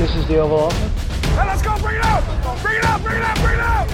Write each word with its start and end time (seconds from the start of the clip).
This 0.00 0.16
is 0.16 0.26
the 0.28 0.38
Oval 0.38 0.60
Office. 0.60 0.78
Hey, 1.36 1.46
let's 1.46 1.60
go! 1.60 1.76
Bring 1.78 1.96
it 1.96 2.04
out! 2.04 2.24
Bring 2.62 2.78
it 2.78 2.84
out! 2.86 3.02
Bring 3.02 3.16
it 3.16 3.22
out! 3.22 3.36
Bring 3.36 3.52
it 3.52 3.60
out! 3.60 3.86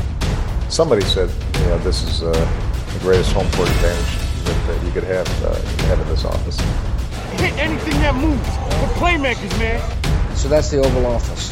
Somebody 0.68 1.02
said, 1.02 1.28
you 1.58 1.66
know, 1.66 1.78
this 1.78 2.04
is 2.04 2.22
uh, 2.22 2.30
the 2.30 3.00
greatest 3.00 3.32
home 3.32 3.50
court 3.50 3.68
advantage 3.68 4.44
that, 4.44 4.66
that 4.68 4.86
you 4.86 4.92
could 4.92 5.02
have, 5.02 5.26
uh, 5.42 5.56
have 5.88 5.98
in 6.00 6.08
this 6.08 6.24
office. 6.24 6.60
Hit 7.40 7.58
anything 7.58 7.94
that 8.02 8.14
moves. 8.14 8.48
We're 8.78 8.94
playmakers, 9.02 9.58
man. 9.58 9.82
So 10.36 10.48
that's 10.48 10.70
the 10.70 10.78
Oval 10.78 11.06
Office. 11.06 11.50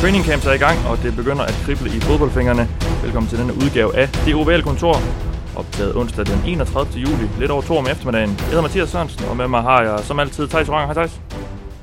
Training 0.00 0.24
camps 0.24 0.46
er 0.46 0.52
i 0.52 0.58
gang, 0.58 0.86
og 0.86 0.98
det 1.02 1.16
begynder 1.16 1.44
at 1.44 1.54
krible 1.64 1.96
i 1.96 2.00
fodboldfingrene. 2.00 2.68
Velkommen 3.02 3.28
til 3.28 3.38
denne 3.38 3.54
udgave 3.54 3.96
af 3.96 4.08
Det 4.08 4.34
Ovale 4.34 4.62
Kontor. 4.62 5.00
Optaget 5.56 5.96
onsdag 5.96 6.26
den 6.26 6.38
31. 6.46 7.00
juli, 7.02 7.26
lidt 7.38 7.50
over 7.50 7.62
to 7.62 7.76
om 7.76 7.86
eftermiddagen. 7.86 8.30
Jeg 8.38 8.46
hedder 8.46 8.62
Mathias 8.62 8.88
Sørensen, 8.88 9.24
og 9.28 9.36
med 9.36 9.48
mig 9.48 9.62
har 9.62 9.82
jeg 9.82 10.00
som 10.00 10.20
altid 10.20 10.48
Thijs 10.48 10.68
Oranger. 10.68 10.86
Hej 10.86 10.94
Thijs. 10.94 11.20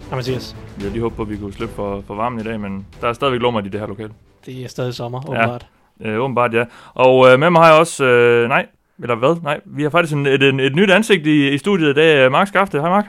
Hej 0.10 0.16
Mathias. 0.16 0.56
Vi 0.76 0.82
havde 0.82 0.92
lige 0.94 1.02
håbet 1.02 1.16
på, 1.16 1.22
at 1.22 1.30
vi 1.30 1.38
kunne 1.38 1.54
slippe 1.54 1.76
for, 1.76 2.04
for 2.08 2.16
varmen 2.16 2.40
i 2.40 2.44
dag, 2.44 2.60
men 2.60 2.86
der 3.02 3.08
er 3.08 3.14
stadigvæk 3.14 3.42
lummer 3.42 3.62
i 3.62 3.70
det 3.70 3.80
her 3.80 3.88
lokale. 3.88 4.12
Det 4.46 4.64
er 4.64 4.68
stadig 4.68 4.94
sommer, 4.94 5.20
åbenbart. 5.30 5.66
Øh, 6.02 6.20
åbenbart, 6.20 6.54
ja. 6.54 6.64
Og 6.94 7.32
øh, 7.32 7.40
med 7.40 7.50
mig 7.50 7.62
har 7.62 7.70
jeg 7.70 7.80
også... 7.80 8.06
Øh, 8.06 8.50
nej, 8.50 8.66
eller 9.02 9.16
hvad? 9.16 9.36
Nej, 9.44 9.60
vi 9.66 9.84
har 9.84 9.90
faktisk 9.90 10.14
en, 10.14 10.26
et, 10.26 10.44
et, 10.44 10.62
et 10.62 10.76
nyt 10.76 10.92
ansigt 10.92 11.28
i, 11.28 11.50
i 11.50 11.58
studiet 11.58 11.90
i 11.90 11.94
dag. 11.94 12.32
Mark 12.32 12.48
Skafte. 12.48 12.80
Hej 12.80 12.90
Mark. 12.90 13.06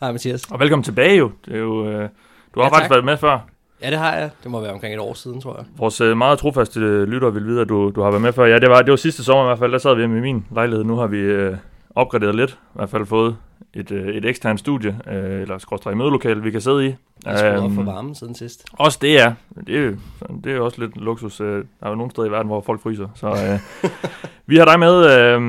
Hej 0.00 0.12
Mathias. 0.12 0.42
Og 0.50 0.60
velkommen 0.60 0.84
tilbage 0.84 1.16
jo. 1.16 1.30
Det 1.46 1.54
er 1.54 1.58
jo 1.58 1.86
øh, 1.90 2.08
du 2.54 2.60
har 2.60 2.66
Ja, 2.66 2.68
faktisk 2.68 2.82
tak. 2.82 2.90
været 2.90 3.04
med 3.04 3.16
før. 3.16 3.38
Ja, 3.82 3.90
det 3.90 3.98
har 3.98 4.14
jeg. 4.16 4.30
Det 4.42 4.50
må 4.50 4.60
være 4.60 4.72
omkring 4.72 4.94
et 4.94 5.00
år 5.00 5.14
siden, 5.14 5.40
tror 5.40 5.56
jeg. 5.56 5.64
Vores 5.78 6.00
øh, 6.00 6.16
meget 6.16 6.38
trofaste 6.38 6.80
øh, 6.80 7.08
lyttere 7.08 7.32
vil 7.34 7.44
vide, 7.46 7.60
at 7.60 7.68
du, 7.68 7.90
du 7.94 8.02
har 8.02 8.10
været 8.10 8.22
med 8.22 8.32
før. 8.32 8.44
Ja, 8.46 8.58
det 8.58 8.70
var, 8.70 8.82
det 8.82 8.90
var 8.90 8.96
sidste 8.96 9.24
sommer 9.24 9.44
i 9.44 9.46
hvert 9.46 9.58
fald. 9.58 9.72
Der 9.72 9.78
sad 9.78 9.94
vi 9.94 10.00
hjemme 10.00 10.18
i 10.18 10.20
min 10.20 10.44
lejlighed. 10.54 10.84
Nu 10.84 10.96
har 10.96 11.06
vi 11.06 11.18
øh, 11.18 11.56
opgraderet 11.94 12.34
lidt. 12.34 12.50
I 12.50 12.54
hvert 12.74 12.90
fald 12.90 13.06
fået 13.06 13.36
et, 13.74 13.90
øh, 13.90 14.08
et 14.08 14.24
eksternt 14.24 14.60
studie, 14.60 14.98
øh, 15.12 15.40
eller 15.42 15.58
skråstrej 15.58 15.94
mødelokale, 15.94 16.42
vi 16.42 16.50
kan 16.50 16.60
sidde 16.60 16.86
i. 16.86 16.94
Jeg 17.26 17.38
skulle 17.38 17.58
op 17.58 17.64
Øhm, 17.64 17.74
for 17.74 17.82
varmen 17.82 18.14
siden 18.14 18.34
sidst. 18.34 18.64
Også 18.72 18.98
det 19.02 19.20
er. 19.20 19.32
Det 19.66 19.86
er, 19.86 19.92
det 20.44 20.52
er 20.56 20.60
også 20.60 20.80
lidt 20.80 20.96
luksus. 20.96 21.40
øh, 21.40 21.46
Der 21.80 21.86
er 21.86 21.88
jo 21.88 21.94
nogle 21.94 22.10
steder 22.10 22.26
i 22.26 22.30
verden, 22.30 22.46
hvor 22.46 22.60
folk 22.60 22.80
fryser. 22.82 23.08
Så 23.14 23.26
øh, 23.28 23.90
vi 24.46 24.56
har 24.56 24.64
dig 24.64 24.78
med 24.78 25.06
øh, 25.18 25.40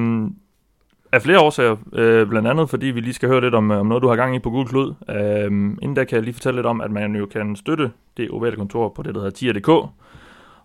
af 1.11 1.21
flere 1.21 1.39
årsager. 1.39 1.75
Øh, 1.93 2.27
blandt 2.27 2.47
andet, 2.47 2.69
fordi 2.69 2.85
vi 2.85 2.99
lige 2.99 3.13
skal 3.13 3.29
høre 3.29 3.41
lidt 3.41 3.55
om, 3.55 3.71
øh, 3.71 3.79
om 3.79 3.85
noget, 3.85 4.03
du 4.03 4.07
har 4.07 4.15
gang 4.15 4.35
i 4.35 4.39
på 4.39 4.49
Google 4.49 4.67
Klud. 4.67 4.93
Øh, 5.09 5.45
inden 5.51 5.93
da 5.93 6.03
kan 6.03 6.15
jeg 6.15 6.23
lige 6.23 6.33
fortælle 6.33 6.57
lidt 6.57 6.65
om, 6.65 6.81
at 6.81 6.91
man 6.91 7.15
jo 7.15 7.25
kan 7.25 7.55
støtte 7.55 7.91
det 8.17 8.29
ovale 8.29 8.55
kontor 8.55 8.89
på 8.89 9.03
det, 9.03 9.15
der 9.15 9.21
hedder 9.21 9.35
tier.dk. 9.35 9.69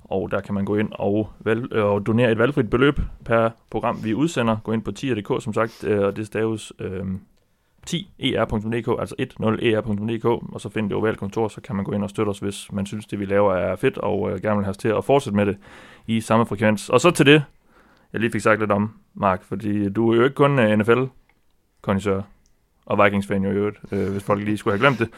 Og 0.05 0.31
der 0.31 0.41
kan 0.41 0.55
man 0.55 0.65
gå 0.65 0.77
ind 0.77 0.89
og, 0.93 1.29
valg, 1.41 1.73
øh, 1.73 1.85
og 1.85 2.07
donere 2.07 2.33
et 2.33 2.39
valgfrit 2.39 2.71
beløb 2.71 3.01
per 3.25 3.51
program, 3.71 4.05
vi 4.05 4.15
udsender. 4.15 4.57
Gå 4.65 4.73
ind 4.73 4.83
på 4.83 4.93
tier.dk, 4.93 5.43
som 5.43 5.53
sagt, 5.53 5.85
øh, 5.85 6.01
og 6.01 6.17
det 6.17 6.27
staves 6.27 6.73
øh, 6.79 7.05
10er.dk, 7.91 9.01
altså 9.01 9.15
10er.dk, 9.21 10.25
og 10.25 10.61
så 10.61 10.69
find 10.69 10.89
det 10.89 10.97
ovale 10.97 11.17
kontor, 11.17 11.49
så 11.49 11.61
kan 11.61 11.77
man 11.77 11.85
gå 11.85 11.93
ind 11.93 12.05
og 12.05 12.11
støtte 12.11 12.31
os, 12.31 12.39
hvis 12.39 12.73
man 12.73 12.87
synes, 12.87 13.07
det 13.07 13.21
vi 13.21 13.25
laver 13.25 13.55
er 13.55 13.77
fedt, 13.77 13.99
og 13.99 14.31
øh, 14.31 14.43
gerne 14.43 14.57
vil 14.57 14.65
have 14.65 14.71
os 14.71 14.77
til 14.77 14.89
at 14.89 15.05
fortsætte 15.05 15.37
med 15.37 15.47
det 15.47 15.57
i 16.07 16.21
samme 16.21 16.47
frekvens. 16.47 16.89
Og 16.89 17.01
så 17.01 17.11
til 17.11 17.27
det, 17.27 17.43
jeg 18.17 18.21
lige 18.21 18.33
fik 18.33 18.41
sagt 18.41 18.61
lidt 18.61 18.73
om, 18.73 18.91
Mark, 19.15 19.43
fordi 19.49 19.89
du 19.89 20.13
er 20.13 20.17
jo 20.17 20.25
ikke 20.25 20.35
kun 20.35 20.59
øh, 20.59 20.79
NFL-kondisør, 20.79 22.23
og 22.87 23.05
Vikings-fan 23.05 23.43
jo 23.45 23.51
i 23.51 23.55
øvrigt, 23.55 23.77
øh, 23.93 24.09
hvis 24.13 24.25
folk 24.25 24.45
lige 24.45 24.59
skulle 24.59 24.79
have 24.79 24.89
glemt 24.89 24.99
det. 24.99 25.09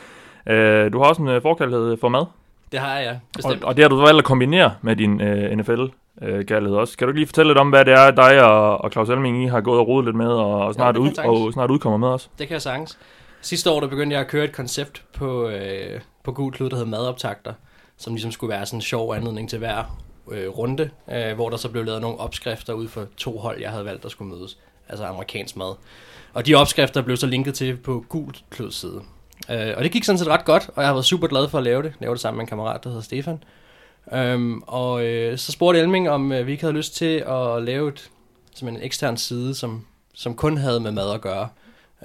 Øh, 0.52 0.92
du 0.92 0.98
har 0.98 1.04
også 1.08 1.22
en 1.22 1.28
øh, 1.28 1.42
forkærlighed 1.42 1.96
for 1.96 2.08
mad, 2.08 2.24
Det 2.72 2.80
har 2.80 2.98
jeg, 2.98 3.10
og, 3.10 3.20
bestemt. 3.36 3.64
og 3.64 3.76
det 3.76 3.84
har 3.84 3.88
du 3.88 3.96
valgt 3.96 4.18
at 4.18 4.24
kombinere 4.24 4.74
med 4.82 4.96
din 4.96 5.20
øh, 5.20 5.56
NFL-kærlighed 5.58 6.76
også. 6.76 6.96
Kan 6.96 7.06
du 7.06 7.10
ikke 7.10 7.20
lige 7.20 7.26
fortælle 7.26 7.50
lidt 7.50 7.58
om, 7.58 7.68
hvad 7.68 7.84
det 7.84 7.92
er, 7.94 8.10
dig 8.10 8.42
og, 8.44 8.84
og 8.84 8.90
Claus 8.92 9.08
Elming 9.08 9.44
I 9.44 9.46
har 9.46 9.60
gået 9.60 9.78
og 9.80 9.88
rodet 9.88 10.04
lidt 10.04 10.16
med, 10.16 10.28
og, 10.28 10.60
og, 10.60 10.74
snart, 10.74 10.94
kan 10.94 11.02
ud, 11.02 11.18
og 11.18 11.52
snart 11.52 11.70
udkommer 11.70 11.98
med 11.98 12.08
os? 12.08 12.30
Det 12.38 12.48
kan 12.48 12.52
jeg 12.54 12.62
sagtens. 12.62 12.98
Sidste 13.40 13.70
år, 13.70 13.80
der 13.80 13.88
begyndte 13.88 14.14
jeg 14.14 14.20
at 14.20 14.28
køre 14.28 14.44
et 14.44 14.52
koncept 14.52 15.04
på, 15.14 15.48
øh, 15.48 16.00
på 16.24 16.32
Gul 16.32 16.52
Klud, 16.52 16.70
der 16.70 16.76
hedder 16.76 16.90
madoptagter, 16.90 17.52
som 17.96 18.12
ligesom 18.14 18.30
skulle 18.32 18.50
være 18.50 18.66
sådan 18.66 18.76
en 18.76 18.82
sjov 18.82 19.14
anledning 19.14 19.50
til 19.50 19.58
hver 19.58 19.84
øh, 20.32 20.48
runde, 20.48 20.90
øh, 21.12 21.34
hvor 21.34 21.50
der 21.50 21.56
så 21.56 21.68
blev 21.68 21.84
lavet 21.84 22.00
nogle 22.00 22.18
opskrifter 22.18 22.72
ud 22.72 22.88
for 22.88 23.06
to 23.16 23.38
hold, 23.38 23.60
jeg 23.60 23.70
havde 23.70 23.84
valgt, 23.84 24.02
der 24.02 24.08
skulle 24.08 24.34
mødes. 24.34 24.58
Altså 24.88 25.04
amerikansk 25.04 25.56
mad. 25.56 25.74
Og 26.32 26.46
de 26.46 26.54
opskrifter 26.54 27.02
blev 27.02 27.16
så 27.16 27.26
linket 27.26 27.54
til 27.54 27.76
på 27.76 28.04
Gul 28.08 28.32
klods 28.50 28.74
side. 28.74 29.02
Øh, 29.50 29.74
og 29.76 29.84
det 29.84 29.92
gik 29.92 30.04
sådan 30.04 30.18
set 30.18 30.28
ret 30.28 30.44
godt, 30.44 30.70
og 30.74 30.82
jeg 30.82 30.88
har 30.88 30.94
været 30.94 31.04
super 31.04 31.26
glad 31.26 31.48
for 31.48 31.58
at 31.58 31.64
lave 31.64 31.82
det. 31.82 31.92
Lave 32.00 32.14
det 32.14 32.20
sammen 32.20 32.36
med 32.36 32.42
en 32.42 32.48
kammerat, 32.48 32.84
der 32.84 32.90
hedder 32.90 33.02
Stefan. 33.02 33.42
Øhm, 34.12 34.62
og 34.66 35.04
øh, 35.04 35.38
så 35.38 35.52
spurgte 35.52 35.80
Elming, 35.80 36.10
om 36.10 36.32
øh, 36.32 36.46
vi 36.46 36.52
ikke 36.52 36.62
havde 36.62 36.76
lyst 36.76 36.94
til 36.94 37.24
at 37.28 37.62
lave 37.62 37.88
et, 37.88 38.10
som 38.54 38.68
en 38.68 38.82
ekstern 38.82 39.16
side, 39.16 39.54
som, 39.54 39.86
som 40.14 40.34
kun 40.34 40.56
havde 40.56 40.80
med 40.80 40.90
mad 40.90 41.10
at 41.14 41.20
gøre. 41.20 41.48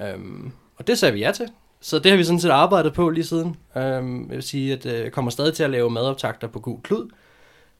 Øhm, 0.02 0.52
og 0.76 0.86
det 0.86 0.98
sagde 0.98 1.14
vi 1.14 1.20
ja 1.20 1.32
til. 1.32 1.48
Så 1.80 1.98
det 1.98 2.10
har 2.10 2.16
vi 2.16 2.24
sådan 2.24 2.40
set 2.40 2.50
arbejdet 2.50 2.92
på 2.92 3.10
lige 3.10 3.24
siden. 3.24 3.56
Øhm, 3.76 4.20
jeg 4.20 4.36
vil 4.36 4.42
sige, 4.42 4.72
at 4.72 4.86
øh, 4.86 5.00
jeg 5.00 5.12
kommer 5.12 5.30
stadig 5.30 5.54
til 5.54 5.62
at 5.62 5.70
lave 5.70 5.90
madoptagter 5.90 6.48
på 6.48 6.60
Gul 6.60 6.80
Klud. 6.82 7.08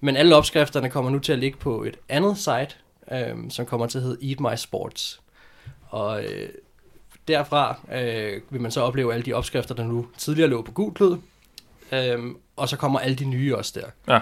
Men 0.04 0.16
alle 0.16 0.36
opskrifterne 0.36 0.90
kommer 0.90 1.10
nu 1.10 1.18
til 1.18 1.32
at 1.32 1.38
ligge 1.38 1.58
på 1.58 1.82
et 1.82 1.96
andet 2.08 2.38
site, 2.38 2.68
øhm, 3.12 3.50
som 3.50 3.66
kommer 3.66 3.86
til 3.86 3.98
at 3.98 4.04
hedde 4.04 4.28
Eat 4.28 4.40
My 4.40 4.56
Sports. 4.56 5.20
Og 5.88 6.24
øh, 6.24 6.48
derfra 7.28 7.78
øh, 7.92 8.40
vil 8.50 8.60
man 8.60 8.70
så 8.70 8.80
opleve 8.80 9.14
alle 9.14 9.24
de 9.24 9.32
opskrifter, 9.32 9.74
der 9.74 9.84
nu 9.84 10.06
tidligere 10.18 10.50
lå 10.50 10.62
på 10.62 10.92
Klud. 10.94 11.18
Øhm, 11.92 12.36
og 12.56 12.68
så 12.68 12.76
kommer 12.76 12.98
alle 12.98 13.16
de 13.16 13.24
nye 13.24 13.56
også 13.56 13.80
der. 13.80 14.14
Ja. 14.14 14.20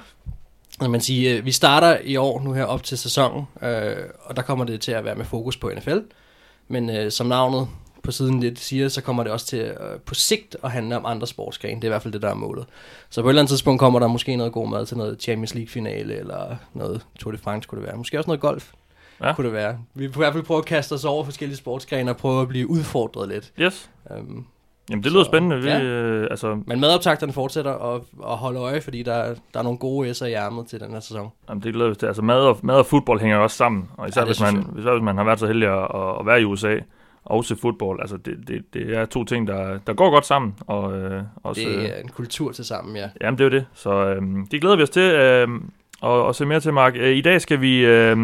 Så 0.81 0.89
man 0.89 1.01
siger, 1.01 1.37
øh, 1.37 1.45
vi 1.45 1.53
starter 1.53 1.99
i 2.05 2.17
år 2.17 2.41
nu 2.41 2.53
her 2.53 2.65
op 2.65 2.83
til 2.83 2.99
sæsonen, 2.99 3.45
øh, 3.63 3.97
og 4.25 4.37
der 4.37 4.43
kommer 4.43 4.65
det 4.65 4.81
til 4.81 4.93
at 4.93 5.05
være 5.05 5.15
med 5.15 5.25
fokus 5.25 5.57
på 5.57 5.71
NFL. 5.77 5.99
Men 6.69 6.91
øh, 6.91 7.11
som 7.11 7.27
navnet 7.27 7.69
på 8.03 8.11
siden 8.11 8.41
lidt 8.41 8.59
siger, 8.59 8.89
så 8.89 9.03
kommer 9.03 9.23
det 9.23 9.33
også 9.33 9.47
til 9.47 9.59
øh, 9.61 10.01
på 10.07 10.15
sigt 10.15 10.57
at 10.65 10.71
handle 10.71 10.97
om 10.97 11.07
andre 11.07 11.27
sportsgrene. 11.27 11.75
Det 11.77 11.85
er 11.85 11.89
i 11.89 11.91
hvert 11.91 12.03
fald 12.03 12.13
det, 12.13 12.23
der 12.23 12.29
er 12.31 12.35
målet. 12.35 12.67
Så 13.11 13.23
på 13.23 13.29
et 13.29 13.31
eller 13.31 13.43
andet 13.43 13.51
tidspunkt 13.51 13.79
kommer 13.81 13.99
der 13.99 14.07
måske 14.07 14.37
noget 14.37 14.53
god 14.53 14.69
mad 14.69 14.87
til 14.87 14.97
noget 14.97 15.23
Champions 15.23 15.55
League 15.55 15.69
finale, 15.69 16.17
eller 16.19 16.57
noget 16.75 17.07
Tour 17.19 17.33
de 17.33 17.39
France 17.39 17.69
kunne 17.69 17.81
det 17.81 17.87
være. 17.89 17.97
Måske 17.97 18.19
også 18.19 18.29
noget 18.31 18.41
golf 18.41 18.71
Ja. 19.23 19.35
kunne 19.35 19.45
det 19.45 19.53
være. 19.53 19.79
Vi 19.95 20.07
vil 20.07 20.15
i 20.17 20.19
hvert 20.19 20.33
fald 20.33 20.45
prøve 20.45 20.59
at 20.59 20.65
kaste 20.65 20.93
os 20.93 21.05
over 21.05 21.25
forskellige 21.25 21.57
sportsgrene 21.57 22.11
og 22.11 22.17
prøve 22.17 22.43
at 22.43 22.49
blive 22.49 22.71
udfordret 22.71 23.29
lidt. 23.29 23.53
Yes. 23.61 23.91
Um, 24.11 24.47
Jamen, 24.91 25.05
det 25.05 25.13
lyder 25.13 25.25
Så, 25.25 25.29
spændende. 25.29 25.57
Vi, 25.63 25.69
ja. 25.69 25.81
øh, 25.83 26.27
altså, 26.31 26.59
men 26.67 26.81
madoptagterne 26.81 27.33
fortsætter 27.33 27.71
og, 27.71 28.05
og 28.19 28.37
holde 28.39 28.61
øje, 28.61 28.81
fordi 28.81 29.03
der, 29.03 29.35
der 29.55 29.59
er 29.59 29.63
nogle 29.63 29.79
gode 29.79 30.11
S'er 30.11 30.25
i 30.25 30.33
ærmet 30.33 30.67
til 30.67 30.81
den 30.81 30.91
her 30.93 31.01
sæson. 31.01 31.29
Jamen, 31.49 31.63
det 31.63 31.75
glæder 31.75 31.89
vi 31.91 31.95
til. 31.97 32.07
Altså, 32.07 32.23
mad 32.23 32.41
og, 32.41 32.59
mad 32.63 32.75
og 32.75 32.87
fodbold 32.87 33.21
hænger 33.21 33.37
også 33.39 33.57
sammen. 33.57 33.89
Og 33.97 34.09
især, 34.09 34.21
Ja, 34.21 34.27
hvis, 34.27 34.41
man, 34.41 34.67
især 34.79 34.91
hvis 34.93 35.03
man 35.03 35.17
har 35.17 35.25
været 35.25 35.39
så 35.39 35.47
heldig 35.47 35.69
at, 35.69 35.89
at 36.21 36.27
være 36.27 36.41
i 36.41 36.45
USA 36.45 36.77
og 37.25 37.45
se 37.45 37.57
fodbold. 37.57 38.01
Altså, 38.01 38.17
det, 38.17 38.49
det, 38.49 38.75
det 38.75 38.97
er 38.97 39.05
to 39.05 39.25
ting, 39.25 39.47
der, 39.47 39.79
der 39.87 39.93
går 39.93 40.11
godt 40.11 40.27
sammen. 40.27 40.55
Og, 40.67 40.99
øh, 40.99 41.23
også, 41.43 41.69
øh, 41.69 41.75
Det 41.75 41.97
er 41.97 42.01
en 42.01 42.09
kultur 42.09 42.53
til 42.53 42.65
sammen, 42.65 42.97
ja. 42.97 43.09
Jamen, 43.21 43.39
det 43.39 43.45
er 43.45 43.49
jo 43.49 43.57
det. 43.57 43.67
Så 43.75 43.91
øh, 44.07 44.23
det 44.51 44.61
glæder 44.61 44.77
vi 44.77 44.83
os 44.83 44.91
til 44.91 45.03
øh, 45.03 45.49
at, 46.03 46.29
at 46.29 46.37
se 46.37 46.47
mere 46.47 46.61
til, 46.61 46.73
Mark. 46.73 46.97
Øh, 46.97 47.17
I 47.17 47.21
dag 47.21 47.41
skal 47.41 47.61
vi... 47.61 47.85
Øh, 47.87 48.17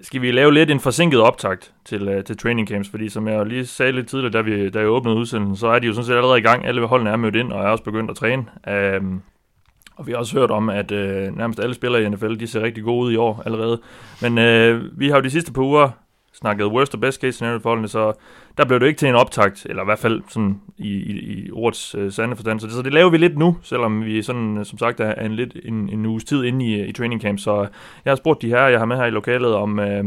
skal 0.00 0.22
vi 0.22 0.30
lave 0.30 0.54
lidt 0.54 0.70
en 0.70 0.80
forsinket 0.80 1.20
optakt 1.20 1.72
til, 1.84 2.08
øh, 2.08 2.24
til 2.24 2.36
training 2.36 2.68
camps, 2.68 2.88
fordi 2.88 3.08
som 3.08 3.28
jeg 3.28 3.46
lige 3.46 3.66
sagde 3.66 3.92
lidt 3.92 4.08
tidligere, 4.08 4.32
da, 4.32 4.40
vi, 4.40 4.70
da 4.70 4.78
jeg 4.78 4.88
åbnede 4.88 5.16
udsendelsen, 5.16 5.56
så 5.56 5.66
er 5.66 5.78
de 5.78 5.86
jo 5.86 5.92
sådan 5.92 6.06
set 6.06 6.14
allerede 6.14 6.38
i 6.38 6.42
gang. 6.42 6.66
Alle 6.66 6.86
holdene 6.86 7.10
er 7.10 7.16
mødt 7.16 7.36
ind, 7.36 7.52
og 7.52 7.64
er 7.64 7.68
også 7.68 7.84
begyndt 7.84 8.10
at 8.10 8.16
træne. 8.16 8.44
Um, 9.00 9.22
og 9.96 10.06
vi 10.06 10.12
har 10.12 10.18
også 10.18 10.38
hørt 10.38 10.50
om, 10.50 10.68
at 10.68 10.92
øh, 10.92 11.36
nærmest 11.36 11.60
alle 11.60 11.74
spillere 11.74 12.02
i 12.02 12.08
NFL, 12.08 12.34
de 12.34 12.46
ser 12.46 12.62
rigtig 12.62 12.84
gode 12.84 13.06
ud 13.06 13.12
i 13.12 13.16
år 13.16 13.42
allerede. 13.46 13.80
Men 14.22 14.38
øh, 14.38 15.00
vi 15.00 15.08
har 15.08 15.16
jo 15.16 15.22
de 15.22 15.30
sidste 15.30 15.52
par 15.52 15.62
uger 15.62 15.90
snakkede 16.40 16.68
worst 16.68 16.94
og 16.94 17.00
best 17.00 17.20
case 17.20 17.32
scenario 17.32 17.58
forholdene, 17.58 17.88
så 17.88 18.12
der 18.58 18.64
blev 18.64 18.80
det 18.80 18.86
ikke 18.86 18.98
til 18.98 19.08
en 19.08 19.14
optakt, 19.14 19.66
eller 19.70 19.82
i 19.82 19.84
hvert 19.84 19.98
fald 19.98 20.22
sådan 20.28 20.60
i, 20.78 20.88
i, 20.88 21.12
i 21.12 21.50
ordets 21.50 21.94
øh, 21.94 22.12
sande 22.12 22.36
forstand. 22.36 22.60
Så 22.60 22.66
det, 22.66 22.74
så 22.74 22.82
det 22.82 22.92
laver 22.92 23.10
vi 23.10 23.18
lidt 23.18 23.38
nu, 23.38 23.56
selvom 23.62 24.04
vi 24.04 24.22
sådan, 24.22 24.58
øh, 24.58 24.64
som 24.64 24.78
sagt 24.78 25.00
er 25.00 25.14
en, 25.14 25.32
lidt 25.32 25.56
en, 25.64 25.88
en 25.88 26.06
uges 26.06 26.24
tid 26.24 26.44
inde 26.44 26.66
i, 26.66 26.86
i 26.86 26.92
training 26.92 27.22
camp. 27.22 27.38
Så 27.38 27.68
jeg 28.04 28.10
har 28.10 28.16
spurgt 28.16 28.42
de 28.42 28.48
her, 28.48 28.66
jeg 28.66 28.78
har 28.78 28.86
med 28.86 28.96
her 28.96 29.04
i 29.04 29.10
lokalet, 29.10 29.54
om 29.54 29.78
øh, 29.78 30.04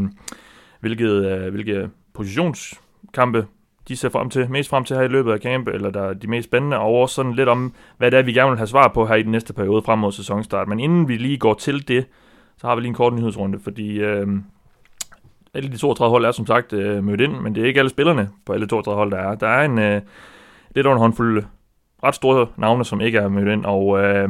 hvilket, 0.80 1.24
øh, 1.32 1.52
hvilke 1.52 1.88
positionskampe 2.14 3.46
de 3.88 3.96
ser 3.96 4.08
frem 4.08 4.30
til, 4.30 4.50
mest 4.50 4.70
frem 4.70 4.84
til 4.84 4.96
her 4.96 5.02
i 5.02 5.08
løbet 5.08 5.32
af 5.32 5.38
camp, 5.38 5.68
eller 5.68 5.90
der 5.90 6.02
er 6.02 6.12
de 6.12 6.26
mest 6.26 6.48
spændende, 6.48 6.78
og 6.78 6.94
også 6.94 7.14
sådan 7.14 7.32
lidt 7.32 7.48
om, 7.48 7.74
hvad 7.98 8.10
det 8.10 8.18
er, 8.18 8.22
vi 8.22 8.32
gerne 8.32 8.50
vil 8.50 8.58
have 8.58 8.66
svar 8.66 8.88
på 8.88 9.06
her 9.06 9.14
i 9.14 9.22
den 9.22 9.32
næste 9.32 9.52
periode 9.52 9.82
frem 9.82 9.98
mod 9.98 10.12
sæsonstart. 10.12 10.68
Men 10.68 10.80
inden 10.80 11.08
vi 11.08 11.16
lige 11.16 11.38
går 11.38 11.54
til 11.54 11.88
det, 11.88 12.06
så 12.56 12.66
har 12.66 12.74
vi 12.74 12.80
lige 12.80 12.88
en 12.88 12.94
kort 12.94 13.14
nyhedsrunde, 13.14 13.60
fordi 13.64 14.00
øh, 14.00 14.26
alle 15.54 15.72
de 15.72 15.76
32 15.76 16.10
hold 16.10 16.24
er 16.24 16.30
som 16.30 16.46
sagt 16.46 16.72
øh, 16.72 17.04
mødt 17.04 17.20
ind, 17.20 17.40
men 17.40 17.54
det 17.54 17.62
er 17.62 17.66
ikke 17.66 17.80
alle 17.80 17.90
spillerne 17.90 18.28
på 18.46 18.52
alle 18.52 18.66
32 18.66 18.96
hold, 18.96 19.10
der 19.10 19.18
er. 19.18 19.34
Der 19.34 19.48
er 19.48 19.64
en 19.64 19.78
øh, 19.78 20.00
lidt 20.74 20.86
over 20.86 20.96
en 20.96 21.00
håndfuld 21.00 21.38
øh, 21.38 21.44
ret 22.04 22.14
store 22.14 22.46
navne, 22.56 22.84
som 22.84 23.00
ikke 23.00 23.18
er 23.18 23.28
mødt 23.28 23.48
ind, 23.48 23.64
og 23.64 23.98
øh, 23.98 24.28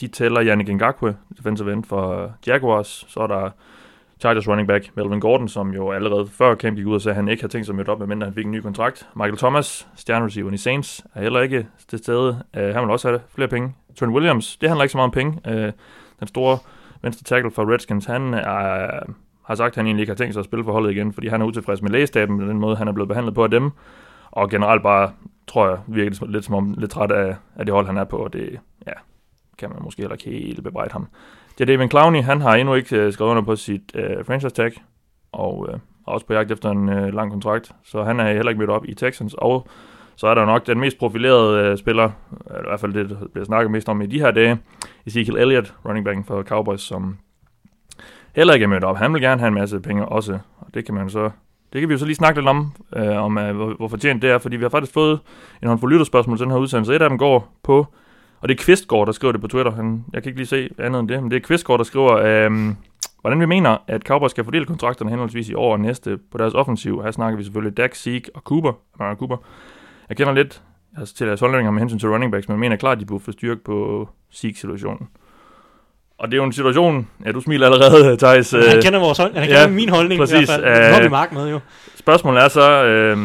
de 0.00 0.08
tæller 0.08 0.44
Yannick 0.44 0.70
Ngakwe, 0.70 1.16
defensive 1.36 1.72
end 1.72 1.84
for 1.84 2.32
Jaguars, 2.46 3.04
så 3.08 3.20
er 3.20 3.26
der 3.26 3.50
Chargers 4.20 4.48
running 4.48 4.68
back 4.68 4.96
Melvin 4.96 5.20
Gordon, 5.20 5.48
som 5.48 5.70
jo 5.70 5.90
allerede 5.90 6.26
før 6.26 6.54
camp 6.54 6.76
gik 6.76 6.86
ud 6.86 6.94
og 6.94 7.00
sagde, 7.00 7.12
at 7.12 7.16
han 7.16 7.28
ikke 7.28 7.42
har 7.42 7.48
tænkt 7.48 7.66
sig 7.66 7.72
at 7.72 7.76
møde 7.76 7.88
op, 7.88 7.98
medmindre 7.98 8.24
han 8.24 8.34
fik 8.34 8.44
en 8.44 8.50
ny 8.50 8.60
kontrakt. 8.60 9.08
Michael 9.16 9.36
Thomas, 9.36 9.88
stjernereceiver 9.96 10.52
i 10.52 10.56
Saints, 10.56 11.06
er 11.14 11.22
heller 11.22 11.40
ikke 11.40 11.66
til 11.88 11.98
stede. 11.98 12.28
Uh, 12.56 12.62
han 12.62 12.82
vil 12.82 12.90
også 12.90 13.08
have 13.08 13.20
flere 13.34 13.48
penge. 13.48 13.74
Trent 13.98 14.12
Williams, 14.12 14.56
det 14.56 14.68
handler 14.68 14.82
ikke 14.84 14.92
så 14.92 14.98
meget 14.98 15.08
om 15.08 15.10
penge. 15.10 15.40
Uh, 15.48 15.72
den 16.20 16.28
store 16.28 16.58
venstre 17.02 17.24
tackle 17.24 17.50
for 17.50 17.72
Redskins, 17.72 18.04
han 18.04 18.34
er, 18.34 19.00
har 19.46 19.54
sagt, 19.54 19.72
at 19.72 19.76
han 19.76 19.86
egentlig 19.86 20.02
ikke 20.02 20.10
har 20.10 20.16
tænkt 20.16 20.34
sig 20.34 20.40
at 20.40 20.44
spille 20.44 20.64
for 20.64 20.72
holdet 20.72 20.90
igen, 20.90 21.12
fordi 21.12 21.28
han 21.28 21.42
er 21.42 21.46
utilfreds 21.46 21.82
med 21.82 21.90
lægestaben, 21.90 22.40
den 22.40 22.58
måde, 22.58 22.76
han 22.76 22.88
er 22.88 22.92
blevet 22.92 23.08
behandlet 23.08 23.34
på 23.34 23.42
af 23.44 23.50
dem. 23.50 23.70
Og 24.30 24.50
generelt 24.50 24.82
bare, 24.82 25.10
tror 25.46 25.68
jeg, 25.68 25.78
virker 25.86 26.10
det 26.10 26.18
som- 26.18 26.28
lidt 26.28 26.44
som 26.44 26.54
om, 26.54 26.74
lidt 26.78 26.90
træt 26.90 27.10
af, 27.12 27.36
af 27.56 27.64
det 27.66 27.74
hold, 27.74 27.86
han 27.86 27.96
er 27.96 28.04
på, 28.04 28.16
og 28.16 28.32
det, 28.32 28.58
ja, 28.86 28.92
kan 29.58 29.68
man 29.70 29.78
måske 29.82 30.02
heller 30.02 30.14
ikke 30.14 30.30
helt 30.30 30.62
bebrejde 30.64 30.92
ham. 30.92 31.06
Jadavion 31.60 31.90
Clowney, 31.90 32.22
han 32.22 32.40
har 32.40 32.54
endnu 32.54 32.74
ikke 32.74 32.96
øh, 32.96 33.12
skrevet 33.12 33.30
under 33.30 33.42
på 33.42 33.56
sit 33.56 33.92
øh, 33.94 34.24
franchise 34.24 34.54
tag, 34.54 34.72
og 35.32 35.66
øh, 35.68 35.74
er 35.74 35.78
også 36.12 36.26
på 36.26 36.32
jagt 36.32 36.52
efter 36.52 36.70
en 36.70 36.88
øh, 36.88 37.14
lang 37.14 37.30
kontrakt, 37.30 37.72
så 37.84 38.02
han 38.02 38.20
er 38.20 38.32
heller 38.32 38.48
ikke 38.48 38.58
mødt 38.58 38.70
op 38.70 38.84
i 38.88 38.94
Texans, 38.94 39.34
og 39.38 39.68
så 40.16 40.26
er 40.26 40.34
der 40.34 40.44
nok 40.46 40.66
den 40.66 40.80
mest 40.80 40.98
profilerede 40.98 41.70
øh, 41.70 41.78
spiller, 41.78 42.10
eller 42.46 42.60
i 42.60 42.68
hvert 42.68 42.80
fald 42.80 42.92
det, 42.94 43.10
der 43.10 43.16
bliver 43.32 43.44
snakket 43.44 43.70
mest 43.70 43.88
om 43.88 44.02
i 44.02 44.06
de 44.06 44.20
her 44.20 44.30
dage, 44.30 44.58
Ezekiel 45.06 45.36
Elliott, 45.36 45.74
running 45.84 46.04
backen 46.04 46.24
for 46.24 46.42
Cowboys, 46.42 46.80
som 46.80 47.16
heller 48.36 48.54
ikke 48.54 48.64
er 48.64 48.68
mødt 48.68 48.84
op. 48.84 48.96
Han 48.96 49.14
vil 49.14 49.22
gerne 49.22 49.40
have 49.40 49.48
en 49.48 49.54
masse 49.54 49.80
penge 49.80 50.06
også, 50.06 50.38
og 50.58 50.74
det 50.74 50.84
kan 50.84 50.94
man 50.94 51.10
så 51.10 51.30
det 51.72 51.80
kan 51.80 51.88
vi 51.88 51.94
jo 51.94 51.98
så 51.98 52.06
lige 52.06 52.16
snakke 52.16 52.40
lidt 52.40 52.48
om, 52.48 52.72
øh, 52.96 53.16
om 53.16 53.38
øh, 53.38 53.56
hvor, 53.56 53.74
hvor 53.74 53.88
fortjent 53.88 54.22
det 54.22 54.30
er, 54.30 54.38
fordi 54.38 54.56
vi 54.56 54.64
har 54.64 54.68
faktisk 54.68 54.92
fået 54.92 55.20
en 55.62 55.68
håndfuld 55.68 55.92
lytterspørgsmål 55.92 56.38
til 56.38 56.44
den 56.44 56.50
her 56.50 56.58
udsendelse. 56.58 56.94
Et 56.94 57.02
af 57.02 57.08
dem 57.08 57.18
går 57.18 57.52
på, 57.62 57.86
og 58.40 58.48
det 58.48 58.60
er 58.60 58.64
Kvistgaard, 58.64 59.06
der 59.06 59.12
skriver 59.12 59.32
det 59.32 59.40
på 59.40 59.48
Twitter. 59.48 59.72
Han, 59.72 60.04
jeg 60.12 60.22
kan 60.22 60.30
ikke 60.30 60.38
lige 60.38 60.46
se 60.46 60.68
andet 60.78 61.00
end 61.00 61.08
det, 61.08 61.22
men 61.22 61.30
det 61.30 61.36
er 61.36 61.40
Kvistgaard, 61.40 61.78
der 61.78 61.84
skriver, 61.84 62.12
øh, 62.12 62.74
hvordan 63.20 63.40
vi 63.40 63.46
mener, 63.46 63.76
at 63.86 64.02
Cowboys 64.02 64.30
skal 64.30 64.44
fordele 64.44 64.64
kontrakterne 64.64 65.10
henholdsvis 65.10 65.48
i 65.48 65.54
år 65.54 65.72
og 65.72 65.80
næste 65.80 66.18
på 66.32 66.38
deres 66.38 66.54
offensiv. 66.54 67.02
Her 67.02 67.10
snakker 67.10 67.36
vi 67.36 67.44
selvfølgelig 67.44 67.76
Dak, 67.76 67.94
Zeke 67.94 68.30
og 68.34 68.40
Cooper. 68.40 68.72
Nej, 68.98 69.14
Cooper. 69.14 69.36
Jeg 70.08 70.16
kender 70.16 70.32
lidt 70.32 70.62
altså, 70.98 71.14
til 71.14 71.26
deres 71.26 71.40
holdninger 71.40 71.70
med 71.70 71.80
hensyn 71.80 71.98
til 71.98 72.08
running 72.08 72.32
backs, 72.32 72.48
men 72.48 72.54
jeg 72.54 72.60
mener 72.60 72.76
klart, 72.76 72.96
at 72.96 73.00
de 73.00 73.06
burde 73.06 73.24
få 73.24 73.32
styrke 73.32 73.64
på 73.64 74.08
Zeke-situationen. 74.34 75.08
Og 76.18 76.28
det 76.28 76.34
er 76.34 76.36
jo 76.36 76.44
en 76.44 76.52
situation, 76.52 77.08
ja, 77.24 77.32
du 77.32 77.40
smiler 77.40 77.66
allerede, 77.66 78.16
Thijs. 78.22 78.50
Han 78.50 78.76
øh, 78.76 78.82
kender 78.82 78.98
vores 78.98 79.18
holdning. 79.18 79.40
Han 79.40 79.50
ja, 79.50 79.60
kender 79.60 79.74
min 79.74 79.88
holdning 79.88 80.20
præcis. 80.20 80.40
i 80.40 80.44
hvert 80.44 80.90
fald. 80.92 80.98
Øh, 80.98 81.04
vi 81.04 81.08
Mark 81.08 81.32
med 81.32 81.50
jo. 81.50 81.60
Spørgsmålet 81.96 82.42
er 82.42 82.48
så, 82.48 82.84
øh, 82.84 83.18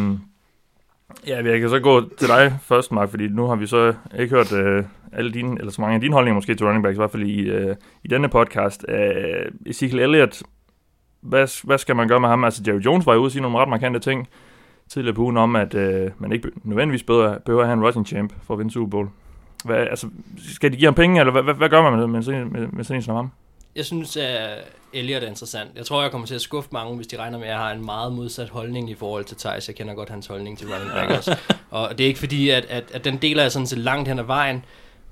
ja, 1.27 1.43
jeg 1.51 1.59
kan 1.59 1.69
så 1.69 1.79
gå 1.79 2.01
til 2.19 2.27
dig 2.27 2.53
først, 2.63 2.91
Mark, 2.91 3.09
fordi 3.09 3.27
nu 3.27 3.47
har 3.47 3.55
vi 3.55 3.67
så 3.67 3.93
ikke 4.19 4.35
hørt 4.35 4.53
øh, 4.53 4.83
alle 5.13 5.31
dine, 5.31 5.59
eller 5.59 5.71
så 5.71 5.81
mange 5.81 5.95
af 5.95 6.01
dine 6.01 6.13
holdninger 6.13 6.35
måske 6.35 6.55
til 6.55 6.65
running 6.65 6.83
backs, 6.83 6.95
i 6.95 6.99
hvert 6.99 7.11
fald 7.11 7.23
i, 7.23 7.39
øh, 7.41 7.75
i 8.03 8.07
denne 8.07 8.29
podcast. 8.29 8.85
Øh, 8.89 9.51
Ezekiel 9.65 9.99
Elliott, 9.99 10.43
hvad, 11.21 11.65
hvad 11.65 11.77
skal 11.77 11.95
man 11.95 12.07
gøre 12.07 12.19
med 12.19 12.29
ham? 12.29 12.43
Altså, 12.43 12.63
Jerry 12.67 12.79
Jones 12.79 13.05
var 13.05 13.13
jo 13.13 13.19
ude 13.19 13.27
og 13.27 13.31
sige 13.31 13.41
nogle 13.41 13.57
ret 13.57 13.69
markante 13.69 13.99
ting 13.99 14.27
tidligere 14.89 15.15
på 15.15 15.21
ugen 15.21 15.37
om, 15.37 15.55
at 15.55 15.73
øh, 15.73 16.11
man 16.17 16.31
ikke 16.31 16.47
nødvendigvis 16.63 17.03
behøver, 17.03 17.37
behøver 17.45 17.61
at 17.61 17.67
have 17.67 17.77
en 17.77 17.85
rushing 17.85 18.07
champ 18.07 18.33
for 18.43 18.53
at 18.53 18.57
vinde 18.57 18.71
Super 18.71 18.89
Bowl. 18.89 19.07
Hvad, 19.65 19.75
altså, 19.77 20.09
skal 20.53 20.71
de 20.71 20.77
give 20.77 20.87
ham 20.87 20.95
penge, 20.95 21.19
eller 21.19 21.31
hvad, 21.31 21.43
hvad, 21.43 21.53
hvad 21.53 21.69
gør 21.69 21.81
man 21.81 21.99
med, 21.99 22.07
med, 22.07 22.23
sådan 22.23 22.41
en- 22.41 22.51
med, 22.53 22.67
med 22.67 22.83
sådan 22.83 22.95
en 22.95 23.03
som 23.03 23.15
ham? 23.15 23.31
Jeg 23.75 23.85
synes, 23.85 24.17
at 24.17 24.63
Elliot 24.93 25.23
er 25.23 25.27
interessant. 25.27 25.69
Jeg 25.75 25.85
tror, 25.85 26.01
jeg 26.01 26.11
kommer 26.11 26.27
til 26.27 26.35
at 26.35 26.41
skuffe 26.41 26.69
mange, 26.73 26.95
hvis 26.95 27.07
de 27.07 27.17
regner 27.17 27.37
med, 27.37 27.47
at 27.47 27.51
jeg 27.51 27.59
har 27.59 27.71
en 27.71 27.85
meget 27.85 28.13
modsat 28.13 28.49
holdning 28.49 28.89
i 28.89 28.95
forhold 28.95 29.25
til 29.25 29.37
Thijs. 29.37 29.67
Jeg 29.67 29.75
kender 29.75 29.93
godt 29.93 30.09
hans 30.09 30.27
holdning 30.27 30.57
til 30.57 30.67
running 30.73 30.91
back 30.91 31.11
også. 31.11 31.37
Og 31.69 31.97
det 31.97 32.03
er 32.03 32.07
ikke 32.07 32.19
fordi, 32.19 32.49
at, 32.49 32.65
at, 32.65 32.83
at 32.93 33.03
den 33.03 33.17
deler 33.17 33.41
jeg 33.41 33.51
sådan 33.51 33.67
set 33.67 33.77
langt 33.79 34.07
hen 34.07 34.19
ad 34.19 34.23
vejen. 34.23 34.65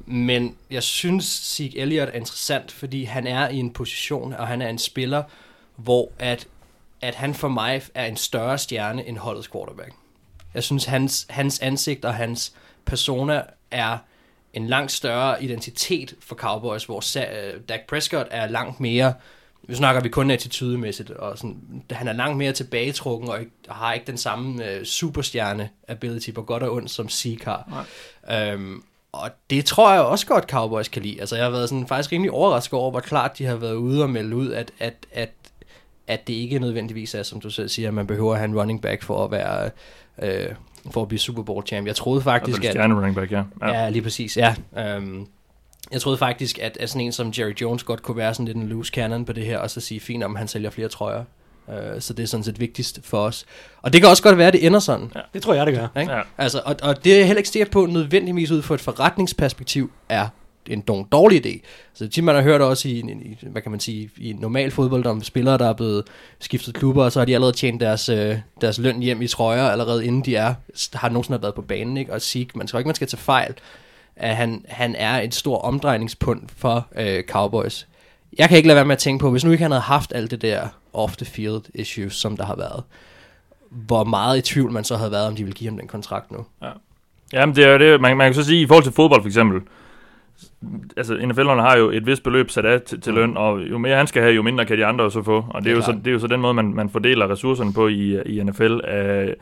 Men 0.05 0.55
jeg 0.71 0.83
synes, 0.83 1.25
Zeke 1.25 1.79
Elliott 1.79 2.09
er 2.09 2.13
interessant, 2.13 2.71
fordi 2.71 3.03
han 3.03 3.27
er 3.27 3.49
i 3.49 3.55
en 3.57 3.73
position, 3.73 4.33
og 4.33 4.47
han 4.47 4.61
er 4.61 4.69
en 4.69 4.77
spiller, 4.77 5.23
hvor 5.75 6.11
at, 6.19 6.47
at 7.01 7.15
han 7.15 7.33
for 7.33 7.47
mig 7.47 7.81
er 7.93 8.05
en 8.05 8.17
større 8.17 8.57
stjerne 8.57 9.07
end 9.07 9.17
holdets 9.17 9.47
quarterback. 9.51 9.91
Jeg 10.53 10.63
synes, 10.63 10.85
hans, 10.85 11.27
hans 11.29 11.59
ansigt 11.59 12.05
og 12.05 12.13
hans 12.13 12.53
persona 12.85 13.41
er 13.71 13.97
en 14.53 14.67
langt 14.67 14.91
større 14.91 15.43
identitet 15.43 16.15
for 16.19 16.35
Cowboys, 16.35 16.85
hvor 16.85 17.17
øh, 17.17 17.61
Dak 17.69 17.79
Prescott 17.87 18.27
er 18.31 18.47
langt 18.47 18.79
mere, 18.79 19.13
nu 19.63 19.75
snakker 19.75 20.01
vi 20.01 20.09
kun 20.09 20.31
attitudemæssigt, 20.31 21.09
og 21.09 21.37
sådan, 21.37 21.83
han 21.91 22.07
er 22.07 22.13
langt 22.13 22.37
mere 22.37 22.51
tilbagetrukken, 22.51 23.29
og 23.29 23.39
ikke, 23.39 23.51
og 23.67 23.75
har 23.75 23.93
ikke 23.93 24.07
den 24.07 24.17
samme 24.17 24.65
øh, 24.65 24.85
superstjerne 24.85 25.69
ability 25.87 26.31
på 26.31 26.41
godt 26.41 26.63
og 26.63 26.73
ondt, 26.73 26.91
som 26.91 27.09
Zeke 27.09 27.45
har. 27.45 27.85
Øhm, 28.31 28.83
og 29.11 29.29
det 29.49 29.65
tror 29.65 29.93
jeg 29.93 30.01
også 30.01 30.25
godt, 30.25 30.49
Cowboys 30.49 30.87
kan 30.87 31.01
lide. 31.01 31.19
Altså, 31.19 31.35
jeg 31.35 31.45
har 31.45 31.51
været 31.51 31.69
sådan, 31.69 31.87
faktisk 31.87 32.11
rimelig 32.11 32.31
overrasket 32.31 32.79
over, 32.79 32.91
hvor 32.91 32.99
klart 32.99 33.37
de 33.37 33.45
har 33.45 33.55
været 33.55 33.73
ude 33.75 34.03
og 34.03 34.09
melde 34.09 34.35
ud, 34.35 34.51
at, 34.51 34.71
at, 34.79 34.93
at, 35.11 35.29
at 36.07 36.27
det 36.27 36.33
ikke 36.33 36.59
nødvendigvis 36.59 37.15
er, 37.15 37.23
som 37.23 37.41
du 37.41 37.49
selv 37.49 37.69
siger, 37.69 37.87
at 37.87 37.93
man 37.93 38.07
behøver 38.07 38.33
at 38.33 38.39
have 38.39 38.49
en 38.49 38.59
running 38.59 38.81
back 38.81 39.03
for 39.03 39.25
at 39.25 39.31
være... 39.31 39.69
Øh, 40.21 40.55
for 40.91 41.01
at 41.01 41.07
blive 41.07 41.19
Super 41.19 41.43
Bowl 41.43 41.67
champ. 41.67 41.87
Jeg 41.87 41.95
troede 41.95 42.21
faktisk, 42.21 42.63
at... 42.63 42.71
stjerne 42.71 42.95
running 42.95 43.15
back, 43.15 43.31
ja. 43.31 43.43
Ja, 43.61 43.67
ja 43.67 43.89
lige 43.89 44.01
præcis, 44.01 44.37
ja. 44.37 44.55
Um, 44.97 45.27
jeg 45.91 46.01
troede 46.01 46.17
faktisk, 46.17 46.59
at, 46.59 46.77
at 46.79 46.89
sådan 46.89 47.05
en 47.05 47.11
som 47.11 47.33
Jerry 47.37 47.53
Jones 47.61 47.83
godt 47.83 48.03
kunne 48.03 48.17
være 48.17 48.33
sådan 48.33 48.45
lidt 48.45 48.57
en 48.57 48.67
loose 48.67 48.91
cannon 48.91 49.25
på 49.25 49.33
det 49.33 49.45
her, 49.45 49.57
og 49.57 49.69
så 49.69 49.81
sige, 49.81 49.99
fint 49.99 50.23
om 50.23 50.35
han 50.35 50.47
sælger 50.47 50.69
flere 50.69 50.87
trøjer. 50.87 51.23
Uh, 51.67 51.73
så 51.99 52.13
det 52.13 52.23
er 52.23 52.27
sådan 52.27 52.43
set 52.43 52.59
vigtigst 52.59 52.99
for 53.03 53.17
os. 53.17 53.45
Og 53.81 53.93
det 53.93 54.01
kan 54.01 54.09
også 54.09 54.23
godt 54.23 54.37
være, 54.37 54.47
at 54.47 54.53
det 54.53 54.65
ender 54.65 54.79
sådan. 54.79 55.11
Det 55.33 55.41
tror 55.41 55.53
jeg, 55.53 55.65
det 55.65 55.75
gør. 55.75 56.01
Ikke? 56.01 56.13
Ja. 56.13 56.21
Altså, 56.37 56.61
og, 56.65 56.75
og 56.83 57.03
det 57.03 57.13
er 57.13 57.17
jeg 57.17 57.25
heller 57.25 57.39
ikke 57.39 57.49
sikker 57.49 57.71
på, 57.71 57.85
nødvendigvis 57.85 58.51
ud 58.51 58.61
fra 58.61 58.75
et 58.75 58.81
forretningsperspektiv 58.81 59.91
er 60.09 60.27
en 60.69 60.81
dog 60.81 61.07
dårlig 61.11 61.45
idé. 61.45 61.59
Så 61.93 62.07
tit 62.07 62.23
man 62.23 62.35
har 62.35 62.41
hørt 62.41 62.61
også 62.61 62.87
i, 62.87 62.91
i, 62.91 63.37
hvad 63.41 63.61
kan 63.61 63.71
man 63.71 63.79
sige, 63.79 64.09
i 64.17 64.33
normal 64.33 64.71
fodbold 64.71 65.05
om 65.05 65.23
spillere, 65.23 65.57
der 65.57 65.69
er 65.69 65.73
blevet 65.73 66.03
skiftet 66.39 66.73
klubber, 66.73 67.03
og 67.03 67.11
så 67.11 67.19
har 67.19 67.25
de 67.25 67.33
allerede 67.33 67.55
tjent 67.55 67.81
deres, 67.81 68.09
øh, 68.09 68.35
deres 68.61 68.79
løn 68.79 68.99
hjem 68.99 69.21
i 69.21 69.27
trøjer, 69.27 69.69
allerede 69.69 70.05
inden 70.05 70.25
de 70.25 70.35
er, 70.35 70.53
har 70.93 71.09
nogensinde 71.09 71.41
været 71.41 71.55
på 71.55 71.61
banen, 71.61 71.97
ikke? 71.97 72.13
Og 72.13 72.21
Zeke, 72.21 72.57
man 72.57 72.67
tror 72.67 72.79
ikke, 72.79 72.87
man 72.87 72.95
skal 72.95 73.07
tage 73.07 73.21
fejl, 73.21 73.53
at 74.15 74.35
han, 74.35 74.65
han 74.67 74.95
er 74.95 75.21
et 75.21 75.35
stor 75.35 75.57
omdrejningspunkt 75.57 76.51
for 76.57 76.87
øh, 76.95 77.23
Cowboys. 77.23 77.87
Jeg 78.37 78.47
kan 78.47 78.57
ikke 78.57 78.67
lade 78.67 78.75
være 78.75 78.85
med 78.85 78.95
at 78.95 78.99
tænke 78.99 79.21
på, 79.21 79.31
hvis 79.31 79.45
nu 79.45 79.51
ikke 79.51 79.63
han 79.63 79.71
havde 79.71 79.81
haft 79.81 80.11
alt 80.15 80.31
det 80.31 80.41
der 80.41 80.67
off-the-field 80.93 81.61
issues, 81.73 82.15
som 82.15 82.37
der 82.37 82.45
har 82.45 82.55
været, 82.55 82.83
hvor 83.69 84.03
meget 84.03 84.37
i 84.37 84.41
tvivl 84.41 84.71
man 84.71 84.83
så 84.83 84.97
havde 84.97 85.11
været, 85.11 85.27
om 85.27 85.35
de 85.35 85.43
ville 85.43 85.55
give 85.55 85.69
ham 85.69 85.77
den 85.77 85.87
kontrakt 85.87 86.31
nu. 86.31 86.45
Jamen, 87.33 87.55
det 87.55 87.65
er 87.65 87.71
jo 87.71 87.77
det, 87.77 88.01
man, 88.01 88.17
man 88.17 88.27
kan 88.27 88.33
så 88.33 88.43
sige, 88.43 88.61
i 88.61 88.67
forhold 88.67 88.83
til 88.83 88.93
fodbold 88.93 89.21
for 89.21 89.27
eksempel, 89.27 89.61
altså 90.97 91.15
NFL'erne 91.15 91.61
har 91.61 91.77
jo 91.77 91.89
et 91.89 92.05
vist 92.05 92.23
beløb 92.23 92.49
sat 92.49 92.65
af 92.65 92.81
til, 92.81 93.01
til 93.01 93.13
løn, 93.13 93.37
og 93.37 93.69
jo 93.69 93.77
mere 93.77 93.97
han 93.97 94.07
skal 94.07 94.21
have, 94.21 94.35
jo 94.35 94.41
mindre 94.41 94.65
kan 94.65 94.77
de 94.77 94.85
andre 94.85 95.03
jo 95.03 95.09
så 95.09 95.23
få. 95.23 95.45
Og 95.49 95.61
det, 95.61 95.63
Det 95.63 95.71
er, 95.71 95.73
er 95.73 95.75
jo 95.75 95.81
så, 95.81 95.91
det 95.91 96.07
er 96.07 96.11
jo 96.11 96.19
så 96.19 96.27
den 96.27 96.41
måde, 96.41 96.53
man, 96.53 96.73
man 96.73 96.89
fordeler 96.89 97.31
ressourcerne 97.31 97.73
på 97.73 97.87
i, 97.87 98.21
i 98.21 98.43
NFL. 98.43 98.73
Uh, 98.73 99.33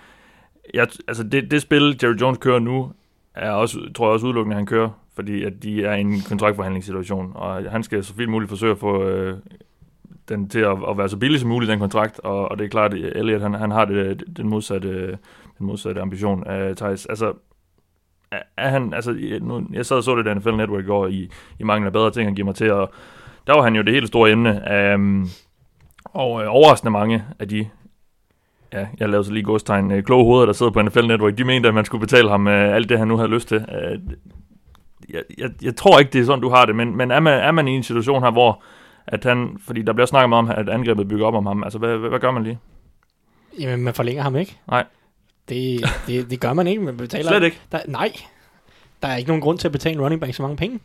jeg, 0.74 0.88
altså 1.08 1.24
det, 1.24 1.52
det 1.52 1.62
spil, 1.62 2.00
Jerry 2.04 2.16
Jones 2.22 2.38
kører 2.38 2.60
nu, 2.60 2.92
er 3.36 3.52
også, 3.52 3.80
tror 3.96 4.06
jeg 4.06 4.14
også 4.14 4.26
udelukkende, 4.26 4.56
at 4.56 4.60
han 4.60 4.66
kører, 4.66 4.90
fordi 5.16 5.44
at 5.44 5.64
de 5.64 5.86
er 5.86 5.96
i 5.96 6.02
en 6.02 6.22
kontraktforhandlingssituation, 6.30 7.32
og 7.36 7.72
han 7.72 7.84
skal 7.84 8.04
så 8.04 8.14
vidt 8.14 8.30
muligt 8.30 8.50
forsøge 8.50 8.72
at 8.72 8.78
få 8.78 9.04
øh, 9.04 9.38
den 10.30 10.50
til 10.50 10.60
at, 10.60 10.78
at 10.90 10.98
være 10.98 11.10
så 11.10 11.18
billig 11.18 11.40
som 11.40 11.50
muligt, 11.50 11.70
den 11.70 11.80
kontrakt, 11.80 12.20
og, 12.20 12.52
og 12.52 12.60
det 12.60 12.66
er 12.66 12.70
klart, 12.70 12.94
at 12.94 13.18
Elliot, 13.18 13.42
han, 13.42 13.54
han 13.54 13.72
har 13.72 13.86
det, 13.86 14.24
den, 14.38 14.50
modsatte, 14.50 15.18
den 15.58 15.66
modsatte 15.68 16.02
ambition 16.02 16.48
af 16.48 16.76
Thijs. 16.76 17.06
Altså, 17.06 17.34
er, 18.32 18.68
han, 18.70 18.94
altså, 18.94 19.16
nu, 19.42 19.68
jeg 19.74 19.86
sad 19.86 19.98
og 19.98 20.04
så 20.04 20.16
det 20.16 20.26
der 20.26 20.34
NFL 20.34 20.52
Network 20.56 20.84
i 20.84 20.88
går 20.88 21.08
i, 21.08 21.30
i 21.60 21.64
mangel 21.64 21.88
af 21.88 21.94
bedre 21.94 22.12
ting, 22.12 22.28
han 22.28 22.36
giver 22.36 22.46
mig 22.46 22.56
til, 22.56 22.72
og 22.72 22.92
der 23.48 23.54
var 23.54 23.64
han 23.64 23.76
jo 23.76 23.82
det 23.82 23.94
helt 23.94 24.08
store 24.08 24.32
emne, 24.32 24.62
um, 24.96 25.30
og 26.04 26.44
øh, 26.44 26.48
overraskende 26.56 26.92
mange 26.92 27.24
af 27.40 27.48
de, 27.48 27.68
ja, 28.74 28.88
jeg 29.00 29.10
lavede 29.10 29.26
så 29.26 29.34
lige 29.34 29.44
godstegn, 29.44 29.92
øh, 29.92 30.04
kloge 30.04 30.26
hoveder, 30.26 30.46
der 30.46 30.54
sidder 30.54 30.72
på 30.72 30.82
NFL 30.82 31.08
Network, 31.08 31.38
de 31.38 31.44
mente, 31.44 31.70
at 31.70 31.76
man 31.76 31.86
skulle 31.86 32.02
betale 32.02 32.30
ham 32.30 32.48
øh, 32.48 32.76
alt 32.76 32.90
det, 32.90 33.00
han 33.00 33.08
nu 33.08 33.18
havde 33.18 33.30
lyst 33.30 33.48
til. 33.48 33.58
Øh, 33.58 34.00
jeg, 35.10 35.24
jeg, 35.38 35.50
jeg 35.62 35.76
tror 35.76 36.00
ikke, 36.00 36.12
det 36.14 36.22
er 36.22 36.26
sådan, 36.26 36.42
du 36.42 36.50
har 36.50 36.66
det, 36.66 36.76
men, 36.76 36.98
men 36.98 37.12
er, 37.12 37.20
man, 37.20 37.34
er 37.40 37.52
man 37.52 37.68
i 37.68 37.72
en 37.72 37.84
situation 37.84 38.24
her, 38.24 38.32
hvor 38.32 38.64
at 39.08 39.24
han, 39.24 39.58
fordi 39.66 39.82
der 39.82 39.94
bliver 39.94 40.06
snakket 40.06 40.30
meget 40.30 40.40
om, 40.40 40.50
at 40.50 40.70
angrebet 40.70 41.08
bygger 41.08 41.26
op 41.26 41.34
om 41.34 41.46
ham, 41.46 41.64
altså 41.64 41.80
hvad, 41.80 41.98
hvad, 41.98 42.10
hvad 42.10 42.20
gør 42.20 42.32
man 42.32 42.44
lige? 42.44 42.60
Jamen, 43.60 43.86
man 43.86 43.94
forlænger 43.94 44.24
ham 44.24 44.36
ikke. 44.36 44.58
Nej. 44.68 44.86
Det, 45.50 45.86
det, 46.08 46.30
det 46.30 46.40
gør 46.40 46.54
man 46.54 46.68
ikke. 46.68 46.82
Man 46.82 46.98
betaler, 46.98 47.30
Slet 47.30 47.44
ikke. 47.44 47.60
Der, 47.72 47.80
nej. 47.88 48.12
Der 49.02 49.08
er 49.08 49.16
ikke 49.16 49.28
nogen 49.28 49.42
grund 49.42 49.58
til 49.58 49.68
at 49.68 49.72
betale 49.72 49.96
en 49.96 50.02
running 50.02 50.22
back 50.22 50.34
så 50.34 50.42
mange 50.42 50.58
penge. 50.58 50.80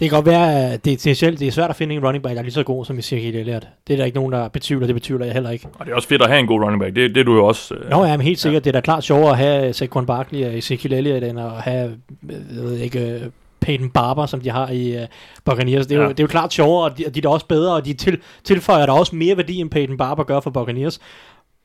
Det 0.00 0.10
kan 0.10 0.16
godt 0.16 0.26
være, 0.26 0.72
at 0.72 0.84
det, 0.84 1.04
det, 1.04 1.10
er, 1.10 1.14
selv, 1.14 1.38
det 1.38 1.48
er 1.48 1.52
svært 1.52 1.70
at 1.70 1.76
finde 1.76 1.94
en 1.94 2.04
running 2.04 2.22
back, 2.22 2.32
der 2.32 2.38
er 2.38 2.42
lige 2.42 2.52
så 2.52 2.62
god 2.62 2.84
som 2.84 2.98
Ezekiel 2.98 3.36
Elliott. 3.36 3.66
Det 3.86 3.92
er 3.92 3.96
der 3.96 4.04
ikke 4.04 4.16
nogen, 4.16 4.32
der 4.32 4.48
betvivler. 4.48 4.86
Det 4.86 4.94
betvivler 4.94 5.24
jeg 5.24 5.32
heller 5.32 5.50
ikke. 5.50 5.66
Og 5.74 5.86
det 5.86 5.92
er 5.92 5.96
også 5.96 6.08
fedt 6.08 6.22
at 6.22 6.28
have 6.28 6.40
en 6.40 6.46
god 6.46 6.60
running 6.60 6.80
back, 6.80 6.96
det, 6.96 7.14
det 7.14 7.20
er 7.20 7.24
du 7.24 7.34
jo 7.34 7.46
også. 7.46 7.74
Øh, 7.74 7.90
Nå 7.90 8.04
ja, 8.04 8.16
men 8.16 8.26
helt 8.26 8.38
sikkert. 8.38 8.64
Det 8.64 8.70
er 8.70 8.72
da 8.72 8.80
klart 8.80 9.04
sjovere 9.04 9.30
at 9.30 9.36
have 9.36 9.72
Saquon 9.72 10.06
Barkley 10.06 10.46
og 10.46 10.58
Ezekiel 10.58 10.92
Elliott, 10.92 11.24
end 11.24 11.40
at 11.40 11.50
have, 11.50 11.96
jeg 12.28 12.62
ved 12.62 12.76
ikke, 12.76 13.00
øh, 13.00 13.22
Peyton 13.60 13.90
Barber, 13.90 14.26
som 14.26 14.40
de 14.40 14.50
har 14.50 14.68
i 14.68 14.96
uh, 14.96 15.02
Buccaneers. 15.44 15.86
Det 15.86 15.94
er, 15.94 15.98
ja. 15.98 16.02
Ja. 16.02 16.08
jo, 16.08 16.12
det 16.12 16.20
er 16.20 16.24
jo 16.24 16.28
klart 16.28 16.52
sjovere, 16.52 16.84
og 16.84 16.98
de, 16.98 17.06
og 17.06 17.14
de 17.14 17.18
er 17.18 17.22
da 17.22 17.28
også 17.28 17.46
bedre, 17.46 17.74
og 17.74 17.84
de 17.84 17.94
til, 17.94 18.18
tilføjer 18.44 18.86
der 18.86 18.92
også 18.92 19.16
mere 19.16 19.36
værdi, 19.36 19.56
end 19.56 19.70
Peyton 19.70 19.96
Barber 19.96 20.24
gør 20.24 20.40
for 20.40 20.50
Buccaneers. 20.50 21.00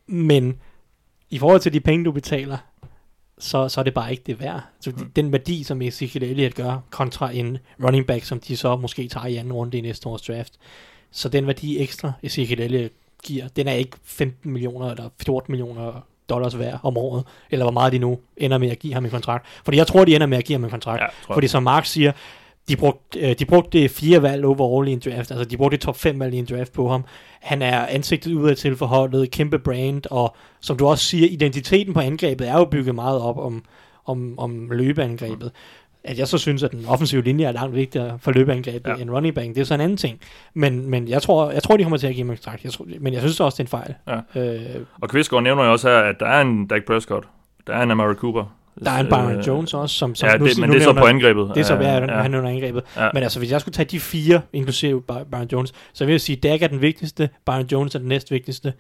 Men 0.08 0.56
i 1.30 1.38
forhold 1.38 1.60
til 1.62 1.74
de 1.74 1.80
penge, 1.80 2.06
du 2.06 2.12
betaler, 2.12 2.58
så, 3.40 3.70
så 3.70 3.82
er 3.82 3.84
det 3.84 3.94
bare 3.94 4.12
ikke 4.12 4.24
det 4.26 4.40
værd. 4.40 4.62
Så 4.80 4.92
mm. 4.98 5.12
den 5.16 5.32
værdi, 5.32 5.64
som 5.64 5.82
Ezekiel 5.82 6.24
Elliott 6.24 6.56
gør, 6.56 6.78
kontra 6.90 7.32
en 7.32 7.58
running 7.84 8.06
back, 8.06 8.24
som 8.24 8.40
de 8.40 8.58
så 8.58 8.76
måske 8.76 9.08
tager 9.08 9.26
i 9.26 9.36
anden 9.36 9.54
runde 9.54 9.78
i 9.78 9.82
næste 9.82 10.10
års 10.10 10.22
draft. 10.22 10.54
Så 11.12 11.30
den 11.30 11.48
værdi 11.48 11.82
ekstra, 11.82 12.12
Ezekiel 12.24 12.62
Elliott 12.62 12.94
giver, 13.24 13.48
den 13.48 13.68
er 13.68 13.74
ikke 13.74 13.98
15 14.04 14.52
millioner 14.52 14.92
eller 14.92 15.10
14 15.26 15.52
millioner 15.52 16.02
dollars 16.30 16.60
værd 16.60 16.80
om 16.84 16.98
året, 16.98 17.24
eller 17.50 17.66
hvor 17.66 17.72
meget 17.72 17.94
de 17.94 18.00
nu 18.00 18.20
ender 18.38 18.58
med 18.58 18.70
at 18.70 18.80
give 18.80 18.94
ham 18.94 19.06
en 19.06 19.12
kontrakt. 19.12 19.46
Fordi 19.64 19.78
jeg 19.78 19.88
tror, 19.88 20.06
de 20.06 20.16
ender 20.16 20.28
med 20.28 20.38
at 20.38 20.44
give 20.44 20.54
ham 20.58 20.64
en 20.64 20.70
kontrakt. 20.70 21.02
Ja. 21.02 21.34
Fordi 21.34 21.48
som 21.48 21.64
Mark 21.64 21.86
siger, 21.86 22.12
de 22.70 22.76
brugte, 22.76 23.20
øh, 23.20 23.36
de 23.40 23.46
brugte 23.46 23.90
fire 23.90 24.22
valg 24.22 24.46
overall 24.46 24.88
i 24.88 24.92
en 24.92 25.00
draft, 25.06 25.32
altså 25.32 25.46
de 25.46 25.58
brugte 25.58 25.78
top 25.78 25.98
5 25.98 26.20
valg 26.20 26.34
i 26.34 26.38
en 26.38 26.46
draft 26.46 26.74
på 26.74 26.90
ham. 26.90 27.04
Han 27.42 27.62
er 27.62 27.86
ansigtet 27.86 28.34
udad 28.34 28.56
til 28.56 28.76
forholdet, 28.76 29.32
kæmpe 29.32 29.60
brand, 29.60 30.02
og 30.12 30.36
som 30.62 30.78
du 30.78 30.88
også 30.88 31.04
siger, 31.06 31.28
identiteten 31.28 31.94
på 31.94 32.00
angrebet 32.00 32.50
er 32.50 32.54
jo 32.54 32.66
bygget 32.66 32.96
meget 32.96 33.22
op 33.22 33.38
om, 33.38 33.64
om, 34.06 34.40
om 34.40 34.72
løbeangrebet. 34.72 35.52
At 36.04 36.20
jeg 36.20 36.28
så 36.28 36.38
synes, 36.38 36.64
at 36.64 36.72
den 36.72 36.86
offensive 36.86 37.22
linje 37.22 37.46
er 37.46 37.52
langt 37.52 37.76
vigtigere 37.76 38.20
for 38.20 38.32
løbeangrebet 38.32 38.90
ja. 38.90 38.96
Ja. 38.96 39.02
end 39.02 39.12
running 39.12 39.36
back, 39.36 39.48
det 39.48 39.58
er 39.58 39.64
så 39.64 39.74
en 39.74 39.82
anden 39.82 39.98
ting. 39.98 40.20
Men, 40.54 40.90
men 40.90 41.08
jeg, 41.08 41.22
tror, 41.22 41.52
jeg 41.52 41.64
tror, 41.64 41.78
de 41.78 41.84
kommer 41.84 41.98
til 41.98 42.08
at 42.08 42.14
give 42.16 42.24
ham 42.26 42.32
en 42.32 42.38
kontrakt, 42.38 42.64
jeg 42.64 42.72
tror, 42.72 42.86
men 43.00 43.14
jeg 43.14 43.22
synes 43.22 43.40
også, 43.40 43.64
det 43.64 43.74
er 43.74 43.78
en 43.78 43.84
fejl. 44.06 44.22
Ja. 44.36 44.42
Øh, 44.76 44.82
Og 45.02 45.10
Kvistgaard 45.10 45.44
nævner 45.44 45.64
jo 45.64 45.72
også 45.72 45.90
her, 45.90 45.98
at 45.98 46.16
der 46.20 46.26
er 46.26 46.42
en 46.42 46.68
Dak 46.68 46.86
Prescott. 46.88 47.28
Der 47.68 47.74
er 47.74 47.84
en 47.84 47.92
Amari 47.92 48.16
Cooper. 48.16 48.54
Der 48.86 48.92
er 48.92 49.00
en 49.00 49.08
Byron 49.08 49.36
Øh, 49.36 49.48
Jones 49.48 49.74
også, 49.74 49.96
som, 49.96 50.16
som 50.16 50.30
Ja, 50.30 50.38
nu, 50.38 50.46
det, 50.48 50.58
men 50.60 50.70
nu 50.70 50.74
det 50.76 50.82
er 50.82 50.86
så 50.86 50.94
på 50.94 51.06
angrebet. 51.06 51.52
Det 51.56 51.60
er 51.62 51.66
så 51.66 51.74
Øh, 51.74 51.80
værd, 51.80 52.10
ja. 52.10 52.16
han 52.22 52.36
under 52.36 52.50
angrebet. 52.50 52.84
Ja. 52.98 53.10
Men 53.14 53.24
altså, 53.24 53.40
hvis 53.40 53.52
jeg 53.52 53.62
skulle 53.62 53.74
tage 53.74 53.86
de 53.86 54.00
fire, 54.00 54.42
inklusive 54.54 55.02
By- 55.02 55.12
Byron 55.32 55.48
Jones, 55.52 55.74
så 55.94 56.06
vil 56.06 56.12
jeg 56.14 56.22
sige, 56.22 56.36
Dak 56.36 56.62
er 56.62 56.68
den 56.68 56.82
vigtigste, 56.82 57.30
Byron 57.46 57.66
Jones 57.72 57.96
er 57.96 58.00
den 58.00 58.08
næstvigtigste, 58.08 58.74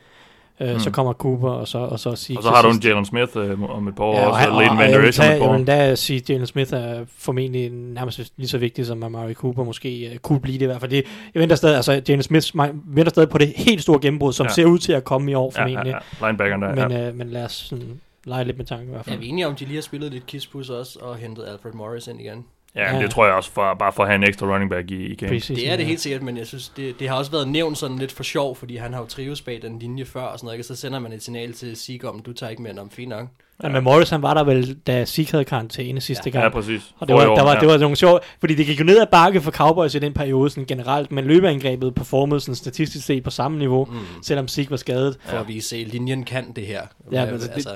øh, 0.61 0.73
Mm. 0.73 0.79
så 0.79 0.91
kommer 0.91 1.13
Cooper, 1.13 1.49
og 1.49 1.67
så, 1.67 1.77
og 1.77 1.99
så 1.99 2.15
Zeke 2.15 2.39
Og 2.39 2.43
så 2.43 2.49
har 2.49 2.61
du 2.61 2.69
en. 2.69 2.79
Jalen 2.83 3.05
Smith 3.05 3.31
øh, 3.37 3.61
om 3.71 3.87
et 3.87 3.95
par 3.95 4.03
år, 4.03 4.13
Ja, 4.13 4.19
ja, 4.19 4.25
og, 4.25 4.31
og 4.31 4.37
han, 4.37 4.47
så 4.47 4.51
og, 4.53 4.59
Leighton 4.59 4.77
og 4.77 4.83
jeg, 4.91 5.01
vil 5.01 5.67
Der 5.67 5.75
tage, 5.75 5.95
sige, 5.95 6.17
at 6.23 6.29
Jalen 6.29 6.47
Smith 6.47 6.73
er 6.73 6.99
formentlig 7.17 7.69
nærmest 7.71 8.21
lige 8.37 8.47
så 8.47 8.57
vigtig 8.57 8.85
som 8.85 9.03
Amari 9.03 9.33
Cooper 9.33 9.63
måske 9.63 10.09
uh, 10.11 10.17
kunne 10.17 10.39
blive 10.39 10.57
det 10.57 10.63
i 10.63 10.65
hvert 10.65 10.79
fald. 10.79 10.91
Det, 10.91 11.03
jeg 11.33 11.39
venter 11.41 11.55
stadig, 11.55 11.75
altså 11.75 12.01
Jalen 12.09 12.23
Smith 12.23 12.47
mig- 12.55 12.71
venter 12.85 13.09
stadig 13.09 13.29
på 13.29 13.37
det 13.37 13.53
helt 13.55 13.81
store 13.81 13.99
gennembrud, 14.01 14.33
som 14.33 14.45
Ja. 14.45 14.51
ser 14.53 14.65
ud 14.65 14.79
til 14.79 14.93
at 14.93 15.03
komme 15.03 15.31
i 15.31 15.33
år 15.33 15.51
Ja, 15.55 15.61
formentlig. 15.61 15.91
ja, 15.91 15.97
ja. 16.21 16.27
Linebackeren 16.27 16.61
der, 16.61 16.75
Men, 16.87 16.91
ja. 16.97 17.07
øh, 17.07 17.15
men 17.15 17.29
lad 17.29 17.45
os 17.45 17.51
sådan, 17.51 17.99
lege 18.27 18.43
lidt 18.45 18.57
med 18.57 18.65
tanken 18.65 18.87
i 18.87 18.91
hvert 18.91 18.99
Er 19.07 19.09
fald. 19.11 19.19
vi 19.19 19.27
enige 19.27 19.47
om, 19.47 19.55
de 19.55 19.65
lige 19.65 19.75
har 19.75 19.81
spillet 19.81 20.11
lidt 20.11 20.25
kispus 20.25 20.69
også, 20.69 20.99
og 21.01 21.15
hentet 21.15 21.45
Alfred 21.47 21.71
Morris 21.73 22.07
ind 22.07 22.21
igen? 22.21 22.45
Ja, 22.75 22.91
men 22.91 22.95
Ja. 22.95 23.03
det 23.03 23.11
tror 23.11 23.25
jeg 23.25 23.35
også, 23.35 23.51
for, 23.51 23.75
bare 23.79 23.91
for 23.93 24.03
at 24.03 24.09
have 24.09 24.15
en 24.15 24.23
ekstra 24.23 24.47
running 24.53 24.71
back 24.71 24.91
i, 24.91 25.05
i 25.05 25.15
game. 25.15 25.29
Preseason, 25.31 25.55
Det 25.55 25.71
er 25.71 25.75
det 25.75 25.83
ja. 25.83 25.87
helt 25.87 25.99
sikkert, 26.01 26.21
men 26.21 26.37
jeg 26.37 26.47
synes, 26.47 26.69
det, 26.69 26.99
det 26.99 27.09
har 27.09 27.15
også 27.15 27.31
været 27.31 27.47
nævnt 27.47 27.77
sådan 27.77 27.97
lidt 27.97 28.11
for 28.11 28.23
sjov, 28.23 28.55
fordi 28.55 28.75
han 28.75 28.93
har 28.93 28.99
jo 29.01 29.05
trives 29.07 29.41
bag 29.41 29.59
den 29.61 29.79
linje 29.79 30.05
før 30.05 30.21
og 30.21 30.39
sådan 30.39 30.45
noget, 30.45 30.55
ikke? 30.55 30.61
Og 30.61 30.65
så 30.65 30.81
sender 30.81 30.99
man 30.99 31.13
et 31.13 31.23
signal 31.23 31.53
til 31.53 31.75
Sieg 31.77 32.05
om, 32.05 32.19
du 32.19 32.33
tager 32.33 32.49
ikke 32.49 32.61
med 32.61 32.77
om 32.79 32.89
fint 32.89 33.09
nok. 33.09 33.27
Ja, 33.63 33.69
men 33.69 33.83
Morris, 33.83 34.09
han 34.09 34.21
var 34.21 34.33
der 34.33 34.43
vel, 34.43 34.73
da 34.87 35.05
Zeke 35.05 35.31
havde 35.31 35.45
karantæne 35.45 36.01
sidste 36.01 36.29
gang. 36.31 36.43
Ja, 36.43 36.49
præcis. 36.49 36.81
Og 36.99 37.07
det 37.07 37.15
var, 37.15 37.21
der 37.35 37.43
var, 37.43 37.53
ja. 37.53 37.59
det 37.59 37.67
var 37.67 37.77
nogle 37.77 37.95
sjove, 37.95 38.19
fordi 38.39 38.55
det 38.55 38.65
gik 38.65 38.79
jo 38.79 38.85
ned 38.85 38.97
ad 39.01 39.05
bakke 39.11 39.41
for 39.41 39.51
Cowboys 39.51 39.95
i 39.95 39.99
den 39.99 40.13
periode 40.13 40.49
sådan 40.49 40.65
generelt, 40.65 41.11
men 41.11 41.25
løbeangrebet 41.25 41.95
performede 41.95 42.39
sådan 42.39 42.55
statistisk 42.55 43.05
set 43.05 43.23
på 43.23 43.29
samme 43.29 43.57
niveau, 43.57 43.85
mm. 43.85 43.97
selvom 44.23 44.47
Zeke 44.47 44.71
var 44.71 44.77
skadet. 44.77 45.17
For 45.25 45.37
at 45.37 45.47
vise, 45.47 45.77
at 45.77 45.87
linjen 45.87 46.23
kan 46.23 46.51
det 46.51 46.65
her. 46.67 46.81
Ja, 47.11 47.25
men 47.25 47.33
det- 47.33 47.49
altså, 47.53 47.69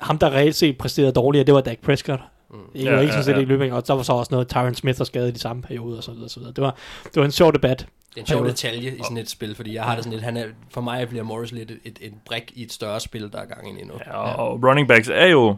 Ham, 0.00 0.18
der 0.18 0.30
reelt 0.30 0.56
set 0.56 0.78
præsterede 0.78 1.12
dårligere, 1.12 1.46
det 1.46 1.54
var 1.54 1.60
Dak 1.60 1.78
Prescott. 1.78 2.20
Mm. 2.50 2.56
Ikke, 2.74 2.90
Ja, 2.90 2.94
ja, 2.96 3.00
ikke 3.00 3.12
sådan 3.12 3.20
ja, 3.20 3.24
set 3.24 3.32
ja. 3.32 3.38
ikke 3.38 3.48
løbeangrebet, 3.52 3.82
og 3.82 3.88
der 3.88 3.94
var 3.94 4.02
så 4.02 4.12
også 4.12 4.28
noget, 4.32 4.48
Tyron 4.48 4.74
Smith 4.74 4.98
var 4.98 5.04
skadet 5.04 5.28
i 5.28 5.32
de 5.32 5.38
samme 5.38 5.62
perioder, 5.62 5.96
og 5.96 6.02
så 6.04 6.10
videre, 6.10 6.24
og 6.26 6.30
så 6.30 6.40
videre. 6.40 6.52
Det 6.56 6.64
var, 6.64 6.76
det 7.04 7.16
var 7.16 7.24
en 7.24 7.32
sjov 7.32 7.52
debat. 7.52 7.78
det 7.78 8.16
er 8.16 8.20
en 8.20 8.26
sjov 8.26 8.38
periode. 8.38 8.52
detalje 8.52 8.90
i 8.90 9.02
sådan 9.02 9.16
et 9.16 9.30
spil, 9.30 9.54
fordi 9.54 9.74
jeg 9.74 9.84
har 9.84 9.94
det 9.94 10.04
sådan 10.04 10.12
lidt, 10.12 10.24
han 10.24 10.36
er, 10.36 10.44
for 10.70 10.80
mig 10.80 11.08
bliver 11.08 11.24
Morris 11.24 11.52
lidt 11.52 11.70
et, 11.70 11.78
et, 11.84 11.98
et 12.00 12.12
brik 12.26 12.52
i 12.54 12.62
et 12.62 12.72
større 12.72 13.00
spil, 13.00 13.32
der 13.32 13.38
er 13.38 13.44
gang 13.44 13.68
ind 13.68 13.78
i 13.80 13.84
nu. 13.84 13.94
Ja, 14.06 14.16
og, 14.16 14.48
og 14.50 14.64
running 14.64 14.88
backs 14.88 15.08
er 15.08 15.26
jo 15.26 15.56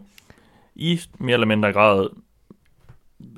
i 0.75 1.01
mere 1.19 1.35
eller 1.35 1.47
mindre 1.47 1.73
grad 1.73 2.09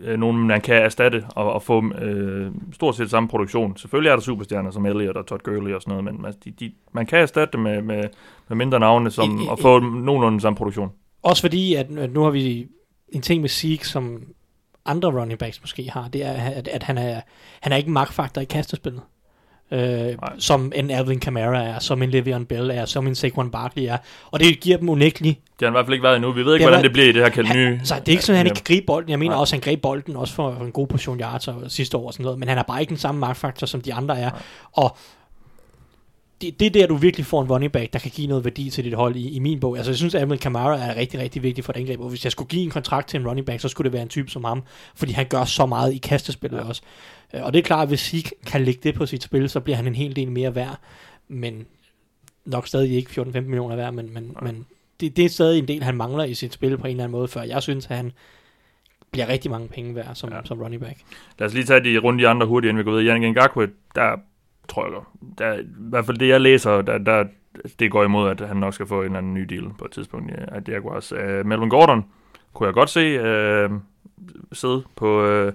øh, 0.01 0.19
nogen, 0.19 0.47
man 0.47 0.61
kan 0.61 0.75
erstatte 0.77 1.25
og, 1.35 1.53
og 1.53 1.63
få 1.63 1.93
øh, 1.95 2.53
stort 2.73 2.97
set 2.97 3.11
samme 3.11 3.29
produktion. 3.29 3.77
Selvfølgelig 3.77 4.11
er 4.11 4.17
der 4.17 4.23
superstjerner 4.23 4.71
som 4.71 4.87
Elliot 4.87 5.17
og 5.17 5.27
Todd 5.27 5.41
Gurley 5.43 5.73
og 5.75 5.83
sådan 5.83 5.91
noget, 5.91 6.05
men 6.05 6.23
man, 6.23 6.35
de, 6.45 6.51
de, 6.51 6.73
man 6.93 7.07
kan 7.07 7.19
erstatte 7.19 7.53
det 7.53 7.61
med, 7.61 7.83
med, 7.83 8.05
med 8.49 8.57
mindre 8.57 8.81
navne 8.81 9.11
som, 9.11 9.39
I- 9.39 9.45
i- 9.45 9.49
og 9.49 9.59
få 9.59 9.81
nogenlunde 9.81 10.41
samme 10.41 10.57
produktion. 10.57 10.91
Også 11.23 11.43
fordi, 11.43 11.75
at, 11.75 11.87
at 11.99 12.13
nu 12.13 12.23
har 12.23 12.31
vi 12.31 12.67
en 13.09 13.23
ting 13.23 13.41
med 13.41 13.49
Zeke, 13.49 13.89
som 13.89 14.23
andre 14.85 15.21
running 15.21 15.39
backs 15.39 15.61
måske 15.61 15.91
har, 15.91 16.09
det 16.09 16.25
er, 16.25 16.33
at, 16.33 16.69
at 16.69 16.83
han, 16.83 16.99
er, 16.99 17.21
han 17.61 17.73
er 17.73 17.77
ikke 17.77 17.87
en 17.89 17.93
magtfaktor 17.95 18.41
i 18.41 18.45
kastespillet. 18.45 19.03
Øh, 19.73 20.13
som 20.39 20.73
en 20.75 20.91
Alvin 20.91 21.21
Kamara 21.21 21.63
er, 21.63 21.79
som 21.79 22.03
en 22.03 22.11
Le'Veon 22.11 22.45
Bell 22.45 22.71
er, 22.71 22.85
som 22.85 23.07
en 23.07 23.15
Saquon 23.15 23.51
Barkley 23.51 23.83
er. 23.83 23.97
Og 24.31 24.41
det 24.41 24.61
giver 24.61 24.79
dem 24.79 24.89
unægteligt. 24.89 25.41
Det 25.61 25.67
har 25.67 25.67
han 25.67 25.73
i 25.73 25.77
hvert 25.77 25.87
fald 25.87 25.95
ikke 25.95 26.03
været 26.05 26.17
endnu. 26.17 26.33
Vi 26.33 26.45
ved 26.45 26.55
ikke, 26.55 26.63
Det 26.63 26.71
hvordan 26.71 26.85
det 26.85 26.93
bliver 26.93 27.09
i 27.09 27.13
det 27.13 27.35
her. 27.35 27.45
Han, 27.45 27.81
så 27.85 27.95
det 27.95 28.09
er 28.09 28.13
ikke 28.13 28.25
sådan, 28.25 28.35
at 28.35 28.39
han 28.39 28.47
ikke 28.47 28.55
kan 28.55 28.75
gribe 28.75 28.87
bolden. 28.87 29.11
Jeg 29.11 29.19
mener 29.19 29.35
Nej. 29.35 29.41
også, 29.41 29.57
at 29.57 29.65
han 29.65 29.73
greb 29.73 29.83
bolden 29.83 30.17
også 30.17 30.35
for, 30.35 30.55
for 30.59 30.65
en 30.65 30.73
god 30.73 30.87
portion 30.87 31.21
yards 31.21 31.49
og 31.49 31.55
sidste 31.69 31.97
år 31.97 32.07
og 32.07 32.13
sådan 32.13 32.25
noget. 32.25 32.39
Men 32.39 32.49
han 32.49 32.59
er 32.59 32.63
bare 32.63 32.81
ikke 32.81 32.91
den 32.91 32.99
samme 32.99 33.19
magtfaktor, 33.21 33.67
som 33.67 33.81
de 33.81 33.95
andre 33.95 34.19
er. 34.19 34.31
Og 34.73 34.97
det, 36.41 36.61
det 36.61 36.67
er 36.67 36.71
der, 36.71 36.87
du 36.87 36.97
virkelig 36.97 37.27
får 37.27 37.43
en 37.43 37.49
running 37.49 37.73
back, 37.73 37.93
der 37.93 37.99
kan 37.99 38.11
give 38.11 38.27
noget 38.27 38.45
værdi 38.45 38.71
til 38.71 38.85
dit 38.85 38.95
hold 38.95 39.17
i, 39.17 39.31
i 39.31 39.39
min 39.39 39.61
bog. 39.61 39.77
Altså, 39.77 39.93
jeg 39.93 39.97
synes, 39.97 40.15
at 40.15 40.21
Alvin 40.21 40.39
Kamara 40.39 40.79
er 40.79 40.97
rigtig, 40.97 41.21
rigtig 41.21 41.43
vigtig 41.43 41.65
for 41.65 41.73
et 41.73 41.77
angreb. 41.77 42.01
Og 42.01 42.09
hvis 42.09 42.25
jeg 42.25 42.33
skulle 42.33 42.49
give 42.49 42.63
en 42.63 42.71
kontrakt 42.71 43.09
til 43.09 43.21
en 43.21 43.29
running 43.29 43.47
back, 43.47 43.61
så 43.61 43.69
skulle 43.69 43.85
det 43.85 43.93
være 43.93 44.03
en 44.03 44.09
type 44.09 44.31
som 44.31 44.45
ham. 44.45 44.63
Fordi 44.95 45.13
han 45.13 45.27
gør 45.27 45.45
så 45.45 45.67
meget 45.67 45.95
i 45.95 45.99
kastespillet 45.99 46.59
ja. 46.59 46.65
også. 46.65 46.83
Øh, 47.35 47.45
Og 47.45 47.53
det 47.53 47.59
er 47.59 47.63
klart, 47.63 47.83
at 47.83 47.89
hvis 47.89 48.01
Zeke 48.01 48.31
kan 48.47 48.65
lægge 48.65 48.81
det 48.83 48.95
på 48.95 49.07
sit 49.07 49.23
spil, 49.23 49.49
så 49.49 49.61
bliver 49.61 49.77
han 49.77 49.87
en 49.87 49.95
hel 49.95 50.17
del 50.17 50.33
mere 50.33 50.55
værd. 50.55 50.79
Men 51.29 51.67
nok 52.45 52.67
stadig 52.67 52.97
ikke 52.97 53.23
14-15 53.23 53.41
millioner 53.41 53.77
værd, 53.77 53.95
men, 53.95 54.15
men, 54.15 54.37
men 54.43 54.67
det, 55.01 55.17
det 55.17 55.25
er 55.25 55.29
stadig 55.29 55.59
en 55.59 55.69
del, 55.69 55.83
han 55.83 55.97
mangler 55.97 56.25
i 56.25 56.35
sit 56.35 56.53
spil 56.53 56.79
på 56.79 56.87
en 56.87 56.91
eller 56.91 57.05
anden 57.05 57.19
måde, 57.19 57.29
før 57.29 57.43
jeg 57.43 57.63
synes, 57.63 57.87
at 57.87 57.97
han 57.97 58.13
bliver 59.11 59.29
rigtig 59.29 59.51
mange 59.51 59.69
penge 59.69 59.95
værd 59.95 60.15
som, 60.15 60.33
ja. 60.33 60.41
Som 60.45 60.61
running 60.61 60.83
back. 60.83 60.99
Lad 61.39 61.49
os 61.49 61.55
lige 61.55 61.65
tage 61.65 61.85
de 61.85 61.99
runde 61.99 62.23
de 62.23 62.29
andre 62.29 62.47
hurtigt, 62.47 62.69
inden 62.69 62.79
vi 62.79 62.85
går 62.85 62.99
videre. 62.99 63.15
Yannick 63.15 63.37
Ngakwe, 63.37 63.69
der 63.95 64.17
tror 64.69 64.85
jeg, 64.85 64.95
der, 65.39 65.53
i 65.59 65.65
hvert 65.79 66.07
fald 66.07 66.19
det 66.19 66.29
jeg 66.29 66.41
læser, 66.41 66.83
der, 66.83 66.99
der, 66.99 67.25
det 67.79 67.91
går 67.91 68.05
imod, 68.05 68.31
at 68.31 68.41
han 68.41 68.57
nok 68.57 68.75
skal 68.75 68.87
få 68.87 68.99
en 68.99 69.05
eller 69.05 69.19
anden 69.19 69.35
ny 69.35 69.43
deal 69.43 69.65
på 69.79 69.85
et 69.85 69.91
tidspunkt 69.91 70.31
ja, 70.31 70.57
af 70.57 70.61
Jaguars. 70.69 71.13
Uh, 71.13 71.47
Melvin 71.47 71.69
Gordon 71.69 72.05
kunne 72.53 72.67
jeg 72.67 72.75
godt 72.75 72.91
se 72.91 73.19
uh, 73.19 73.73
sidde 74.53 74.83
på, 74.97 75.27
uh, 75.27 75.53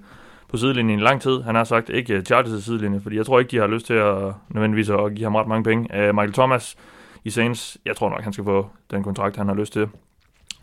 på 0.49 0.57
sidelinjen 0.57 0.99
i 0.99 1.03
lang 1.03 1.21
tid. 1.21 1.41
Han 1.41 1.55
har 1.55 1.63
sagt 1.63 1.89
ikke 1.89 2.23
Chargers' 2.29 2.61
sidelinje, 2.61 2.99
fordi 2.99 3.15
jeg 3.17 3.25
tror 3.25 3.39
ikke, 3.39 3.51
de 3.51 3.57
har 3.57 3.67
lyst 3.67 3.85
til 3.85 3.93
at 3.93 4.33
nødvendigvis 4.49 4.89
at 4.89 5.15
give 5.15 5.23
ham 5.23 5.35
ret 5.35 5.47
mange 5.47 5.63
penge. 5.63 6.09
Uh, 6.09 6.15
Michael 6.15 6.33
Thomas 6.33 6.77
i 7.23 7.29
Saints, 7.29 7.77
jeg 7.85 7.95
tror 7.95 8.09
nok, 8.09 8.21
han 8.21 8.33
skal 8.33 8.45
få 8.45 8.67
den 8.91 9.03
kontrakt, 9.03 9.37
han 9.37 9.47
har 9.47 9.55
lyst 9.55 9.73
til. 9.73 9.89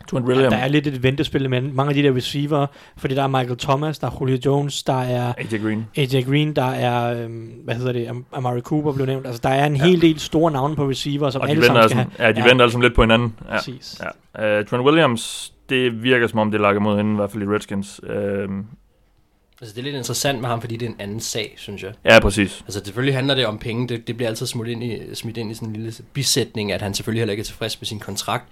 Trent 0.07 0.25
William, 0.25 0.51
Der 0.51 0.57
er 0.57 0.67
lidt 0.67 0.87
et 0.87 1.03
ventespil 1.03 1.49
med 1.49 1.61
mange 1.61 1.89
af 1.89 1.95
de 1.95 2.03
der 2.03 2.15
receiver, 2.15 2.67
fordi 2.97 3.15
der 3.15 3.23
er 3.23 3.27
Michael 3.27 3.57
Thomas, 3.57 3.99
der 3.99 4.07
er 4.07 4.17
Julio 4.21 4.37
Jones, 4.45 4.83
der 4.83 5.01
er 5.01 5.33
AJ 5.37 5.57
Green. 5.63 5.87
AJ 5.97 6.21
Green, 6.23 6.55
der 6.55 6.65
er, 6.65 7.23
øhm, 7.23 7.51
hvad 7.63 7.75
hedder 7.75 7.91
det, 7.91 8.05
Am- 8.07 8.23
Amari 8.37 8.61
Cooper 8.61 8.91
blev 8.93 9.05
nævnt. 9.05 9.25
Altså, 9.27 9.41
der 9.43 9.49
er 9.49 9.65
en 9.65 9.75
ja. 9.75 9.83
hel 9.85 10.01
del 10.01 10.19
store 10.19 10.51
navne 10.51 10.75
på 10.75 10.89
receiver, 10.89 11.29
som 11.29 11.41
Og 11.41 11.49
alle 11.49 11.65
sammen 11.65 11.89
skal 11.89 11.99
altså, 11.99 12.15
have. 12.19 12.27
ja, 12.27 12.31
de 12.33 12.39
Ja. 12.41 12.47
venter 12.47 12.63
altså 12.65 12.79
lidt 12.79 12.95
på 12.95 13.01
hinanden. 13.01 13.35
Ja. 13.49 13.55
Præcis. 13.55 14.01
Ja. 14.35 14.59
Uh, 14.59 14.65
Trent 14.65 14.85
Williams, 14.85 15.53
det 15.69 16.03
virker 16.03 16.27
som 16.27 16.39
om, 16.39 16.51
det 16.51 16.61
lakker 16.61 16.81
mod 16.81 16.97
hende, 16.97 17.11
i 17.11 17.15
hvert 17.15 17.31
fald 17.31 17.43
i 17.43 17.45
Redskins. 17.45 18.01
Uh, 18.03 18.09
Altså, 19.61 19.75
det 19.75 19.79
er 19.81 19.83
lidt 19.83 19.95
interessant 19.95 20.41
med 20.41 20.49
ham, 20.49 20.61
fordi 20.61 20.77
det 20.77 20.85
er 20.85 20.89
en 20.89 20.95
anden 20.99 21.19
sag, 21.19 21.53
synes 21.57 21.83
jeg. 21.83 21.91
ja, 22.05 22.19
præcis. 22.19 22.61
Altså 22.67 22.81
selvfølgelig 22.85 23.15
handler 23.15 23.35
det 23.35 23.45
om 23.45 23.57
penge, 23.57 23.87
det, 23.87 24.07
det 24.07 24.17
bliver 24.17 24.29
altid 24.29 24.45
smidt 24.45 24.67
ind, 24.67 24.83
i, 24.83 24.99
smidt 25.15 25.37
ind 25.37 25.51
i 25.51 25.53
sådan 25.53 25.67
en 25.67 25.73
lille 25.75 25.93
bisætning, 26.13 26.71
at 26.71 26.81
han 26.81 26.93
selvfølgelig 26.93 27.19
heller 27.21 27.31
ikke 27.31 27.41
er 27.41 27.45
tilfreds 27.45 27.81
med 27.81 27.85
sin 27.85 27.99
kontrakt, 27.99 28.45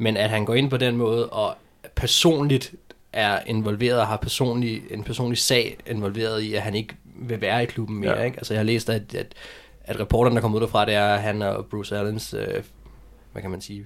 men 0.00 0.16
at 0.16 0.30
han 0.30 0.44
går 0.44 0.54
ind 0.54 0.70
på 0.70 0.76
den 0.76 0.96
måde 0.96 1.28
og 1.28 1.54
personligt 1.94 2.74
er 3.12 3.38
involveret 3.46 4.00
og 4.00 4.06
har 4.06 4.16
personlig, 4.16 4.82
en 4.90 5.04
personlig 5.04 5.38
sag 5.38 5.76
involveret 5.86 6.40
i, 6.40 6.54
at 6.54 6.62
han 6.62 6.74
ikke 6.74 6.94
vil 7.16 7.40
være 7.40 7.62
i 7.62 7.66
klubben 7.66 8.00
mere. 8.00 8.18
Ja. 8.18 8.24
Ikke? 8.24 8.36
Altså 8.36 8.54
jeg 8.54 8.58
har 8.58 8.64
læst, 8.64 8.90
at, 8.90 9.14
at, 9.14 9.26
at 9.84 10.00
reporterne, 10.00 10.34
der 10.36 10.42
kommer 10.42 10.56
ud 10.58 10.62
derfra, 10.62 10.84
det 10.84 10.94
er, 10.94 11.06
at 11.14 11.20
han 11.20 11.42
og 11.42 11.66
Bruce 11.66 11.98
Allens, 11.98 12.34
øh, 12.34 12.62
hvad 13.32 13.42
kan 13.42 13.50
man 13.50 13.60
sige, 13.60 13.84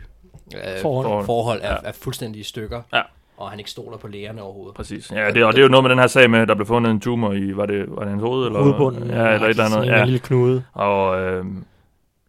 øh, 0.54 0.60
Forhold. 0.82 1.24
forhold, 1.26 1.60
er, 1.62 1.70
Ja. 1.70 1.76
er 1.84 1.92
fuldstændig 1.92 2.40
i 2.40 2.44
stykker, 2.44 2.82
Ja. 2.92 3.00
og 3.36 3.50
han 3.50 3.58
ikke 3.58 3.70
stoler 3.70 3.96
på 3.96 4.08
lægerne 4.08 4.42
overhovedet. 4.42 4.74
Præcis. 4.74 5.10
Ja, 5.12 5.30
det, 5.30 5.44
og 5.44 5.52
det 5.52 5.58
er 5.58 5.62
jo 5.62 5.68
noget 5.68 5.84
med 5.84 5.90
den 5.90 5.98
her 5.98 6.06
sag 6.06 6.30
med, 6.30 6.46
der 6.46 6.54
blev 6.54 6.66
fundet 6.66 6.90
en 6.90 7.00
tumor 7.00 7.32
i, 7.32 7.56
var 7.56 7.66
det, 7.66 7.84
var 7.88 8.00
det 8.00 8.08
hans 8.10 8.22
hoved? 8.22 8.46
Eller, 8.46 8.62
Hovedbunden. 8.62 9.10
Ja, 9.10 9.28
eller 9.34 9.46
et 9.46 9.50
eller 9.50 9.64
andet. 9.64 9.78
En 9.78 9.84
Ja. 9.98 10.04
lille 10.04 10.18
knude. 10.18 10.64
Og 10.72 11.20
øh, 11.22 11.44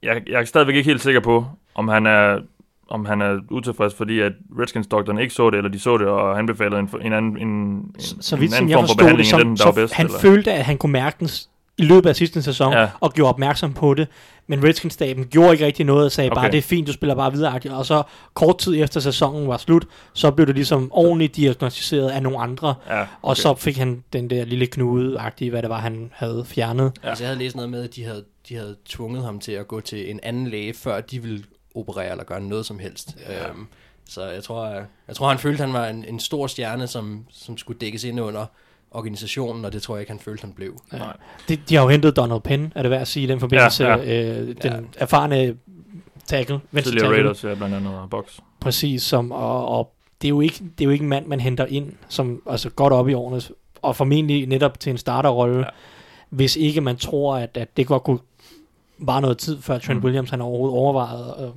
jeg, 0.03 0.21
jeg 0.29 0.41
er 0.41 0.45
stadigvæk 0.45 0.75
ikke 0.75 0.89
helt 0.89 1.01
sikker 1.01 1.19
på, 1.21 1.45
om 1.75 1.87
han 1.87 2.05
er 2.05 2.39
om 2.89 3.05
han 3.05 3.21
er 3.21 3.39
utilfreds, 3.51 3.93
fordi 3.93 4.19
at 4.19 4.31
Redskins-doktoren 4.59 5.19
ikke 5.19 5.33
så 5.33 5.49
det, 5.49 5.57
eller 5.57 5.69
de 5.71 5.79
så 5.79 5.97
det, 5.97 6.07
og 6.07 6.35
han 6.35 6.45
befalede 6.45 6.79
en, 6.79 6.89
en 7.01 7.13
anden, 7.13 7.37
en, 7.37 7.47
en, 7.47 7.95
Så 7.99 8.35
en 8.35 8.41
vidt 8.41 8.53
som 8.53 8.63
anden 8.63 8.73
form 8.73 8.83
for 8.83 8.87
forstod 8.87 8.95
det, 8.95 8.97
behandling, 8.97 9.27
som, 9.29 9.39
end 9.39 9.47
den, 9.49 9.57
der 9.57 9.63
så 9.63 9.65
var 9.65 9.71
bedst. 9.71 9.93
han 9.93 10.05
eller? 10.05 10.19
følte, 10.19 10.51
at 10.53 10.65
han 10.65 10.77
kunne 10.77 10.91
mærke 10.91 11.15
den 11.19 11.29
i 11.77 11.83
løbet 11.83 12.09
af 12.09 12.15
sidste 12.15 12.41
sæson, 12.43 12.73
Ja. 12.73 12.89
og 12.99 13.13
gjorde 13.13 13.29
opmærksom 13.29 13.73
på 13.73 13.93
det. 13.93 14.07
Men 14.47 14.63
Redskins-staben 14.63 15.25
gjorde 15.25 15.51
ikke 15.51 15.65
rigtig 15.65 15.85
noget 15.85 16.05
og 16.05 16.11
sagde 16.11 16.29
okay. 16.31 16.41
bare, 16.41 16.51
det 16.51 16.57
er 16.57 16.61
fint, 16.61 16.87
du 16.87 16.93
spiller 16.93 17.15
bare 17.15 17.31
videre. 17.33 17.59
Og 17.71 17.85
så 17.85 18.03
kort 18.33 18.57
tid 18.57 18.83
efter 18.83 18.99
sæsonen 18.99 19.47
var 19.47 19.57
slut, 19.57 19.85
så 20.13 20.31
blev 20.31 20.47
det 20.47 20.55
ligesom 20.55 20.87
ordentligt 20.91 21.35
diagnostiseret 21.35 22.09
af 22.09 22.23
nogle 22.23 22.39
andre. 22.39 22.67
Ja, 22.89 22.93
Okay. 23.01 23.05
Og 23.21 23.37
så 23.37 23.53
fik 23.55 23.77
han 23.77 24.03
den 24.13 24.29
der 24.29 24.45
lille 24.45 24.65
knude-agtige, 24.67 25.49
hvad 25.49 25.61
det 25.61 25.69
var, 25.69 25.79
han 25.79 26.09
havde 26.13 26.43
fjernet. 26.47 26.91
Ja. 27.03 27.09
Altså, 27.09 27.23
jeg 27.23 27.29
havde 27.29 27.39
læst 27.39 27.55
noget 27.55 27.71
med, 27.71 27.83
at 27.83 27.95
de 27.95 28.03
havde, 28.03 28.23
de 28.49 28.55
havde 28.55 28.75
tvunget 28.89 29.23
ham 29.23 29.39
til 29.39 29.51
at 29.51 29.67
gå 29.67 29.79
til 29.81 30.11
en 30.11 30.19
anden 30.23 30.47
læge, 30.47 30.73
før 30.73 31.01
de 31.01 31.19
ville 31.21 31.43
operere 31.75 32.11
eller 32.11 32.23
gøre 32.23 32.41
noget 32.41 32.65
som 32.65 32.79
helst. 32.79 33.17
Ja. 33.29 33.49
Øhm, 33.49 33.67
så 34.09 34.25
jeg 34.25 34.43
tror, 34.43 34.65
jeg, 34.67 34.85
jeg 35.07 35.15
tror, 35.15 35.29
han 35.29 35.37
følte, 35.37 35.63
at 35.63 35.69
han 35.69 35.73
var 35.81 35.87
en, 35.87 36.05
en 36.07 36.19
stor 36.19 36.47
stjerne, 36.47 36.87
som, 36.87 37.25
som 37.31 37.57
skulle 37.57 37.79
dækkes 37.79 38.03
ind 38.03 38.21
under 38.21 38.45
organisationen, 38.91 39.65
og 39.65 39.73
det 39.73 39.81
tror 39.81 39.95
jeg 39.95 40.01
ikke, 40.01 40.11
han 40.11 40.19
følte, 40.19 40.41
han 40.41 40.53
blev. 40.53 40.81
Ja. 40.93 40.99
De, 41.49 41.55
de 41.55 41.75
har 41.75 41.83
jo 41.83 41.89
hentet 41.89 42.15
Donald 42.15 42.41
Penn, 42.41 42.71
er 42.75 42.81
det 42.81 42.91
værd 42.91 43.01
at 43.01 43.07
sige, 43.07 43.23
i 43.23 43.27
den 43.27 43.39
forbindelse. 43.39 43.83
Ja, 43.85 43.95
Ja, 43.97 44.39
Øh, 44.41 44.47
den 44.47 44.55
Ja. 44.63 44.79
erfarne 44.97 45.55
tackle, 46.25 46.59
venstre 46.71 46.91
Tidligere 46.91 47.07
tackle, 47.09 47.23
Raiders, 47.23 47.43
ja, 47.43 47.53
blandt 47.55 47.75
andet, 47.75 47.93
og 47.93 48.09
Box. 48.09 48.25
præcis, 48.59 49.03
som, 49.03 49.31
og, 49.31 49.67
og 49.67 49.93
det, 50.21 50.27
er 50.27 50.29
jo 50.29 50.41
ikke, 50.41 50.55
det 50.77 50.81
er 50.81 50.85
jo 50.85 50.91
ikke 50.91 51.03
en 51.03 51.09
mand, 51.09 51.25
man 51.25 51.39
henter 51.39 51.65
ind, 51.65 51.93
som 52.09 52.41
altså 52.49 52.69
godt 52.69 52.93
op 52.93 53.09
i 53.09 53.13
årene, 53.13 53.41
og 53.81 53.95
formentlig 53.95 54.47
netop 54.47 54.79
til 54.79 54.89
en 54.89 54.97
starterrolle, 54.97 55.57
ja. 55.59 55.63
hvis 56.29 56.55
ikke 56.55 56.81
man 56.81 56.95
tror, 56.97 57.35
at, 57.37 57.57
at 57.57 57.77
det 57.77 57.87
godt 57.87 58.03
kunne 58.03 58.19
bare 59.07 59.21
noget 59.21 59.37
tid, 59.37 59.61
før 59.61 59.77
Trent 59.77 59.99
Mm. 59.99 60.03
Williams 60.05 60.29
han 60.29 60.41
overhovedet 60.41 60.77
overvejede 60.79 61.35
at 61.39 61.49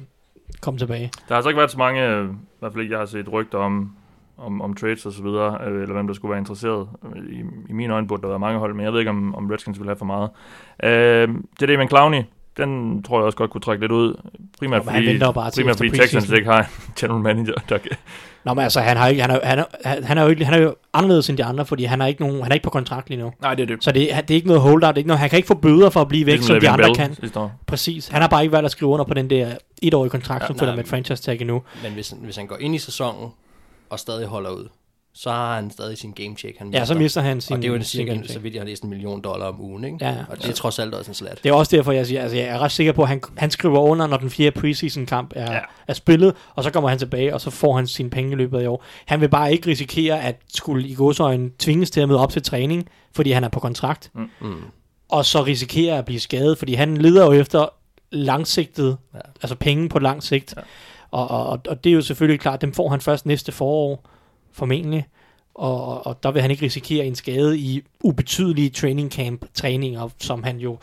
komme 0.60 0.78
tilbage. 0.78 1.10
Der 1.14 1.24
har 1.28 1.36
altså 1.36 1.48
ikke 1.48 1.58
været 1.58 1.70
så 1.70 1.78
mange, 1.78 2.06
øh, 2.08 2.30
i 2.30 2.36
hvert 2.58 2.72
fald 2.72 2.82
ikke 2.82 2.92
jeg 2.92 2.98
har 3.00 3.06
set 3.06 3.32
rygter 3.32 3.58
om, 3.58 3.92
om, 4.38 4.60
om 4.60 4.74
trades 4.74 5.06
og 5.06 5.12
så 5.12 5.22
videre, 5.22 5.58
øh, 5.66 5.82
eller 5.82 5.94
hvem 5.94 6.06
der 6.06 6.14
skulle 6.14 6.30
være 6.30 6.38
interesseret. 6.38 6.88
I, 7.30 7.42
i 7.68 7.72
mine 7.72 7.94
øjne 7.94 8.06
burde 8.06 8.22
der 8.22 8.28
være 8.28 8.38
mange 8.38 8.58
hold, 8.58 8.74
men 8.74 8.84
jeg 8.84 8.92
ved 8.92 8.98
ikke, 8.98 9.10
om, 9.10 9.34
om 9.34 9.50
Redskins 9.50 9.78
vil 9.78 9.86
have 9.88 9.96
for 9.96 10.04
meget. 10.04 10.30
Øh, 10.82 11.28
det 11.60 11.68
der 11.68 11.76
med 11.78 11.88
Clowney, 11.88 12.22
den 12.58 13.02
tror 13.02 13.18
jeg 13.18 13.24
også 13.24 13.38
godt 13.38 13.50
kunne 13.50 13.60
trække 13.60 13.82
lidt 13.82 13.92
ud. 13.92 14.20
Primært 14.58 14.84
Nå, 14.84 14.92
fordi, 14.92 15.18
bare 15.18 15.50
til 15.50 15.62
primært 15.62 15.76
fordi 15.76 15.90
Texans 15.90 16.30
ikke 16.30 16.50
har 16.50 16.58
en 16.58 16.66
general 16.98 17.20
manager, 17.20 17.54
der 17.68 17.78
kan... 17.78 17.90
Nå, 18.44 18.54
men 18.54 18.64
altså, 18.64 18.80
han, 18.80 18.96
har 18.96 19.08
ikke, 19.08 19.22
han, 19.22 19.30
er, 19.30 19.40
han, 19.42 19.58
er, 19.58 19.64
han, 19.84 20.04
han, 20.04 20.18
er 20.18 20.22
jo 20.22 20.28
ikke, 20.28 20.44
han 20.44 20.54
er 20.54 20.58
jo 20.58 20.74
anderledes 20.94 21.28
end 21.28 21.38
de 21.38 21.44
andre, 21.44 21.66
fordi 21.66 21.84
han 21.84 22.00
er 22.00 22.06
ikke, 22.06 22.20
nogen, 22.20 22.42
han 22.42 22.52
er 22.52 22.54
ikke 22.54 22.64
på 22.64 22.70
kontrakt 22.70 23.08
lige 23.08 23.22
nu. 23.22 23.32
Nej, 23.42 23.54
det 23.54 23.62
er 23.62 23.66
det. 23.66 23.84
Så 23.84 23.92
det, 23.92 24.08
det 24.10 24.30
er 24.30 24.34
ikke 24.34 24.46
noget 24.46 24.62
holdout, 24.62 24.88
det 24.88 24.96
er 24.96 24.98
ikke 24.98 25.08
noget, 25.08 25.20
han 25.20 25.30
kan 25.30 25.36
ikke 25.36 25.46
få 25.46 25.54
bøder 25.54 25.90
for 25.90 26.00
at 26.00 26.08
blive 26.08 26.26
væk, 26.26 26.34
Ligesom 26.34 26.54
som 26.54 26.60
de 26.60 26.68
andre 26.68 26.84
Bell 26.84 27.30
kan. 27.30 27.50
Præcis. 27.66 28.08
Han 28.08 28.20
har 28.20 28.28
bare 28.28 28.42
ikke 28.42 28.52
valgt 28.52 28.64
at 28.64 28.70
skrive 28.70 28.90
under 28.90 29.04
på 29.04 29.14
den 29.14 29.30
der 29.30 29.48
etårige 29.82 30.10
kontrakt, 30.10 30.42
Ja, 30.42 30.46
som 30.46 30.58
følger 30.58 30.74
med 30.74 30.84
et 30.84 30.88
franchise 30.90 31.22
tag 31.22 31.40
endnu. 31.40 31.62
Men 31.82 31.92
hvis, 31.92 32.14
hvis 32.22 32.36
han 32.36 32.46
går 32.46 32.56
ind 32.60 32.74
i 32.74 32.78
sæsonen 32.78 33.30
og 33.90 33.98
stadig 33.98 34.26
holder 34.26 34.50
ud, 34.50 34.68
så 35.20 35.30
har 35.30 35.54
han 35.54 35.70
stadig 35.70 35.98
sin 35.98 36.12
game 36.12 36.36
check, 36.36 36.58
han 36.58 36.72
Ja, 36.74 36.84
så 36.84 36.94
mister 36.94 37.20
han 37.20 37.40
sin 37.40 37.56
Og 37.56 37.62
det 37.62 37.68
er 37.68 37.72
jo 37.76 37.82
sin 37.82 38.06
check. 38.06 38.30
så 38.30 38.38
vidt 38.38 38.54
jeg 38.54 38.60
har 38.60 38.66
læst, 38.66 38.82
en 38.82 38.90
million 38.90 39.20
dollar 39.20 39.46
om 39.46 39.60
ugen, 39.60 39.84
ikke? 39.84 39.98
Ja, 40.00 40.14
og 40.28 40.36
det 40.38 40.48
er 40.48 40.52
trods 40.52 40.78
alt 40.78 40.94
også 40.94 41.10
en 41.10 41.14
slat. 41.14 41.40
Det 41.42 41.50
er 41.50 41.54
også 41.54 41.76
derfor, 41.76 41.92
jeg 41.92 42.06
siger, 42.06 42.22
altså 42.22 42.36
jeg 42.36 42.46
er 42.46 42.58
ret 42.58 42.72
sikker 42.72 42.92
på, 42.92 43.02
at 43.02 43.08
han, 43.08 43.22
han 43.36 43.50
skriver 43.50 43.78
under, 43.80 44.06
når 44.06 44.16
den 44.16 44.30
fjerde 44.30 44.60
preseason 44.60 45.06
kamp 45.06 45.32
er, 45.36 45.52
Ja. 45.52 45.60
er 45.88 45.92
spillet, 45.92 46.34
og 46.54 46.64
så 46.64 46.70
kommer 46.70 46.88
han 46.90 46.98
tilbage, 46.98 47.34
og 47.34 47.40
så 47.40 47.50
får 47.50 47.76
han 47.76 47.86
sine 47.86 48.10
penge 48.10 48.32
i 48.32 48.34
løbet 48.34 48.58
af 48.58 48.62
i 48.62 48.66
år. 48.66 48.84
Han 49.06 49.20
vil 49.20 49.28
bare 49.28 49.52
ikke 49.52 49.66
risikere 49.70 50.22
at 50.22 50.36
skulle 50.54 50.88
i 50.88 50.94
godsøjne 50.94 51.50
tvinges 51.58 51.90
til 51.90 52.00
at 52.00 52.08
møde 52.08 52.20
op 52.20 52.30
til 52.32 52.42
træning, 52.42 52.88
fordi 53.14 53.30
han 53.30 53.44
er 53.44 53.48
på 53.48 53.60
kontrakt, 53.60 54.10
Mm. 54.40 54.54
og 55.08 55.24
så 55.24 55.42
risikere 55.44 55.98
at 55.98 56.04
blive 56.04 56.20
skadet, 56.20 56.58
fordi 56.58 56.74
han 56.74 56.96
leder 56.96 57.24
jo 57.24 57.32
efter 57.32 57.66
langsigtet, 58.10 58.96
Ja. 59.14 59.18
altså 59.42 59.54
penge 59.56 59.88
på 59.88 59.98
lang 59.98 60.22
sigt. 60.22 60.54
Ja. 60.56 60.62
Og, 61.10 61.28
og, 61.28 61.60
og 61.68 61.84
det 61.84 61.90
er 61.90 61.94
jo 61.94 62.02
selvfølgelig 62.02 62.40
klart, 62.40 62.60
dem 62.62 62.72
får 62.72 62.88
han 62.88 63.00
først 63.00 63.26
næste 63.26 63.52
forår, 63.52 64.08
formentlig. 64.52 65.06
Og, 65.54 66.06
og, 66.06 66.22
der 66.22 66.30
vil 66.30 66.42
han 66.42 66.50
ikke 66.50 66.64
risikere 66.64 67.06
en 67.06 67.14
skade 67.14 67.58
i 67.58 67.82
ubetydelige 68.04 68.70
training 68.70 69.12
camp 69.12 69.44
træninger, 69.54 70.08
som 70.18 70.42
han 70.42 70.58
jo 70.58 70.78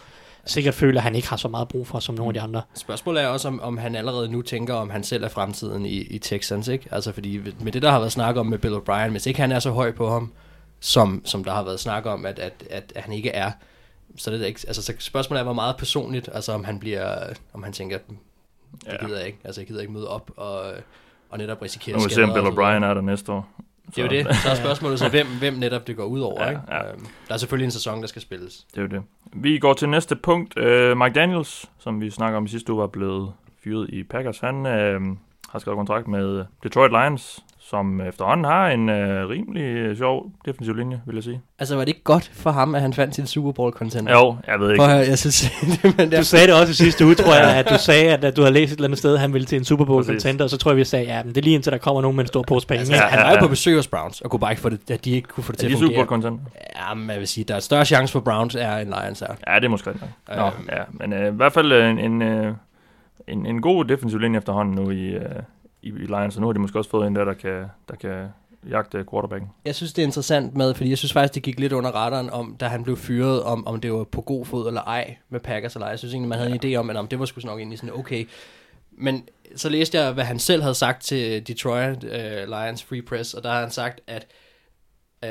sikkert 0.45 0.73
føler, 0.73 0.99
at 0.99 1.03
han 1.03 1.15
ikke 1.15 1.27
har 1.29 1.37
så 1.37 1.47
meget 1.47 1.67
brug 1.67 1.87
for 1.87 1.99
som 1.99 2.15
nogle 2.15 2.29
af 2.29 2.33
de 2.33 2.41
andre. 2.41 2.61
Spørgsmålet 2.73 3.23
er 3.23 3.27
også, 3.27 3.47
om, 3.47 3.61
om 3.61 3.77
han 3.77 3.95
allerede 3.95 4.31
nu 4.31 4.41
tænker, 4.41 4.73
om 4.73 4.89
han 4.89 5.03
selv 5.03 5.23
er 5.23 5.29
fremtiden 5.29 5.85
i, 5.85 5.97
i 5.97 6.19
Texans, 6.19 6.67
ikke? 6.67 6.87
Altså 6.91 7.11
fordi 7.11 7.41
med 7.59 7.71
det, 7.71 7.81
der 7.81 7.91
har 7.91 7.99
været 7.99 8.11
snak 8.11 8.35
om 8.35 8.45
med 8.45 8.57
Bill 8.57 8.75
O'Brien, 8.75 9.09
hvis 9.09 9.25
ikke 9.25 9.39
han 9.39 9.51
er 9.51 9.59
så 9.59 9.71
høj 9.71 9.91
på 9.91 10.09
ham, 10.09 10.33
som, 10.79 11.21
som 11.25 11.43
der 11.43 11.51
har 11.51 11.63
været 11.63 11.79
snak 11.79 12.05
om, 12.05 12.25
at, 12.25 12.39
at, 12.39 12.53
at, 12.69 12.93
at 12.95 13.03
han 13.03 13.13
ikke 13.13 13.29
er, 13.29 13.51
så 14.17 14.31
det 14.31 14.41
er 14.41 14.45
ikke, 14.45 14.61
altså 14.67 14.81
så 14.81 14.93
spørgsmålet 14.99 15.39
er, 15.39 15.43
hvor 15.43 15.53
meget 15.53 15.77
personligt, 15.77 16.29
altså 16.33 16.51
om 16.51 16.63
han 16.63 16.79
bliver, 16.79 17.15
om 17.53 17.63
han 17.63 17.73
tænker, 17.73 17.97
det 17.97 18.17
Ja. 18.87 19.05
gider 19.05 19.17
jeg 19.17 19.27
ikke, 19.27 19.39
altså 19.43 19.61
jeg 19.61 19.67
gider 19.67 19.81
ikke 19.81 19.93
møde 19.93 20.09
op 20.09 20.31
og, 20.37 20.61
og 21.35 21.39
netop 21.41 21.61
risikere 21.61 21.93
Nu 21.95 21.99
må 22.01 22.07
vi 22.07 22.13
se, 22.13 22.23
om 22.23 22.29
skader 22.29 22.33
Bill 22.41 22.47
og 22.47 22.53
så 22.53 22.59
videre. 22.61 22.77
O'Brien 22.77 22.85
er 22.85 22.93
der 22.93 23.01
næste 23.01 23.31
år. 23.31 23.49
Det 23.95 23.97
er 23.97 24.01
jo 24.03 24.09
det. 24.09 24.35
Så 24.35 24.49
er 24.49 24.55
spørgsmålet 24.65 24.99
så, 24.99 25.09
hvem, 25.09 25.27
hvem 25.39 25.53
netop 25.53 25.87
det 25.87 25.95
går 25.97 26.03
ud 26.05 26.19
over, 26.19 26.43
Ja, 26.43 26.49
ikke? 26.49 26.61
ja. 26.69 26.91
Øhm, 26.91 27.05
Der 27.27 27.33
er 27.33 27.37
selvfølgelig 27.37 27.65
en 27.65 27.71
sæson, 27.71 28.01
der 28.01 28.07
skal 28.07 28.21
spilles. 28.21 28.65
Det 28.71 28.77
er 28.77 28.81
jo 28.81 28.87
det. 28.87 29.01
Vi 29.33 29.57
går 29.59 29.73
til 29.73 29.89
næste 29.89 30.15
punkt. 30.15 30.57
Uh, 30.59 30.97
Mike 30.97 31.13
Daniels, 31.15 31.65
som 31.79 32.01
vi 32.01 32.09
snakker 32.09 32.37
om 32.37 32.45
i 32.45 32.47
sidste 32.47 32.73
uge, 32.73 32.81
var 32.81 32.87
blevet 32.87 33.33
fyret 33.63 33.89
i 33.89 34.03
Packers. 34.03 34.39
Han 34.39 34.55
uh, 34.55 35.17
har 35.49 35.59
skrevet 35.59 35.77
kontrakt 35.77 36.07
med 36.07 36.45
Detroit 36.63 36.91
Lions, 36.91 37.43
som 37.69 38.01
efterhånden 38.01 38.45
har 38.45 38.67
en 38.69 38.89
uh, 38.89 38.95
rimelig 39.29 39.97
sjov 39.97 40.31
defensiv 40.45 40.73
linje, 40.75 41.01
vil 41.05 41.15
jeg 41.15 41.23
sige. 41.23 41.41
Altså, 41.59 41.75
var 41.75 41.81
det 41.81 41.87
ikke 41.87 42.03
godt 42.03 42.31
for 42.33 42.51
ham, 42.51 42.75
at 42.75 42.81
han 42.81 42.93
fandt 42.93 43.15
sin 43.15 43.27
Super 43.27 43.51
Bowl 43.51 43.71
contender? 43.71 44.11
Jo, 44.13 44.35
jeg 44.47 44.59
ved 44.59 44.71
ikke. 44.71 44.83
For, 44.83 44.89
jeg 44.91 45.17
synes, 45.19 45.41
det, 45.83 45.97
men 45.97 46.09
Du 46.09 46.15
der, 46.15 46.21
sagde 46.21 46.47
det 46.47 46.55
også 46.61 46.71
i 46.71 46.73
sidste 46.73 47.05
uge, 47.05 47.15
tror 47.15 47.33
jeg, 47.35 47.55
at 47.57 47.69
du 47.69 47.75
sagde, 47.77 48.13
at, 48.13 48.23
at 48.23 48.35
du 48.35 48.41
havde 48.41 48.53
læst 48.53 48.71
et 48.71 48.75
eller 48.77 48.87
andet 48.87 48.97
sted, 48.97 49.13
at 49.13 49.19
han 49.19 49.33
ville 49.33 49.45
til 49.45 49.57
en 49.57 49.65
Super 49.65 49.85
Bowl 49.85 50.05
contender, 50.05 50.43
og 50.43 50.49
så 50.49 50.57
tror 50.57 50.71
jeg, 50.71 50.77
vi 50.77 50.83
sagde, 50.83 51.05
ja, 51.05 51.23
men 51.23 51.29
det 51.35 51.37
er 51.37 51.43
lige 51.43 51.53
indtil 51.55 51.71
der 51.71 51.77
kommer 51.77 52.01
nogen 52.01 52.15
med 52.15 52.23
en 52.23 52.27
stor 52.27 52.43
pose 52.47 52.67
penge. 52.67 52.79
altså, 52.79 52.93
ikke? 52.93 53.03
han 53.05 53.19
ja, 53.19 53.23
var 53.23 53.29
jo 53.31 53.35
ja. 53.35 53.41
på 53.41 53.47
besøg 53.47 53.75
hos 53.75 53.87
Browns, 53.87 54.21
og 54.21 54.29
kunne 54.31 54.39
bare 54.39 54.51
ikke 54.51 54.61
få 54.61 54.69
det, 54.69 54.91
at 54.91 55.05
de 55.05 55.11
ikke 55.11 55.27
kunne 55.27 55.43
få 55.43 55.51
det 55.51 55.57
Er 55.57 55.61
til 55.61 55.69
de 55.69 55.73
at 55.73 55.79
Super 55.79 55.87
fungere. 55.87 56.05
Bowl 56.07 56.21
content? 56.21 56.41
Ja, 56.89 56.93
men 56.93 57.09
jeg 57.09 57.19
vil 57.19 57.27
sige, 57.27 57.43
der 57.43 57.55
er 57.55 57.59
større 57.59 57.85
chance 57.85 58.11
for 58.11 58.19
Browns 58.19 58.55
er 58.55 58.77
en 58.77 58.87
Lions 58.87 59.21
er. 59.21 59.27
Ja, 59.47 59.55
det 59.55 59.65
er 59.65 59.69
måske 59.69 59.89
nok. 59.89 60.37
Nå, 60.37 60.43
Øhm. 60.45 60.69
ja. 60.71 60.83
Men 60.91 61.13
uh, 61.13 61.33
i 61.33 61.35
hvert 61.35 61.53
fald 61.53 61.71
uh, 61.71 61.89
en, 61.89 62.21
en, 62.21 62.45
uh, 62.47 62.53
en, 63.27 63.45
en 63.45 63.61
god 63.61 63.85
defensiv 63.85 64.19
linje 64.19 64.37
efterhånden 64.37 64.75
nu 64.75 64.89
i, 64.91 65.15
uh, 65.15 65.21
i, 65.85 65.89
i 65.89 66.05
Lions, 66.05 66.35
og 66.35 66.41
nu 66.41 66.47
har 66.47 66.53
de 66.53 66.59
måske 66.59 66.79
også 66.79 66.89
fået 66.89 67.07
en 67.07 67.15
der, 67.15 67.25
der 67.25 67.33
kan, 67.33 67.65
der 67.89 67.95
kan 67.95 68.27
jagte 68.69 69.05
quarterbacken. 69.11 69.49
Jeg 69.65 69.75
synes, 69.75 69.93
det 69.93 70.01
er 70.01 70.05
interessant 70.05 70.55
med, 70.55 70.73
fordi 70.73 70.89
jeg 70.89 70.97
synes 70.97 71.13
faktisk, 71.13 71.35
det 71.35 71.43
gik 71.43 71.59
lidt 71.59 71.73
under 71.73 71.91
radaren 71.91 72.29
om, 72.29 72.55
da 72.59 72.67
han 72.67 72.83
blev 72.83 72.97
fyret, 72.97 73.43
om, 73.43 73.67
om 73.67 73.81
det 73.81 73.93
var 73.93 74.03
på 74.03 74.21
god 74.21 74.45
fod 74.45 74.67
eller 74.67 74.81
ej 74.81 75.17
med 75.29 75.39
Packers 75.39 75.75
eller 75.75 75.85
ej. 75.85 75.89
Jeg 75.89 75.99
synes 75.99 76.13
egentlig, 76.13 76.29
man 76.29 76.37
havde 76.37 76.51
en 76.51 76.59
idé 76.63 76.75
om, 76.75 76.89
at 76.89 76.95
om 76.95 77.07
det 77.07 77.19
var 77.19 77.25
sgu 77.25 77.41
nok 77.45 77.59
egentlig 77.59 77.79
sådan 77.79 77.95
okay. 77.95 78.27
Men 78.97 79.27
så 79.55 79.69
læste 79.69 79.99
jeg, 79.99 80.13
hvad 80.13 80.23
han 80.23 80.39
selv 80.39 80.61
havde 80.61 80.75
sagt 80.75 81.03
til 81.03 81.47
Detroit 81.47 82.03
uh, 82.03 82.49
Lions 82.49 82.83
Free 82.83 83.01
Press, 83.01 83.33
og 83.33 83.43
der 83.43 83.51
har 83.51 83.59
han 83.59 83.71
sagt, 83.71 84.01
at, 84.07 84.27
uh, 85.23 85.29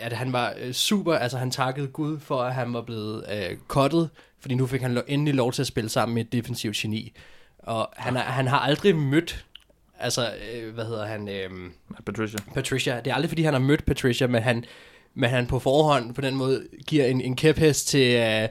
at 0.00 0.12
han 0.12 0.32
var 0.32 0.54
uh, 0.66 0.72
super, 0.72 1.14
altså 1.14 1.38
han 1.38 1.50
takkede 1.50 1.86
Gud 1.86 2.18
for, 2.18 2.42
at 2.42 2.54
han 2.54 2.72
var 2.72 2.82
blevet 2.82 3.24
uh, 3.32 3.58
cuttet, 3.68 4.10
fordi 4.40 4.54
nu 4.54 4.66
fik 4.66 4.82
han 4.82 5.02
endelig 5.06 5.34
lov 5.34 5.52
til 5.52 5.62
at 5.62 5.66
spille 5.66 5.90
sammen 5.90 6.14
med 6.14 6.24
et 6.24 6.32
defensivt 6.32 6.76
geni. 6.76 7.12
Og 7.58 7.88
han, 7.96 8.16
er, 8.16 8.20
han 8.20 8.46
har 8.46 8.58
aldrig 8.58 8.96
mødt, 8.96 9.46
altså, 10.04 10.30
øh, 10.54 10.74
hvad 10.74 10.84
hedder 10.84 11.06
han, 11.06 11.28
øh, 11.28 11.50
Patricia. 12.06 12.38
Patricia. 12.54 13.00
Det 13.04 13.10
er 13.10 13.14
aldrig, 13.14 13.30
fordi 13.30 13.42
han 13.42 13.54
har 13.54 13.60
mødt 13.60 13.84
Patricia, 13.86 14.26
men 14.26 14.42
han, 14.42 14.64
men 15.14 15.30
han 15.30 15.46
på 15.46 15.58
forhånd 15.58 16.14
på 16.14 16.20
den 16.20 16.36
måde 16.36 16.64
giver 16.86 17.04
en, 17.06 17.20
en 17.20 17.36
kæphest 17.36 17.88
til, 17.88 18.18
uh, 18.42 18.48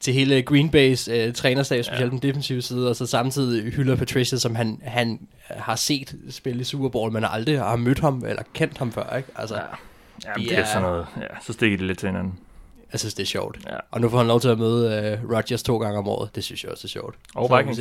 til 0.00 0.14
hele 0.14 0.42
Green 0.42 0.66
Bay's 0.68 1.26
uh, 1.28 1.32
trænerstab, 1.34 1.84
specielt 1.84 2.00
ja. 2.06 2.10
den 2.10 2.18
defensive 2.18 2.62
side, 2.62 2.88
og 2.90 2.96
så 2.96 3.06
samtidig 3.06 3.72
hylder 3.72 3.96
Patricia, 3.96 4.38
som 4.38 4.54
han, 4.54 4.80
han 4.84 5.28
har 5.42 5.76
set 5.76 6.14
spille 6.30 6.60
i 6.60 6.64
Super 6.64 6.88
Bowl, 6.88 7.12
men 7.12 7.24
aldrig 7.30 7.58
har 7.58 7.76
mødt 7.76 7.98
ham 8.00 8.24
eller 8.28 8.42
kendt 8.54 8.78
ham 8.78 8.92
før. 8.92 9.16
Ikke? 9.16 9.28
Altså, 9.36 9.54
Ja. 9.54 9.60
ja. 9.60 9.66
Ja, 10.24 10.32
De 10.38 10.44
det 10.48 10.58
er 10.58 10.62
er- 10.62 10.66
sådan 10.66 10.82
noget. 10.82 11.06
Ja, 11.20 11.26
så 11.46 11.52
stikker 11.52 11.78
de 11.78 11.86
lidt 11.86 11.98
til 11.98 12.06
hinanden. 12.08 12.38
jeg 12.92 13.00
synes, 13.00 13.14
det 13.14 13.22
er 13.22 13.26
sjovt. 13.26 13.58
Ja. 13.70 13.76
Og 13.90 14.00
nu 14.00 14.08
får 14.08 14.18
han 14.18 14.26
lov 14.26 14.40
til 14.40 14.48
at 14.48 14.58
møde 14.58 15.18
uh, 15.24 15.30
Rodgers 15.36 15.62
to 15.62 15.78
gange 15.78 15.98
om 15.98 16.08
året. 16.08 16.34
Det 16.34 16.44
synes 16.44 16.64
jeg 16.64 16.72
også 16.72 16.86
er 16.86 16.88
sjovt. 16.88 17.14
Og 17.34 17.58
Vikings. 17.58 17.80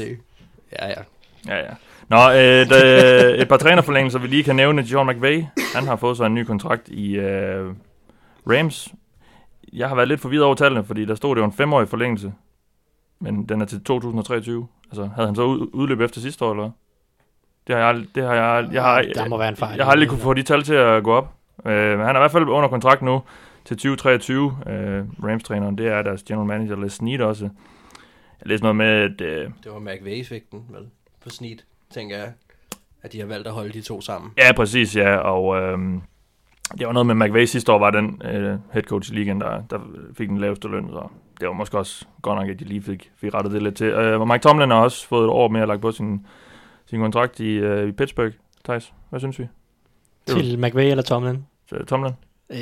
Ja, 0.79 0.87
ja. 0.87 1.01
Ja, 1.47 1.55
ja. 1.57 1.69
Nå, 2.09 2.17
øh, 2.17 2.69
der, 2.69 3.35
et 3.41 3.47
par 3.49 3.57
trænerforlængelser, 3.57 4.19
vi 4.19 4.27
lige 4.27 4.43
kan 4.43 4.55
nævne. 4.55 4.81
John 4.81 5.09
McVay, 5.09 5.43
han 5.75 5.83
har 5.87 5.95
fået 5.95 6.17
sig 6.17 6.25
en 6.25 6.33
ny 6.35 6.43
kontrakt 6.43 6.89
i 6.89 7.15
øh, 7.15 7.73
Rams. 8.47 8.93
Jeg 9.73 9.89
har 9.89 9.95
været 9.95 10.07
lidt 10.07 10.19
forvirret 10.21 10.43
over 10.43 10.55
tallene, 10.55 10.83
fordi 10.85 11.05
der 11.05 11.15
stod 11.15 11.35
det 11.35 11.41
jo 11.41 11.45
en 11.45 11.53
femårig 11.53 11.87
forlængelse. 11.87 12.33
Men 13.19 13.45
den 13.49 13.61
er 13.61 13.65
til 13.65 13.83
2023. 13.83 14.67
Altså, 14.91 15.09
havde 15.15 15.27
han 15.27 15.35
så 15.35 15.43
ud, 15.43 15.69
udløb 15.73 16.01
efter 16.01 16.21
sidste 16.21 16.45
år, 16.45 16.51
eller? 16.51 16.71
Det 17.67 17.75
har 17.75 17.81
jeg, 17.93 18.03
det 18.15 18.23
har 18.23 18.33
jeg, 18.33 18.69
jeg 18.73 18.83
har, 18.83 19.01
Der 19.01 19.27
må 19.27 19.37
være 19.37 19.49
en 19.49 19.55
fejl. 19.55 19.75
jeg 19.77 19.85
har 19.85 19.91
aldrig 19.91 20.09
kunne 20.09 20.19
få 20.21 20.33
de 20.33 20.43
tal 20.43 20.63
til 20.63 20.73
at 20.73 21.03
gå 21.03 21.13
op. 21.13 21.33
Øh, 21.65 21.97
men 21.97 22.05
han 22.07 22.15
er 22.15 22.19
i 22.19 22.21
hvert 22.21 22.31
fald 22.31 22.43
under 22.49 22.69
kontrakt 22.69 23.01
nu 23.01 23.21
til 23.65 23.77
2023. 23.77 24.57
Øh, 24.67 25.03
Rams-træneren, 25.23 25.77
det 25.77 25.87
er 25.87 26.01
deres 26.01 26.23
general 26.23 26.47
manager, 26.47 26.75
Les 26.75 26.93
Snead 26.93 27.19
også. 27.21 27.43
Jeg 28.39 28.47
læste 28.47 28.63
noget 28.63 28.75
med, 28.75 28.85
at 28.85 29.21
øh, 29.21 29.49
Det 29.63 29.71
var 29.71 29.79
McVay-effekten, 29.79 30.63
vel? 30.69 30.85
På 31.23 31.29
snit, 31.29 31.65
tænker 31.93 32.17
jeg. 32.17 32.31
At 33.01 33.13
de 33.13 33.19
har 33.19 33.25
valgt 33.27 33.47
at 33.47 33.53
holde 33.53 33.73
de 33.73 33.81
to 33.81 34.01
sammen. 34.01 34.31
Ja, 34.37 34.51
præcis, 34.55 34.95
ja. 34.95 35.15
Og 35.15 35.61
øhm, 35.61 36.01
det 36.77 36.87
var 36.87 36.93
noget 36.93 37.05
med 37.05 37.15
McVay 37.15 37.45
sidste 37.45 37.71
år, 37.71 37.79
var 37.79 37.91
den 37.91 38.21
øh, 38.25 38.57
head 38.71 38.83
coach 38.83 39.11
i 39.11 39.15
ligaen, 39.15 39.41
der, 39.41 39.61
der 39.69 39.79
fik 40.17 40.29
den 40.29 40.37
laveste 40.37 40.67
løn. 40.67 40.87
Så 40.89 41.07
det 41.39 41.47
var 41.47 41.53
måske 41.53 41.77
også 41.77 42.05
godt 42.21 42.39
nok, 42.39 42.49
at 42.49 42.59
de 42.59 42.63
lige 42.65 42.81
fik, 42.81 43.11
fik 43.17 43.33
rettet 43.33 43.53
det 43.53 43.63
lidt 43.63 43.75
til. 43.75 43.87
Øh, 43.87 44.21
og 44.21 44.27
Mike 44.27 44.41
Tomlin 44.41 44.69
har 44.69 44.77
også 44.77 45.07
fået 45.07 45.23
et 45.23 45.29
år 45.29 45.47
mere 45.47 45.67
lagt 45.67 45.81
på 45.81 45.91
sin, 45.91 46.25
sin 46.85 46.99
kontrakt 46.99 47.39
i, 47.39 47.49
øh, 47.49 47.89
i 47.89 47.91
Pittsburgh. 47.91 48.33
Thijs, 48.65 48.93
hvad 49.09 49.19
synes 49.19 49.39
vi? 49.39 49.47
Til 50.25 50.59
McVay 50.59 50.83
eller 50.91 51.03
Tomlin. 51.03 51.45
Så, 51.69 51.85
Tomlin? 51.87 52.13
Øh, 52.49 52.57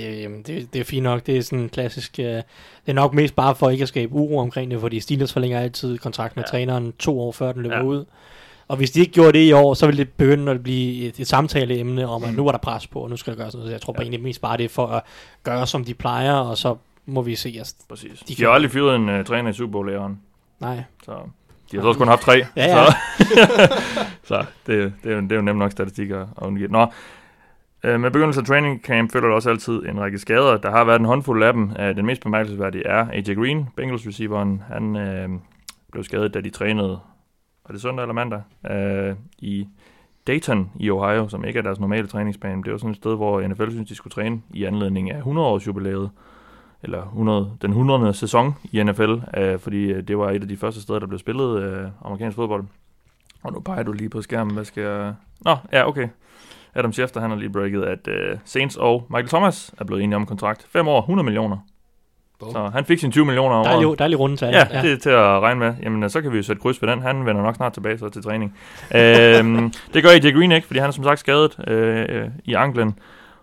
det, 0.47 0.73
det 0.73 0.75
er 0.79 0.83
fint 0.83 1.03
nok. 1.03 1.25
Det 1.25 1.37
er 1.37 1.41
sådan 1.41 1.69
klassisk... 1.69 2.19
Øh, 2.19 2.25
det 2.25 2.43
er 2.87 2.93
nok 2.93 3.13
mest 3.13 3.35
bare 3.35 3.55
for 3.55 3.69
ikke 3.69 3.81
at 3.81 3.87
skabe 3.87 4.13
uro 4.13 4.37
omkring 4.37 4.71
det, 4.71 4.79
fordi 4.81 4.99
Steelers 4.99 5.33
forlænger 5.33 5.59
altid 5.59 5.97
kontrakten 5.97 6.39
med 6.39 6.43
Ja. 6.43 6.49
træneren 6.51 6.91
to 6.99 7.19
år 7.21 7.31
før 7.31 7.51
den 7.51 7.61
løber 7.61 7.75
Ja. 7.77 7.83
ud. 7.83 8.05
Og 8.71 8.77
hvis 8.77 8.91
de 8.91 8.99
ikke 8.99 9.11
gjorde 9.11 9.31
det 9.33 9.45
i 9.47 9.51
år, 9.51 9.73
så 9.73 9.85
ville 9.85 9.97
det 10.03 10.09
begynde 10.13 10.51
at 10.51 10.63
blive 10.63 11.07
et, 11.07 11.19
et 11.19 11.27
samtaleemne 11.27 12.07
om, 12.07 12.23
at 12.23 12.29
Mm. 12.29 12.35
nu 12.35 12.47
er 12.47 12.51
der 12.51 12.59
pres 12.59 12.87
på, 12.87 12.99
og 12.99 13.09
nu 13.09 13.17
skal 13.17 13.33
der 13.33 13.37
gøres 13.39 13.53
noget. 13.53 13.67
Så 13.67 13.71
jeg 13.71 13.81
tror 13.81 13.93
Ja. 13.93 13.97
bare 13.97 14.03
egentlig 14.03 14.21
mest 14.23 14.41
bare, 14.41 14.57
det 14.57 14.65
er 14.65 14.69
for 14.69 14.87
at 14.87 15.01
gøre, 15.43 15.67
som 15.67 15.83
de 15.85 15.93
plejer, 15.93 16.33
og 16.33 16.57
så 16.57 16.75
må 17.05 17.21
vi 17.21 17.35
se. 17.35 17.55
Altså, 17.57 17.75
Præcis. 17.89 18.19
De 18.19 18.35
De, 18.35 18.43
har 18.43 18.49
aldrig 18.51 18.71
fyret 18.71 18.95
en 18.95 19.09
uh, 19.19 19.25
træner 19.25 19.49
i 19.49 19.53
Super 19.53 19.71
Bowl 19.71 19.89
æren, 19.89 20.19
nej. 20.59 20.83
så 21.05 21.11
de 21.71 21.77
har 21.77 21.81
så 21.81 21.87
også 21.87 21.97
kun 21.97 22.07
haft 22.07 22.21
tre. 22.21 22.31
Ja, 22.55 22.65
ja. 22.77 22.85
Så, 22.85 22.93
så 24.23 24.45
det, 24.67 24.93
det, 25.03 25.11
er 25.11 25.15
jo, 25.15 25.21
det 25.21 25.31
er 25.31 25.35
jo 25.35 25.41
nemt 25.41 25.59
nok 25.59 25.71
statistik 25.71 26.09
at, 26.09 26.17
at 26.21 26.27
undgive. 26.37 26.67
Nå, 26.67 26.87
øh, 27.83 27.99
med 27.99 28.11
begyndelsen 28.11 28.41
af 28.43 28.47
training 28.47 28.81
camp 28.81 29.11
følger 29.11 29.27
der 29.27 29.35
også 29.35 29.49
altid 29.49 29.73
en 29.73 29.99
række 29.99 30.19
skader. 30.19 30.57
Der 30.57 30.71
har 30.71 30.83
været 30.83 30.99
en 30.99 31.05
håndfuld 31.05 31.43
af 31.43 31.53
dem. 31.53 31.71
Øh, 31.79 31.95
Den 31.95 32.05
mest 32.05 32.21
bemærkelsesværdige 32.23 32.87
er 32.87 33.07
AJ 33.13 33.33
Green, 33.35 33.67
Bengals 33.77 34.07
receiveren. 34.07 34.63
Han 34.73 34.95
øh, 34.95 35.29
blev 35.91 36.03
skadet, 36.03 36.33
da 36.33 36.41
de 36.41 36.49
trænede, 36.49 36.99
var 37.67 37.73
det 37.73 37.81
søndag 37.81 38.03
eller 38.03 38.13
mandag, 38.13 38.41
øh, 38.71 39.15
i 39.39 39.67
Dayton 40.27 40.71
i 40.79 40.89
Ohio, 40.89 41.27
som 41.27 41.45
ikke 41.45 41.59
er 41.59 41.63
deres 41.63 41.79
normale 41.79 42.07
træningsbane. 42.07 42.63
Det 42.63 42.71
var 42.71 42.77
sådan 42.77 42.91
et 42.91 42.97
sted, 42.97 43.15
hvor 43.15 43.47
NFL 43.47 43.69
synes, 43.69 43.89
de 43.89 43.95
skulle 43.95 44.11
træne 44.11 44.41
i 44.53 44.63
anledning 44.63 45.11
af 45.11 45.21
100-års 45.21 45.67
jubilæet, 45.67 46.09
eller 46.83 47.01
100, 47.01 47.57
den 47.61 47.71
100. 47.71 48.13
sæson 48.13 48.55
i 48.71 48.83
NFL, 48.83 49.15
øh, 49.37 49.59
fordi 49.59 49.91
øh, 49.91 50.03
det 50.07 50.17
var 50.17 50.31
et 50.31 50.41
af 50.41 50.47
de 50.47 50.57
første 50.57 50.81
steder, 50.81 50.99
der 50.99 51.07
blev 51.07 51.19
spillet 51.19 51.63
øh, 51.63 51.87
amerikansk 52.01 52.35
fodbold. 52.35 52.65
Og 53.43 53.53
nu 53.53 53.59
peger 53.59 53.83
du 53.83 53.91
lige 53.91 54.09
på 54.09 54.21
skærmen, 54.21 54.53
hvad 54.53 54.65
skal 54.65 54.83
jeg... 54.83 55.13
Nå, 55.41 55.55
ja, 55.71 55.87
okay. 55.87 56.07
Adam 56.73 56.93
Schefter, 56.93 57.21
han 57.21 57.29
har 57.29 57.37
lige 57.37 57.49
breaket, 57.49 57.83
at 57.83 58.07
øh, 58.07 58.37
Saints 58.45 58.75
og 58.75 59.07
Michael 59.09 59.27
Thomas 59.27 59.73
er 59.77 59.85
blevet 59.85 60.03
enige 60.03 60.15
om 60.15 60.25
kontrakt. 60.25 60.67
5 60.69 60.87
år, 60.87 60.99
100 60.99 61.23
millioner. 61.23 61.57
Så 62.51 62.69
han 62.73 62.85
fik 62.85 62.99
sine 62.99 63.11
20 63.11 63.25
millioner 63.25 63.55
om 63.55 63.61
året. 63.61 63.81
Dejlig, 63.81 63.99
dejlig 63.99 64.19
rundetal. 64.19 64.53
Ja, 64.53 64.67
ja, 64.71 64.81
det 64.81 64.91
er 64.91 64.97
til 64.97 65.09
at 65.09 65.39
regne 65.41 65.59
med. 65.59 65.73
Jamen, 65.83 66.09
så 66.09 66.21
kan 66.21 66.31
vi 66.31 66.37
jo 66.37 66.43
sætte 66.43 66.61
kryds 66.61 66.79
på 66.79 66.85
den. 66.85 67.01
Han 67.01 67.25
vender 67.25 67.43
nok 67.43 67.55
snart 67.55 67.73
tilbage 67.73 67.97
så 67.97 68.09
til 68.09 68.23
træning. 68.23 68.57
øhm, 68.95 69.73
det 69.93 70.03
gør 70.03 70.09
AJ 70.09 70.31
Green 70.31 70.51
ikke, 70.51 70.67
fordi 70.67 70.79
han 70.79 70.87
er 70.87 70.91
som 70.91 71.03
sagt 71.03 71.19
skadet 71.19 71.59
øh, 71.67 72.05
øh, 72.09 72.27
i 72.45 72.53
anklen. 72.53 72.99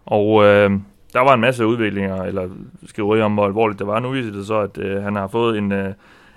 Og 0.07 0.45
øh, 0.45 0.71
der 1.13 1.21
var 1.21 1.35
en 1.35 1.41
masse 1.41 1.67
udviklinger, 1.67 2.23
eller 2.23 2.49
skriverier 2.87 3.25
om, 3.25 3.35
hvor 3.35 3.47
alvorligt 3.47 3.79
det 3.79 3.87
var. 3.87 4.01
Nu 4.01 4.11
viser 4.11 4.33
det 4.33 4.47
så, 4.47 4.61
at 4.61 4.79
øh, 4.79 5.03
han 5.03 5.17
har 5.17 5.29
fået 5.29 5.59
en, 5.59 5.73
øh, 5.73 5.95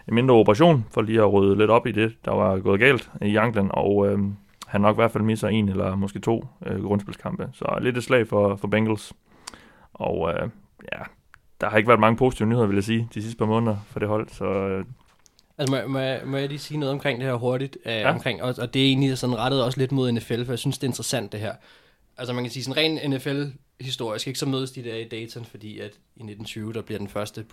en 0.07 0.15
mindre 0.15 0.35
operation, 0.35 0.85
for 0.93 1.01
lige 1.01 1.21
at 1.21 1.33
rydde 1.33 1.57
lidt 1.57 1.71
op 1.71 1.87
i 1.87 1.91
det, 1.91 2.13
der 2.25 2.31
var 2.31 2.59
gået 2.59 2.79
galt 2.79 3.09
i 3.21 3.35
anklen. 3.35 3.69
Og 3.73 4.07
øh, 4.07 4.19
han 4.67 4.81
nok 4.81 4.95
i 4.95 4.99
hvert 4.99 5.11
fald 5.11 5.23
misser 5.23 5.47
en 5.47 5.69
eller 5.69 5.95
måske 5.95 6.19
to 6.19 6.47
øh, 6.65 6.83
grundspilskampe. 6.83 7.49
Så 7.53 7.77
lidt 7.81 7.97
et 7.97 8.03
slag 8.03 8.27
for, 8.27 8.55
for 8.55 8.67
Bengals. 8.67 9.13
Og 9.93 10.33
øh, 10.33 10.49
ja, 10.93 11.03
der 11.61 11.69
har 11.69 11.77
ikke 11.77 11.87
været 11.87 11.99
mange 11.99 12.17
positive 12.17 12.47
nyheder, 12.47 12.65
vil 12.67 12.75
jeg 12.75 12.83
sige, 12.83 13.07
de 13.13 13.21
sidste 13.21 13.37
par 13.37 13.45
måneder 13.45 13.77
for 13.89 13.99
det 13.99 14.07
hold. 14.07 14.27
Så 14.29 14.45
øh, 14.45 14.85
Altså, 15.57 15.75
må, 15.75 15.87
må, 15.87 15.99
jeg- 15.99 16.21
må 16.25 16.37
jeg 16.37 16.47
lige 16.49 16.59
sige 16.59 16.77
noget 16.77 16.93
omkring 16.93 17.19
det 17.19 17.27
her 17.27 17.35
hurtigt? 17.35 17.77
Øh, 17.85 17.91
Ja. 17.91 17.99
ja. 17.99 18.13
omkring, 18.13 18.43
og, 18.43 18.55
og 18.57 18.73
det 18.73 18.81
er 18.81 18.85
egentlig 18.87 19.17
sådan 19.17 19.37
rettet 19.37 19.63
også 19.63 19.79
lidt 19.79 19.91
mod 19.91 20.11
NFL, 20.11 20.43
for 20.45 20.51
jeg 20.51 20.59
synes, 20.59 20.77
det 20.77 20.83
er 20.83 20.89
interessant 20.89 21.31
det 21.31 21.39
her. 21.39 21.53
Altså 22.17 22.33
man 22.33 22.43
kan 22.43 22.51
sige 22.51 22.63
sådan 22.63 22.77
ren 22.83 23.11
NFL-historisk, 23.11 24.27
ikke 24.27 24.39
så 24.39 24.45
mødes 24.45 24.71
de 24.71 24.83
der 24.83 24.95
i 24.95 25.03
Dayton, 25.07 25.45
fordi 25.45 25.79
at 25.79 25.85
i 26.15 26.23
1920, 26.23 26.73
der 26.73 26.81
bliver 26.81 26.97
den 26.99 27.07
første, 27.07 27.45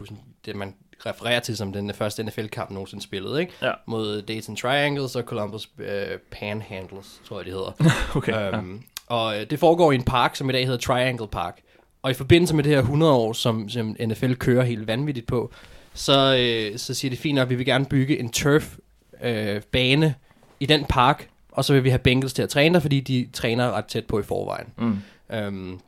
det 0.47 0.57
man 0.57 0.75
refererer 1.07 1.40
til 1.40 1.57
som 1.57 1.73
den 1.73 1.94
første 1.94 2.23
NFL-kamp 2.23 2.71
nogensinde 2.71 3.05
spillet, 3.05 3.40
ikke? 3.40 3.53
Ja. 3.62 3.73
Mod 3.87 4.23
Dayton 4.23 4.57
Triangles 4.57 5.16
og 5.16 5.23
Columbus 5.23 5.68
øh, 5.79 6.18
Panhandles, 6.31 7.21
tror 7.25 7.38
jeg 7.38 7.47
de 7.47 7.51
hedder. 7.51 7.73
okay. 8.16 8.33
ja. 8.33 8.57
Øhm, 8.59 8.83
og 9.07 9.40
øh, 9.40 9.51
det 9.51 9.59
foregår 9.59 9.92
i 9.92 9.94
en 9.94 10.03
park, 10.05 10.37
som 10.37 10.51
i 10.51 10.53
dag 10.53 10.64
hedder 10.66 10.79
Triangle 10.79 11.29
Park. 11.29 11.61
Og 12.02 12.11
i 12.11 12.14
forbindelse 12.14 12.54
med 12.56 12.64
det 12.64 12.72
her 12.72 12.78
100 12.78 13.12
år, 13.12 13.32
som, 13.32 13.68
som 13.68 13.96
NFL 14.06 14.32
kører 14.32 14.62
helt 14.64 14.87
vanvittigt 14.87 15.26
på, 15.26 15.50
så, 15.94 16.37
øh, 16.40 16.78
så 16.78 16.94
siger 16.94 17.11
det 17.11 17.18
fint 17.18 17.34
nok, 17.34 17.42
at 17.42 17.50
vi 17.50 17.54
vil 17.54 17.66
gerne 17.66 17.84
bygge 17.84 18.18
en 18.18 18.30
turf-bane 18.30 19.54
øh, 19.56 19.62
bane 19.72 20.14
i 20.61 20.66
den 20.66 20.84
park, 20.88 21.28
og 21.52 21.64
så 21.64 21.72
vil 21.72 21.84
vi 21.84 21.88
have 21.88 21.98
Bengals 21.98 22.32
til 22.32 22.42
at 22.42 22.48
træne 22.48 22.74
der, 22.74 22.80
fordi 22.80 23.00
de 23.00 23.28
træner 23.32 23.70
ret 23.72 23.84
tæt 23.84 24.04
på 24.04 24.18
i 24.20 24.22
forvejen. 24.22 24.66
Mm. 24.78 24.98
Øhm, 25.32 25.78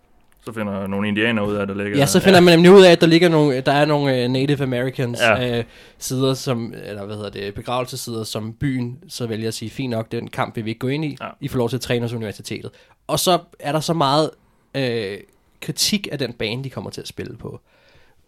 Så 0.45 0.53
finder 0.53 0.87
nogle 0.87 1.09
indianer 1.09 1.43
ud 1.43 1.55
af, 1.55 1.67
der 1.67 1.75
ligger 1.75 1.99
ja, 1.99 2.07
så 2.07 2.21
finder 2.21 2.41
man 2.41 2.53
nemlig 2.59 2.73
ud 2.73 2.83
af, 2.83 2.91
at 2.93 3.01
der 3.01 3.07
ligger 3.07 3.29
nogle, 3.29 3.61
der 3.61 3.73
er 3.73 3.85
nogle 3.85 4.25
uh, 4.25 4.31
Native 4.31 4.63
Americans 4.63 5.19
Ja. 5.21 5.43
ja. 5.57 5.63
sider, 5.99 6.35
som, 6.35 6.75
eller 6.85 7.05
hvad 7.07 7.17
hedder 7.17 7.31
det, 7.31 7.55
begravelsesider, 7.55 8.25
som 8.25 8.53
byen 8.53 8.99
så 9.09 9.27
vælger 9.27 9.49
at 9.49 9.55
sige, 9.55 9.71
fint 9.71 9.91
nok, 9.91 10.13
den 10.13 10.29
kamp 10.29 10.57
vil 10.57 10.65
vi 10.65 10.71
ikke 10.71 10.79
gå 10.79 10.89
ind 10.89 11.05
i, 11.05 11.17
Ja. 11.21 11.25
ja. 11.27 11.31
I 11.41 11.49
får 11.49 11.59
lov 11.59 11.69
til 11.69 11.77
at 11.77 11.81
træne 11.81 12.03
hos 12.05 12.13
universitetet. 12.13 12.71
Og 13.07 13.19
så 13.19 13.39
er 13.59 13.73
der 13.73 13.81
så 13.81 13.95
meget 13.95 14.31
øh, 14.75 15.19
kritik 15.61 16.09
af 16.13 16.19
den 16.19 16.33
bane, 16.33 16.65
de 16.65 16.71
kommer 16.71 16.91
til 16.91 17.01
at 17.01 17.09
spille 17.09 17.37
på, 17.37 17.61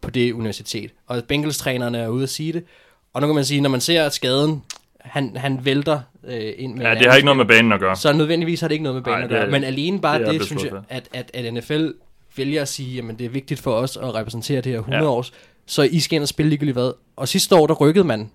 på 0.00 0.10
det 0.10 0.32
universitet. 0.32 0.90
Og 1.06 1.22
Bengals-trænerne 1.28 1.98
er 1.98 2.08
ude 2.08 2.22
at 2.22 2.28
sige 2.28 2.52
det, 2.52 2.64
og 3.12 3.20
nu 3.20 3.26
kan 3.26 3.34
man 3.34 3.44
sige, 3.44 3.60
når 3.60 3.70
man 3.70 3.80
ser 3.80 4.08
skaden, 4.08 4.62
han, 5.00 5.36
han 5.36 5.64
vælter 5.64 6.00
øh, 6.24 6.52
ind 6.56 6.74
med 6.74 6.86
Ja, 6.86 6.94
det 6.94 7.06
har 7.06 7.14
ikke 7.16 7.24
noget 7.24 7.36
med 7.36 7.46
banen 7.46 7.72
at 7.72 7.80
gøre. 7.80 7.96
så 7.96 8.12
nødvendigvis 8.12 8.60
har 8.60 8.68
det 8.68 8.72
ikke 8.74 8.82
noget 8.82 8.94
med 8.94 9.02
banen 9.02 9.18
Nej, 9.18 9.24
at 9.24 9.30
gøre. 9.30 9.46
er- 9.46 9.50
Men 9.50 9.64
alene 9.64 10.00
bare 10.00 10.18
det 10.18 10.26
det, 10.26 10.34
det 10.40 10.46
synes 10.46 10.64
jeg, 10.64 10.72
at, 10.88 11.08
at, 11.12 11.30
at 11.34 11.54
NFL 11.54 11.88
vælger 12.36 12.62
at 12.62 12.68
sige, 12.68 12.94
jamen 12.94 13.18
det 13.18 13.24
er 13.24 13.28
vigtigt 13.30 13.60
for 13.60 13.74
os 13.74 13.96
at 13.96 14.14
repræsentere 14.14 14.60
det 14.60 14.72
her 14.72 14.78
100 14.78 15.02
Ja. 15.02 15.08
ja. 15.10 15.10
års, 15.16 15.32
så 15.66 15.82
I 15.82 16.00
skal 16.00 16.16
ind 16.16 16.22
og 16.22 16.28
spille 16.28 16.48
ligegyldigt 16.50 16.74
hvad. 16.74 16.92
Og 17.16 17.28
sidste 17.28 17.56
år, 17.56 17.66
der 17.66 17.74
rykkede 17.74 18.04
man 18.04 18.30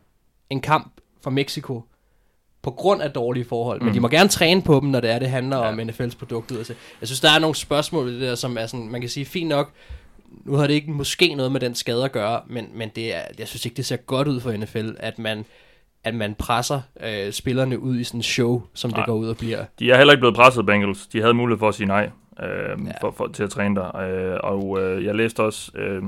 en 0.50 0.62
kamp 0.62 0.94
fra 1.24 1.30
Mexico 1.30 1.82
på 2.68 2.72
grund 2.72 3.02
af 3.02 3.12
dårlige 3.12 3.46
forhold. 3.46 3.80
Mm. 3.80 3.86
Men 3.86 3.96
de 3.96 4.00
må 4.00 4.08
gerne 4.08 4.30
træne 4.30 4.62
på 4.62 4.80
dem, 4.80 4.90
når 4.90 5.00
det 5.00 5.10
er, 5.12 5.20
det 5.20 5.30
handler 5.30 5.58
Ja. 5.58 5.68
om 5.72 5.80
NFL's 5.80 6.18
produkter. 6.20 6.58
Altså, 6.58 6.74
jeg 7.02 7.08
synes, 7.08 7.20
der 7.22 7.32
er 7.32 7.40
nogle 7.40 7.56
spørgsmål 7.56 8.06
ved 8.06 8.14
det 8.14 8.22
der, 8.22 8.36
som 8.36 8.58
er 8.58 8.66
sådan, 8.66 8.90
man 8.90 9.02
kan 9.02 9.10
sige, 9.10 9.26
fint 9.26 9.50
nok, 9.50 9.72
nu 10.46 10.54
har 10.54 10.68
det 10.68 10.74
ikke 10.74 10.92
måske 10.92 11.34
noget 11.36 11.52
med 11.52 11.60
den 11.60 11.76
skade 11.76 12.06
at 12.06 12.12
gøre, 12.12 12.42
men, 12.48 12.68
men 12.74 12.90
det 12.96 13.16
er, 13.16 13.20
jeg 13.40 13.48
synes 13.48 13.66
ikke, 13.66 13.76
det 13.78 13.86
ser 13.86 13.96
godt 13.96 14.28
ud 14.28 14.40
for 14.40 14.52
NFL, 14.52 14.90
at 15.00 15.20
man, 15.20 15.46
at 16.04 16.16
man 16.16 16.36
presser 16.36 16.82
øh, 17.04 17.32
spillerne 17.32 17.80
ud 17.80 18.00
i 18.00 18.04
sådan 18.04 18.20
en 18.20 18.24
show, 18.24 18.62
som 18.74 18.90
Nej. 18.92 19.00
det 19.00 19.06
går 19.06 19.14
ud 19.16 19.28
og 19.28 19.38
bliver. 19.38 19.66
De 19.80 19.92
er 19.92 19.98
heller 19.98 20.14
ikke 20.14 20.22
blevet 20.22 20.36
presset, 20.36 20.66
Bengals. 20.66 21.08
De 21.08 21.22
havde 21.22 21.34
mulighed 21.34 21.60
for 21.60 21.68
at 21.70 21.76
sige 21.76 21.88
nej 21.88 22.10
øh. 22.44 22.48
Ja. 22.86 22.92
for, 23.02 23.12
for, 23.18 23.28
til 23.28 23.44
at 23.44 23.50
træne 23.50 23.76
der. 23.76 23.98
Øh, 23.98 24.38
og 24.44 24.82
øh, 24.82 25.06
jeg 25.06 25.16
læste 25.16 25.40
også 25.44 25.72
øh, 25.78 26.04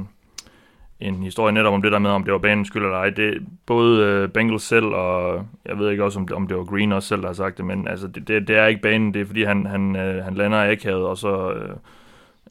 en 1.00 1.24
historie 1.24 1.54
netop 1.54 1.74
om 1.74 1.82
det 1.82 1.92
der 1.92 2.00
med, 2.00 2.10
om 2.10 2.24
det 2.24 2.34
var 2.34 2.40
banens 2.40 2.68
skyld 2.68 2.84
eller 2.84 2.98
ej. 2.98 3.10
Det, 3.10 3.48
både 3.66 4.06
øh, 4.06 4.30
Bengals 4.30 4.64
selv, 4.64 4.86
og 4.86 5.46
jeg 5.66 5.80
ved 5.80 5.90
ikke 5.90 6.04
også, 6.04 6.20
om 6.20 6.28
det, 6.28 6.36
om 6.36 6.48
det 6.48 6.58
var 6.58 6.64
Green 6.64 6.92
også 6.92 7.08
selv, 7.08 7.22
der 7.22 7.28
har 7.28 7.34
sagt 7.34 7.58
det, 7.58 7.66
men 7.66 7.88
altså, 7.88 8.08
det, 8.08 8.28
det, 8.28 8.48
det 8.48 8.58
er 8.58 8.66
ikke 8.66 8.82
banen. 8.82 9.14
Det 9.14 9.22
er, 9.22 9.26
fordi 9.26 9.44
han, 9.44 9.66
han, 9.66 9.96
øh, 9.96 10.24
han 10.24 10.34
lander 10.34 10.64
i 10.64 10.72
akavet, 10.72 11.06
og 11.06 11.18
så... 11.18 11.52
Øh, 11.52 11.76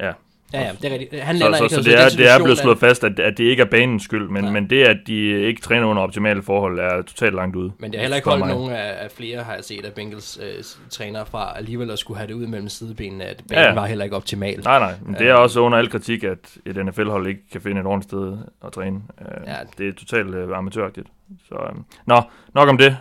ja, 0.00 0.12
Ja, 0.52 0.60
ja, 0.60 0.70
det 0.82 0.84
er 0.92 0.98
rigtigt. 0.98 1.22
Han 1.22 1.38
så, 1.38 1.40
så, 1.40 1.46
ikke, 1.46 1.56
så, 1.56 1.62
altså, 1.62 1.90
det, 1.90 2.00
er, 2.00 2.08
det 2.08 2.30
er 2.30 2.38
blevet 2.44 2.58
slået 2.58 2.78
fast, 2.78 3.04
at, 3.04 3.20
at 3.20 3.38
det 3.38 3.44
ikke 3.44 3.60
er 3.62 3.66
banens 3.66 4.02
skyld, 4.02 4.28
men, 4.28 4.44
Nej. 4.44 4.52
men 4.52 4.70
det, 4.70 4.84
at 4.84 4.96
de 5.06 5.14
ikke 5.42 5.60
træner 5.62 5.86
under 5.86 6.02
optimale 6.02 6.42
forhold, 6.42 6.78
er 6.78 7.02
totalt 7.02 7.34
langt 7.34 7.56
ude. 7.56 7.72
Men 7.78 7.90
det 7.90 7.98
har 7.98 8.02
heller 8.02 8.16
ikke 8.16 8.28
holdt 8.28 8.44
mig. 8.46 8.54
nogen 8.54 8.72
af, 8.72 8.94
af 9.04 9.10
flere, 9.10 9.42
har 9.42 9.54
jeg 9.54 9.64
set, 9.64 9.84
af 9.84 9.92
Bengals 9.92 10.38
øh, 10.42 10.64
trænere 10.90 11.26
fra 11.26 11.52
alligevel 11.56 11.90
at 11.90 11.98
skulle 11.98 12.18
have 12.18 12.28
det 12.28 12.34
ud 12.34 12.46
mellem 12.46 12.68
sidebenene, 12.68 13.24
at 13.24 13.42
banen 13.48 13.62
Ja. 13.62 13.68
ja. 13.68 13.74
var 13.74 13.86
heller 13.86 14.04
ikke 14.04 14.16
optimal. 14.16 14.60
Nej, 14.64 14.78
nej, 14.78 14.94
men 15.04 15.14
det 15.14 15.28
er 15.28 15.36
Øh. 15.36 15.42
også 15.42 15.60
under 15.60 15.78
al 15.78 15.90
kritik, 15.90 16.24
at 16.24 16.38
et 16.66 16.86
NFL-hold 16.86 17.26
ikke 17.26 17.40
kan 17.52 17.60
finde 17.60 17.80
et 17.80 17.86
ordentligt 17.86 18.10
sted 18.10 18.38
at 18.66 18.72
træne. 18.72 19.00
Øh, 19.20 19.26
Ja. 19.46 19.54
Det 19.78 19.88
er 19.88 19.92
totalt 19.92 20.34
øh, 20.34 20.58
amatøragtigt. 20.58 21.06
Så, 21.48 21.54
øh. 21.54 21.76
Nå, 22.06 22.22
nok 22.54 22.68
om 22.68 22.78
det. 22.78 22.96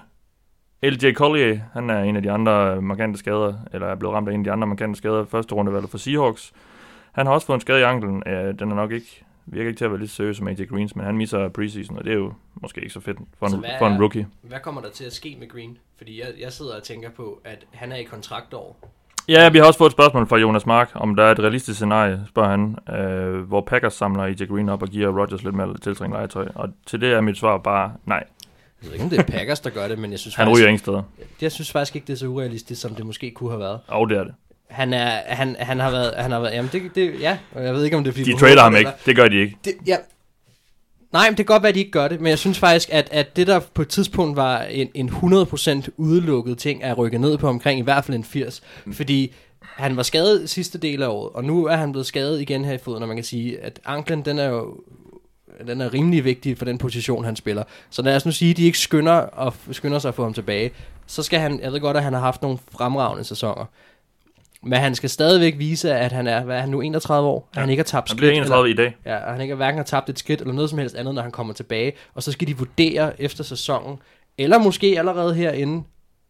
LJ 0.84 1.14
Collier, 1.14 1.60
han 1.74 1.90
er 1.90 2.00
en 2.04 2.16
af 2.16 2.22
de 2.22 2.32
andre 2.32 2.82
markante 2.82 3.20
skader, 3.20 3.54
eller 3.74 3.88
er 3.88 3.96
blevet 3.96 4.16
ramt 4.16 4.30
af 4.30 4.34
en 4.34 4.40
af 4.40 4.44
de 4.44 4.52
andre 4.52 4.68
markante 4.68 4.98
skader. 4.98 5.26
Første 5.32 5.56
rundevalget 5.56 5.92
for 5.92 5.98
Seahawks. 5.98 6.52
Han 7.18 7.26
har 7.26 7.34
også 7.34 7.48
fået 7.48 7.58
en 7.58 7.62
skade 7.62 7.80
i 7.80 7.84
anklen. 7.84 8.24
Øh, 8.28 8.60
den 8.60 8.72
er 8.72 8.76
nok 8.76 8.92
ikke, 8.92 9.24
virker 9.46 9.68
ikke 9.70 9.78
til 9.78 9.86
at 9.86 9.92
være 9.92 10.00
lige 10.00 10.10
så 10.10 10.16
seriøs 10.16 10.38
som 10.38 10.48
AJ 10.48 10.66
Greens, 10.66 10.96
men 10.96 11.06
han 11.06 11.18
misser 11.18 11.48
preseason, 11.50 11.98
og 11.98 12.04
det 12.04 12.12
er 12.12 12.18
jo 12.18 12.34
måske 12.62 12.82
ikke 12.82 12.94
så 12.94 13.00
fedt 13.00 13.18
for 13.40 13.48
Så 13.48 13.56
en, 13.56 13.60
hvad 13.60 13.70
for 13.80 13.88
en 13.88 14.00
rookie. 14.02 14.28
Hvad 14.42 14.60
kommer 14.60 14.82
der 14.82 14.90
til 14.90 15.04
at 15.06 15.14
ske 15.14 15.36
med 15.40 15.50
Green? 15.50 15.78
Fordi 15.98 16.20
jeg, 16.20 16.28
jeg 16.40 16.54
sidder 16.54 16.76
og 16.76 16.84
tænker 16.84 17.10
på, 17.10 17.42
at 17.46 17.66
han 17.74 17.92
er 17.92 17.96
i 17.96 18.04
kontraktår. 18.04 18.90
Ja, 19.28 19.50
vi 19.50 19.58
har 19.58 19.66
også 19.66 19.78
fået 19.78 19.90
et 19.90 19.94
spørgsmål 19.94 20.28
fra 20.28 20.38
Jonas 20.38 20.66
Mark, 20.66 20.92
om 20.94 21.16
der 21.16 21.24
er 21.24 21.32
et 21.32 21.40
realistisk 21.40 21.76
scenarie, 21.78 22.22
spørger 22.28 22.50
han, 22.50 22.78
øh, 23.00 23.40
hvor 23.42 23.62
Packers 23.62 23.94
samler 23.94 24.24
AJ 24.24 24.46
Green 24.50 24.70
op 24.70 24.82
og 24.82 24.88
giver 24.88 25.22
Rodgers 25.22 25.44
lidt 25.44 25.56
mere 25.56 25.78
tiltrængt 25.78 26.16
legetøj. 26.16 26.48
Og 26.56 26.70
til 26.86 27.02
det 27.02 27.14
er 27.14 27.22
mit 27.22 27.38
svar 27.38 27.58
bare 27.58 27.94
nej. 28.06 28.24
Jeg 28.82 28.88
ved 28.88 28.94
ikke, 28.94 29.04
om 29.04 29.10
det 29.10 29.20
er 29.20 29.24
Packers, 29.24 29.60
der 29.60 29.70
gør 29.70 29.88
det, 29.88 30.00
men 30.00 30.12
jeg 30.12 30.20
synes, 30.20 30.36
Han 30.36 30.48
faktisk, 30.48 30.60
ryger 30.60 30.68
ingen 30.68 30.80
steder. 30.80 31.04
jeg 31.42 31.52
synes 31.52 31.72
faktisk 31.72 31.96
ikke, 31.96 32.08
det 32.08 32.14
er 32.14 32.18
så 32.18 32.28
urealistisk, 32.28 32.82
som 32.82 32.96
det 32.96 33.06
måske 33.06 33.32
kunne 33.32 33.50
have 33.50 33.60
været. 33.60 33.80
Og 33.88 34.10
det 34.10 34.18
er 34.18 34.24
det. 34.24 34.34
Han, 34.70 34.94
er, 34.94 35.22
han, 35.26 35.56
han 35.60 35.80
har 35.80 35.92
været, 35.92 36.14
han 36.18 36.32
har 36.32 36.40
været, 36.40 36.54
jamen 36.54 36.70
det, 36.74 36.82
det, 36.96 37.22
ja, 37.22 37.38
jeg 37.56 37.74
ved 37.74 37.84
ikke, 37.84 37.98
om 37.98 38.04
det 38.04 38.12
er 38.12 38.14
fordi... 38.14 38.32
De 38.32 38.40
trader 38.40 38.62
ham 38.62 38.76
ikke. 38.76 38.92
Det 39.06 39.16
gør 39.16 39.28
de 39.28 39.36
ikke. 39.36 39.58
Det, 39.66 39.74
ja. 39.88 39.98
Nej, 41.14 41.30
men 41.30 41.38
det 41.38 41.48
kan 41.48 41.54
godt 41.54 41.64
være, 41.64 41.70
at 41.70 41.76
de 41.76 41.80
ikke 41.80 41.92
gør 41.92 42.08
det, 42.08 42.22
men 42.22 42.30
jeg 42.30 42.40
synes 42.40 42.60
faktisk, 42.60 42.90
at, 42.92 43.08
at 43.12 43.36
det 43.36 43.48
der 43.48 43.60
på 43.60 43.82
et 43.82 43.88
tidspunkt 43.88 44.36
var 44.36 44.62
en, 44.62 44.90
en 44.94 45.10
100% 45.10 45.88
udelukket 45.98 46.58
ting, 46.58 46.84
er 46.84 46.94
rykket 46.94 47.22
ned 47.22 47.38
på 47.38 47.48
omkring 47.48 47.80
i 47.80 47.84
hvert 47.84 48.06
fald 48.06 48.18
en 48.18 48.24
80. 48.24 48.62
Mm. 48.86 48.94
Fordi 48.94 49.34
han 49.62 49.98
var 49.98 50.04
skadet 50.04 50.50
sidste 50.50 50.78
del 50.78 51.04
af 51.04 51.08
året, 51.08 51.32
og 51.34 51.44
nu 51.44 51.66
er 51.66 51.76
han 51.76 51.92
blevet 51.92 52.06
skadet 52.06 52.42
igen 52.42 52.66
her 52.66 52.74
i 52.74 52.78
foden, 52.78 53.02
og 53.02 53.08
man 53.08 53.18
kan 53.18 53.24
sige, 53.24 53.60
at 53.64 53.80
anklen, 53.86 54.22
den 54.26 54.40
er 54.40 54.46
jo 54.46 54.78
den 55.68 55.82
er 55.82 55.94
rimelig 55.94 56.24
vigtig 56.24 56.58
for 56.58 56.66
den 56.66 56.78
position, 56.78 57.26
han 57.26 57.36
spiller. 57.36 57.64
Så 57.90 58.02
lad 58.02 58.16
os 58.16 58.26
nu 58.26 58.32
sige, 58.32 58.52
at 58.52 58.58
de 58.58 58.66
ikke 58.66 58.78
skynder, 58.78 59.14
og 59.14 59.54
skynder 59.72 60.00
sig 60.00 60.10
at 60.10 60.16
få 60.16 60.24
ham 60.24 60.34
tilbage. 60.34 60.72
Så 61.08 61.24
skal 61.24 61.40
han, 61.40 61.60
jeg 61.60 61.72
ved 61.72 61.80
godt, 61.80 61.98
at 61.98 62.04
han 62.04 62.14
har 62.14 62.20
haft 62.20 62.42
nogle 62.42 62.58
fremragende 62.72 63.24
sæsoner. 63.24 63.66
Men 64.64 64.80
han 64.80 64.96
skal 64.96 65.10
stadigvæk 65.10 65.58
vise, 65.58 65.94
at 65.94 66.12
han 66.12 66.28
er, 66.28 66.44
hvad 66.44 66.56
er 66.56 66.60
han 66.60 66.70
nu, 66.70 66.82
31 66.82 67.28
år? 67.28 67.50
Ja. 67.56 67.60
Han 67.60 67.70
ikke 67.70 67.80
har 67.80 67.86
tabt 67.86 68.10
Han 68.10 68.18
bliver 68.18 68.32
skridt, 68.32 68.38
31 68.38 68.70
i 68.70 68.74
dag. 68.74 68.96
Ja, 69.06 69.18
og 69.18 69.32
han 69.32 69.42
ikke 69.42 69.56
hverken 69.56 69.78
har 69.78 69.84
tabt 69.84 70.10
et 70.10 70.20
skridt 70.20 70.42
eller 70.42 70.54
noget 70.54 70.70
som 70.70 70.80
helst 70.80 70.96
andet, 70.96 71.16
når 71.16 71.22
han 71.22 71.32
kommer 71.32 71.54
tilbage. 71.54 71.94
Og 72.14 72.24
så 72.24 72.32
skal 72.32 72.48
de 72.48 72.58
vurdere 72.58 73.22
efter 73.22 73.44
sæsonen, 73.44 73.98
eller 74.38 74.58
måske 74.58 74.96
allerede 74.98 75.36
herinde, 75.36 75.84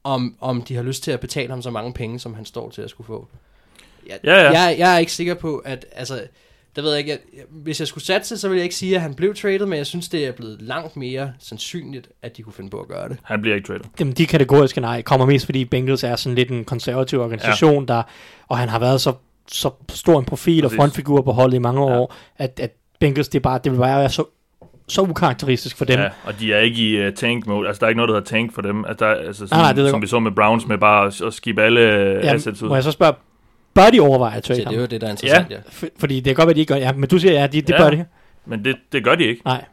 om, 0.04 0.36
om 0.42 0.62
de 0.62 0.76
har 0.76 0.84
lyst 0.84 1.04
til 1.04 1.12
at 1.12 1.20
betale 1.20 1.50
ham 1.50 1.62
så 1.62 1.70
mange 1.70 1.94
penge, 1.94 2.20
som 2.20 2.34
han 2.34 2.46
står 2.46 2.70
til 2.70 2.82
at 2.82 2.90
skulle 2.90 3.08
få. 3.08 3.28
Jeg, 4.08 4.20
Ja, 4.24 4.44
ja. 4.44 4.52
Jeg, 4.52 4.76
jeg 4.80 4.96
er 4.96 4.98
ikke 4.98 5.12
sikker 5.12 5.34
på, 5.34 5.58
at... 5.58 5.86
Altså, 5.92 6.22
det 6.78 6.84
ved 6.86 6.92
jeg 6.92 7.00
ikke. 7.00 7.12
Jeg, 7.12 7.44
hvis 7.50 7.80
jeg 7.80 7.88
skulle 7.88 8.04
satse, 8.04 8.38
så 8.38 8.48
ville 8.48 8.58
jeg 8.60 8.64
ikke 8.64 8.76
sige, 8.76 8.96
at 8.96 9.02
han 9.02 9.14
blev 9.14 9.36
traded, 9.36 9.66
men 9.66 9.78
jeg 9.78 9.86
synes, 9.86 10.10
det 10.10 10.28
er 10.28 10.32
blevet 10.32 10.62
langt 10.62 10.98
mere 10.98 11.32
sandsynligt, 11.40 12.10
at 12.22 12.38
de 12.38 12.42
kunne 12.44 12.54
finde 12.54 12.70
på 12.70 12.80
at 12.80 12.88
gøre 12.88 13.10
det. 13.10 13.18
Han 13.24 13.42
bliver 13.42 13.56
ikke 13.56 13.68
traded. 13.68 13.84
Jamen, 14.00 14.14
de 14.14 14.26
kategoriske 14.26 14.82
nej 14.82 15.02
kommer 15.02 15.26
mest, 15.26 15.46
fordi 15.46 15.66
Bengals 15.66 16.04
er 16.04 16.16
sådan 16.16 16.36
lidt 16.36 16.52
en 16.52 16.66
konservativ 16.66 17.20
organisation, 17.20 17.86
ja. 17.90 17.94
der, 17.94 18.04
og 18.48 18.58
han 18.58 18.70
har 18.70 18.80
været 18.80 19.02
så, 19.02 19.14
så 19.52 19.70
stor 19.90 20.20
en 20.20 20.26
profil 20.26 20.64
og 20.66 20.70
Præcis. 20.70 20.78
frontfigur 20.78 21.22
på 21.22 21.32
holdet 21.32 21.56
i 21.56 21.60
mange 21.60 21.82
Ja. 21.82 21.98
år, 22.00 22.16
at, 22.38 22.60
at 22.60 22.72
Bengals, 23.00 23.28
det, 23.30 23.40
er 23.40 23.44
bare, 23.44 23.60
det 23.64 23.72
vil 23.72 23.78
bare 23.78 24.00
være 24.00 24.10
så 24.10 24.24
så 24.90 25.02
ukarakteristisk 25.02 25.78
for 25.78 25.86
dem. 25.86 26.00
Ja, 26.00 26.10
og 26.24 26.40
de 26.40 26.54
er 26.54 26.60
ikke 26.60 26.78
i 26.82 27.08
uh, 27.08 27.14
tank 27.14 27.48
mode. 27.48 27.68
Altså, 27.68 27.80
der 27.80 27.86
er 27.86 27.90
ikke 27.90 27.98
noget, 27.98 28.10
der 28.10 28.16
hedder 28.16 28.28
tank 28.28 28.54
for 28.54 28.62
dem. 28.62 28.86
Altså, 28.86 29.06
der, 29.06 29.12
altså 29.12 29.48
sådan, 29.48 29.58
Nej, 29.64 29.74
nej, 29.74 29.84
det 29.84 29.90
som 29.90 30.02
vi 30.02 30.08
så 30.08 30.20
med 30.20 30.32
Browns, 30.32 30.68
med 30.68 30.78
bare 30.78 31.08
at, 31.08 31.22
at 31.22 31.34
skibbe 31.34 31.62
alle 31.64 31.82
ja, 31.82 32.34
assets 32.34 32.64
ud. 32.64 32.68
må 32.70 32.76
jeg 32.76 32.84
så 32.84 32.92
spørge, 32.92 33.14
bør 33.78 33.90
de 33.90 34.00
overveje 34.00 34.38
at 34.38 34.44
Så 34.46 34.48
trade 34.48 34.60
det 34.60 34.66
er 34.68 34.72
ham? 34.72 34.80
jo 34.80 34.86
det, 34.86 35.02
der 35.02 35.08
er 35.08 35.12
interessant, 35.12 35.50
ja. 35.50 35.56
ja. 35.56 35.62
For, 35.70 35.88
fordi 36.00 36.16
det 36.16 36.26
kan 36.26 36.36
godt 36.36 36.48
være, 36.48 36.54
de 36.56 36.60
ikke 36.60 36.74
gør 36.74 36.80
Ja, 36.80 36.94
men 36.94 37.10
du 37.10 37.20
siger, 37.20 37.34
ja, 37.34 37.48
de, 37.48 37.62
det 37.62 37.70
Ja. 37.70 37.78
bør 37.78 37.90
de. 37.90 38.06
Men 38.46 38.66
det, 38.66 38.76
det 38.92 39.04
gør 39.04 39.16
de 39.16 39.24
ikke. 39.24 39.42
Nej. 39.46 39.64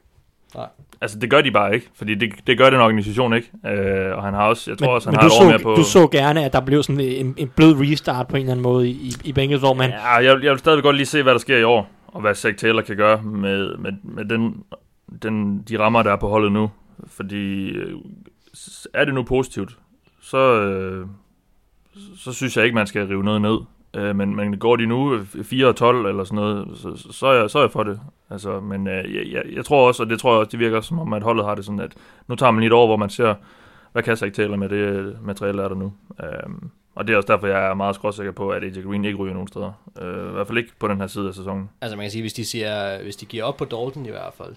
Altså, 1.01 1.19
det 1.19 1.31
gør 1.31 1.41
de 1.41 1.51
bare 1.51 1.75
ikke. 1.75 1.89
Fordi 1.95 2.15
det, 2.15 2.33
det 2.47 2.59
gør 2.59 2.71
den 2.71 2.81
organisation 2.81 3.35
ikke. 3.35 3.51
Øh, 3.67 4.17
og 4.17 4.23
han 4.23 4.35
har 4.35 4.43
også, 4.47 4.71
jeg 4.71 4.79
tror 4.79 4.87
Men, 4.87 4.95
også, 4.95 5.09
han 5.09 5.13
men 5.13 5.21
har 5.21 5.29
du, 5.29 5.35
et 5.35 5.41
år 5.41 5.45
mere 5.51 5.59
så, 5.59 5.63
på... 5.63 5.75
du 5.75 5.85
så 5.85 6.07
gerne, 6.07 6.45
at 6.45 6.53
der 6.53 6.61
blev 6.61 6.83
sådan 6.83 7.01
en, 7.01 7.35
en 7.37 7.49
blød 7.57 7.75
restart 7.81 8.29
på 8.29 8.37
en 8.37 8.41
eller 8.43 8.53
anden 8.53 8.63
måde 8.63 8.89
i, 8.89 9.13
i 9.25 9.33
Bengals, 9.33 9.61
hvor 9.61 9.75
man... 9.75 9.91
Ja, 9.91 10.09
jeg, 10.15 10.43
jeg 10.43 10.51
vil 10.51 10.59
stadigvæk 10.59 10.83
godt 10.83 10.97
lige 10.97 11.07
se, 11.07 11.23
hvad 11.23 11.33
der 11.33 11.39
sker 11.39 11.59
i 11.59 11.63
år, 11.63 11.91
og 12.07 12.21
hvad 12.21 12.35
Zach 12.35 12.57
Taylor 12.57 12.83
kan 12.83 12.97
gøre 12.97 13.23
med, 13.23 13.77
med, 13.77 13.93
med 14.03 14.25
den, 14.25 14.63
den, 15.23 15.63
de 15.69 15.79
rammer, 15.79 16.03
der 16.03 16.13
er 16.13 16.17
på 16.17 16.29
holdet 16.29 16.53
nu. 16.53 16.71
Fordi 17.07 17.69
øh, 17.69 17.93
er 18.95 19.05
det 19.05 19.15
nu 19.15 19.23
positivt, 19.23 19.79
så, 20.23 20.61
øh, 20.61 21.07
så 22.19 22.33
synes 22.33 22.57
jeg 22.57 22.65
ikke, 22.65 22.75
man 22.75 22.87
skal 22.87 23.07
rive 23.07 23.25
noget 23.25 23.43
ned. 23.43 23.59
Øh, 23.97 24.17
men, 24.17 24.37
men 24.37 24.59
går 24.59 24.77
de 24.77 24.87
nu 24.87 25.15
øh, 25.15 25.45
4 25.45 25.67
og 25.67 25.77
12 25.77 26.07
eller 26.07 26.25
sådan 26.25 26.37
noget, 26.37 26.79
så, 26.79 27.13
så, 27.13 27.27
er, 27.27 27.41
jeg, 27.41 27.51
så 27.51 27.59
er 27.59 27.63
jeg 27.63 27.71
for 27.71 27.83
det. 27.83 28.01
Altså, 28.31 28.61
men 28.61 28.87
øh, 28.89 29.15
jeg, 29.15 29.27
jeg, 29.33 29.43
jeg 29.57 29.65
tror 29.65 29.87
også, 29.89 30.03
og 30.03 30.11
det 30.11 30.21
tror 30.21 30.33
jeg 30.33 30.39
også, 30.41 30.51
det 30.51 30.59
virker 30.59 30.81
som 30.81 30.99
om, 30.99 31.13
at 31.13 31.23
holdet 31.23 31.45
har 31.45 31.55
det 31.55 31.65
sådan, 31.65 31.81
at 31.81 31.93
nu 32.29 32.35
tager 32.35 32.51
man 32.51 32.61
lige 32.61 32.67
et 32.67 32.73
år, 32.73 32.87
hvor 32.87 32.97
man 32.97 33.11
ser, 33.11 33.35
hvad 33.93 34.03
kan 34.03 34.17
Zach 34.17 34.33
Taylor 34.33 34.57
med 34.57 34.69
det 34.69 34.77
øh, 34.77 35.27
materiale, 35.27 35.59
der 35.59 35.65
er 35.65 35.69
der 35.69 35.77
nu. 35.77 35.93
Øh, 36.23 36.29
og 36.95 37.07
det 37.07 37.13
er 37.13 37.17
også 37.17 37.33
derfor, 37.33 37.47
jeg 37.47 37.67
er 37.71 37.75
meget 37.75 37.95
skråsikker 37.95 38.33
på, 38.33 38.49
at 38.51 38.65
AJ 38.65 38.83
Green 38.83 39.05
ikke 39.05 39.19
ryger 39.19 39.35
nogen 39.35 39.49
steder. 39.49 39.73
Øh, 40.03 40.29
I 40.29 40.33
hvert 40.33 40.47
fald 40.47 40.59
ikke 40.59 40.71
på 40.79 40.89
den 40.89 41.01
her 41.01 41.07
side 41.07 41.29
af 41.29 41.35
sæsonen. 41.35 41.71
Altså 41.81 41.97
man 41.97 42.05
kan 42.05 42.11
sige, 42.11 42.23
hvis 42.23 42.33
de, 42.33 42.45
siger, 42.45 43.03
hvis 43.03 43.17
de 43.17 43.27
giver 43.27 43.45
op 43.45 43.57
på 43.57 43.65
Dalton 43.65 44.07
i 44.07 44.11
hvert 44.11 44.33
fald, 44.39 44.55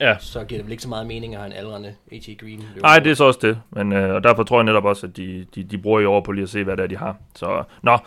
Ja. 0.00 0.16
så 0.20 0.44
giver 0.44 0.58
det 0.58 0.64
vel 0.64 0.72
ikke 0.72 0.82
så 0.82 0.88
meget 0.88 1.06
mening 1.06 1.34
at 1.34 1.40
have 1.40 1.46
en 1.50 1.56
aldrende 1.56 1.94
A.T. 2.12 2.28
Green. 2.40 2.64
Nej, 2.82 2.98
det 2.98 3.10
er 3.10 3.14
så 3.14 3.24
også 3.24 3.38
det. 3.42 3.58
Men, 3.70 3.92
øh, 3.92 4.14
og 4.14 4.24
derfor 4.24 4.42
tror 4.42 4.56
jeg 4.58 4.64
netop 4.64 4.84
også, 4.84 5.06
at 5.06 5.16
de, 5.16 5.46
de, 5.54 5.62
de 5.64 5.78
bruger 5.78 6.00
i 6.00 6.04
år 6.04 6.20
på 6.20 6.32
lige 6.32 6.42
at 6.42 6.48
se, 6.48 6.64
hvad 6.64 6.76
det 6.76 6.82
er, 6.82 6.86
de 6.86 6.96
har. 6.96 7.16
Så, 7.34 7.62
nå. 7.82 7.98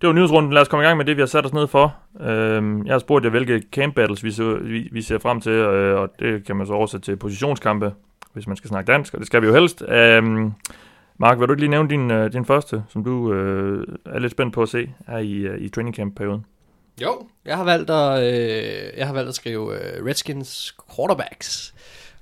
Det 0.00 0.06
var 0.06 0.12
nyhedsrunden. 0.12 0.52
Lad 0.52 0.62
os 0.62 0.68
komme 0.68 0.84
i 0.84 0.86
gang 0.86 0.96
med 0.96 1.04
det, 1.04 1.16
vi 1.16 1.22
har 1.22 1.26
sat 1.26 1.46
os 1.46 1.52
ned 1.52 1.66
for. 1.66 1.96
Øhm, 2.20 2.86
jeg 2.86 2.94
har 2.94 2.98
spurgt 2.98 3.24
jer, 3.24 3.30
hvilke 3.30 3.62
camp 3.72 3.94
battles 3.94 4.24
vi, 4.24 4.30
ser, 4.30 4.58
vi, 4.58 4.88
vi 4.92 5.02
ser 5.02 5.18
frem 5.18 5.40
til, 5.40 5.52
øh, 5.52 6.00
og 6.00 6.10
det 6.18 6.44
kan 6.46 6.56
man 6.56 6.66
så 6.66 6.72
oversætte 6.72 7.04
til 7.04 7.16
positionskampe, 7.16 7.92
hvis 8.32 8.46
man 8.46 8.56
skal 8.56 8.68
snakke 8.68 8.92
dansk, 8.92 9.14
og 9.14 9.20
det 9.20 9.26
skal 9.26 9.42
vi 9.42 9.46
jo 9.46 9.54
helst. 9.54 9.82
Øhm, 9.88 10.52
Mark, 11.18 11.40
vil 11.40 11.48
du 11.48 11.52
ikke 11.52 11.62
lige 11.62 11.70
nævne 11.70 11.88
din, 11.88 12.10
øh, 12.10 12.32
din 12.32 12.44
første, 12.44 12.82
som 12.88 13.04
du 13.04 13.32
øh, 13.32 13.86
er 14.06 14.18
lidt 14.18 14.32
spændt 14.32 14.54
på 14.54 14.62
at 14.62 14.68
se 14.68 14.90
her 15.08 15.18
i, 15.18 15.32
øh, 15.32 15.60
i 15.60 15.68
training 15.68 15.96
camp-perioden? 15.96 16.44
Jo, 17.02 17.26
jeg 17.44 17.56
har 17.56 17.64
valgt 17.64 17.90
at, 17.90 18.22
øh, 18.22 18.98
jeg 18.98 19.06
har 19.06 19.14
valgt 19.14 19.28
at 19.28 19.34
skrive 19.34 19.74
øh, 19.74 20.06
Redskins 20.06 20.76
quarterbacks. 20.96 21.74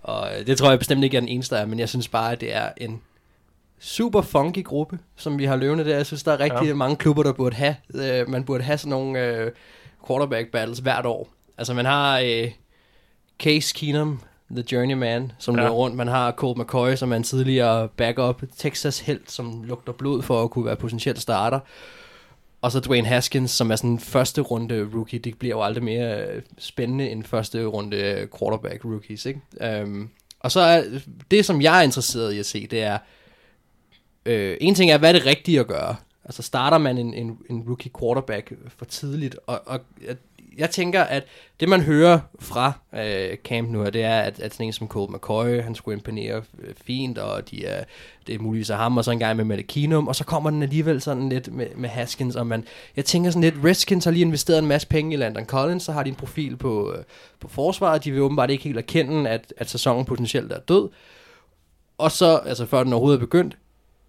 Og 0.02 0.28
øh, 0.38 0.46
det 0.46 0.58
tror 0.58 0.70
jeg 0.70 0.78
bestemt 0.78 1.04
ikke 1.04 1.16
er 1.16 1.20
den 1.20 1.28
eneste 1.28 1.58
af, 1.58 1.68
men 1.68 1.78
jeg 1.78 1.88
synes 1.88 2.08
bare, 2.08 2.32
at 2.32 2.40
det 2.40 2.56
er 2.56 2.68
en 2.76 3.00
super 3.84 4.20
funky 4.22 4.64
gruppe, 4.64 4.98
som 5.16 5.38
vi 5.38 5.44
har 5.44 5.56
løvende 5.56 5.84
der. 5.84 5.96
Jeg 5.96 6.06
synes, 6.06 6.22
der 6.22 6.32
er 6.32 6.40
rigtig 6.40 6.66
Ja. 6.68 6.74
mange 6.74 6.96
klubber, 6.96 7.22
der 7.22 7.32
burde 7.32 7.56
have. 7.56 7.76
Øh, 7.94 8.28
man 8.28 8.44
burde 8.44 8.64
have 8.64 8.78
sådan 8.78 8.90
nogle 8.90 9.26
øh, 9.26 9.50
quarterback 10.06 10.50
battles 10.50 10.78
hvert 10.78 11.06
år. 11.06 11.28
Altså 11.58 11.74
man 11.74 11.84
har 11.84 12.18
øh, 12.18 12.50
Case 13.42 13.74
Keenum, 13.74 14.20
The 14.50 14.64
Journeyman, 14.72 15.32
som 15.38 15.54
Ja. 15.56 15.62
løber 15.62 15.74
rundt. 15.74 15.96
Man 15.96 16.08
har 16.08 16.32
Colt 16.32 16.58
McCoy, 16.58 16.94
som 16.94 17.12
er 17.12 17.16
en 17.16 17.22
tidligere 17.22 17.88
backup 17.88 18.42
Texas 18.56 19.00
helt, 19.00 19.30
som 19.30 19.62
lugter 19.64 19.92
blod 19.92 20.22
for 20.22 20.42
at 20.42 20.50
kunne 20.50 20.64
være 20.64 20.76
potentielt 20.76 21.20
starter. 21.20 21.60
Og 22.62 22.72
så 22.72 22.80
Dwayne 22.80 23.06
Haskins, 23.08 23.50
som 23.50 23.70
er 23.70 23.76
sådan 23.76 23.90
en 23.90 23.98
første 24.00 24.40
runde 24.40 24.88
rookie. 24.94 25.18
Det 25.18 25.38
bliver 25.38 25.56
jo 25.56 25.62
aldrig 25.62 25.84
mere 25.84 26.26
øh, 26.26 26.42
spændende 26.58 27.10
end 27.10 27.24
første 27.24 27.64
runde 27.64 27.96
øh, 27.96 28.28
quarterback 28.38 28.84
rookies, 28.84 29.26
ikke? 29.26 29.82
Um, 29.82 30.10
og 30.40 30.52
så 30.52 30.60
er 30.60 30.82
det, 31.30 31.44
som 31.44 31.62
jeg 31.62 31.78
er 31.78 31.82
interesseret 31.82 32.32
i 32.32 32.38
at 32.38 32.46
se, 32.46 32.66
det 32.66 32.82
er, 32.82 32.98
øh, 34.26 34.56
en 34.60 34.74
ting 34.74 34.90
er, 34.90 34.98
hvad 34.98 35.08
er 35.08 35.12
det 35.12 35.26
rigtige 35.26 35.60
at 35.60 35.66
gøre? 35.66 35.96
Altså 36.24 36.42
starter 36.42 36.78
man 36.78 36.98
en, 36.98 37.14
en, 37.14 37.38
en 37.50 37.64
rookie 37.68 37.90
quarterback 38.00 38.52
for 38.76 38.84
tidligt, 38.84 39.36
og, 39.46 39.60
og 39.66 39.80
jeg, 40.06 40.16
jeg 40.58 40.70
tænker, 40.70 41.02
at 41.02 41.24
det 41.60 41.68
man 41.68 41.80
hører 41.80 42.20
fra 42.40 42.72
øh, 42.94 43.36
camp 43.36 43.68
nu 43.68 43.82
her, 43.82 43.90
det 43.90 44.02
er, 44.02 44.20
at, 44.20 44.40
at 44.40 44.52
sådan 44.52 44.66
en 44.66 44.72
som 44.72 44.88
Cole 44.88 45.12
McCoy, 45.12 45.60
han 45.62 45.74
skulle 45.74 45.96
imponere 45.96 46.42
øh, 46.58 46.74
fint, 46.84 47.18
og 47.18 47.50
de 47.50 47.66
er, 47.66 47.84
det 48.26 48.34
er 48.34 48.38
muligvis 48.38 48.70
af 48.70 48.76
ham, 48.76 48.96
og 48.96 49.04
så 49.04 49.10
en 49.10 49.18
gang 49.18 49.36
med 49.36 49.44
Malekinum, 49.44 50.08
og 50.08 50.16
så 50.16 50.24
kommer 50.24 50.50
den 50.50 50.62
alligevel 50.62 51.00
sådan 51.00 51.28
lidt 51.28 51.52
med, 51.52 51.66
med 51.76 51.88
Haskins, 51.88 52.36
og 52.36 52.46
man, 52.46 52.64
jeg 52.96 53.04
tænker 53.04 53.30
sådan 53.30 53.42
lidt, 53.42 53.64
Redskins 53.64 54.04
har 54.04 54.12
lige 54.12 54.24
investeret 54.24 54.58
en 54.58 54.66
masse 54.66 54.88
penge 54.88 55.12
i 55.12 55.16
Landon 55.16 55.46
Collins, 55.46 55.82
så 55.82 55.92
har 55.92 56.02
de 56.02 56.08
en 56.08 56.14
profil 56.14 56.56
på, 56.56 56.92
øh, 56.92 57.04
på 57.40 57.48
forsvaret, 57.48 58.04
de 58.04 58.12
vil 58.12 58.22
åbenbart 58.22 58.50
ikke 58.50 58.64
helt 58.64 58.78
erkende, 58.78 59.30
at, 59.30 59.54
at 59.56 59.70
sæsonen 59.70 60.04
potentielt 60.04 60.52
er 60.52 60.60
død, 60.60 60.88
og 61.98 62.10
så, 62.10 62.36
altså 62.36 62.66
før 62.66 62.84
den 62.84 62.92
overhovedet 62.92 63.18
er 63.18 63.26
begyndt, 63.26 63.56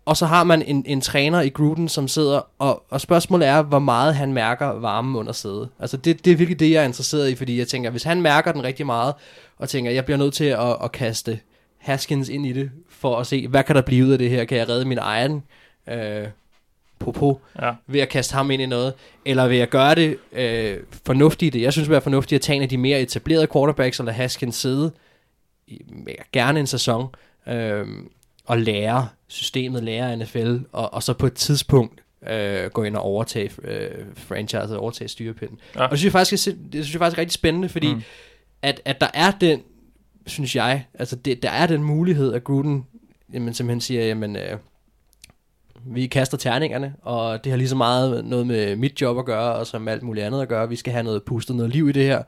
og 0.05 0.17
så 0.17 0.25
har 0.25 0.43
man 0.43 0.61
en, 0.61 0.83
en 0.87 1.01
træner 1.01 1.41
i 1.41 1.49
Gruden, 1.49 1.89
som 1.89 2.07
sidder, 2.07 2.41
og, 2.59 2.83
og 2.89 3.01
spørgsmålet 3.01 3.47
er, 3.47 3.61
hvor 3.61 3.79
meget 3.79 4.15
han 4.15 4.33
mærker 4.33 4.67
varmen 4.67 5.15
under 5.15 5.31
sædet. 5.31 5.69
Altså 5.79 5.97
det, 5.97 6.25
det 6.25 6.31
er 6.33 6.37
virkelig 6.37 6.59
det, 6.59 6.71
jeg 6.71 6.81
er 6.81 6.85
interesseret 6.85 7.29
i, 7.29 7.35
fordi 7.35 7.59
jeg 7.59 7.67
tænker, 7.67 7.89
hvis 7.89 8.03
han 8.03 8.21
mærker 8.21 8.51
den 8.51 8.63
rigtig 8.63 8.85
meget, 8.85 9.13
og 9.57 9.69
tænker, 9.69 9.91
jeg 9.91 10.05
bliver 10.05 10.17
nødt 10.17 10.33
til 10.33 10.45
at, 10.45 10.77
at 10.83 10.91
kaste 10.91 11.39
Haskins 11.77 12.29
ind 12.29 12.45
i 12.45 12.53
det, 12.53 12.71
for 12.89 13.17
at 13.17 13.27
se, 13.27 13.47
hvad 13.47 13.63
kan 13.63 13.75
der 13.75 13.81
blive 13.81 14.05
ud 14.05 14.11
af 14.11 14.17
det 14.17 14.29
her? 14.29 14.45
Kan 14.45 14.57
jeg 14.57 14.69
redde 14.69 14.85
min 14.85 14.97
egen 14.97 15.43
øh, 15.89 16.27
popo 16.99 17.41
Ja. 17.61 17.71
ved 17.87 17.99
at 17.99 18.09
kaste 18.09 18.33
ham 18.33 18.51
ind 18.51 18.61
i 18.61 18.65
noget? 18.65 18.93
Eller 19.25 19.47
vil 19.47 19.57
jeg 19.57 19.69
gøre 19.69 19.95
det 19.95 20.17
øh, 20.31 20.77
fornuftigt? 21.05 21.55
Jeg 21.55 21.73
synes, 21.73 21.85
det 21.85 21.91
være 21.91 22.01
fornuftigt 22.01 22.39
at 22.39 22.41
tage 22.41 22.55
en 22.55 22.61
af 22.61 22.69
de 22.69 22.77
mere 22.77 22.99
etablerede 22.99 23.47
quarterbacks, 23.53 23.99
og 23.99 24.05
lade 24.05 24.15
Haskins 24.17 24.55
sidde 24.55 24.91
i, 25.67 25.81
gerne 26.33 26.59
en 26.59 26.67
sæson, 26.67 27.07
øh, 27.47 27.87
og 28.45 28.57
lære 28.57 29.07
systemet, 29.27 29.83
lære 29.83 30.17
NFL, 30.17 30.57
og, 30.71 30.93
og 30.93 31.03
så 31.03 31.13
på 31.13 31.27
et 31.27 31.33
tidspunkt 31.33 32.03
øh, 32.29 32.69
gå 32.69 32.83
ind 32.83 32.95
og 32.95 33.01
overtage 33.01 33.51
øh, 33.63 34.05
franchise, 34.15 34.77
overtage 34.77 35.07
styrepinden. 35.07 35.59
Ja. 35.75 35.83
Og 35.83 35.91
det 35.91 35.99
synes 35.99 36.13
jeg 36.13 36.19
faktisk 36.19 36.47
er, 36.47 36.51
det 36.51 36.83
synes 36.85 36.93
jeg 36.93 36.99
faktisk 36.99 37.17
er 37.17 37.21
rigtig 37.21 37.33
spændende, 37.33 37.69
fordi 37.69 37.93
mm. 37.93 38.01
at, 38.61 38.81
at 38.85 39.01
der 39.01 39.09
er 39.13 39.31
den, 39.31 39.61
synes 40.27 40.55
jeg, 40.55 40.85
altså 40.93 41.15
det, 41.15 41.43
der 41.43 41.49
er 41.49 41.67
den 41.67 41.83
mulighed, 41.83 42.33
at 42.33 42.43
Gruden 42.43 42.85
jamen, 43.33 43.53
simpelthen 43.53 43.81
siger, 43.81 44.05
jamen, 44.05 44.35
øh, 44.35 44.57
vi 45.85 46.07
kaster 46.07 46.37
terningerne, 46.37 46.95
og 47.01 47.43
det 47.43 47.51
har 47.51 47.57
lige 47.57 47.69
så 47.69 47.75
meget 47.75 48.25
noget 48.25 48.47
med 48.47 48.75
mit 48.75 49.01
job 49.01 49.17
at 49.17 49.25
gøre, 49.25 49.55
og 49.55 49.67
som 49.67 49.87
alt 49.87 50.03
muligt 50.03 50.25
andet 50.25 50.41
at 50.41 50.47
gøre. 50.47 50.69
Vi 50.69 50.75
skal 50.75 50.93
have 50.93 51.03
noget 51.03 51.23
pustet, 51.23 51.55
noget 51.55 51.71
liv 51.71 51.89
i 51.89 51.91
det 51.91 52.03
her. 52.03 52.23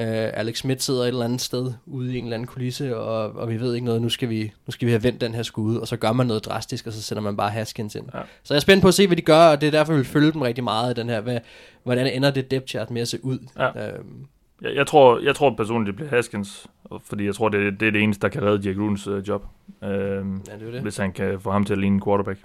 Uh, 0.00 0.04
Alex 0.06 0.56
Schmidt 0.56 0.82
sidder 0.82 1.02
et 1.02 1.08
eller 1.08 1.24
andet 1.24 1.40
sted 1.40 1.72
ude 1.86 2.14
i 2.14 2.18
en 2.18 2.24
eller 2.24 2.34
anden 2.34 2.46
kulisse, 2.46 2.96
og, 2.96 3.30
og 3.32 3.48
vi 3.48 3.60
ved 3.60 3.74
ikke 3.74 3.84
noget, 3.84 4.02
nu 4.02 4.08
skal, 4.08 4.28
vi, 4.28 4.52
nu 4.66 4.70
skal 4.70 4.86
vi 4.86 4.92
have 4.92 5.02
vendt 5.02 5.20
den 5.20 5.34
her 5.34 5.42
skude, 5.42 5.80
og 5.80 5.88
så 5.88 5.96
gør 5.96 6.12
man 6.12 6.26
noget 6.26 6.44
drastisk, 6.44 6.86
og 6.86 6.92
så 6.92 7.02
sætter 7.02 7.22
man 7.22 7.36
bare 7.36 7.50
Haskins 7.50 7.94
ind. 7.94 8.04
Ja. 8.14 8.20
Så 8.42 8.54
jeg 8.54 8.56
er 8.56 8.60
spændt 8.60 8.82
på 8.82 8.88
at 8.88 8.94
se, 8.94 9.06
hvad 9.06 9.16
de 9.16 9.22
gør, 9.22 9.46
og 9.50 9.60
det 9.60 9.66
er 9.66 9.70
derfor, 9.70 9.92
vi 9.92 9.96
vil 9.96 10.06
følge 10.06 10.32
dem 10.32 10.42
rigtig 10.42 10.64
meget, 10.64 10.96
den 10.96 11.08
her, 11.08 11.20
hvad, 11.20 11.38
hvordan 11.82 12.06
ender 12.06 12.30
det 12.30 12.50
depth 12.50 12.66
chart 12.68 12.90
med 12.90 13.02
at 13.02 13.08
se 13.08 13.24
ud. 13.24 13.38
Ja. 13.58 13.88
Øhm, 13.88 14.26
Jeg, 14.62 14.74
jeg, 14.74 14.86
tror, 14.86 15.20
jeg 15.24 15.34
tror 15.34 15.54
personligt, 15.56 15.86
det 15.86 15.96
bliver 15.96 16.10
Haskins, 16.10 16.66
fordi 17.04 17.24
jeg 17.26 17.34
tror, 17.34 17.48
det, 17.48 17.80
det 17.80 17.88
er 17.88 17.92
det 17.92 18.02
eneste, 18.02 18.22
der 18.22 18.28
kan 18.28 18.42
redde 18.42 18.68
Jack 18.68 18.78
Grudens 18.78 19.06
øh, 19.06 19.28
job. 19.28 19.44
Øhm, 19.84 19.90
ja, 19.90 20.54
det 20.54 20.68
er 20.68 20.72
det. 20.72 20.80
hvis 20.82 20.96
han 20.96 21.12
kan 21.12 21.40
få 21.40 21.50
ham 21.50 21.64
til 21.64 21.72
at 21.72 21.78
ligne 21.78 21.94
en 21.94 22.02
quarterback. 22.02 22.38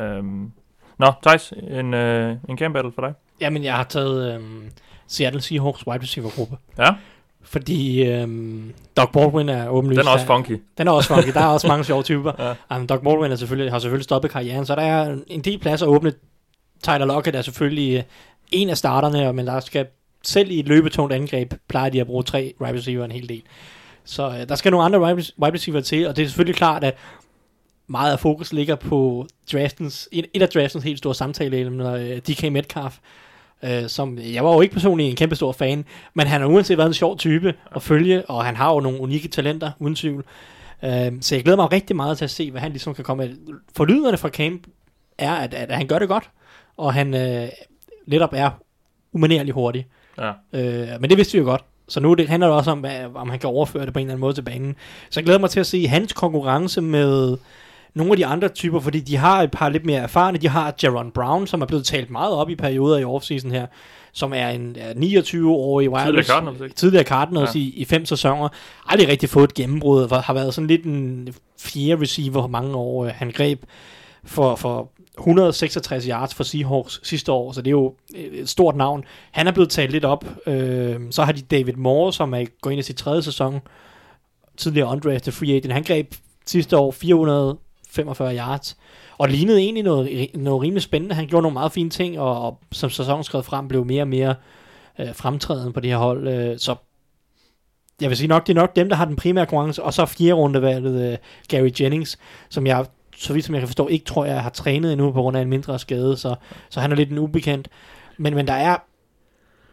Øhm. 0.00 0.50
Nå, 0.98 1.06
Thijs, 1.22 1.52
en, 1.70 1.94
øh, 1.94 2.36
en 2.48 2.58
camp 2.58 2.74
battle 2.74 2.92
for 2.92 3.02
dig. 3.02 3.14
Jamen, 3.40 3.64
jeg 3.64 3.74
har 3.74 3.84
taget 3.84 4.34
øhm, 4.34 4.70
Seattle 5.08 5.40
Seahawks 5.40 5.86
wide 5.86 6.02
receiver 6.02 6.30
gruppe. 6.30 6.56
Ja, 6.78 6.90
Fordi 7.42 8.02
øhm, 8.02 8.74
Doug 8.96 9.08
Baldwin 9.12 9.48
er 9.48 9.68
åbenlyst... 9.68 9.98
den 9.98 10.08
er 10.08 10.12
også 10.12 10.26
funky. 10.26 10.62
Den 10.78 10.88
er 10.88 10.92
også 10.92 11.14
funky. 11.14 11.32
Der 11.34 11.40
er 11.40 11.46
også 11.46 11.68
mange 11.68 11.84
sjove 11.84 12.02
typer. 12.02 12.32
Ja. 12.70 12.76
Um, 12.76 12.86
Doug 12.86 13.00
Baldwin 13.00 13.32
er 13.32 13.36
selvfølgelig, 13.36 13.72
har 13.72 13.78
selvfølgelig 13.78 14.04
stoppet 14.04 14.30
karrieren, 14.30 14.66
så 14.66 14.74
der 14.74 14.82
er 14.82 15.16
en 15.26 15.40
del 15.40 15.58
pladser 15.58 15.86
åbne. 15.86 16.12
Tyler 16.82 17.04
Lockett 17.04 17.36
er 17.36 17.42
selvfølgelig 17.42 17.96
øh, 17.96 18.02
en 18.50 18.70
af 18.70 18.76
starterne, 18.76 19.32
men 19.32 19.46
der 19.46 19.60
skal 19.60 19.86
selv 20.22 20.50
i 20.50 20.58
et 20.58 20.68
løbetungt 20.68 21.12
angreb, 21.12 21.54
plejer 21.68 21.90
de 21.90 22.00
at 22.00 22.06
bruge 22.06 22.22
tre 22.22 22.54
wide 22.60 22.78
receiver 22.78 23.04
en 23.04 23.12
hel 23.12 23.28
del. 23.28 23.42
Så 24.04 24.28
øh, 24.28 24.48
der 24.48 24.54
skal 24.54 24.70
nogle 24.70 24.84
andre 24.84 25.00
wide 25.00 25.16
wide 25.16 25.54
receiver 25.54 25.80
til, 25.80 26.06
og 26.08 26.16
det 26.16 26.22
er 26.22 26.26
selvfølgelig 26.26 26.56
klart, 26.56 26.84
at 26.84 26.96
meget 27.86 28.12
af 28.12 28.20
fokus 28.20 28.52
ligger 28.52 28.74
på 28.74 29.26
draftens, 29.52 30.08
et, 30.12 30.26
et 30.34 30.42
af 30.42 30.48
draftens 30.48 30.84
helt 30.84 30.98
store 30.98 31.14
samtaleemner, 31.14 31.94
øh, 31.94 32.16
DK 32.16 32.52
Metcalf, 32.52 32.98
øh, 33.62 33.88
som 33.88 34.18
jeg 34.18 34.44
var 34.44 34.54
jo 34.54 34.60
ikke 34.60 34.72
personligt 34.74 35.10
en 35.10 35.16
kæmpe 35.16 35.36
stor 35.36 35.52
fan, 35.52 35.84
men 36.14 36.26
han 36.26 36.40
har 36.40 36.48
uanset 36.48 36.78
været 36.78 36.88
en 36.88 36.94
sjov 36.94 37.18
type 37.18 37.54
at 37.74 37.82
følge, 37.82 38.30
og 38.30 38.44
han 38.44 38.56
har 38.56 38.74
jo 38.74 38.80
nogle 38.80 39.00
unikke 39.00 39.28
talenter, 39.28 39.70
uden 39.78 39.94
tvivl. 39.94 40.24
Øh, 40.84 41.12
så 41.20 41.34
jeg 41.34 41.44
glæder 41.44 41.56
mig 41.56 41.72
rigtig 41.72 41.96
meget 41.96 42.18
til 42.18 42.24
at 42.24 42.30
se, 42.30 42.50
hvad 42.50 42.60
han 42.60 42.70
ligesom 42.70 42.94
kan 42.94 43.04
komme 43.04 43.26
med. 43.26 43.36
Forlyderne 43.76 44.16
fra 44.16 44.28
camp 44.28 44.66
er, 45.18 45.32
at, 45.32 45.54
at 45.54 45.76
han 45.76 45.86
gør 45.86 45.98
det 45.98 46.08
godt, 46.08 46.30
og 46.76 46.94
han 46.94 47.14
øh, 47.14 47.48
netop 48.06 48.30
er 48.32 48.50
umanerlig 49.12 49.54
hurtig. 49.54 49.86
Ja. 50.18 50.32
Øh, 50.52 51.00
men 51.00 51.10
det 51.10 51.18
vidste 51.18 51.32
vi 51.32 51.38
jo 51.38 51.44
godt. 51.44 51.64
Så 51.88 52.00
nu 52.00 52.14
det 52.14 52.28
handler 52.28 52.46
det 52.46 52.56
også 52.56 52.70
om, 52.70 52.80
hvad, 52.80 53.04
om 53.14 53.30
han 53.30 53.38
kan 53.38 53.50
overføre 53.50 53.86
det 53.86 53.92
på 53.92 53.98
en 53.98 54.06
eller 54.06 54.12
anden 54.12 54.20
måde 54.20 54.34
til 54.34 54.42
banen. 54.42 54.76
Så 55.10 55.20
jeg 55.20 55.24
glæder 55.24 55.40
mig 55.40 55.50
til 55.50 55.60
at 55.60 55.66
se 55.66 55.86
hans 55.86 56.12
konkurrence 56.12 56.80
med, 56.80 57.36
nogle 57.94 58.12
af 58.12 58.16
de 58.16 58.26
andre 58.26 58.48
typer, 58.48 58.80
fordi 58.80 59.00
de 59.00 59.16
har 59.16 59.42
et 59.42 59.50
par 59.50 59.68
lidt 59.68 59.86
mere 59.86 60.00
erfarne. 60.00 60.38
De 60.38 60.48
har 60.48 60.74
Jaron 60.82 61.10
Brown, 61.10 61.46
som 61.46 61.62
er 61.62 61.66
blevet 61.66 61.84
talt 61.84 62.10
meget 62.10 62.32
op 62.32 62.50
i 62.50 62.54
perioder 62.56 62.98
i 62.98 63.04
offseason 63.04 63.50
her, 63.50 63.66
som 64.12 64.32
er 64.32 64.48
en 64.48 64.76
er 64.78 64.92
29-årig 64.92 65.84
Tidligere 65.86 66.04
wireless, 66.06 66.28
Cardinals, 66.28 66.60
ikke? 66.60 66.74
tidligere 66.74 67.04
Cardinals 67.04 67.54
Ja. 67.54 67.60
i, 67.60 67.72
i 67.76 67.84
fem 67.84 68.04
sæsoner. 68.06 68.48
Aldrig 68.86 69.08
rigtig 69.08 69.28
fået 69.28 69.44
et 69.44 69.54
gennembrud, 69.54 70.02
og 70.02 70.22
har 70.22 70.34
været 70.34 70.54
sådan 70.54 70.68
lidt 70.68 70.84
en 70.84 71.28
fjerde 71.60 72.00
receiver 72.02 72.46
mange 72.46 72.74
år. 72.76 73.04
Øh, 73.04 73.12
Han 73.14 73.30
greb 73.30 73.62
for, 74.24 74.54
for 74.56 74.90
166 75.18 76.04
yards 76.04 76.34
for 76.34 76.44
Seahawks 76.44 77.00
sidste 77.02 77.32
år, 77.32 77.52
så 77.52 77.60
det 77.62 77.66
er 77.66 77.70
jo 77.70 77.94
et 78.14 78.48
stort 78.48 78.76
navn. 78.76 79.04
Han 79.32 79.46
er 79.46 79.52
blevet 79.52 79.70
talt 79.70 79.92
lidt 79.92 80.04
op. 80.04 80.24
Øh, 80.46 80.96
så 81.10 81.24
har 81.24 81.32
de 81.32 81.40
David 81.42 81.72
Moore, 81.72 82.12
som 82.12 82.34
er 82.34 82.44
gået 82.60 82.72
ind 82.72 82.78
i 82.80 82.82
sit 82.82 82.96
tredje 82.96 83.22
sæson, 83.22 83.60
tidligere 84.56 84.88
undrafted 84.88 85.32
free 85.32 85.56
agent. 85.56 85.72
Han 85.72 85.82
greb 85.82 86.14
sidste 86.46 86.76
år 86.78 86.90
45 87.94 88.36
yards, 88.36 88.76
og 89.18 89.28
lignede 89.28 89.60
egentlig 89.60 89.84
noget, 89.84 90.30
noget 90.34 90.62
rimelig 90.62 90.82
spændende. 90.82 91.14
Han 91.14 91.26
gjorde 91.26 91.42
nogle 91.42 91.52
meget 91.52 91.72
fine 91.72 91.90
ting, 91.90 92.20
og, 92.20 92.42
og 92.42 92.58
som 92.72 92.90
sæsonen 92.90 93.24
skred 93.24 93.42
frem, 93.42 93.68
blev 93.68 93.84
mere 93.84 94.02
og 94.02 94.08
mere 94.08 94.34
øh, 94.98 95.14
fremtrædende 95.14 95.72
på 95.72 95.80
det 95.80 95.90
her 95.90 95.98
hold. 95.98 96.28
Øh, 96.28 96.58
så 96.58 96.74
jeg 98.00 98.10
vil 98.10 98.16
sige 98.16 98.28
nok, 98.28 98.46
det 98.46 98.56
er 98.56 98.60
nok 98.60 98.76
dem, 98.76 98.88
der 98.88 98.96
har 98.96 99.04
den 99.04 99.16
primære 99.16 99.46
konkurrence, 99.46 99.82
og 99.82 99.94
så 99.94 100.06
fjerde 100.06 100.32
rundevalget 100.32 101.12
øh, 101.12 101.18
Gary 101.48 101.70
Jennings, 101.80 102.18
som 102.48 102.66
jeg, 102.66 102.86
så 103.16 103.32
vidt 103.32 103.44
som 103.44 103.54
jeg 103.54 103.60
kan 103.60 103.68
forstå, 103.68 103.88
ikke 103.88 104.04
tror, 104.04 104.24
jeg 104.24 104.42
har 104.42 104.50
trænet 104.50 104.92
endnu 104.92 105.12
på 105.12 105.20
grund 105.20 105.36
af 105.36 105.42
en 105.42 105.48
mindre 105.48 105.78
skade, 105.78 106.16
så, 106.16 106.34
så 106.70 106.80
han 106.80 106.92
er 106.92 106.96
lidt 106.96 107.10
en 107.10 107.18
ubekendt. 107.18 107.68
Men, 108.16 108.34
men 108.34 108.46
der 108.46 108.52
er, 108.52 108.76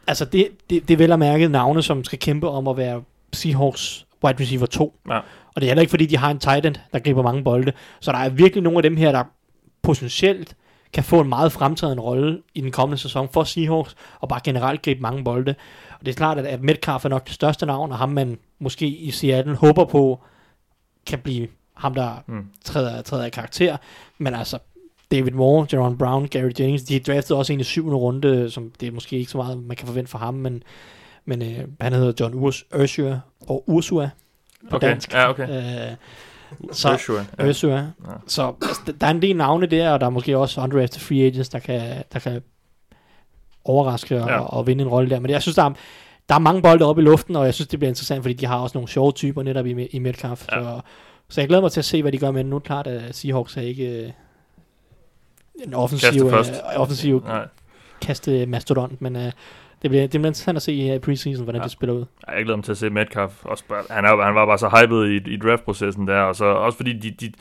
altså 0.08 0.26
det, 0.26 0.48
det, 0.70 0.88
det 0.88 0.94
er 0.94 0.98
vel 0.98 1.12
at 1.12 1.20
mærke 1.20 1.48
navne, 1.48 1.82
som 1.82 2.04
skal 2.04 2.20
kæmpe 2.20 2.50
om 2.50 2.68
at 2.68 2.78
være 2.78 3.04
Seahawks 3.34 4.06
wide 4.24 4.40
receiver 4.40 4.66
2. 4.66 4.96
Ja. 5.10 5.20
Og 5.56 5.62
det 5.62 5.68
er 5.68 5.70
heller 5.70 5.82
ikke, 5.82 5.90
fordi 5.90 6.06
de 6.06 6.18
har 6.18 6.32
en 6.32 6.40
tight 6.40 6.66
end, 6.66 6.76
der 6.94 7.00
griber 7.00 7.22
mange 7.24 7.44
bolde. 7.44 7.74
Så 8.00 8.12
der 8.12 8.18
er 8.18 8.30
virkelig 8.30 8.64
nogle 8.64 8.78
af 8.78 8.84
dem 8.84 8.98
her, 8.98 9.12
der 9.12 9.24
potentielt 9.82 10.56
kan 10.94 11.04
få 11.04 11.22
en 11.22 11.30
meget 11.30 11.52
fremtrædende 11.52 12.04
rolle 12.04 12.42
i 12.54 12.62
den 12.62 12.72
kommende 12.72 12.98
sæson 13.02 13.30
for 13.34 13.44
Seahawks, 13.44 13.96
og 14.20 14.30
bare 14.30 14.40
generelt 14.44 14.82
gribe 14.82 15.02
mange 15.02 15.24
bolde. 15.24 15.56
Og 16.00 16.06
det 16.06 16.12
er 16.12 16.16
klart, 16.16 16.38
at, 16.38 16.62
Metcalf 16.64 17.06
er 17.06 17.10
nok 17.10 17.26
det 17.26 17.34
største 17.34 17.66
navn, 17.66 17.92
og 17.92 17.98
ham 17.98 18.10
man 18.10 18.38
måske 18.60 18.88
i 18.88 19.12
Seattle 19.12 19.56
håber 19.56 19.86
på, 19.86 20.20
kan 21.06 21.20
blive 21.20 21.48
ham, 21.74 21.94
der 21.94 22.24
Mm. 22.28 22.46
træder, 22.66 23.02
træder 23.02 23.26
i 23.26 23.30
karakter. 23.30 23.78
Men 24.18 24.34
altså, 24.34 24.58
David 25.12 25.32
Moore, 25.32 25.68
Jaron 25.74 25.98
Brown, 25.98 26.28
Gary 26.28 26.52
Jennings, 26.60 26.84
de 26.84 27.00
draftede 27.00 27.40
også 27.40 27.54
en 27.54 27.60
i 27.60 27.64
syvende 27.64 27.96
runde, 27.98 28.52
som 28.52 28.72
det 28.80 28.88
er 28.88 28.92
måske 28.92 29.18
ikke 29.18 29.32
så 29.32 29.38
meget, 29.38 29.64
man 29.64 29.78
kan 29.78 29.88
forvente 29.88 30.12
fra 30.12 30.20
ham, 30.20 30.34
men, 30.34 30.64
men 31.26 31.42
øh, 31.42 31.68
han 31.82 31.94
hedder 31.94 32.14
John 32.20 32.34
Urs, 32.34 32.64
Ursua, 32.80 33.20
og 33.48 33.64
Ursua 33.68 34.10
på 34.70 34.76
Okay, 34.76 34.88
dansk. 34.88 35.14
ja, 35.14 35.30
okay. 35.30 35.50
Øh, 35.90 35.96
Så, 36.72 36.98
sure. 36.98 37.26
Ja. 37.40 37.48
Ursua. 37.48 37.72
Ja. 37.76 37.84
Så 38.28 38.54
altså, 38.62 38.94
der 39.02 39.08
er 39.08 39.12
en 39.12 39.22
del 39.22 39.36
navne 39.36 39.66
der, 39.66 39.92
og 39.92 40.00
der 40.00 40.06
er 40.06 40.10
måske 40.10 40.38
også 40.38 40.62
undrafted 40.62 41.00
free 41.00 41.26
agents, 41.26 41.50
der 41.50 41.60
kan, 41.60 42.04
der 42.14 42.20
kan 42.20 42.42
overraske 43.66 44.24
og, 44.24 44.30
Ja. 44.30 44.40
og 44.40 44.68
vinde 44.68 44.82
en 44.84 44.88
rolle 44.90 45.10
der. 45.10 45.20
Men 45.20 45.32
jeg 45.32 45.42
synes, 45.42 45.56
der 45.56 45.64
er, 45.64 45.70
der 46.30 46.36
er 46.36 46.40
mange 46.40 46.62
bolde 46.62 46.86
oppe 46.86 47.02
i 47.02 47.06
luften, 47.06 47.36
og 47.36 47.46
jeg 47.46 47.54
synes, 47.54 47.68
det 47.68 47.80
bliver 47.80 47.90
interessant, 47.90 48.22
fordi 48.24 48.34
de 48.34 48.46
har 48.46 48.58
også 48.60 48.78
nogle 48.78 48.88
sjove 48.90 49.12
typer 49.12 49.44
netop 49.44 49.66
i, 49.66 49.86
i 49.86 50.00
Metcalf. 50.00 50.48
Ja. 50.52 50.64
Så, 50.64 50.80
så 51.30 51.42
jeg 51.42 51.48
glæder 51.48 51.62
mig 51.62 51.72
til 51.72 51.82
at 51.82 51.86
se, 51.86 52.02
hvad 52.02 52.12
de 52.12 52.18
gør, 52.18 52.32
men 52.32 52.46
nu 52.46 52.56
er 52.56 52.60
det 52.60 52.66
klart, 52.66 52.88
at 52.88 53.16
Seahawks 53.16 53.58
er 53.58 53.62
ikke 53.62 54.04
øh, 54.06 54.12
en 55.66 55.74
offensiv, 55.74 56.26
øh, 56.26 56.34
offensiv 56.76 57.26
kaste 58.02 58.46
mastodont, 58.46 59.02
men 59.02 59.16
øh, 59.16 59.32
det, 59.82 59.90
bliver, 59.90 60.02
det 60.02 60.10
bliver 60.10 60.26
interessant 60.28 60.56
at 60.56 60.62
se 60.62 60.74
i 60.74 61.00
preseason, 61.00 61.44
hvordan 61.44 61.60
Ja. 61.60 61.64
ja. 61.64 61.64
det 61.64 61.72
spiller 61.72 61.94
ud. 61.96 62.06
Ej, 62.28 62.34
jeg 62.36 62.44
glæder 62.44 62.58
mig 62.58 62.64
til 62.66 62.72
at 62.72 62.78
se 62.78 62.90
Metcalf. 62.90 63.32
Også 63.46 63.64
han, 63.90 64.06
er, 64.06 64.24
han 64.24 64.36
var 64.36 64.46
bare 64.46 64.58
så 64.58 64.70
hyped 64.82 65.06
i, 65.10 65.34
i 65.34 65.38
draftprocessen 65.38 66.08
der, 66.08 66.20
og 66.22 66.36
så 66.36 66.46
også 66.46 66.76
fordi 66.78 66.94
de, 66.94 67.12
de, 67.12 67.32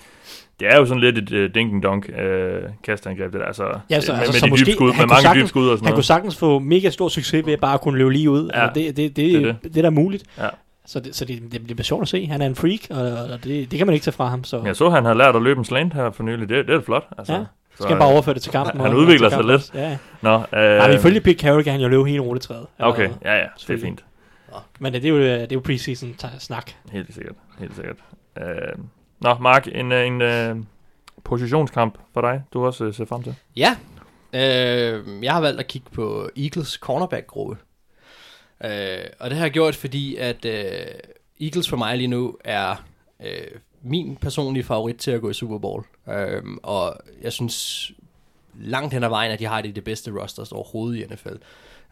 det 0.60 0.68
er 0.68 0.76
jo 0.78 0.86
sådan 0.86 1.00
lidt 1.00 1.18
et 1.18 1.32
uh, 1.32 1.50
dink-dunk 1.54 2.08
uh, 2.08 2.70
kastangreb, 2.84 3.32
det 3.32 3.40
der. 3.40 3.52
Så, 3.52 3.64
Ja, 3.90 4.00
så- 4.00 4.12
med, 4.12 4.20
altså, 4.20 4.32
med 4.32 4.40
så 4.40 4.46
de 4.46 4.50
måske- 4.50 4.64
dybe 4.64 4.72
skud, 4.72 4.86
med 4.88 4.96
mange 5.06 5.22
sagtens- 5.22 5.34
dybe 5.42 5.48
skud 5.48 5.68
og 5.68 5.78
sådan 5.78 5.86
Han 5.86 5.92
kunne 5.92 5.94
noget. 5.94 6.04
sagtens 6.04 6.36
få 6.36 6.58
mega 6.58 6.90
stor 6.90 7.08
succes 7.08 7.46
ved 7.46 7.56
bare 7.56 7.74
at 7.74 7.80
kunne 7.80 7.98
løbe 7.98 8.12
lige 8.12 8.30
ud. 8.30 8.50
Ja. 8.54 8.58
Ja. 8.58 8.66
Altså, 8.66 8.80
det, 8.80 8.96
det, 8.96 9.16
det, 9.16 9.16
Det 9.16 9.34
er 9.34 9.40
det, 9.40 9.56
det, 9.62 9.74
det 9.74 9.78
er 9.78 9.82
da 9.82 9.90
muligt. 9.90 10.24
Ja. 10.38 10.48
Så, 10.86 11.00
det, 11.00 11.14
så 11.16 11.24
det, 11.24 11.42
det 11.52 11.62
bliver 11.66 11.82
sjovt 11.82 12.02
at 12.02 12.08
se. 12.08 12.26
Han 12.26 12.42
er 12.42 12.46
en 12.46 12.54
freak, 12.54 12.80
og, 12.90 13.02
og 13.32 13.44
det, 13.44 13.70
det 13.70 13.78
kan 13.78 13.86
man 13.86 13.94
ikke 13.94 14.04
tage 14.04 14.12
fra 14.14 14.26
ham. 14.26 14.44
Så 14.44 14.62
Jeg 14.64 14.76
så, 14.76 14.90
han 14.90 15.04
har 15.04 15.14
lært 15.14 15.36
at 15.36 15.42
løbe 15.42 15.58
en 15.58 15.64
slant 15.64 15.94
her 15.94 16.10
for 16.10 16.22
nylig. 16.22 16.48
Det, 16.48 16.66
det 16.68 16.74
er 16.74 16.80
flot. 16.80 17.06
Altså. 17.18 17.32
Ja. 17.34 17.44
Så, 17.80 17.82
skal 17.82 17.88
han 17.94 17.98
bare 17.98 18.08
overføre 18.12 18.34
det 18.34 18.42
til 18.42 18.52
kampen. 18.52 18.80
han 18.80 18.90
og- 18.90 18.96
udvikler 18.96 19.28
sig 19.28 19.36
kampen 19.38 19.54
lidt. 19.56 19.74
Ja. 19.74 19.98
Nå, 20.22 20.34
øh, 20.34 20.42
Nej, 20.52 20.90
ifølge 20.90 21.20
Pete 21.20 21.38
Carroll 21.38 21.64
kan 21.64 21.72
han 21.72 21.80
jo 21.80 21.88
løbe 21.88 22.04
hele 22.04 22.20
rulletræet. 22.20 22.66
Okay, 22.78 23.10
ja, 23.24 23.34
ja, 23.36 23.46
det 23.68 23.70
er 23.76 23.80
fint. 23.80 24.04
Men 24.80 24.92
det 24.92 25.04
er 25.04 25.08
jo, 25.08 25.18
det 25.20 25.42
er 25.42 25.46
jo 25.52 25.60
preseason 25.64 26.14
snak. 26.38 26.70
Helt 26.92 27.14
sikkert, 27.14 27.34
helt 27.58 27.74
sikkert. 27.76 27.96
Øh, 28.38 28.44
nå, 29.20 29.34
Mark, 29.34 29.68
en, 29.72 29.92
øh, 29.92 30.06
en 30.06 30.22
øh, 30.22 30.56
positionskamp 31.24 31.98
for 32.14 32.20
dig, 32.20 32.42
du 32.52 32.66
også 32.66 32.84
øh, 32.84 32.94
ser 32.94 33.04
frem 33.04 33.22
til. 33.22 33.34
Ja, 33.56 33.76
øh, 34.32 35.24
jeg 35.24 35.32
har 35.32 35.40
valgt 35.40 35.60
at 35.60 35.66
kigge 35.66 35.90
på 35.92 36.28
Eagles 36.36 36.70
cornerback-gruppe. 36.72 37.56
Øh, 38.64 38.70
og 39.20 39.30
det 39.30 39.38
har 39.38 39.44
jeg 39.44 39.52
gjort, 39.52 39.76
fordi 39.76 40.16
at 40.16 40.44
øh, 40.44 40.62
Eagles 41.40 41.68
for 41.68 41.76
mig 41.76 41.96
lige 41.96 42.08
nu 42.08 42.36
er 42.44 42.84
øh, 43.24 43.30
min 43.82 44.16
personlige 44.16 44.64
favorit 44.64 44.96
til 44.96 45.10
at 45.10 45.20
gå 45.20 45.30
i 45.30 45.34
Super 45.34 45.58
Bowl. 45.58 45.84
Øh, 46.08 46.42
og 46.62 46.96
jeg 47.22 47.32
synes 47.32 47.90
langt 48.54 48.94
hen 48.94 49.04
ad 49.04 49.08
vejen, 49.08 49.32
at 49.32 49.38
de 49.38 49.44
har 49.44 49.62
det, 49.62 49.76
det 49.76 49.84
bedste 49.84 50.10
rosters 50.22 50.52
overhovedet 50.52 50.98
i 51.00 51.14
NFL. 51.14 51.28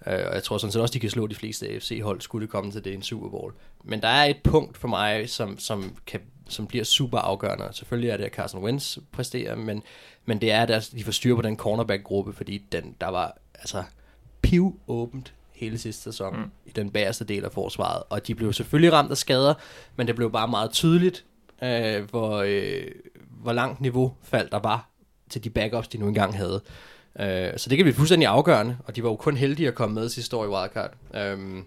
Øh, 0.07 0.27
og 0.29 0.35
jeg 0.35 0.43
tror 0.43 0.59
sådan 0.59 0.73
set 0.73 0.83
også, 0.83 0.93
de 0.93 1.01
kan 1.01 1.11
slå 1.11 1.27
de 1.27 1.35
fleste 1.35 1.69
AFC-hold, 1.69 2.21
skulle 2.21 2.43
det 2.43 2.51
komme 2.51 2.73
til 2.73 2.85
det 2.85 2.91
i 2.91 2.95
en 2.95 3.03
Super 3.03 3.29
Bowl. 3.29 3.53
Men 3.85 4.03
der 4.03 4.09
er 4.09 4.25
et 4.25 4.37
punkt 4.45 4.77
for 4.77 4.89
mig, 4.89 5.31
som, 5.31 5.59
som, 5.59 5.97
kan, 6.07 6.21
som 6.49 6.67
bliver 6.67 6.85
super 6.85 7.19
afgørende. 7.19 7.69
Selvfølgelig 7.73 8.11
er 8.11 8.17
det, 8.17 8.25
at 8.25 8.33
Carson 8.33 8.63
Wentz 8.65 8.99
præsterer, 9.13 9.57
men, 9.57 9.83
men 10.25 10.41
det 10.41 10.53
er, 10.53 10.63
at 10.63 10.91
de 10.97 11.05
får 11.05 11.13
styr 11.13 11.35
på 11.35 11.43
den 11.43 11.57
cornerback-gruppe, 11.57 12.33
fordi 12.33 12.59
den, 12.73 12.95
der 13.01 13.09
var 13.09 13.39
altså 13.55 13.85
piv 14.43 14.81
åbent 14.89 15.33
hele 15.53 15.79
sidste 15.79 16.03
sæson 16.03 16.37
mm. 16.37 16.51
i 16.67 16.71
den 16.71 16.91
bagerste 16.91 17.25
del 17.25 17.45
af 17.45 17.53
forsvaret. 17.53 18.03
Og 18.11 18.27
de 18.27 18.35
blev 18.35 18.53
selvfølgelig 18.53 18.93
ramt 18.93 19.11
af 19.11 19.17
skader, 19.17 19.55
men 19.97 20.07
det 20.07 20.17
blev 20.17 20.33
bare 20.33 20.49
meget 20.49 20.71
tydeligt, 20.71 21.25
øh, 21.63 22.11
hvor, 22.11 22.37
øh, 22.47 22.87
hvor 23.31 23.53
langt 23.53 23.81
niveau 23.81 24.15
fald 24.23 24.51
der 24.51 24.59
var 24.59 24.89
til 25.31 25.45
de 25.45 25.51
backups, 25.51 25.89
de 25.89 25.99
nu 25.99 26.09
engang 26.09 26.37
havde. 26.37 26.61
Øh, 27.21 27.51
så 27.57 27.71
det 27.71 27.79
kan 27.79 27.85
blive 27.85 27.95
fuldstændig 27.95 28.29
afgørende, 28.29 28.77
og 28.85 28.97
de 28.97 29.03
var 29.03 29.09
jo 29.09 29.17
kun 29.17 29.37
heldige 29.37 29.69
at 29.69 29.75
komme 29.75 29.95
med 29.95 30.09
sidste 30.09 30.37
år 30.37 30.45
i 30.45 30.49
Wildcard. 30.49 30.93
Øh, 31.15 31.63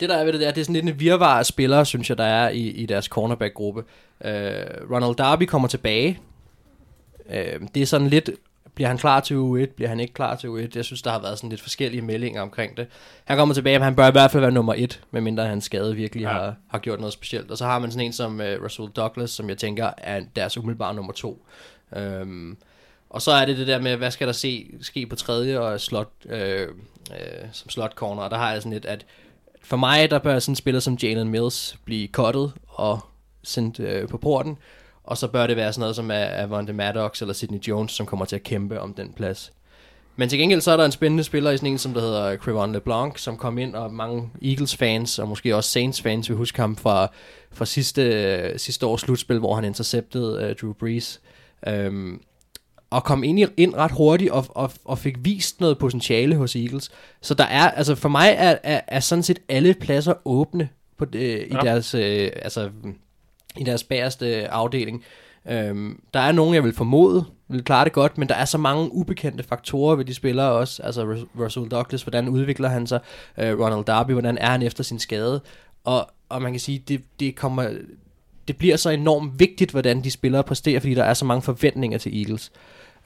det 0.00 0.08
der 0.08 0.16
er 0.16 0.24
ved 0.24 0.32
det 0.32 0.46
er, 0.46 0.50
det 0.50 0.60
er 0.60 0.64
sådan 0.64 0.74
lidt 0.74 0.94
en 0.94 1.00
virvar 1.00 1.38
af 1.38 1.46
spillere, 1.46 1.86
synes 1.86 2.08
jeg, 2.08 2.18
der 2.18 2.24
er 2.24 2.48
i, 2.48 2.68
i 2.68 2.86
deres 2.86 3.04
cornerback-gruppe. 3.04 3.84
Øh, 4.24 4.64
Ronald 4.90 5.14
Darby 5.14 5.42
kommer 5.42 5.68
tilbage. 5.68 6.20
Øh, 7.30 7.60
det 7.74 7.82
er 7.82 7.86
sådan 7.86 8.08
lidt, 8.08 8.30
bliver 8.74 8.88
han 8.88 8.98
klar 8.98 9.20
til 9.20 9.34
U1, 9.34 9.74
bliver 9.74 9.88
han 9.88 10.00
ikke 10.00 10.14
klar 10.14 10.36
til 10.36 10.48
U1? 10.48 10.68
Jeg 10.74 10.84
synes, 10.84 11.02
der 11.02 11.10
har 11.10 11.20
været 11.22 11.38
sådan 11.38 11.50
lidt 11.50 11.60
forskellige 11.62 12.02
meldinger 12.02 12.42
omkring 12.42 12.76
det. 12.76 12.86
Han 13.24 13.36
kommer 13.36 13.54
tilbage, 13.54 13.78
men 13.78 13.84
han 13.84 13.96
bør 13.96 14.08
i 14.08 14.10
hvert 14.10 14.30
fald 14.30 14.40
være 14.40 14.50
nummer 14.52 14.74
et, 14.76 15.02
medmindre 15.10 15.46
hans 15.46 15.64
skade 15.64 15.96
virkelig 15.96 16.22
Ja. 16.22 16.28
har, 16.32 16.54
har 16.68 16.78
gjort 16.78 16.98
noget 17.00 17.12
specielt. 17.12 17.50
Og 17.50 17.58
så 17.58 17.64
har 17.64 17.78
man 17.78 17.90
sådan 17.90 18.06
en 18.06 18.12
som 18.12 18.40
uh, 18.40 18.64
Russell 18.64 18.88
Douglas, 18.88 19.30
som 19.30 19.48
jeg 19.48 19.58
tænker 19.58 19.90
er 19.98 20.20
deres 20.36 20.58
umiddelbare 20.58 20.94
nummer 20.94 21.12
to. 21.12 21.46
Um, 21.96 22.56
og 23.10 23.22
så 23.22 23.30
er 23.32 23.44
det 23.44 23.56
det 23.58 23.66
der 23.66 23.80
med, 23.80 23.96
hvad 23.96 24.10
skal 24.10 24.26
der 24.26 24.32
se, 24.32 24.70
ske 24.80 25.06
på 25.06 25.16
tredje 25.16 25.60
og 25.60 25.80
slot, 25.80 26.10
øh, 26.28 26.68
øh, 27.10 27.48
som 27.52 27.70
slot 27.70 27.92
corner. 27.94 28.22
Og 28.22 28.30
der 28.30 28.36
har 28.36 28.52
jeg 28.52 28.62
sådan 28.62 28.72
lidt, 28.72 28.86
at 28.86 29.06
for 29.62 29.76
mig, 29.76 30.10
der 30.10 30.18
bør 30.18 30.38
sådan 30.38 30.52
en 30.52 30.56
spiller 30.56 30.80
som 30.80 30.94
Jalen 31.02 31.28
Mills 31.28 31.76
blive 31.84 32.08
cuttet 32.08 32.52
og 32.68 33.00
sendt 33.42 33.80
øh, 33.80 34.08
på 34.08 34.18
porten. 34.18 34.58
Og 35.04 35.18
så 35.18 35.28
bør 35.28 35.46
det 35.46 35.56
være 35.56 35.72
sådan 35.72 35.80
noget 35.80 35.96
som 35.96 36.10
Avante 36.10 36.72
Maddox 36.72 37.20
eller 37.20 37.34
Sidney 37.34 37.58
Jones, 37.58 37.92
som 37.92 38.06
kommer 38.06 38.24
til 38.24 38.36
at 38.36 38.42
kæmpe 38.42 38.80
om 38.80 38.94
den 38.94 39.12
plads. 39.12 39.52
Men 40.16 40.28
til 40.28 40.38
gengæld 40.38 40.60
så 40.60 40.70
er 40.70 40.76
der 40.76 40.84
en 40.84 40.92
spændende 40.92 41.24
spiller 41.24 41.50
i 41.50 41.56
sådan 41.56 41.72
en, 41.72 41.78
som 41.78 41.94
der 41.94 42.00
hedder 42.00 42.36
Crevon 42.36 42.72
LeBlanc, 42.72 43.20
som 43.20 43.36
kom 43.36 43.58
ind, 43.58 43.74
og 43.74 43.92
mange 43.94 44.30
Eagles-fans, 44.42 45.18
og 45.18 45.28
måske 45.28 45.56
også 45.56 45.70
Saints-fans, 45.70 46.28
vil 46.28 46.36
huske 46.36 46.60
ham 46.60 46.76
fra, 46.76 47.08
fra 47.52 47.64
sidste, 47.64 48.02
øh, 48.02 48.58
sidste 48.58 48.86
års 48.86 49.00
slutspil, 49.00 49.38
hvor 49.38 49.54
han 49.54 49.64
interceptede 49.64 50.42
øh, 50.42 50.56
Drew 50.56 50.72
Brees. 50.72 51.20
Øhm, 51.66 52.20
og 52.90 53.04
kom 53.04 53.24
ind, 53.24 53.40
i, 53.40 53.46
ind 53.56 53.74
ret 53.74 53.92
hurtigt 53.92 54.30
og, 54.30 54.46
og, 54.48 54.72
og 54.84 54.98
fik 54.98 55.14
vist 55.24 55.60
noget 55.60 55.78
potentiale 55.78 56.36
hos 56.36 56.56
Eagles. 56.56 56.90
Så 57.20 57.34
der 57.34 57.44
er, 57.44 57.70
altså 57.70 57.94
for 57.94 58.08
mig 58.08 58.34
er, 58.38 58.56
er, 58.62 58.80
er 58.88 59.00
sådan 59.00 59.22
set 59.22 59.38
alle 59.48 59.74
pladser 59.74 60.14
åbne 60.24 60.68
på 60.98 61.04
det, 61.04 61.46
i 61.50 61.54
Ja. 61.54 61.60
deres, 61.60 61.94
øh, 61.94 62.30
altså 62.42 62.70
i 63.58 63.64
deres 63.64 63.84
bagerste 63.84 64.40
øh, 64.40 64.46
afdeling. 64.50 65.04
Øhm, 65.48 66.00
der 66.14 66.20
er 66.20 66.32
nogen, 66.32 66.54
jeg 66.54 66.64
vil 66.64 66.74
formode, 66.74 67.24
vil 67.48 67.64
klare 67.64 67.84
det 67.84 67.92
godt, 67.92 68.18
men 68.18 68.28
der 68.28 68.34
er 68.34 68.44
så 68.44 68.58
mange 68.58 68.92
ubekendte 68.92 69.44
faktorer 69.44 69.96
ved 69.96 70.04
de 70.04 70.14
spillere 70.14 70.52
også. 70.52 70.82
Altså 70.82 71.24
Russell 71.38 71.68
Douglas, 71.68 72.02
hvordan 72.02 72.28
udvikler 72.28 72.68
han 72.68 72.86
sig? 72.86 73.00
Øh, 73.38 73.60
Ronald 73.60 73.84
Darby, 73.84 74.12
hvordan 74.12 74.38
er 74.38 74.50
han 74.50 74.62
efter 74.62 74.84
sin 74.84 74.98
skade? 74.98 75.40
Og, 75.84 76.10
og 76.28 76.42
man 76.42 76.52
kan 76.52 76.60
sige, 76.60 76.82
det, 76.88 77.02
det 77.20 77.36
kommer... 77.36 77.70
Det 78.48 78.56
bliver 78.56 78.76
så 78.76 78.90
enormt 78.90 79.40
vigtigt, 79.40 79.70
hvordan 79.70 80.04
de 80.04 80.10
spillere 80.10 80.42
præsterer, 80.42 80.80
fordi 80.80 80.94
der 80.94 81.04
er 81.04 81.14
så 81.14 81.24
mange 81.24 81.42
forventninger 81.42 81.98
til 81.98 82.18
Eagles. 82.18 82.52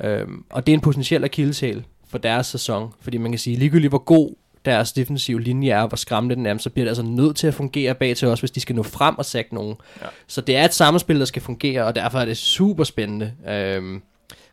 Øhm, 0.01 0.45
og 0.51 0.67
det 0.67 0.73
er 0.73 0.77
en 0.77 0.81
potentiel 0.81 1.25
akilleshæl 1.25 1.85
for 2.09 2.19
deres 2.19 2.47
sæson, 2.47 2.93
fordi 3.01 3.17
man 3.17 3.33
kan 3.33 3.39
sige, 3.39 3.57
ligegyldigt 3.57 3.91
hvor 3.91 4.05
god 4.05 4.35
deres 4.67 4.93
defensive 4.93 5.41
linje 5.41 5.71
er, 5.71 5.83
og 5.83 5.89
hvor 5.89 5.97
skræmmende 5.97 6.35
den 6.35 6.47
er, 6.47 6.59
så 6.59 6.71
bliver 6.71 6.85
det 6.85 6.91
altså 6.91 7.03
nødt 7.03 7.37
til 7.37 7.47
at 7.47 7.55
fungere 7.55 7.95
bag 7.95 8.17
til 8.17 8.29
os, 8.29 8.41
hvis 8.41 8.51
de 8.51 8.61
skal 8.61 8.77
nå 8.77 8.83
frem 8.83 9.19
og 9.19 9.25
sække 9.25 9.55
nogen. 9.55 9.77
Ja. 10.03 10.07
Så 10.27 10.41
det 10.41 10.57
er 10.57 10.65
et 10.65 10.75
samspil, 10.75 11.19
der 11.19 11.25
skal 11.25 11.43
fungere, 11.43 11.85
og 11.85 11.95
derfor 11.95 12.19
er 12.19 12.25
det 12.25 12.37
super 12.37 12.85
spændende. 12.85 13.33
Øhm, 13.49 14.03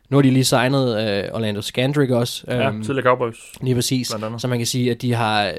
nu 0.09 0.18
har 0.18 0.22
de 0.22 0.32
lige 0.32 0.43
signet 0.43 0.88
øh, 1.07 1.30
Orlando 1.34 1.61
Scandrick 1.61 2.11
også. 2.11 2.43
Ja, 2.47 2.68
øhm, 2.68 2.84
tidligere 2.84 3.03
Cowboys. 3.05 3.38
Lige 3.61 3.76
præcis. 3.76 4.07
Så 4.38 4.47
man 4.47 4.57
kan 4.59 4.66
sige, 4.68 4.91
at 4.91 5.01
de 5.01 5.14
har 5.14 5.51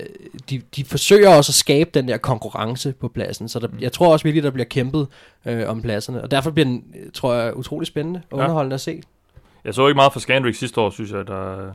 de, 0.50 0.60
de 0.76 0.84
forsøger 0.84 1.28
også 1.36 1.50
at 1.50 1.54
skabe 1.54 1.90
den 1.94 2.08
der 2.08 2.16
konkurrence 2.16 2.92
på 2.92 3.08
pladsen. 3.08 3.48
Så 3.48 3.58
der, 3.58 3.68
Mm. 3.68 3.78
jeg 3.80 3.92
tror 3.92 4.12
også 4.12 4.22
virkelig, 4.24 4.42
der 4.42 4.50
bliver 4.50 4.64
kæmpet 4.66 5.06
øh, 5.46 5.68
om 5.68 5.82
pladserne. 5.82 6.22
Og 6.22 6.30
derfor 6.30 6.50
bliver 6.50 6.64
den, 6.66 6.84
øh, 7.04 7.10
tror 7.14 7.34
jeg, 7.34 7.56
utrolig 7.56 7.86
spændende 7.86 8.20
og 8.30 8.38
Ja. 8.38 8.44
underholdende 8.44 8.74
at 8.74 8.80
se. 8.80 9.00
Jeg 9.64 9.74
så 9.74 9.86
ikke 9.88 9.96
meget 9.96 10.12
fra 10.12 10.20
Scandrick 10.20 10.56
sidste 10.58 10.80
år, 10.80 10.90
synes 10.90 11.10
jeg, 11.12 11.26
der, 11.26 11.72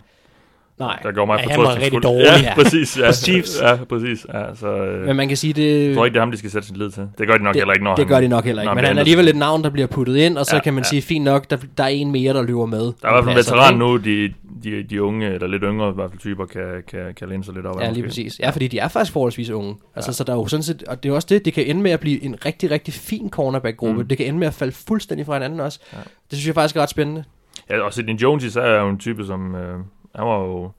Nej. 0.80 1.00
der 1.04 1.12
går 1.12 1.26
mig 1.26 1.40
Ja, 1.46 1.50
han 1.52 1.60
var 1.62 1.76
rigtig 1.76 2.04
dårlig. 2.04 2.26
Ja, 2.44 2.54
præcis. 2.56 3.00
Ja, 3.00 3.06
Hos 3.06 3.16
Chiefs. 3.16 3.62
Ja, 3.62 3.76
præcis. 3.90 4.26
Ja, 4.34 4.44
så, 4.56 4.68
øh, 4.68 5.06
Men 5.08 5.16
man 5.16 5.28
kan 5.28 5.38
sige, 5.38 5.54
det... 5.54 5.88
jeg 5.88 5.96
tror 5.96 6.06
ikke, 6.06 6.14
det 6.14 6.20
er 6.20 6.22
ham, 6.22 6.32
de 6.32 6.38
skal 6.38 6.52
sætte 6.52 6.68
sin 6.68 6.78
lid 6.78 6.92
til. 6.92 7.08
Det 7.18 7.28
gør 7.28 7.38
de 7.38 7.44
nok 7.44 7.54
det, 7.54 7.62
heller 7.62 7.74
ikke, 7.74 7.84
når 7.84 7.96
det 7.96 8.06
han, 8.06 8.14
gør 8.16 8.22
de 8.22 8.28
nok 8.28 8.46
heller 8.46 8.62
ikke. 8.62 8.76
Men 8.76 8.84
han 8.86 8.96
er 8.96 9.00
alligevel 9.00 9.28
et 9.28 9.36
navn, 9.36 9.64
der 9.64 9.70
bliver 9.70 9.88
puttet 9.88 10.16
ind, 10.16 10.38
og 10.38 10.46
så 10.46 10.56
Ja, 10.56 10.62
kan 10.62 10.74
man 10.74 10.84
ja. 10.84 10.88
sige, 10.90 11.02
fint 11.02 11.26
nok, 11.26 11.50
der, 11.50 11.58
der 11.78 11.84
er 11.84 11.88
en 11.88 12.12
mere, 12.12 12.34
der 12.34 12.42
løber 12.44 12.66
med. 12.66 12.80
Der 12.80 12.84
er 12.86 12.92
i 12.92 12.96
hvert 13.02 13.24
fald 13.24 13.28
en 13.28 13.34
Pladser, 13.34 13.56
veteran 13.56 13.78
nu, 13.78 13.98
de, 13.98 14.34
de, 14.64 14.84
de 14.84 15.04
unge, 15.04 15.28
eller 15.34 15.48
lidt 15.48 15.64
yngre 15.66 15.90
i 15.90 15.94
hvert 15.96 16.10
fald 16.12 16.20
typer, 16.20 16.46
kan, 16.46 16.62
kan, 16.88 17.00
kan 17.18 17.30
læne 17.30 17.44
sig 17.44 17.54
lidt 17.54 17.66
op. 17.66 17.80
af 17.80 17.86
Ja, 17.86 17.92
lige 17.92 18.04
måske. 18.04 18.22
præcis. 18.24 18.40
Ja, 18.40 18.50
fordi 18.50 18.68
de 18.68 18.80
er 18.80 18.88
faktisk 18.88 19.14
forholdsvis 19.14 19.50
unge. 19.50 19.76
Altså, 19.96 20.10
Ja. 20.10 20.14
så 20.14 20.24
der 20.24 20.34
er 20.34 20.38
jo 20.38 20.48
sådan 20.48 20.64
set, 20.64 20.84
og 20.88 21.04
det 21.04 21.10
er 21.12 21.16
også 21.16 21.28
det, 21.32 21.46
det 21.46 21.54
kan 21.54 21.66
ende 21.66 21.82
med 21.82 21.92
at 21.92 22.00
blive 22.00 22.24
en 22.24 22.36
rigtig, 22.46 22.72
rigtig 22.72 22.94
fin 22.94 23.30
cornerback-gruppe. 23.30 24.02
Mm. 24.02 24.08
Det 24.08 24.18
kan 24.18 24.28
ende 24.28 24.40
med 24.40 24.48
at 24.48 24.54
falde 24.54 24.72
fuldstændig 24.88 25.26
fra 25.26 25.34
hinanden 25.34 25.60
også. 25.60 25.80
Ja. 25.94 25.98
Ja. 25.98 26.04
Det 26.04 26.38
synes 26.38 26.48
jeg 26.48 26.56
faktisk 26.56 26.76
er 26.76 26.82
ret 26.82 26.90
spændende. 26.90 27.24
Ja, 27.70 27.80
og 27.82 27.94
Sidney 27.94 28.14
Jones 28.22 28.56
er 28.56 28.82
jo 28.82 28.90
en 28.90 28.98
type, 28.98 29.26
som... 29.26 29.56
Øh, 29.56 29.80
han 30.16 30.26
var 30.26 30.40
jo 30.40 30.72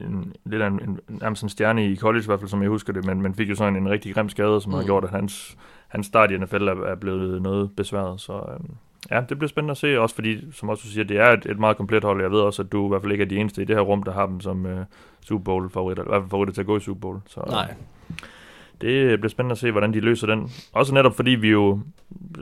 en, 0.00 0.32
lidt 0.44 0.62
af 0.62 0.66
en, 0.66 0.80
en, 0.80 1.00
nærmest 1.08 1.42
en 1.42 1.48
stjerne 1.48 1.90
i 1.90 1.96
college 1.96 2.22
i 2.22 2.26
hvert 2.26 2.40
fald, 2.40 2.50
som 2.50 2.62
jeg 2.62 2.70
husker 2.70 2.92
det, 2.92 3.04
men 3.04 3.22
man 3.22 3.34
fik 3.34 3.50
jo 3.50 3.54
sådan 3.54 3.76
en 3.76 3.90
rigtig 3.90 4.14
grim 4.14 4.28
skade, 4.28 4.60
som 4.60 4.72
mm. 4.72 4.78
har 4.78 4.84
gjort, 4.84 5.04
at 5.04 5.10
hans, 5.10 5.56
hans 5.88 6.06
start 6.06 6.30
i 6.30 6.38
NFL 6.38 6.68
er, 6.68 6.84
er 6.84 6.94
blevet 6.94 7.42
noget 7.42 7.70
besværet. 7.76 8.20
Så 8.20 8.32
øh, 8.32 8.60
ja, 9.10 9.20
det 9.28 9.38
bliver 9.38 9.48
spændende 9.48 9.70
at 9.70 9.76
se, 9.76 10.00
også 10.00 10.14
fordi, 10.14 10.52
som 10.52 10.68
også 10.68 10.82
du 10.86 10.88
siger, 10.88 11.04
det 11.04 11.18
er 11.18 11.32
et, 11.32 11.46
et 11.46 11.58
meget 11.58 11.76
komplet 11.76 12.04
hold. 12.04 12.20
Jeg 12.22 12.30
ved 12.30 12.40
også, 12.40 12.62
at 12.62 12.72
du 12.72 12.86
i 12.86 12.88
hvert 12.88 13.02
fald 13.02 13.12
ikke 13.12 13.24
er 13.24 13.28
de 13.28 13.36
eneste 13.36 13.62
i 13.62 13.64
det 13.64 13.76
her 13.76 13.82
rum, 13.82 14.02
der 14.02 14.12
har 14.12 14.26
dem 14.26 14.40
som 14.40 14.66
øh, 14.66 14.84
Super 15.20 15.44
Bowl 15.44 15.70
favoritter, 15.70 16.02
eller 16.02 16.14
i 16.14 16.14
hvert 16.14 16.22
fald 16.22 16.30
favoritter 16.30 16.54
til 16.54 16.60
at 16.60 16.66
gå 16.66 16.76
i 16.76 16.80
Super 16.80 17.00
Bowl. 17.00 17.20
Så, 17.26 17.40
øh, 17.46 17.52
Nej. 17.52 17.74
det 18.80 19.20
bliver 19.20 19.30
spændende 19.30 19.52
at 19.52 19.58
se, 19.58 19.70
hvordan 19.70 19.94
de 19.94 20.00
løser 20.00 20.26
den. 20.26 20.50
Også 20.72 20.94
netop 20.94 21.16
fordi 21.16 21.30
vi 21.30 21.50
jo 21.50 21.80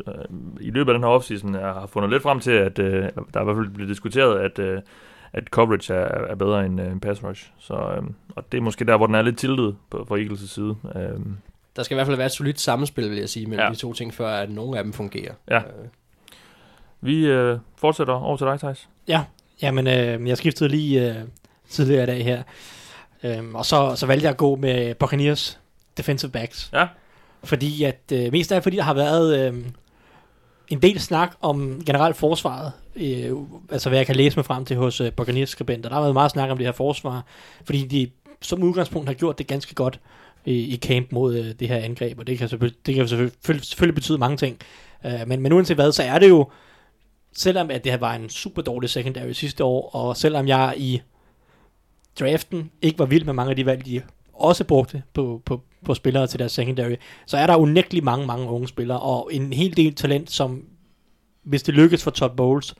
øh, 0.06 0.14
i 0.60 0.70
løbet 0.70 0.92
af 0.92 0.94
den 0.94 1.02
her 1.02 1.10
offseason 1.10 1.54
har 1.54 1.86
fundet 1.86 2.10
lidt 2.10 2.22
frem 2.22 2.40
til, 2.40 2.50
at 2.50 2.78
øh, 2.78 3.02
der 3.34 3.40
er 3.40 3.40
i 3.40 3.44
hvert 3.44 3.56
fald 3.56 3.68
blevet 3.68 3.90
diskuteret, 3.90 4.38
at, 4.38 4.58
øh, 4.58 4.80
at 5.32 5.44
coverage 5.50 5.94
er, 5.94 6.30
er 6.30 6.34
bedre 6.34 6.66
end 6.66 6.80
øh, 6.80 6.92
en 6.92 7.00
pass 7.00 7.24
rush. 7.24 7.50
Så, 7.58 7.74
øh, 7.74 8.02
og 8.36 8.52
det 8.52 8.58
er 8.58 8.62
måske 8.62 8.84
der, 8.84 8.96
hvor 8.96 9.06
den 9.06 9.14
er 9.14 9.22
lidt 9.22 9.38
tiltet 9.38 9.76
på, 9.90 10.04
fra 10.08 10.16
Eagles' 10.18 10.48
side. 10.48 10.76
Øh, 10.96 11.20
Der 11.76 11.82
skal 11.82 11.94
i 11.94 11.96
hvert 11.96 12.06
fald 12.06 12.16
være 12.16 12.26
et 12.26 12.32
solidt 12.32 12.60
sammenspil, 12.60 13.10
vil 13.10 13.18
jeg 13.18 13.28
sige, 13.28 13.46
mellem 13.46 13.60
Ja. 13.60 13.66
ja. 13.66 13.70
de 13.72 13.76
to 13.78 13.92
ting, 13.92 14.14
før 14.14 14.28
at 14.28 14.50
nogle 14.50 14.78
af 14.78 14.84
dem 14.84 14.92
fungerer. 14.92 15.32
Ja. 15.50 15.58
Øh, 15.58 15.64
vi 17.00 17.26
øh, 17.26 17.58
fortsætter 17.76 18.14
over 18.14 18.36
til 18.36 18.46
dig, 18.46 18.58
Thijs. 18.58 18.88
Jamen, 19.62 19.86
øh, 19.86 20.28
jeg 20.28 20.36
skiftede 20.38 20.70
lige 20.70 21.08
øh, 21.10 21.22
tidligere 21.68 22.02
i 22.02 22.06
dag 22.06 22.24
her. 22.24 22.42
Øhm, 23.22 23.54
og 23.54 23.66
så, 23.66 23.92
så 23.96 24.06
valgte 24.06 24.24
jeg 24.24 24.30
at 24.30 24.36
gå 24.36 24.56
med 24.56 24.94
Buccaneers 24.94 25.60
defensive 25.96 26.30
backs. 26.30 26.70
Ja. 26.72 26.88
Fordi 27.44 27.82
at, 27.82 28.00
øh, 28.12 28.32
mest 28.32 28.52
af 28.52 28.56
alt 28.56 28.62
fordi 28.62 28.76
der 28.76 28.82
har 28.82 28.94
været 28.94 29.48
øh, 29.52 29.64
en 30.68 30.82
del 30.82 31.00
snak 31.00 31.34
om 31.40 31.82
generelt 31.86 32.16
forsvaret. 32.16 32.72
Øh, 32.96 33.36
altså 33.70 33.88
hvad 33.88 33.98
jeg 33.98 34.06
kan 34.06 34.16
læse 34.16 34.36
mig 34.36 34.44
frem 34.44 34.64
til 34.64 34.76
hos 34.76 35.00
øh, 35.00 35.12
Buccaneers 35.12 35.50
skribenter. 35.50 35.88
Der 35.88 35.96
har 35.96 36.02
været 36.02 36.14
meget 36.14 36.30
snak 36.30 36.50
om 36.50 36.56
det 36.56 36.66
her 36.66 36.72
forsvar. 36.72 37.24
Fordi 37.64 37.86
de 37.86 38.10
som 38.42 38.62
udgangspunkt 38.62 39.08
har 39.08 39.14
gjort 39.14 39.38
det 39.38 39.46
ganske 39.46 39.74
godt 39.74 40.00
i, 40.44 40.52
i 40.52 40.76
camp 40.76 41.12
mod 41.12 41.36
øh, 41.36 41.54
det 41.60 41.68
her 41.68 41.76
angreb. 41.76 42.18
Og 42.18 42.26
det 42.26 42.38
kan 42.38 42.48
selvfølgelig, 42.48 42.86
det 42.86 42.94
kan 42.94 43.08
selvfølgelig, 43.08 43.64
selvfølgelig 43.64 43.94
betyde 43.94 44.18
mange 44.18 44.36
ting. 44.36 44.58
Øh, 45.06 45.20
men, 45.26 45.40
men 45.40 45.52
uanset 45.52 45.76
hvad, 45.76 45.92
så 45.92 46.02
er 46.02 46.18
det 46.18 46.28
jo 46.28 46.50
selvom 47.36 47.70
at 47.70 47.84
det 47.84 47.92
her 47.92 47.98
var 47.98 48.14
en 48.14 48.28
super 48.28 48.62
dårlig 48.62 48.90
secondary 48.90 49.32
sidste 49.32 49.64
år, 49.64 49.90
og 49.94 50.16
selvom 50.16 50.48
jeg 50.48 50.74
i 50.76 51.00
draften 52.20 52.70
ikke 52.82 52.98
var 52.98 53.06
vild 53.06 53.24
med 53.24 53.34
mange 53.34 53.50
af 53.50 53.56
de 53.56 53.66
valg, 53.66 53.86
de 53.86 54.02
også 54.34 54.64
brugte 54.64 55.02
på, 55.14 55.42
på, 55.44 55.60
på 55.84 55.94
spillere 55.94 56.26
til 56.26 56.38
deres 56.38 56.52
secondary, 56.52 56.94
så 57.26 57.36
er 57.36 57.46
der 57.46 57.56
unægteligt 57.56 58.04
mange, 58.04 58.26
mange 58.26 58.48
unge 58.48 58.68
spillere, 58.68 59.00
og 59.00 59.30
en 59.32 59.52
hel 59.52 59.76
del 59.76 59.94
talent, 59.94 60.30
som 60.30 60.64
hvis 61.46 61.62
det 61.62 61.74
lykkes 61.74 62.02
for 62.04 62.10
Todd 62.10 62.36
Bowles 62.36 62.74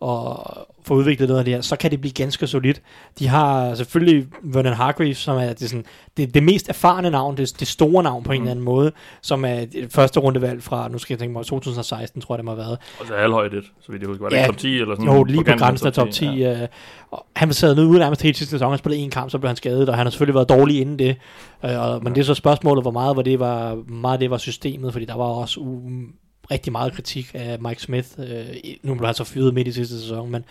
og 0.00 0.56
få 0.82 0.94
udviklet 0.94 1.28
noget 1.28 1.38
af 1.38 1.44
det 1.44 1.54
her, 1.54 1.60
så 1.60 1.76
kan 1.76 1.90
det 1.90 2.00
blive 2.00 2.12
ganske 2.12 2.46
solidt. 2.46 2.82
De 3.18 3.28
har 3.28 3.74
selvfølgelig 3.74 4.26
Vernon 4.42 4.72
Hargreaves, 4.72 5.18
som 5.18 5.36
er 5.36 5.52
det, 5.52 5.70
sådan, 5.70 5.84
det, 6.16 6.34
det 6.34 6.42
mest 6.42 6.68
erfarne 6.68 7.10
navn, 7.10 7.36
det, 7.36 7.60
det 7.60 7.68
store 7.68 8.02
navn 8.02 8.22
på 8.24 8.32
en 8.32 8.38
Mm. 8.38 8.42
eller 8.44 8.50
anden 8.50 8.64
måde, 8.64 8.92
som 9.22 9.44
er 9.44 9.64
et 9.74 9.88
første 9.90 10.20
rundevalg 10.20 10.62
fra, 10.62 10.88
nu 10.88 10.98
skal 10.98 11.14
jeg 11.14 11.18
tænke 11.18 11.32
mig, 11.32 11.44
2016, 11.46 12.20
tror 12.22 12.34
jeg, 12.34 12.38
det 12.38 12.44
må 12.44 12.50
have 12.50 12.58
været. 12.58 12.78
Og 13.00 13.06
så 13.06 13.12
halvhøjt 13.16 13.54
et, 13.54 13.64
så 13.80 13.92
vidt 13.92 14.02
jeg 14.02 14.08
husker. 14.08 14.24
Var 14.24 14.28
det 14.30 14.36
Ja, 14.36 14.46
top 14.46 14.56
10 14.56 14.78
eller 14.80 14.94
sådan 14.94 15.14
Jo, 15.16 15.24
lige 15.24 15.44
på 15.44 15.52
grænsen 15.58 15.86
af 15.86 15.92
top 15.92 16.10
10. 16.10 16.26
Ja. 16.26 16.62
Øh, 16.62 16.68
og 17.10 17.26
han 17.36 17.52
sad 17.52 17.74
nede 17.74 17.86
ude 17.86 17.98
nærmest 17.98 18.22
hele 18.22 18.34
sidste 18.34 18.50
sæson. 18.50 18.70
Han 18.70 18.78
spillede 18.78 19.02
en 19.02 19.10
kamp, 19.10 19.30
så 19.30 19.38
blev 19.38 19.48
han 19.48 19.56
skadet, 19.56 19.88
og 19.88 19.94
han 19.96 20.06
har 20.06 20.10
selvfølgelig 20.10 20.34
været 20.34 20.48
dårlig 20.48 20.80
inden 20.80 20.98
det. 20.98 21.16
Øh, 21.64 21.80
og, 21.82 21.98
men 22.02 22.08
Ja. 22.08 22.14
det 22.14 22.20
er 22.20 22.24
så 22.24 22.34
spørgsmålet, 22.34 22.84
hvor 22.84 22.90
meget, 22.90 23.14
hvor 23.14 23.22
det 23.22 23.40
var, 23.40 23.74
meget 23.88 24.20
det 24.20 24.30
var 24.30 24.38
systemet, 24.38 24.92
fordi 24.92 25.04
der 25.04 25.16
var 25.16 25.24
også 25.24 25.60
u- 25.60 26.14
rigtig 26.50 26.72
meget 26.72 26.92
kritik 26.92 27.30
af 27.34 27.58
Mike 27.60 27.82
Smith. 27.82 28.08
Øh, 28.18 28.46
nu 28.82 28.94
blev 28.94 29.06
han 29.06 29.14
så 29.14 29.24
fyret 29.24 29.54
midt 29.54 29.68
i 29.68 29.72
sidste 29.72 30.00
sæson, 30.00 30.30
men 30.30 30.44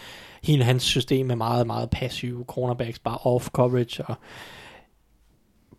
hele 0.43 0.63
hans 0.63 0.83
system 0.83 1.31
er 1.31 1.35
meget, 1.35 1.67
meget 1.67 1.89
passiv. 1.89 2.45
Cornerbacks 2.47 2.99
bare 2.99 3.17
off 3.17 3.49
coverage, 3.49 4.05
og 4.05 4.15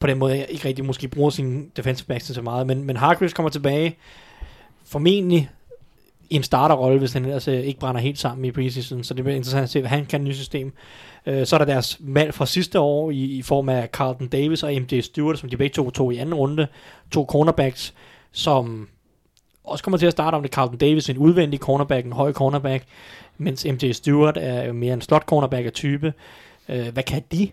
på 0.01 0.07
den 0.07 0.19
måde 0.19 0.47
ikke 0.49 0.69
rigtig 0.69 0.85
måske 0.85 1.09
bruger 1.09 1.31
sin 1.31 1.69
defensive 1.77 2.07
backs 2.07 2.27
så 2.27 2.43
meget. 2.43 2.67
Men, 2.67 2.85
men 2.85 2.97
Hargreaves 2.97 3.33
kommer 3.33 3.51
tilbage, 3.51 3.97
formentlig 4.85 5.51
i 6.31 6.37
en 6.37 6.43
starterrolle, 6.43 6.99
hvis 6.99 7.13
han 7.13 7.25
ellers 7.25 7.49
altså, 7.49 7.67
ikke 7.67 7.81
brænder 7.81 8.01
helt 8.01 8.19
sammen 8.19 8.45
i 8.45 8.53
preseason. 8.53 9.05
Så 9.05 9.15
det 9.15 9.25
bliver 9.25 9.37
interessant 9.37 9.63
at 9.63 9.71
se, 9.71 9.81
hvad 9.81 9.91
han 9.91 10.07
kan 10.07 10.21
i 10.21 10.25
nye 10.25 10.35
system. 10.35 10.73
Øh, 11.27 11.47
så 11.47 11.57
er 11.57 11.59
der 11.59 11.65
deres 11.65 11.99
valg 12.01 12.35
fra 12.35 12.47
sidste 12.47 12.81
år 12.81 13.11
i, 13.11 13.25
i 13.25 13.43
form 13.43 13.69
af 13.69 13.89
Carlton 13.93 14.29
Davis 14.29 14.63
og 14.63 14.73
MJ 14.73 15.01
Stewart, 15.01 15.39
som 15.39 15.49
de 15.49 15.57
begge 15.57 15.75
to 15.75 15.91
tog 15.91 16.15
i 16.15 16.17
anden 16.17 16.35
runde. 16.35 16.67
To 17.11 17.27
cornerbacks, 17.29 17.95
som 18.33 18.89
også 19.71 19.85
kommer 19.85 19.99
til 19.99 20.07
at 20.07 20.13
starte 20.13 20.35
om 20.35 20.43
det. 20.43 20.53
Carlton 20.53 20.79
Davis, 20.79 21.09
en 21.11 21.19
udvendig 21.19 21.61
cornerback, 21.61 22.07
en 22.07 22.13
høj 22.13 22.33
cornerback, 22.33 22.85
mens 23.39 23.65
MJ 23.67 23.93
Stewart 23.93 24.37
er 24.41 24.73
mere 24.73 24.95
en 24.95 25.01
slot 25.01 25.23
cornerback 25.25 25.67
af 25.67 25.73
type. 25.73 26.13
Øh, 26.69 26.89
hvad 26.93 27.03
kan 27.03 27.23
de 27.33 27.49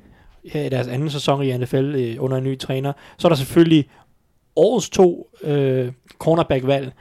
her 0.52 0.62
i 0.64 0.70
deres 0.70 0.88
anden 0.88 1.10
sæson 1.10 1.44
i 1.44 1.58
NFL 1.58 1.76
øh, 1.96 2.16
under 2.20 2.38
en 2.38 2.44
ny 2.44 2.60
træner? 2.60 2.94
Så 3.18 3.28
er 3.28 3.30
der 3.30 3.36
selvfølgelig 3.36 3.90
årets 4.56 4.90
to 4.90 5.30
øh, 5.44 5.92
cornerback-valg, 6.20 6.92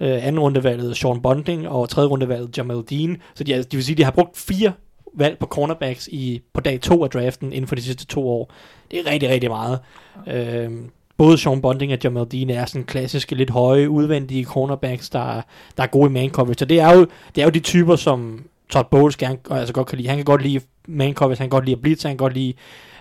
øh, 0.00 0.26
anden 0.26 0.40
rundevalget 0.40 0.96
Sean 0.96 1.20
Bonding 1.22 1.68
og 1.68 1.88
tredje 1.88 2.08
rundevalget 2.08 2.58
Jamal 2.58 2.82
Dean. 2.90 3.16
Så 3.34 3.44
de, 3.44 3.54
er- 3.54 3.62
de 3.62 3.76
vil 3.76 3.84
sige, 3.84 3.96
de 3.96 4.04
har 4.04 4.10
brugt 4.10 4.36
fire 4.36 4.72
valg 5.16 5.38
på 5.38 5.46
cornerbacks 5.46 6.08
i, 6.12 6.40
på 6.52 6.60
dag 6.60 6.80
to 6.80 7.04
af 7.04 7.10
draften 7.10 7.52
inden 7.52 7.68
for 7.68 7.74
de 7.74 7.82
sidste 7.82 8.06
to 8.06 8.28
år. 8.28 8.52
Det 8.90 8.98
er 9.00 9.10
rigtig, 9.10 9.28
rigtig 9.30 9.50
meget. 9.50 9.78
Øh, 10.26 10.70
både 11.16 11.38
Sean 11.38 11.60
Bonding 11.60 11.92
og 11.92 11.98
Jamal 12.04 12.26
Dean 12.32 12.50
er 12.50 12.66
sådan 12.66 12.84
klassiske, 12.84 13.34
lidt 13.34 13.50
høje, 13.50 13.90
udvendige 13.90 14.44
cornerbacks, 14.44 15.10
der, 15.10 15.42
der 15.76 15.82
er 15.82 15.86
gode 15.86 16.10
i 16.10 16.12
man 16.12 16.30
coverage. 16.30 16.58
Så 16.58 16.64
det 16.64 16.80
er 16.80 16.94
jo, 16.94 17.06
det 17.34 17.40
er 17.40 17.44
jo 17.44 17.50
de 17.50 17.60
typer, 17.60 17.96
som 17.96 18.44
Todd 18.68 18.86
Bowles 18.90 19.16
gerne, 19.16 19.38
altså 19.50 19.74
godt 19.74 19.86
kan 19.86 19.98
lide. 19.98 20.08
Han 20.08 20.18
kan 20.18 20.24
godt 20.24 20.42
lide 20.42 20.60
man 20.88 21.14
coverage, 21.14 21.38
han 21.38 21.46
kan 21.46 21.56
godt 21.56 21.64
lide 21.64 21.76
at 21.76 21.82
blitz, 21.82 22.02
han 22.02 22.10
kan 22.10 22.16
godt 22.16 22.34
lide 22.34 22.54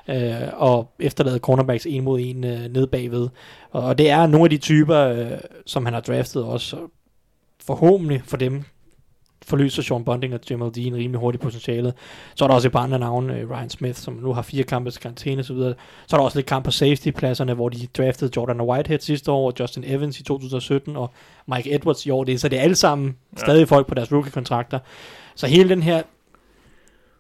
øh, 0.07 0.33
og 0.53 0.91
efterlade 0.99 1.39
cornerbacks 1.39 1.85
en 1.85 2.03
mod 2.03 2.19
en 2.19 2.43
øh, 2.43 2.59
ned 2.59 2.87
bagved. 2.87 3.29
Og, 3.71 3.83
og 3.83 3.97
det 3.97 4.09
er 4.09 4.27
nogle 4.27 4.45
af 4.45 4.49
de 4.49 4.57
typer, 4.57 4.97
øh, 4.97 5.31
som 5.65 5.85
han 5.85 5.93
har 5.93 6.01
draftet 6.01 6.43
også. 6.43 6.77
Forhåbentlig 7.65 8.21
for 8.25 8.37
dem 8.37 8.63
forløser 9.45 9.81
Sean 9.81 10.03
Bonding 10.03 10.33
og 10.33 10.39
Jamal 10.49 10.71
Dean 10.75 10.95
rimelig 10.95 11.19
hurtigt 11.19 11.43
potentialet. 11.43 11.93
Så 12.35 12.43
er 12.45 12.47
der 12.47 12.55
også 12.55 12.67
et 12.67 12.71
par 12.71 12.79
andre 12.79 12.99
navne, 12.99 13.37
øh, 13.37 13.49
Ryan 13.49 13.69
Smith, 13.69 13.97
som 13.99 14.13
nu 14.13 14.33
har 14.33 14.41
fire 14.41 14.63
kampe 14.63 14.91
til 14.91 15.01
karantæne 15.01 15.39
osv. 15.39 15.57
Så 15.57 16.15
er 16.15 16.17
der 16.17 16.23
også 16.23 16.37
lidt 16.37 16.47
kamp 16.47 16.65
på 16.65 16.71
safety-pladserne, 16.71 17.53
hvor 17.53 17.69
de 17.69 17.87
draftede 17.97 18.31
Jordan 18.35 18.61
Whitehead 18.61 18.99
sidste 18.99 19.31
år, 19.31 19.51
og 19.51 19.53
Justin 19.59 19.83
Evans 19.87 20.19
i 20.19 20.23
2017, 20.23 20.95
og 20.95 21.13
Mike 21.47 21.75
Edwards 21.75 22.05
i 22.05 22.09
år. 22.09 22.23
Det, 22.23 22.41
så 22.41 22.49
det 22.49 22.59
er 22.59 22.63
alle 22.63 22.75
sammen 22.75 23.17
ja. 23.33 23.39
stadig 23.39 23.67
folk 23.67 23.87
på 23.87 23.95
deres 23.95 24.11
rookie-kontrakter. 24.11 24.79
Så 25.35 25.47
hele 25.47 25.69
den 25.69 25.83
her 25.83 26.01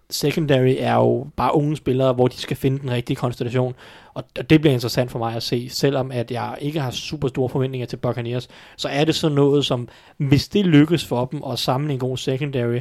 secondary 0.09 0.75
er 0.79 0.95
jo 0.95 1.27
bare 1.35 1.55
unge 1.55 1.75
spillere, 1.75 2.13
hvor 2.13 2.27
de 2.27 2.37
skal 2.37 2.57
finde 2.57 2.79
den 2.79 2.91
rigtige 2.91 3.15
konstellation. 3.15 3.75
Og 4.13 4.49
det 4.49 4.61
bliver 4.61 4.73
interessant 4.73 5.11
for 5.11 5.19
mig 5.19 5.35
at 5.35 5.43
se, 5.43 5.69
selvom 5.69 6.11
at 6.11 6.31
jeg 6.31 6.57
ikke 6.61 6.79
har 6.79 6.91
super 6.91 7.27
store 7.27 7.49
forventninger 7.49 7.85
til 7.85 7.97
Buccaneers, 7.97 8.47
så 8.77 8.87
er 8.87 9.05
det 9.05 9.15
sådan 9.15 9.35
noget 9.35 9.65
som, 9.65 9.87
hvis 10.17 10.47
det 10.47 10.65
lykkes 10.65 11.05
for 11.05 11.25
dem 11.25 11.43
at 11.51 11.59
samle 11.59 11.93
en 11.93 11.99
god 11.99 12.17
secondary, 12.17 12.79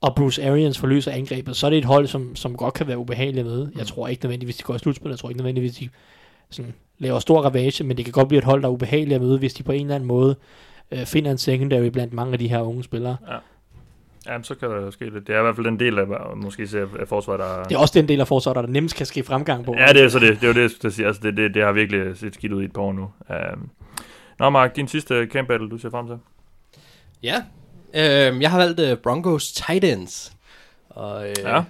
og 0.00 0.14
Bruce 0.14 0.48
Arians 0.50 0.78
forløser 0.78 1.12
angrebet, 1.12 1.56
så 1.56 1.66
er 1.66 1.70
det 1.70 1.78
et 1.78 1.84
hold, 1.84 2.06
som, 2.06 2.36
som 2.36 2.56
godt 2.56 2.74
kan 2.74 2.86
være 2.86 2.98
ubehageligt 2.98 3.46
med. 3.46 3.68
Jeg 3.76 3.86
tror 3.86 4.08
ikke 4.08 4.24
nødvendigvis, 4.24 4.56
de 4.56 4.62
går 4.62 4.74
i 4.74 4.78
slutspil, 4.78 5.08
jeg 5.10 5.18
tror 5.18 5.28
ikke 5.28 5.38
nødvendigvis, 5.38 5.76
de 5.76 5.88
sådan, 6.50 6.74
laver 6.98 7.18
stor 7.18 7.42
ravage, 7.42 7.84
men 7.84 7.96
det 7.96 8.04
kan 8.04 8.12
godt 8.12 8.28
blive 8.28 8.38
et 8.38 8.44
hold, 8.44 8.62
der 8.62 8.68
er 8.68 8.72
ubehageligt 8.72 9.14
at 9.14 9.20
møde, 9.20 9.38
hvis 9.38 9.54
de 9.54 9.62
på 9.62 9.72
en 9.72 9.80
eller 9.80 9.94
anden 9.94 10.06
måde 10.06 10.36
øh, 10.90 11.06
finder 11.06 11.30
en 11.30 11.38
secondary 11.38 11.86
blandt 11.86 12.12
mange 12.12 12.32
af 12.32 12.38
de 12.38 12.48
her 12.48 12.60
unge 12.60 12.84
spillere. 12.84 13.16
Ja, 13.28 13.36
så 14.42 14.54
kan 14.54 14.70
der 14.70 14.90
ske 14.90 15.04
det. 15.04 15.26
Det 15.26 15.34
er 15.34 15.38
i 15.38 15.42
hvert 15.42 15.56
fald 15.56 15.66
den 15.66 15.80
del 15.80 15.98
af, 15.98 16.04
måske 16.36 16.68
af 17.00 17.08
forsvaret, 17.08 17.40
der... 17.40 17.64
Det 17.64 17.74
er 17.74 17.78
også 17.78 17.98
den 17.98 18.08
del 18.08 18.20
af 18.20 18.28
forsvaret, 18.28 18.56
der 18.56 18.72
nemmest 18.72 18.96
kan 18.96 19.06
ske 19.06 19.22
fremgang 19.22 19.64
på. 19.64 19.74
Ja, 19.78 19.92
det 19.92 20.02
er 20.02 20.08
så 20.08 20.18
det. 20.18 20.40
Det 20.40 20.42
er 20.42 20.54
jo 20.54 20.68
det, 20.68 20.82
der 20.82 20.88
siger. 20.88 21.06
Altså, 21.06 21.22
det, 21.24 21.36
det, 21.36 21.54
det 21.54 21.62
har 21.62 21.72
virkelig 21.72 22.16
set 22.16 22.34
skidt 22.34 22.52
ud 22.52 22.62
i 22.62 22.64
et 22.64 22.72
par 22.72 22.82
år 22.82 22.92
nu. 22.92 23.10
Um, 23.52 23.70
Nå, 24.38 24.50
Mark, 24.50 24.76
din 24.76 24.88
sidste 24.88 25.26
camp 25.26 25.48
battle, 25.48 25.70
du 25.70 25.78
ser 25.78 25.90
frem 25.90 26.06
til? 26.06 26.16
Ja, 27.22 27.42
øh, 27.94 28.42
jeg 28.42 28.50
har 28.50 28.58
valgt 28.58 28.80
uh, 28.80 28.98
Broncos 28.98 29.52
tight 29.52 29.84
ends. 29.84 30.32
Og, 30.88 31.28
øh, 31.28 31.34
Ja. 31.44 31.62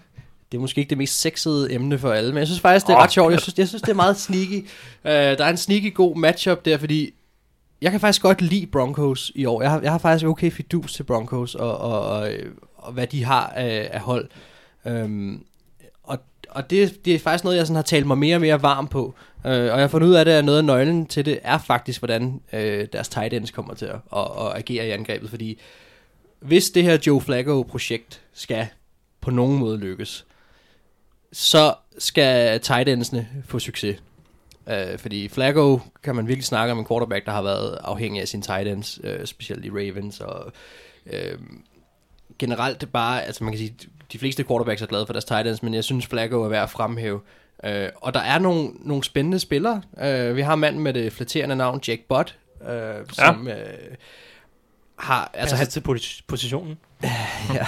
Det 0.53 0.59
er 0.59 0.61
måske 0.61 0.79
ikke 0.79 0.91
det 0.91 0.99
mest 0.99 1.21
sexede 1.21 1.73
emne 1.73 1.99
for 1.99 2.13
alle, 2.13 2.31
men 2.33 2.39
jeg 2.39 2.47
synes 2.47 2.61
faktisk, 2.61 2.87
det 2.87 2.93
er 2.93 2.97
Åh, 2.97 3.03
ret 3.03 3.13
sjovt. 3.13 3.33
Jeg 3.33 3.41
synes, 3.41 3.59
jeg 3.59 3.69
synes, 3.69 3.83
det 3.83 3.91
er 3.91 3.95
meget 3.95 4.17
sneaky. 4.17 4.61
Uh, 5.05 5.11
der 5.11 5.45
er 5.45 5.49
en 5.49 5.57
sneaky 5.57 5.95
god 5.95 6.17
matchup 6.17 6.65
der, 6.65 6.79
fordi 6.79 7.15
jeg 7.83 7.91
kan 7.91 8.01
faktisk 8.01 8.23
godt 8.23 8.43
lide 8.43 8.67
Broncos 8.67 9.33
i 9.35 9.45
år. 9.45 9.63
Jeg 9.63 9.71
har, 9.71 9.81
jeg 9.81 9.91
har 9.91 9.99
faktisk 9.99 10.27
okay 10.27 10.51
fidus 10.51 10.95
til 10.95 11.03
Broncos, 11.03 11.55
og, 11.55 11.79
og, 11.79 12.01
og, 12.01 12.31
og 12.77 12.93
hvad 12.93 13.07
de 13.07 13.25
har 13.25 13.47
af, 13.49 13.89
af 13.93 14.01
hold. 14.01 14.29
Øhm, 14.87 15.45
og 16.03 16.19
og 16.51 16.71
det, 16.71 17.05
det 17.05 17.15
er 17.15 17.19
faktisk 17.19 17.45
noget, 17.45 17.57
jeg 17.57 17.67
sådan 17.67 17.77
har 17.77 17.83
talt 17.83 18.07
mig 18.07 18.19
mere 18.19 18.37
og 18.37 18.41
mere 18.41 18.63
varm 18.63 18.89
på. 18.89 19.15
Øh, 19.47 19.53
og 19.53 19.67
jeg 19.67 19.81
har 19.81 19.89
fundet 19.89 20.09
ud 20.09 20.15
af 20.15 20.25
det, 20.25 20.33
at 20.33 20.45
noget 20.45 20.59
af 20.59 20.65
nøglen 20.65 21.07
til 21.07 21.25
det 21.25 21.39
er 21.43 21.59
faktisk, 21.59 22.01
hvordan 22.01 22.41
øh, 22.53 22.89
deres 22.93 23.09
tight 23.09 23.35
ends 23.35 23.51
kommer 23.51 23.75
til 23.75 23.87
at, 23.87 24.01
at, 24.17 24.27
at 24.41 24.57
agere 24.57 24.87
i 24.87 24.91
angrebet. 24.91 25.31
Fordi 25.31 25.59
hvis 26.41 26.71
det 26.71 26.83
her 26.83 26.99
Joe 27.07 27.21
Flacco-projekt 27.21 28.21
skal 28.33 28.67
på 29.21 29.31
nogen 29.31 29.59
måde 29.59 29.79
lykkes, 29.79 30.27
så 31.33 31.75
skal 31.99 32.61
tight 32.61 32.89
endsene 32.89 33.29
få 33.47 33.59
succes. 33.59 33.97
Uh, 34.73 34.99
fordi 34.99 35.29
Flacco 35.29 35.81
kan 36.03 36.17
man 36.17 36.29
virkelig 36.29 36.45
snakke 36.45 36.73
om 36.73 36.79
en 36.79 36.87
quarterback, 36.87 37.27
der 37.27 37.33
har 37.33 37.43
været 37.43 37.79
afhængig 37.81 38.23
af 38.23 38.29
sine 38.29 38.43
tight 38.43 38.69
ends, 38.69 39.01
uh, 39.05 39.25
specielt 39.25 39.65
i 39.65 39.71
Ravens, 39.71 40.21
og 40.21 40.53
uh, 41.07 41.41
generelt 42.39 42.81
det 42.81 42.93
bare, 42.93 43.25
altså 43.25 43.45
man 43.45 43.53
kan 43.53 43.59
sige, 43.59 43.75
de 44.13 44.19
fleste 44.19 44.45
quarterbacks 44.45 44.83
er 44.83 44.87
glade 44.87 45.07
for 45.07 45.13
deres 45.13 45.25
tight 45.25 45.49
ends, 45.49 45.63
men 45.63 45.75
jeg 45.75 45.85
synes 45.85 46.07
Flacco 46.07 46.43
er 46.43 46.49
værd 46.49 46.63
at 46.63 46.71
fremhæve. 46.71 47.21
Uh, 47.65 47.71
og 47.95 48.15
der 48.15 48.21
er 48.21 48.39
nogle, 48.39 48.71
nogle 48.81 49.05
spændende 49.05 49.39
spillere. 49.39 49.83
Uh, 49.93 50.37
vi 50.37 50.41
har 50.41 50.55
manden 50.55 50.83
med 50.83 50.95
det 50.95 51.13
flatterende 51.13 51.57
navn, 51.57 51.81
Jake 51.89 52.05
Butt, 52.09 52.39
uh, 52.61 52.69
som 53.13 53.47
uh, 53.47 53.53
har... 54.99 55.31
Altså, 55.35 55.57
han, 55.57 55.67
til 55.67 55.81
posi- 55.89 56.23
positionen. 56.27 56.79
ja. 57.55 57.67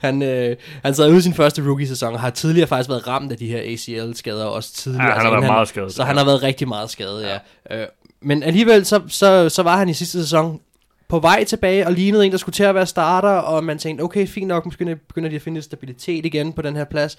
han, 0.00 0.22
øh, 0.22 0.56
han 0.84 0.94
sad 0.94 1.08
ude 1.08 1.18
i 1.18 1.20
sin 1.20 1.34
første 1.34 1.62
rookie-sæson, 1.62 2.14
og 2.14 2.20
har 2.20 2.30
tidligere 2.30 2.66
faktisk 2.68 2.88
været 2.90 3.06
ramt 3.06 3.32
af 3.32 3.38
de 3.38 3.46
her 3.46 3.60
ACL-skader 3.62 4.44
også 4.44 4.72
tidligere. 4.74 5.06
Ja, 5.06 5.12
han 5.12 5.20
har 5.20 5.24
Altså, 5.24 5.30
været 5.30 5.42
inden 5.42 5.52
meget 5.52 5.68
skadet. 5.68 5.92
Så 5.94 6.04
han 6.04 6.16
har 6.16 6.24
været 6.24 6.42
rigtig 6.42 6.68
meget 6.68 6.90
skadet, 6.90 7.22
ja. 7.22 7.38
ja. 7.70 7.82
Øh, 7.82 7.86
men 8.20 8.42
alligevel, 8.42 8.84
så, 8.86 9.00
så, 9.08 9.48
så 9.48 9.62
var 9.62 9.76
han 9.76 9.88
i 9.88 9.94
sidste 9.94 10.20
sæson 10.22 10.60
på 11.08 11.18
vej 11.18 11.44
tilbage 11.44 11.86
og 11.86 11.92
lignede 11.92 12.26
en, 12.26 12.32
der 12.32 12.38
skulle 12.38 12.54
til 12.54 12.62
at 12.64 12.74
være 12.74 12.86
starter, 12.86 13.28
og 13.28 13.64
man 13.64 13.78
tænkte, 13.78 14.02
okay, 14.02 14.26
fint 14.26 14.46
nok, 14.48 14.64
måske 14.64 14.96
begynder 14.96 15.28
de 15.28 15.36
at 15.36 15.42
finde 15.42 15.62
stabilitet 15.62 16.26
igen 16.26 16.52
på 16.52 16.62
den 16.62 16.76
her 16.76 16.84
plads. 16.84 17.16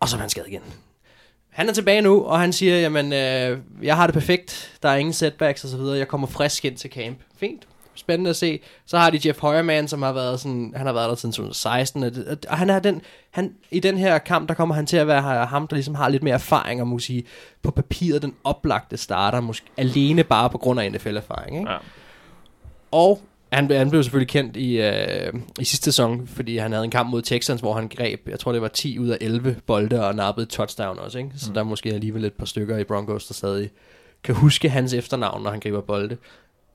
Og 0.00 0.08
så 0.08 0.16
er 0.16 0.20
han 0.20 0.28
skadet 0.30 0.48
igen. 0.48 0.60
Han 1.50 1.68
er 1.68 1.72
tilbage 1.72 2.00
nu, 2.00 2.24
og 2.24 2.40
han 2.40 2.52
siger, 2.52 2.76
jamen, 2.80 3.12
øh, 3.12 3.58
jeg 3.82 3.96
har 3.96 4.06
det 4.06 4.14
perfekt, 4.14 4.72
der 4.82 4.88
er 4.88 4.96
ingen 4.96 5.12
setbacks 5.12 5.64
og 5.64 5.70
så 5.70 5.76
videre, 5.76 5.98
jeg 5.98 6.08
kommer 6.08 6.26
frisk 6.26 6.64
ind 6.64 6.76
til 6.76 6.90
camp. 6.90 7.18
Fint, 7.36 7.62
spændende 7.94 8.30
at 8.30 8.36
se. 8.36 8.60
Så 8.86 8.98
har 8.98 9.10
de 9.10 9.20
Jeff 9.28 9.40
Højerman, 9.40 9.88
som 9.88 10.02
har 10.02 10.12
været 10.12 10.40
sådan, 10.40 10.72
han 10.76 10.86
har 10.86 10.92
været 10.92 11.08
der 11.08 11.14
siden 11.14 11.32
2016, 11.32 12.02
og, 12.02 12.14
det, 12.14 12.46
og 12.48 12.58
han 12.58 12.70
er 12.70 12.78
den, 12.78 13.02
han, 13.30 13.54
i 13.70 13.80
den 13.80 13.98
her 13.98 14.18
kamp, 14.18 14.48
der 14.48 14.54
kommer 14.54 14.74
han 14.74 14.86
til 14.86 14.96
at 14.96 15.06
være 15.06 15.46
ham, 15.46 15.66
der 15.66 15.76
ligesom 15.76 15.94
har 15.94 16.08
lidt 16.08 16.22
mere 16.22 16.34
erfaring, 16.34 16.80
og 16.80 16.88
måske 16.88 17.06
sige, 17.06 17.24
på 17.62 17.70
papiret 17.70 18.22
den 18.22 18.34
oplagte 18.44 18.96
starter, 18.96 19.40
måske 19.40 19.66
alene 19.76 20.24
bare 20.24 20.50
på 20.50 20.58
grund 20.58 20.80
af 20.80 20.92
NFL-erfaring, 20.92 21.58
ikke? 21.58 21.70
Ja. 21.70 21.78
Og 22.90 23.20
han, 23.54 23.70
han 23.70 23.90
blev 23.90 24.02
selvfølgelig 24.02 24.28
kendt 24.28 24.56
i, 24.56 24.80
øh, 24.80 25.32
i 25.60 25.64
sidste 25.64 25.84
sæson, 25.84 26.26
fordi 26.26 26.56
han 26.56 26.72
havde 26.72 26.84
en 26.84 26.90
kamp 26.90 27.10
mod 27.10 27.22
Texans, 27.22 27.60
hvor 27.60 27.74
han 27.74 27.88
greb, 27.88 28.28
jeg 28.28 28.38
tror 28.38 28.52
det 28.52 28.62
var 28.62 28.68
10 28.68 28.98
ud 28.98 29.08
af 29.08 29.18
11 29.20 29.56
bolde 29.66 30.06
og 30.06 30.14
nappede 30.14 30.46
touchdown 30.46 30.98
også. 30.98 31.18
Ikke? 31.18 31.30
Så 31.36 31.50
mm. 31.50 31.54
der 31.54 31.60
er 31.60 31.64
måske 31.64 31.92
alligevel 31.92 32.24
et 32.24 32.32
par 32.32 32.46
stykker 32.46 32.78
i 32.78 32.84
Broncos, 32.84 33.26
der 33.26 33.34
stadig 33.34 33.70
kan 34.24 34.34
huske 34.34 34.68
hans 34.68 34.92
efternavn, 34.92 35.42
når 35.42 35.50
han 35.50 35.60
griber 35.60 35.80
bolde. 35.80 36.16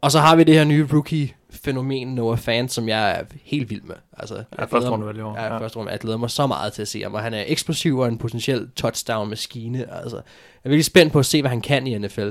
Og 0.02 0.12
så 0.12 0.20
har 0.20 0.36
vi 0.36 0.43
det 0.43 0.56
her 0.56 0.64
nye 0.64 0.88
rookie-fænomen, 0.93 2.08
Noah 2.08 2.38
Fant, 2.38 2.72
som 2.72 2.89
jeg 2.89 3.12
er 3.12 3.24
helt 3.43 3.70
vild 3.70 3.82
med. 3.82 3.95
Altså, 4.18 4.36
jeg 4.36 4.45
første 4.60 4.78
glæder 4.78 4.89
runde 4.91 5.20
i 5.20 5.22
år. 5.22 5.36
Ja, 5.38 5.45
Ja. 5.54 5.58
første 5.60 5.78
runde. 5.80 5.91
Jeg 5.91 6.00
glæder 6.00 6.18
mig 6.18 6.30
så 6.30 6.47
meget 6.47 6.74
til 6.74 6.82
at 6.82 6.88
se 6.88 7.02
ham, 7.04 7.14
og 7.14 7.22
han 7.22 7.34
er 7.34 7.43
eksplosiv 7.47 7.97
og 7.97 8.08
en 8.08 8.18
potentiel 8.18 8.68
touchdown-maskine. 8.76 9.93
Altså, 10.04 10.16
jeg 10.16 10.24
er 10.64 10.70
virkelig 10.70 10.86
spændt 10.86 11.14
på 11.14 11.20
at 11.20 11.26
se, 11.26 11.41
hvad 11.41 11.50
han 11.50 11.62
kan 11.62 11.88
i 11.88 11.97
NFL. 11.97 12.30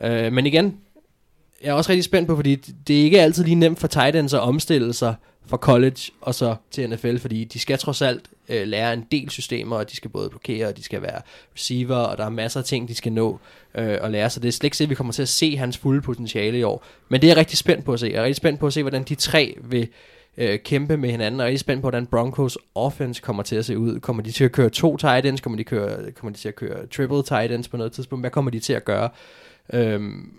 Øh, 0.00 0.32
men 0.32 0.46
igen, 0.46 0.76
jeg 1.62 1.68
er 1.68 1.72
også 1.72 1.90
rigtig 1.90 2.04
spændt 2.04 2.28
på, 2.28 2.36
fordi 2.36 2.54
det- 2.54 2.74
det 2.88 3.00
er 3.00 3.04
ikke 3.04 3.20
altid 3.20 3.44
lige 3.44 3.54
nemt 3.54 3.78
for 3.78 3.86
tight 3.88 4.16
ends 4.16 4.34
at 4.34 4.40
omstille 4.40 4.92
sig 4.92 5.14
fra 5.48 5.56
college 5.56 6.00
og 6.20 6.34
så 6.34 6.56
til 6.70 6.90
NFL, 6.90 7.16
fordi 7.16 7.44
de 7.44 7.58
skal 7.58 7.78
trods 7.78 8.02
alt 8.02 8.28
øh, 8.48 8.66
lære 8.66 8.92
en 8.92 9.06
del 9.12 9.30
systemer, 9.30 9.76
og 9.76 9.90
de 9.90 9.96
skal 9.96 10.10
både 10.10 10.30
blokere, 10.30 10.66
og 10.66 10.76
de 10.76 10.82
skal 10.82 11.02
være 11.02 11.20
receiver, 11.54 11.96
og 11.96 12.18
der 12.18 12.24
er 12.24 12.30
masser 12.30 12.60
af 12.60 12.66
ting, 12.66 12.88
de 12.88 12.94
skal 12.94 13.12
nå 13.12 13.38
øh, 13.74 13.98
og 14.00 14.10
lære, 14.10 14.30
så 14.30 14.40
det 14.40 14.48
er 14.48 14.52
slet 14.52 14.64
ikke 14.64 14.76
sikkert, 14.76 14.88
at 14.88 14.90
vi 14.90 14.94
kommer 14.94 15.12
til 15.12 15.22
at 15.22 15.28
se 15.28 15.56
hans 15.56 15.78
fulde 15.78 16.02
potentiale 16.02 16.58
i 16.58 16.62
år. 16.62 16.84
Men 17.08 17.20
det 17.20 17.26
er 17.26 17.30
jeg 17.30 17.36
rigtig 17.36 17.58
spændt 17.58 17.84
på 17.84 17.92
at 17.92 18.00
se. 18.00 18.06
Jeg 18.06 18.18
er 18.18 18.22
rigtig 18.22 18.36
spændt 18.36 18.60
på 18.60 18.66
at 18.66 18.72
se, 18.72 18.82
hvordan 18.82 19.02
de 19.02 19.14
tre 19.14 19.56
vil 19.64 19.88
øh, 20.36 20.58
kæmpe 20.58 20.96
med 20.96 21.10
hinanden, 21.10 21.40
og 21.40 21.44
jeg 21.44 21.48
er 21.48 21.50
rigtig 21.50 21.60
spændt 21.60 21.82
på, 21.82 21.84
hvordan 21.84 22.06
Broncos 22.06 22.58
offense 22.74 23.22
kommer 23.22 23.42
til 23.42 23.56
at 23.56 23.64
se 23.64 23.78
ud. 23.78 24.00
Kommer 24.00 24.22
de 24.22 24.32
til 24.32 24.44
at 24.44 24.52
køre 24.52 24.70
to 24.70 24.96
tight 24.96 25.26
ends? 25.26 25.40
Kommer 25.40 25.56
de, 25.56 25.64
køre, 25.64 26.12
kommer 26.12 26.32
de 26.32 26.38
til 26.38 26.48
at 26.48 26.56
køre 26.56 26.86
triple 26.86 27.22
tight 27.22 27.52
ends 27.52 27.68
på 27.68 27.76
noget 27.76 27.92
tidspunkt? 27.92 28.22
Hvad 28.22 28.30
kommer 28.30 28.50
de 28.50 28.60
til 28.60 28.72
at 28.72 28.84
gøre? 28.84 29.08
Øhm, 29.72 30.32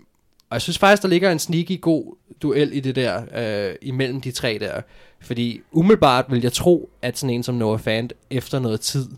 og 0.50 0.54
jeg 0.54 0.62
synes 0.62 0.78
faktisk, 0.78 1.02
der 1.02 1.08
ligger 1.08 1.32
en 1.32 1.38
sneaky 1.38 1.80
god 1.80 2.16
duel 2.42 2.72
i 2.72 2.80
det 2.80 2.96
der, 2.96 3.22
øh, 3.68 3.74
imellem 3.82 4.20
de 4.20 4.32
tre 4.32 4.58
der. 4.60 4.80
Fordi 5.20 5.60
umiddelbart 5.72 6.24
vil 6.28 6.42
jeg 6.42 6.52
tro, 6.52 6.90
at 7.02 7.18
sådan 7.18 7.34
en 7.34 7.42
som 7.42 7.54
Noah 7.54 7.78
Fant 7.78 8.12
efter 8.30 8.58
noget 8.58 8.80
tid, 8.80 9.08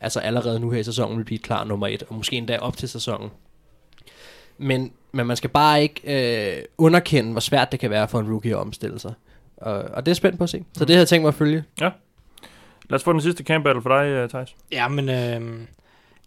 altså 0.00 0.20
allerede 0.20 0.60
nu 0.60 0.70
her 0.70 0.80
i 0.80 0.82
sæsonen, 0.82 1.18
vil 1.18 1.24
blive 1.24 1.38
klar 1.38 1.64
nummer 1.64 1.86
et, 1.86 2.02
og 2.08 2.14
måske 2.14 2.36
endda 2.36 2.58
op 2.58 2.76
til 2.76 2.88
sæsonen. 2.88 3.30
Men, 4.58 4.92
men 5.12 5.26
man 5.26 5.36
skal 5.36 5.50
bare 5.50 5.82
ikke 5.82 6.00
øh, 6.56 6.64
underkende, 6.78 7.30
hvor 7.32 7.40
svært 7.40 7.72
det 7.72 7.80
kan 7.80 7.90
være 7.90 8.08
for 8.08 8.20
en 8.20 8.32
rookie 8.32 8.50
at 8.50 8.58
omstille 8.58 8.98
sig. 8.98 9.12
Og, 9.56 9.74
og 9.74 10.06
det 10.06 10.10
er 10.12 10.14
spændt 10.14 10.38
på 10.38 10.44
at 10.44 10.50
se. 10.50 10.64
Så 10.72 10.84
det 10.84 10.96
har 10.96 11.00
jeg 11.00 11.08
tænkt 11.08 11.22
mig 11.22 11.28
at 11.28 11.34
følge. 11.34 11.64
Lad 12.90 12.94
os 12.94 13.04
få 13.04 13.12
den 13.12 13.20
sidste 13.20 13.44
camp 13.44 13.64
battle 13.64 13.82
for 13.82 13.98
dig, 13.98 14.06
øh, 14.06 14.28
Thijs. 14.28 14.56
Ja, 14.72 14.88
men 14.88 15.08
øh, 15.08 15.60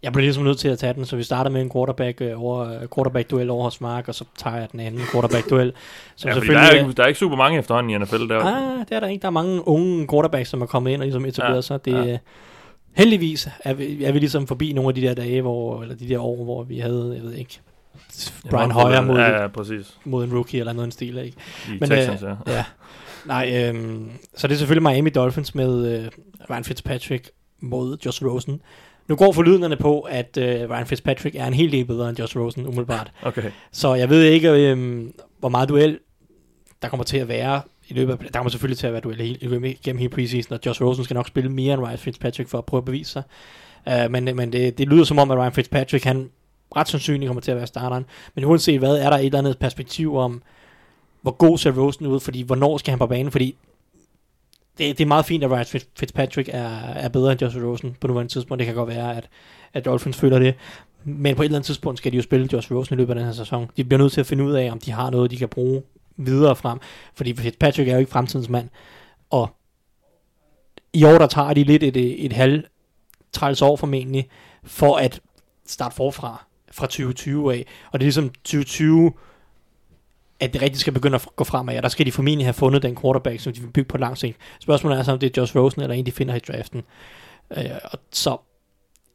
jeg 0.02 0.12
bliver 0.12 0.24
ligesom 0.24 0.44
nødt 0.44 0.58
til 0.58 0.68
at 0.68 0.78
tage 0.78 0.94
den, 0.94 1.04
så 1.06 1.16
vi 1.16 1.22
starter 1.22 1.50
med 1.50 1.60
en 1.60 1.70
quarterback, 1.70 2.20
øh, 2.20 2.42
over, 2.42 2.78
quarterback-duel 2.94 3.50
over 3.50 3.64
hos 3.64 3.80
Mark, 3.80 4.08
og 4.08 4.14
så 4.14 4.24
tager 4.38 4.56
jeg 4.56 4.68
den 4.72 4.80
anden 4.80 5.00
quarterback-duel. 5.00 5.72
Som 6.16 6.28
Ja, 6.28 6.34
fordi 6.36 6.48
der, 6.48 6.58
er 6.58 6.70
ikke, 6.70 6.92
der 6.92 7.02
er 7.02 7.06
ikke 7.06 7.18
super 7.18 7.36
mange 7.36 7.58
efterhånden 7.58 7.90
i 7.90 7.98
NFL. 8.04 8.28
Der. 8.28 8.38
Ah, 8.38 8.78
det 8.88 8.92
er 8.96 9.00
der 9.00 9.06
ikke. 9.06 9.22
Der 9.22 9.28
er 9.28 9.32
mange 9.32 9.68
unge 9.68 10.06
quarterbacks, 10.10 10.48
som 10.50 10.62
er 10.62 10.66
kommet 10.66 10.90
ind 10.90 11.00
og 11.00 11.06
ligesom 11.06 11.24
etableret 11.26 11.56
Ja, 11.56 11.60
sig. 11.60 11.84
Det, 11.84 11.92
ja. 11.92 12.02
ja. 12.02 12.18
Heldigvis 12.96 13.48
er 13.64 13.74
vi, 13.74 14.04
er 14.04 14.12
vi 14.12 14.18
ligesom 14.18 14.46
forbi 14.46 14.72
nogle 14.72 14.88
af 14.88 14.94
de 14.94 15.00
der 15.00 15.14
dage, 15.14 15.40
hvor, 15.42 15.82
eller 15.82 15.94
de 15.94 16.08
der 16.08 16.18
år, 16.18 16.44
hvor 16.44 16.62
vi 16.62 16.78
havde, 16.78 17.12
jeg 17.16 17.22
ved 17.22 17.32
ikke, 17.32 17.60
Brian 18.50 18.70
håndfuld, 18.70 18.94
Hoyer 18.94 19.00
mod, 19.00 19.16
Ja, 19.18 19.30
ja. 19.30 19.40
ja, 19.42 19.48
præcis. 19.48 19.98
mod 20.04 20.24
en 20.24 20.32
rookie 20.34 20.60
eller 20.60 20.72
noget 20.72 20.84
i 20.86 20.88
den 20.88 20.92
stil, 20.92 21.18
ikke? 21.18 21.36
I 21.68 21.76
Men, 21.80 21.88
Texans, 21.88 22.22
øh, 22.22 22.28
ja. 22.46 22.52
Ja. 22.52 22.64
Nej, 23.26 23.68
øhm, 23.68 24.10
så 24.36 24.46
det 24.46 24.54
er 24.54 24.58
selvfølgelig 24.58 24.92
Miami 24.92 25.10
Dolphins 25.10 25.54
med 25.54 25.98
øh, 25.98 26.08
Ryan 26.50 26.64
Fitzpatrick 26.64 27.30
mod 27.60 27.96
Josh 28.06 28.24
Rosen. 28.24 28.60
Nu 29.08 29.16
går 29.16 29.32
forlydenderne 29.32 29.76
på, 29.76 30.00
at 30.00 30.36
øh, 30.36 30.70
Ryan 30.70 30.86
Fitzpatrick 30.86 31.36
er 31.36 31.46
en 31.46 31.54
hel 31.54 31.72
del 31.72 31.84
bedre 31.84 32.08
end 32.08 32.18
Josh 32.18 32.38
Rosen, 32.38 32.66
umiddelbart. 32.66 33.12
Okay. 33.22 33.50
Så 33.72 33.94
jeg 33.94 34.08
ved 34.08 34.22
ikke, 34.22 34.50
øh, 34.50 35.02
hvor 35.40 35.48
meget 35.48 35.68
duel 35.68 35.98
der 36.82 36.88
kommer 36.88 37.04
til 37.04 37.18
at 37.18 37.28
være 37.28 37.62
i 37.88 37.94
løbet 37.94 38.12
af, 38.12 38.18
der 38.18 38.38
kommer 38.38 38.50
selvfølgelig 38.50 38.78
til 38.78 38.86
at 38.86 38.92
være 38.92 39.02
duel 39.02 39.20
hele- 39.20 39.76
gennem 39.84 39.98
hele 39.98 40.10
preseason, 40.10 40.52
og 40.52 40.60
Josh 40.66 40.82
Rosen 40.82 41.04
skal 41.04 41.14
nok 41.14 41.28
spille 41.28 41.50
mere 41.50 41.74
end 41.74 41.82
Ryan 41.82 41.98
Fitzpatrick 41.98 42.48
for 42.48 42.58
at 42.58 42.64
prøve 42.64 42.78
at 42.78 42.84
bevise 42.84 43.12
sig. 43.12 43.22
Uh, 43.86 44.10
men 44.10 44.24
men 44.36 44.52
det, 44.52 44.78
det 44.78 44.88
lyder 44.88 45.04
som 45.04 45.18
om, 45.18 45.30
at 45.30 45.38
Ryan 45.38 45.52
Fitzpatrick, 45.52 46.04
han 46.04 46.30
ret 46.76 46.88
sandsynligt 46.88 47.28
kommer 47.28 47.40
til 47.40 47.50
at 47.50 47.56
være 47.56 47.66
starteren. 47.66 48.04
Men 48.34 48.44
uanset 48.44 48.78
hvad, 48.78 48.96
er 48.96 49.10
der 49.10 49.16
et 49.16 49.24
eller 49.24 49.38
andet 49.38 49.58
perspektiv 49.58 50.16
om, 50.16 50.42
hvor 51.22 51.30
god 51.30 51.58
ser 51.58 51.78
Rosen 51.78 52.06
ud, 52.06 52.20
fordi 52.20 52.42
hvornår 52.42 52.78
skal 52.78 52.90
han 52.90 52.98
på 52.98 53.06
banen, 53.06 53.32
fordi 53.32 53.56
det, 54.78 54.98
det 54.98 55.04
er 55.04 55.08
meget 55.08 55.24
fint, 55.24 55.44
at 55.44 55.50
Ryan 55.50 55.66
Fitzpatrick 55.98 56.48
er, 56.52 56.68
er 56.78 57.08
bedre 57.08 57.32
end 57.32 57.42
Josh 57.42 57.58
Rosen 57.64 57.96
på 58.00 58.06
nuværende 58.06 58.32
tidspunkt. 58.32 58.58
Det 58.58 58.66
kan 58.66 58.74
godt 58.74 58.88
være, 58.88 59.16
at, 59.16 59.28
at 59.74 59.84
Dolphins 59.84 60.16
føler 60.16 60.38
det. 60.38 60.54
Men 61.04 61.36
på 61.36 61.42
et 61.42 61.46
eller 61.46 61.56
andet 61.56 61.66
tidspunkt 61.66 61.98
skal 61.98 62.12
de 62.12 62.16
jo 62.16 62.22
spille 62.22 62.48
Josh 62.52 62.72
Rosen 62.72 62.94
i 62.94 62.96
løbet 62.96 63.12
af 63.12 63.16
den 63.16 63.24
her 63.24 63.32
sæson. 63.32 63.70
De 63.76 63.84
bliver 63.84 63.98
nødt 63.98 64.12
til 64.12 64.20
at 64.20 64.26
finde 64.26 64.44
ud 64.44 64.52
af, 64.52 64.70
om 64.72 64.78
de 64.78 64.90
har 64.90 65.10
noget, 65.10 65.30
de 65.30 65.36
kan 65.36 65.48
bruge 65.48 65.82
videre 66.16 66.56
frem. 66.56 66.78
Fordi 67.14 67.36
Fitzpatrick 67.36 67.88
er 67.88 67.92
jo 67.92 67.98
ikke 67.98 68.10
fremtidens 68.10 68.48
mand. 68.48 68.68
Og 69.30 69.48
i 70.92 71.04
år, 71.04 71.18
der 71.18 71.26
tager 71.26 71.54
de 71.54 71.64
lidt 71.64 71.82
et, 71.82 71.96
et, 71.96 72.24
et 72.24 72.32
halv 72.32 72.64
træls 73.32 73.62
år 73.62 73.76
formentlig, 73.76 74.28
for 74.64 74.96
at 74.96 75.20
starte 75.66 75.96
forfra 75.96 76.44
fra 76.72 76.86
2020 76.86 77.54
af. 77.54 77.66
Og 77.92 78.00
det 78.00 78.04
er 78.04 78.06
ligesom 78.06 78.28
2020, 78.28 79.12
at 80.42 80.52
det 80.52 80.62
rigtigt 80.62 80.80
skal 80.80 80.92
begynde 80.92 81.14
at 81.14 81.28
gå 81.36 81.44
fremad. 81.44 81.76
Og 81.76 81.82
der 81.82 81.88
skal 81.88 82.06
de 82.06 82.12
formentlig 82.12 82.46
have 82.46 82.52
fundet 82.52 82.82
den 82.82 82.96
quarterback, 82.96 83.40
som 83.40 83.52
de 83.52 83.60
vil 83.60 83.70
bygge 83.70 83.88
på 83.88 83.98
lang 83.98 84.18
sigt. 84.18 84.36
Spørgsmålet 84.60 84.98
er 84.98 85.02
så, 85.02 85.12
om 85.12 85.18
det 85.18 85.26
er 85.26 85.40
Josh 85.40 85.56
Rosen 85.56 85.82
eller 85.82 85.94
en, 85.94 86.06
de 86.06 86.12
finder 86.12 86.34
i 86.34 86.38
draften. 86.38 86.82
Øh, 87.56 87.64
og 87.84 87.98
så, 88.12 88.36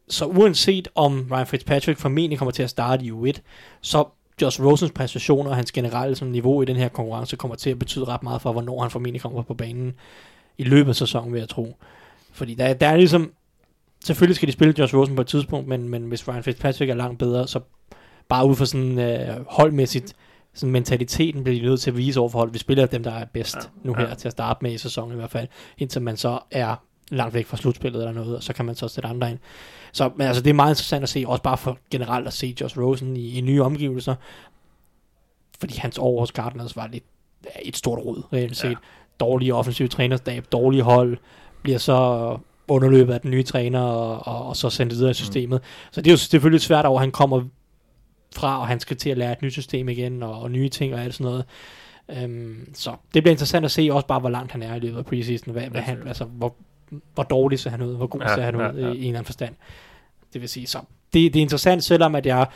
så 0.10 0.26
uanset 0.26 0.88
om 0.96 1.28
Ryan 1.32 1.48
Fitzpatrick 1.48 2.00
formentlig 2.00 2.38
kommer 2.38 2.52
til 2.52 2.64
at 2.64 2.70
starte 2.70 3.06
i 3.06 3.12
U1, 3.12 3.40
så 3.82 4.06
Josh 4.42 4.62
Rosens 4.62 4.92
præstationer 4.92 5.50
og 5.50 5.56
hans 5.56 5.72
generelle 5.72 6.16
som 6.16 6.28
niveau 6.28 6.62
i 6.62 6.66
den 6.66 6.76
her 6.76 6.90
konkurrence 6.90 7.36
kommer 7.36 7.56
til 7.56 7.70
at 7.70 7.80
betyde 7.80 8.06
ret 8.06 8.24
meget 8.24 8.42
for, 8.42 8.52
hvornår 8.52 8.82
han 8.82 8.92
formentlig 8.92 9.22
kommer 9.22 9.42
på 9.42 9.54
banen 9.54 9.94
i 10.58 10.64
løbet 10.64 10.90
af 10.90 10.96
sæsonen, 10.96 11.34
vil 11.34 11.40
jeg 11.40 11.50
tro. 11.50 11.76
Fordi 12.32 12.54
der, 12.54 12.74
der 12.74 12.88
er 12.88 12.98
ligesom, 12.98 13.32
selvfølgelig 14.06 14.36
skal 14.36 14.48
de 14.48 14.54
spille 14.54 14.74
Josh 14.80 14.96
Rosen 14.96 15.16
på 15.16 15.22
et 15.22 15.28
tidspunkt, 15.28 15.68
men, 15.68 15.90
men 15.90 16.04
hvis 16.04 16.28
Ryan 16.28 16.44
Fitzpatrick 16.44 16.90
er 16.90 16.96
langt 16.96 17.20
bedre, 17.20 17.48
så 17.48 17.60
bare 18.30 18.48
ud 18.48 18.56
fra 18.56 18.66
sådan 18.66 19.00
øh, 19.00 19.46
holdmæssigt, 19.48 20.16
sådan 20.58 20.72
mentaliteten 20.72 21.44
bliver 21.44 21.60
de 21.60 21.66
nødt 21.66 21.82
til 21.82 21.92
at 21.92 21.98
vise 21.98 22.20
overfor 22.20 22.40
hold. 22.40 22.52
Vi 22.52 22.58
spiller 22.58 22.86
dem, 22.86 23.04
der 23.04 23.12
er 23.12 23.26
bedst 23.26 23.56
ja, 23.56 23.62
nu 23.84 23.94
her 23.94 24.08
ja. 24.08 24.14
til 24.14 24.28
at 24.28 24.32
starte 24.32 24.60
med 24.62 24.72
i 24.72 24.78
sæsonen 24.78 25.14
i 25.14 25.16
hvert 25.16 25.32
fald, 25.32 25.48
indtil 25.78 26.02
man 26.02 26.18
så 26.18 26.40
er 26.52 26.76
langt 27.12 27.34
væk 27.34 27.46
fra 27.46 27.58
slutspillet 27.58 28.02
eller 28.02 28.14
noget, 28.14 28.36
og 28.36 28.44
så 28.44 28.54
kan 28.54 28.66
man 28.66 28.76
så 28.76 28.88
sætte 28.88 29.10
andre 29.10 29.32
ind. 29.32 29.40
Så 29.92 30.12
men 30.16 30.28
altså, 30.28 30.44
det 30.44 30.50
er 30.50 30.54
meget 30.54 30.72
interessant 30.72 31.04
at 31.04 31.10
se, 31.10 31.24
også 31.28 31.44
bare 31.44 31.58
for 31.58 31.78
generelt 31.92 32.28
at 32.28 32.34
se 32.34 32.56
Josh 32.62 32.80
Rosen 32.80 33.18
i, 33.18 33.38
i 33.38 33.42
nye 33.42 33.64
omgivelser, 33.64 34.16
fordi 35.60 35.78
hans 35.78 35.98
år 35.98 36.20
hos 36.20 36.30
Cardinals 36.30 36.76
var 36.76 36.88
lidt 36.88 37.04
et 37.62 37.78
stort 37.78 38.00
rod, 38.00 38.24
reelt 38.34 38.58
set. 38.58 38.70
Ja. 38.70 38.76
Dårlige 39.20 39.54
offensive 39.54 39.88
trænerstab, 39.88 40.46
dårlige 40.52 40.84
hold, 40.84 41.18
bliver 41.64 41.78
så 41.78 42.38
underløbet 42.68 43.14
af 43.14 43.22
den 43.22 43.32
nye 43.32 43.44
træner, 43.44 43.82
og, 43.82 44.28
og, 44.28 44.48
og 44.48 44.56
så 44.56 44.70
sendt 44.70 44.94
videre 44.94 45.12
i 45.12 45.14
systemet. 45.14 45.62
Mm. 45.62 45.92
Så 45.92 46.02
det 46.02 46.08
er 46.10 46.14
jo 46.14 46.18
selvfølgelig 46.18 46.62
svært 46.62 46.86
over, 46.86 47.00
at 47.00 47.04
han 47.04 47.12
kommer 47.12 47.44
fra, 48.36 48.60
og 48.60 48.68
han 48.68 48.80
skal 48.80 48.98
til 48.98 49.10
at 49.10 49.18
lære 49.18 49.32
et 49.32 49.42
nyt 49.42 49.52
system 49.54 49.90
igen, 49.90 50.24
og, 50.24 50.42
og 50.42 50.52
nye 50.52 50.70
ting 50.70 50.94
og 50.94 51.02
alt 51.02 51.14
sådan 51.14 51.26
noget. 51.26 51.46
Øhm, 52.10 52.70
så 52.74 52.92
det 53.14 53.24
bliver 53.24 53.32
interessant 53.32 53.66
at 53.66 53.72
se 53.72 53.90
også 53.92 54.08
bare, 54.08 54.20
hvor 54.20 54.30
langt 54.30 54.52
han 54.52 54.64
er 54.64 54.76
i 54.76 54.80
løbet 54.80 54.98
af 54.98 55.06
preseason. 55.06 55.54
Hvad, 55.54 55.64
hvad 55.64 55.82
han, 55.82 56.08
altså, 56.08 56.26
hvor, 56.26 56.56
hvor 57.14 57.24
dårlig 57.24 57.60
ser 57.60 57.70
han 57.70 57.82
ud, 57.82 57.96
hvor 57.96 58.08
god 58.08 58.22
Ja, 58.22 58.36
ser 58.36 58.42
han 58.42 58.56
ud 58.56 58.62
ja, 58.62 58.70
i, 58.70 58.82
ja. 58.82 58.88
i 58.88 58.90
en 58.90 58.96
eller 58.96 59.08
anden 59.08 59.26
forstand. 59.26 59.56
Det 60.34 60.42
vil 60.42 60.50
sige, 60.50 60.68
så 60.68 60.80
det, 61.14 61.34
det 61.34 61.40
er 61.40 61.44
interessant, 61.44 61.84
selvom 61.84 62.16
at 62.16 62.26
jeg 62.26 62.48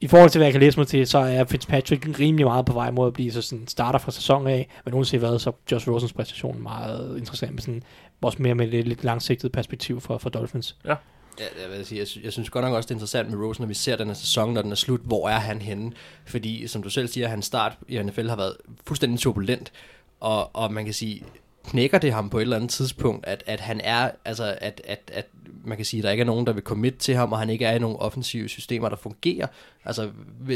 i 0.00 0.06
forhold 0.06 0.30
til, 0.30 0.38
hvad 0.38 0.46
jeg 0.46 0.52
kan 0.52 0.60
læse 0.60 0.78
mig 0.78 0.86
til, 0.86 1.06
så 1.06 1.18
er 1.18 1.44
Fitzpatrick 1.44 2.18
rimelig 2.20 2.46
meget 2.46 2.66
på 2.66 2.72
vej 2.72 2.90
mod 2.90 3.06
at 3.06 3.12
blive 3.12 3.32
så 3.32 3.42
sådan 3.42 3.66
starter 3.66 3.98
fra 3.98 4.10
sæsonen 4.10 4.48
af, 4.48 4.68
men 4.84 4.94
uanset 4.94 5.20
hvad, 5.20 5.38
så 5.38 5.52
Josh 5.72 5.88
Rosens 5.88 6.12
præstation 6.12 6.62
meget 6.62 7.18
interessant, 7.18 7.52
med 7.52 7.60
sådan, 7.60 7.82
også 8.22 8.42
mere 8.42 8.54
med 8.54 8.74
et 8.74 8.88
lidt 8.88 9.04
langsigtet 9.04 9.52
perspektiv 9.52 10.00
for, 10.00 10.18
for 10.18 10.30
Dolphins. 10.30 10.76
Ja, 10.84 10.94
jeg, 11.40 11.70
vil 11.70 11.86
sige, 11.86 11.98
jeg, 11.98 12.06
synes, 12.06 12.24
jeg 12.24 12.32
synes 12.32 12.50
godt 12.50 12.64
nok 12.64 12.74
også, 12.74 12.86
det 12.86 12.90
er 12.90 12.94
interessant 12.94 13.30
med 13.30 13.38
Rosen, 13.38 13.62
når 13.62 13.68
vi 13.68 13.74
ser 13.74 13.96
den 13.96 14.06
her 14.06 14.14
sæson, 14.14 14.54
når 14.54 14.62
den 14.62 14.70
er 14.70 14.76
slut, 14.76 15.00
hvor 15.04 15.28
er 15.28 15.38
han 15.38 15.62
henne? 15.62 15.92
Fordi, 16.26 16.66
som 16.66 16.82
du 16.82 16.90
selv 16.90 17.08
siger, 17.08 17.28
hans 17.28 17.46
start 17.46 17.78
i 17.88 18.02
NFL 18.02 18.28
har 18.28 18.36
været 18.36 18.56
fuldstændig 18.86 19.20
turbulent, 19.20 19.72
og, 20.20 20.56
og 20.56 20.72
man 20.72 20.84
kan 20.84 20.94
sige, 20.94 21.24
knækker 21.64 21.98
det 21.98 22.12
ham 22.12 22.30
på 22.30 22.38
et 22.38 22.42
eller 22.42 22.56
andet 22.56 22.70
tidspunkt, 22.70 23.26
at, 23.26 23.42
at 23.46 23.60
han 23.60 23.80
er, 23.84 24.10
altså 24.24 24.56
at, 24.60 24.80
at, 24.84 25.10
at 25.12 25.26
man 25.64 25.76
kan 25.76 25.86
sige, 25.86 26.00
at 26.00 26.04
der 26.04 26.10
ikke 26.10 26.20
er 26.20 26.26
nogen, 26.26 26.46
der 26.46 26.52
vil 26.52 26.62
commit 26.62 26.94
til 26.94 27.14
ham, 27.14 27.32
og 27.32 27.38
han 27.38 27.50
ikke 27.50 27.64
er 27.64 27.74
i 27.74 27.78
nogle 27.78 27.98
offensive 27.98 28.48
systemer, 28.48 28.88
der 28.88 28.96
fungerer. 28.96 29.46
Altså, 29.84 30.10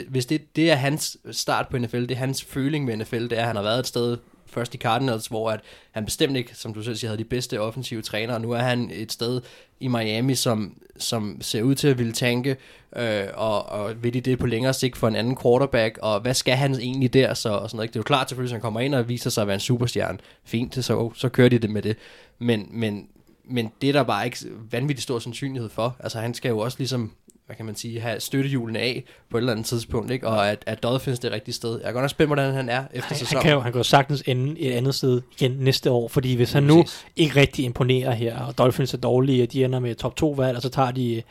hvis 0.09 0.27
det, 0.27 0.57
det 0.57 0.71
er 0.71 0.75
hans 0.75 1.17
start 1.31 1.69
på 1.69 1.79
NFL, 1.79 2.01
det 2.01 2.11
er 2.11 2.17
hans 2.17 2.45
føling 2.45 2.85
med 2.85 2.97
NFL, 2.97 3.23
det 3.23 3.33
er, 3.33 3.41
at 3.41 3.47
han 3.47 3.57
har 3.57 3.63
været 3.63 3.79
et 3.79 3.87
sted 3.87 4.17
først 4.51 4.75
i 4.75 4.79
Cardinals, 4.79 5.27
hvor 5.27 5.51
at 5.51 5.61
han 5.91 6.05
bestemt 6.05 6.37
ikke, 6.37 6.55
som 6.55 6.75
du 6.75 6.83
selv 6.83 6.97
siger, 6.97 7.09
havde 7.09 7.19
de 7.19 7.29
bedste 7.29 7.61
offensive 7.61 8.03
trænere, 8.03 8.41
nu 8.41 8.51
er 8.51 8.59
han 8.59 8.91
et 8.93 9.13
sted 9.13 9.41
i 9.81 9.89
Miami, 9.89 10.35
som, 10.35 10.77
som 10.99 11.39
ser 11.41 11.63
ud 11.63 11.75
til 11.75 11.89
at 11.89 11.99
ville 11.99 12.13
tanke, 12.13 12.57
øh, 12.97 13.25
og, 13.35 13.69
og 13.69 14.03
vil 14.03 14.15
de 14.15 14.21
det 14.21 14.39
på 14.39 14.47
længere 14.47 14.75
sigt 14.75 14.97
for 14.97 15.09
en 15.09 15.17
anden 15.17 15.37
quarterback, 15.43 15.99
og 16.03 16.21
hvad 16.21 16.35
skal 16.35 16.55
han 16.55 16.75
egentlig 16.75 17.13
der, 17.13 17.35
så, 17.35 17.49
og 17.49 17.71
sådan 17.71 17.77
noget. 17.77 17.85
ikke? 17.85 17.93
Det 17.93 17.97
er 17.97 18.01
jo 18.01 18.05
klart 18.05 18.29
selvfølgelig, 18.29 18.53
at 18.53 18.57
han 18.57 18.61
kommer 18.61 18.81
ind 18.81 18.95
og 18.95 19.09
viser 19.09 19.31
sig 19.31 19.43
at 19.43 19.47
være 19.47 19.55
en 19.55 19.61
superstjerne, 19.61 20.19
fint, 20.45 20.85
så, 20.85 21.11
så 21.15 21.29
kører 21.29 21.49
de 21.49 21.59
det 21.59 21.71
med 21.71 21.83
det, 21.83 21.97
men, 22.39 22.69
men, 22.71 23.09
men 23.45 23.73
det 23.81 23.89
er 23.89 23.93
der 23.93 24.03
bare 24.03 24.25
ikke 24.25 24.39
vanvittig 24.71 25.03
stor 25.03 25.19
sandsynlighed 25.19 25.71
for, 25.71 25.97
altså 26.01 26.21
han 26.21 26.35
skal 26.35 26.49
jo 26.49 26.59
også 26.59 26.79
ligesom 26.79 27.13
hvad 27.51 27.57
kan 27.57 27.67
man 27.67 27.77
sige, 27.77 28.01
have 28.01 28.21
støttehjulene 28.21 28.79
af 28.79 29.05
på 29.31 29.37
et 29.37 29.41
eller 29.41 29.53
andet 29.53 29.67
tidspunkt, 29.67 30.11
ikke? 30.11 30.29
og 30.29 30.51
at, 30.51 30.65
at 30.67 30.83
Dolphins 30.83 31.19
det 31.19 31.33
rigtige 31.33 31.55
sted. 31.55 31.81
Jeg 31.81 31.89
er 31.89 31.93
godt 31.93 32.03
nok 32.03 32.11
spændt, 32.11 32.29
hvordan 32.29 32.55
han 32.55 32.69
er 32.69 32.85
efter 32.93 33.09
Han, 33.09 33.19
sæsonen. 33.19 33.37
han, 33.37 33.43
kan 33.43 33.53
jo, 33.53 33.61
han 33.61 33.73
kan 33.73 33.79
jo 33.79 33.83
sagtens 33.83 34.23
ende 34.27 34.61
et 34.61 34.73
andet 34.73 34.95
sted 34.95 35.23
igen 35.33 35.51
næste 35.51 35.91
år, 35.91 36.09
fordi 36.09 36.35
hvis 36.35 36.53
han 36.53 36.63
nu 36.63 36.83
præcis. 36.83 37.07
ikke 37.17 37.41
rigtig 37.41 37.65
imponerer 37.65 38.13
her, 38.13 38.39
og 38.39 38.59
Dolphins 38.59 38.95
er 38.95 38.99
dårlige, 38.99 39.43
og 39.43 39.53
de 39.53 39.65
ender 39.65 39.79
med 39.79 39.95
top 39.95 40.17
2 40.17 40.31
valg, 40.31 40.57
og 40.57 40.63
så 40.63 40.69
tager 40.69 40.91
de 40.91 41.23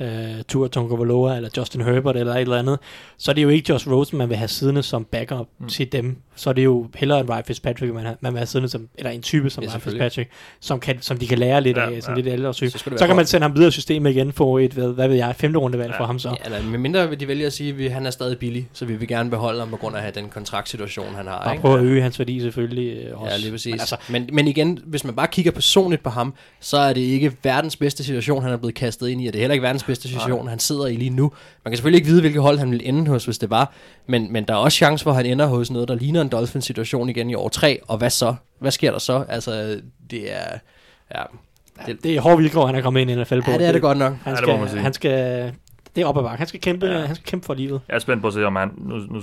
uh, 0.00 0.06
Tua 0.48 0.68
Tagovailoa 0.68 1.36
eller 1.36 1.48
Justin 1.56 1.80
Herbert 1.80 2.16
eller 2.16 2.34
et 2.34 2.40
eller 2.40 2.56
andet, 2.58 2.78
så 3.18 3.30
er 3.30 3.34
det 3.34 3.42
jo 3.42 3.48
ikke 3.48 3.72
Josh 3.72 3.90
Rosen, 3.90 4.18
man 4.18 4.28
vil 4.28 4.36
have 4.36 4.48
siddende 4.48 4.82
som 4.82 5.04
backup 5.04 5.46
mm. 5.58 5.68
til 5.68 5.92
dem. 5.92 6.16
Så 6.36 6.50
er 6.50 6.54
det 6.54 6.64
jo 6.64 6.86
hellere 6.94 7.20
en 7.20 7.30
Ryan 7.30 7.44
Fitzpatrick, 7.46 7.94
man, 7.94 8.04
har, 8.04 8.16
man 8.20 8.32
vil 8.32 8.38
have 8.38 8.46
siddende 8.46 8.68
som, 8.68 8.88
eller 8.98 9.10
en 9.10 9.22
type 9.22 9.50
som 9.50 9.64
Ja, 9.64 9.70
Ryan. 9.70 9.80
Fitzpatrick, 9.80 10.30
som, 10.60 10.80
kan, 10.80 11.02
som 11.02 11.18
de 11.18 11.26
kan 11.26 11.38
lære 11.38 11.60
lidt 11.60 11.76
Ja, 11.76 11.90
af, 11.90 12.02
sådan 12.02 12.18
ja. 12.18 12.22
lidt 12.22 12.32
ældre 12.32 12.52
type. 12.52 12.70
Så 12.70 12.78
Så, 12.78 12.84
kan 12.98 13.08
man 13.08 13.16
godt. 13.16 13.28
sende 13.28 13.44
ham 13.44 13.54
videre 13.54 13.68
i 13.68 13.70
systemet 13.70 14.10
igen, 14.10 14.32
få 14.32 14.58
et, 14.58 14.72
hvad, 14.72 14.88
hvad 14.88 15.08
ved 15.08 15.16
jeg, 15.16 15.34
femte 15.36 15.58
rundevalg 15.58 15.92
ja. 15.92 16.00
for 16.00 16.04
ham 16.04 16.18
så. 16.18 16.28
Ja, 16.28 16.34
eller 16.44 16.70
medmindre 16.70 17.14
de 17.14 17.28
vælger 17.28 17.46
at 17.46 17.52
sige, 17.52 17.84
at 17.84 17.92
han 17.92 18.06
er 18.06 18.10
stadig 18.10 18.38
billig, 18.38 18.68
så 18.72 18.84
vi 18.84 18.94
vil 18.94 19.08
gerne 19.08 19.30
beholde 19.30 19.58
ham 19.58 19.70
på 19.70 19.76
grund 19.76 19.96
af 19.96 20.12
den 20.12 20.28
kontraktsituation, 20.28 21.14
han 21.14 21.26
har. 21.26 21.42
Bare 21.44 21.54
ikke? 21.54 21.62
prøve 21.62 21.78
at 21.78 21.84
øge 21.84 22.02
hans 22.02 22.18
værdi 22.18 22.40
selvfølgelig 22.40 22.96
øh, 23.04 23.20
også. 23.20 23.34
Ja, 23.34 23.40
lige 23.40 23.50
præcis. 23.50 23.70
Men 23.72 23.80
altså, 23.80 23.96
Men, 24.08 24.28
men 24.32 24.48
igen, 24.48 24.78
hvis 24.86 25.04
man 25.04 25.14
bare 25.14 25.26
kigger 25.28 25.50
personligt 25.52 26.02
på 26.02 26.10
ham, 26.10 26.34
så 26.60 26.76
er 26.76 26.92
det 26.92 27.00
ikke 27.00 27.32
verdens 27.42 27.76
bedste 27.76 28.04
situation, 28.04 28.42
han 28.42 28.52
er 28.52 28.56
blevet 28.56 28.74
kastet 28.74 29.08
ind 29.08 29.22
i, 29.22 29.26
og 29.26 29.32
det 29.32 29.38
er 29.38 29.42
heller 29.42 29.52
ikke 29.54 29.62
verdens 29.62 29.77
bedste 29.86 30.08
situation, 30.08 30.48
han 30.48 30.58
sidder 30.58 30.86
i 30.86 30.96
lige 30.96 31.10
nu. 31.10 31.32
Man 31.64 31.70
kan 31.72 31.76
selvfølgelig 31.76 31.98
ikke 31.98 32.08
vide, 32.08 32.20
hvilket 32.20 32.42
hold 32.42 32.58
han 32.58 32.70
vil 32.70 32.80
ende 32.84 33.10
hos, 33.10 33.24
hvis 33.24 33.38
det 33.38 33.50
var, 33.50 33.72
men, 34.06 34.32
men 34.32 34.44
der 34.44 34.54
er 34.54 34.58
også 34.58 34.76
chance 34.76 35.02
for, 35.02 35.10
at 35.10 35.16
han 35.16 35.26
ender 35.26 35.46
hos 35.46 35.70
noget, 35.70 35.88
der 35.88 35.94
ligner 35.94 36.20
en 36.20 36.28
Dolphins-situation 36.28 37.08
igen 37.08 37.30
i 37.30 37.34
år 37.34 37.48
3, 37.48 37.80
og 37.88 37.98
hvad 37.98 38.10
så? 38.10 38.34
Hvad 38.58 38.70
sker 38.70 38.90
der 38.90 38.98
så? 38.98 39.24
Altså, 39.28 39.80
det 40.10 40.32
er... 40.34 40.58
Ja, 41.14 41.22
det, 41.86 42.04
det 42.04 42.16
er 42.16 42.20
hårde 42.20 42.36
vilkår, 42.38 42.66
han 42.66 42.74
er 42.74 42.80
kommet 42.80 43.00
ind 43.00 43.10
i 43.10 43.14
NFL 43.14 43.40
på. 43.40 43.50
ja 43.50 43.58
det 43.58 43.66
er 43.66 43.72
det 43.72 43.82
godt 43.82 43.98
nok. 43.98 44.12
Han 44.12 44.18
Ja, 44.26 44.30
det 44.30 44.38
skal, 44.38 44.48
må 44.52 44.56
man 44.60 44.68
sige. 44.68 44.80
han 44.80 44.92
skal, 44.92 45.52
det 45.96 46.02
er 46.02 46.06
op 46.06 46.16
ad 46.18 46.22
bakke. 46.22 46.38
Han 46.38 46.46
skal 46.46 46.60
kæmpe, 46.60 46.86
Ja. 46.86 46.98
han 46.98 47.14
skal 47.14 47.26
kæmpe 47.30 47.46
for 47.46 47.54
livet. 47.54 47.80
Jeg 47.88 47.94
er 47.94 47.98
spændt 47.98 48.22
på 48.22 48.28
at 48.28 48.34
se, 48.34 48.44
om 48.46 48.56
han, 48.56 48.70
nu, 48.76 48.94
nu, 48.96 49.22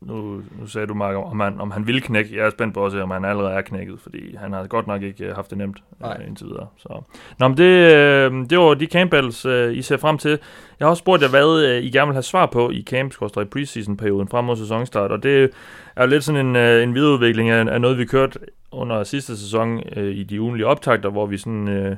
nu, 0.00 0.42
nu 0.60 0.66
sagde 0.66 0.86
du, 0.86 0.94
Mark, 0.94 1.16
om 1.16 1.40
han, 1.40 1.60
om 1.60 1.70
han 1.70 1.86
vil 1.86 2.02
knække. 2.02 2.36
Jeg 2.36 2.46
er 2.46 2.50
spændt 2.50 2.74
på 2.74 2.86
at 2.86 2.92
se, 2.92 3.02
om 3.02 3.10
han 3.10 3.24
allerede 3.24 3.52
er 3.54 3.60
knækket, 3.60 4.00
fordi 4.00 4.36
han 4.36 4.52
har 4.52 4.66
godt 4.66 4.86
nok 4.86 5.02
ikke 5.02 5.24
øh, 5.24 5.34
haft 5.34 5.50
det 5.50 5.58
nemt 5.58 5.82
Nej. 6.00 6.16
øh, 6.20 6.28
indtil 6.28 6.46
videre. 6.46 6.66
Så. 6.76 7.02
Nå, 7.38 7.48
men 7.48 7.56
det, 7.56 7.94
øh, 7.94 8.50
det 8.50 8.58
var 8.58 8.74
de 8.74 8.86
camp 8.86 9.10
battles, 9.10 9.44
øh, 9.44 9.76
I 9.76 9.82
ser 9.82 9.96
frem 9.96 10.18
til. 10.18 10.38
Jeg 10.80 10.86
har 10.86 10.90
også 10.90 11.00
spurgt 11.00 11.22
jer, 11.22 11.28
hvad 11.28 11.78
I 11.82 11.90
gerne 11.90 12.06
vil 12.06 12.14
have 12.14 12.22
svar 12.22 12.46
på 12.46 12.70
i 12.70 12.82
camp 12.86 13.14
i 13.40 13.44
preseason-perioden 13.44 14.28
frem 14.28 14.44
mod 14.44 14.56
sæsonstart, 14.56 15.10
og 15.10 15.22
det 15.22 15.50
er 15.96 16.06
lidt 16.06 16.24
sådan 16.24 16.46
en, 16.46 16.56
en 16.56 16.94
videreudvikling 16.94 17.50
af, 17.50 17.66
af 17.74 17.80
noget, 17.80 17.98
vi 17.98 18.04
kørte 18.04 18.38
under 18.72 19.04
sidste 19.04 19.36
sæson 19.36 19.82
øh, 19.96 20.14
i 20.14 20.22
de 20.22 20.40
ugenlige 20.40 20.66
optagter, 20.66 21.08
hvor 21.10 21.26
vi 21.26 21.38
sådan... 21.38 21.68
Øh, 21.68 21.96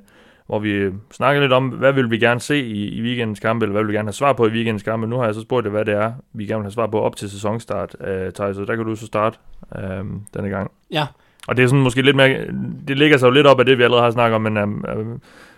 hvor 0.48 0.58
vi 0.58 0.70
øh, 0.70 0.94
snakker 1.12 1.42
lidt 1.42 1.52
om, 1.52 1.68
hvad 1.68 1.92
vil 1.92 2.10
vi 2.10 2.18
gerne 2.18 2.40
se 2.40 2.60
i, 2.66 2.88
i 2.88 3.02
weekendens 3.02 3.40
kampe, 3.40 3.64
eller 3.64 3.72
hvad 3.72 3.82
vil 3.82 3.88
vi 3.88 3.96
gerne 3.96 4.06
have 4.06 4.12
svar 4.12 4.32
på 4.32 4.46
i 4.46 4.50
weekendens 4.50 4.82
kampe. 4.82 5.06
Nu 5.06 5.16
har 5.16 5.24
jeg 5.24 5.34
så 5.34 5.40
spurgt 5.40 5.64
jer, 5.64 5.70
hvad 5.70 5.84
det 5.84 5.94
er, 5.94 6.12
vi 6.32 6.46
gerne 6.46 6.58
vil 6.58 6.64
have 6.64 6.72
svar 6.72 6.86
på 6.86 7.00
op 7.00 7.16
til 7.16 7.30
sæsonstart, 7.30 7.96
øh, 8.00 8.32
Thijs, 8.32 8.56
så 8.56 8.64
der 8.64 8.76
kan 8.76 8.84
du 8.84 8.96
så 8.96 9.06
starte 9.06 9.38
øh, 9.76 10.04
denne 10.34 10.48
gang. 10.48 10.70
Ja, 10.90 11.06
Og 11.48 11.56
det 11.56 11.62
er 11.62 11.66
sådan 11.66 11.82
måske 11.82 12.02
lidt 12.02 12.16
mere, 12.16 12.46
det 12.88 12.98
ligger 12.98 13.16
sig 13.16 13.26
jo 13.26 13.30
lidt 13.30 13.46
op 13.46 13.60
af 13.60 13.66
det, 13.66 13.78
vi 13.78 13.82
allerede 13.82 14.02
har 14.02 14.10
snakket 14.10 14.34
om, 14.34 14.42
men 14.42 14.56
øh, 14.56 14.98
øh, 14.98 15.06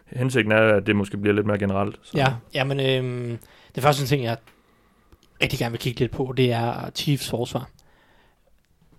hensigten 0.07 0.53
er, 0.53 0.75
at 0.75 0.87
det 0.87 0.97
måske 0.97 1.17
bliver 1.17 1.35
lidt 1.35 1.47
mere 1.47 1.59
generelt. 1.59 1.97
Så. 2.03 2.19
ja. 2.19 2.27
Jamen, 2.55 2.81
øhm, 2.81 3.39
det 3.75 3.83
første 3.83 4.07
ting, 4.07 4.25
jeg 4.25 4.37
rigtig 5.43 5.59
gerne 5.59 5.73
vil 5.73 5.81
kigge 5.81 6.01
lidt 6.01 6.13
på, 6.13 6.35
det 6.37 6.53
er 6.53 6.91
Chiefs 6.95 7.31
forsvar. 7.31 7.69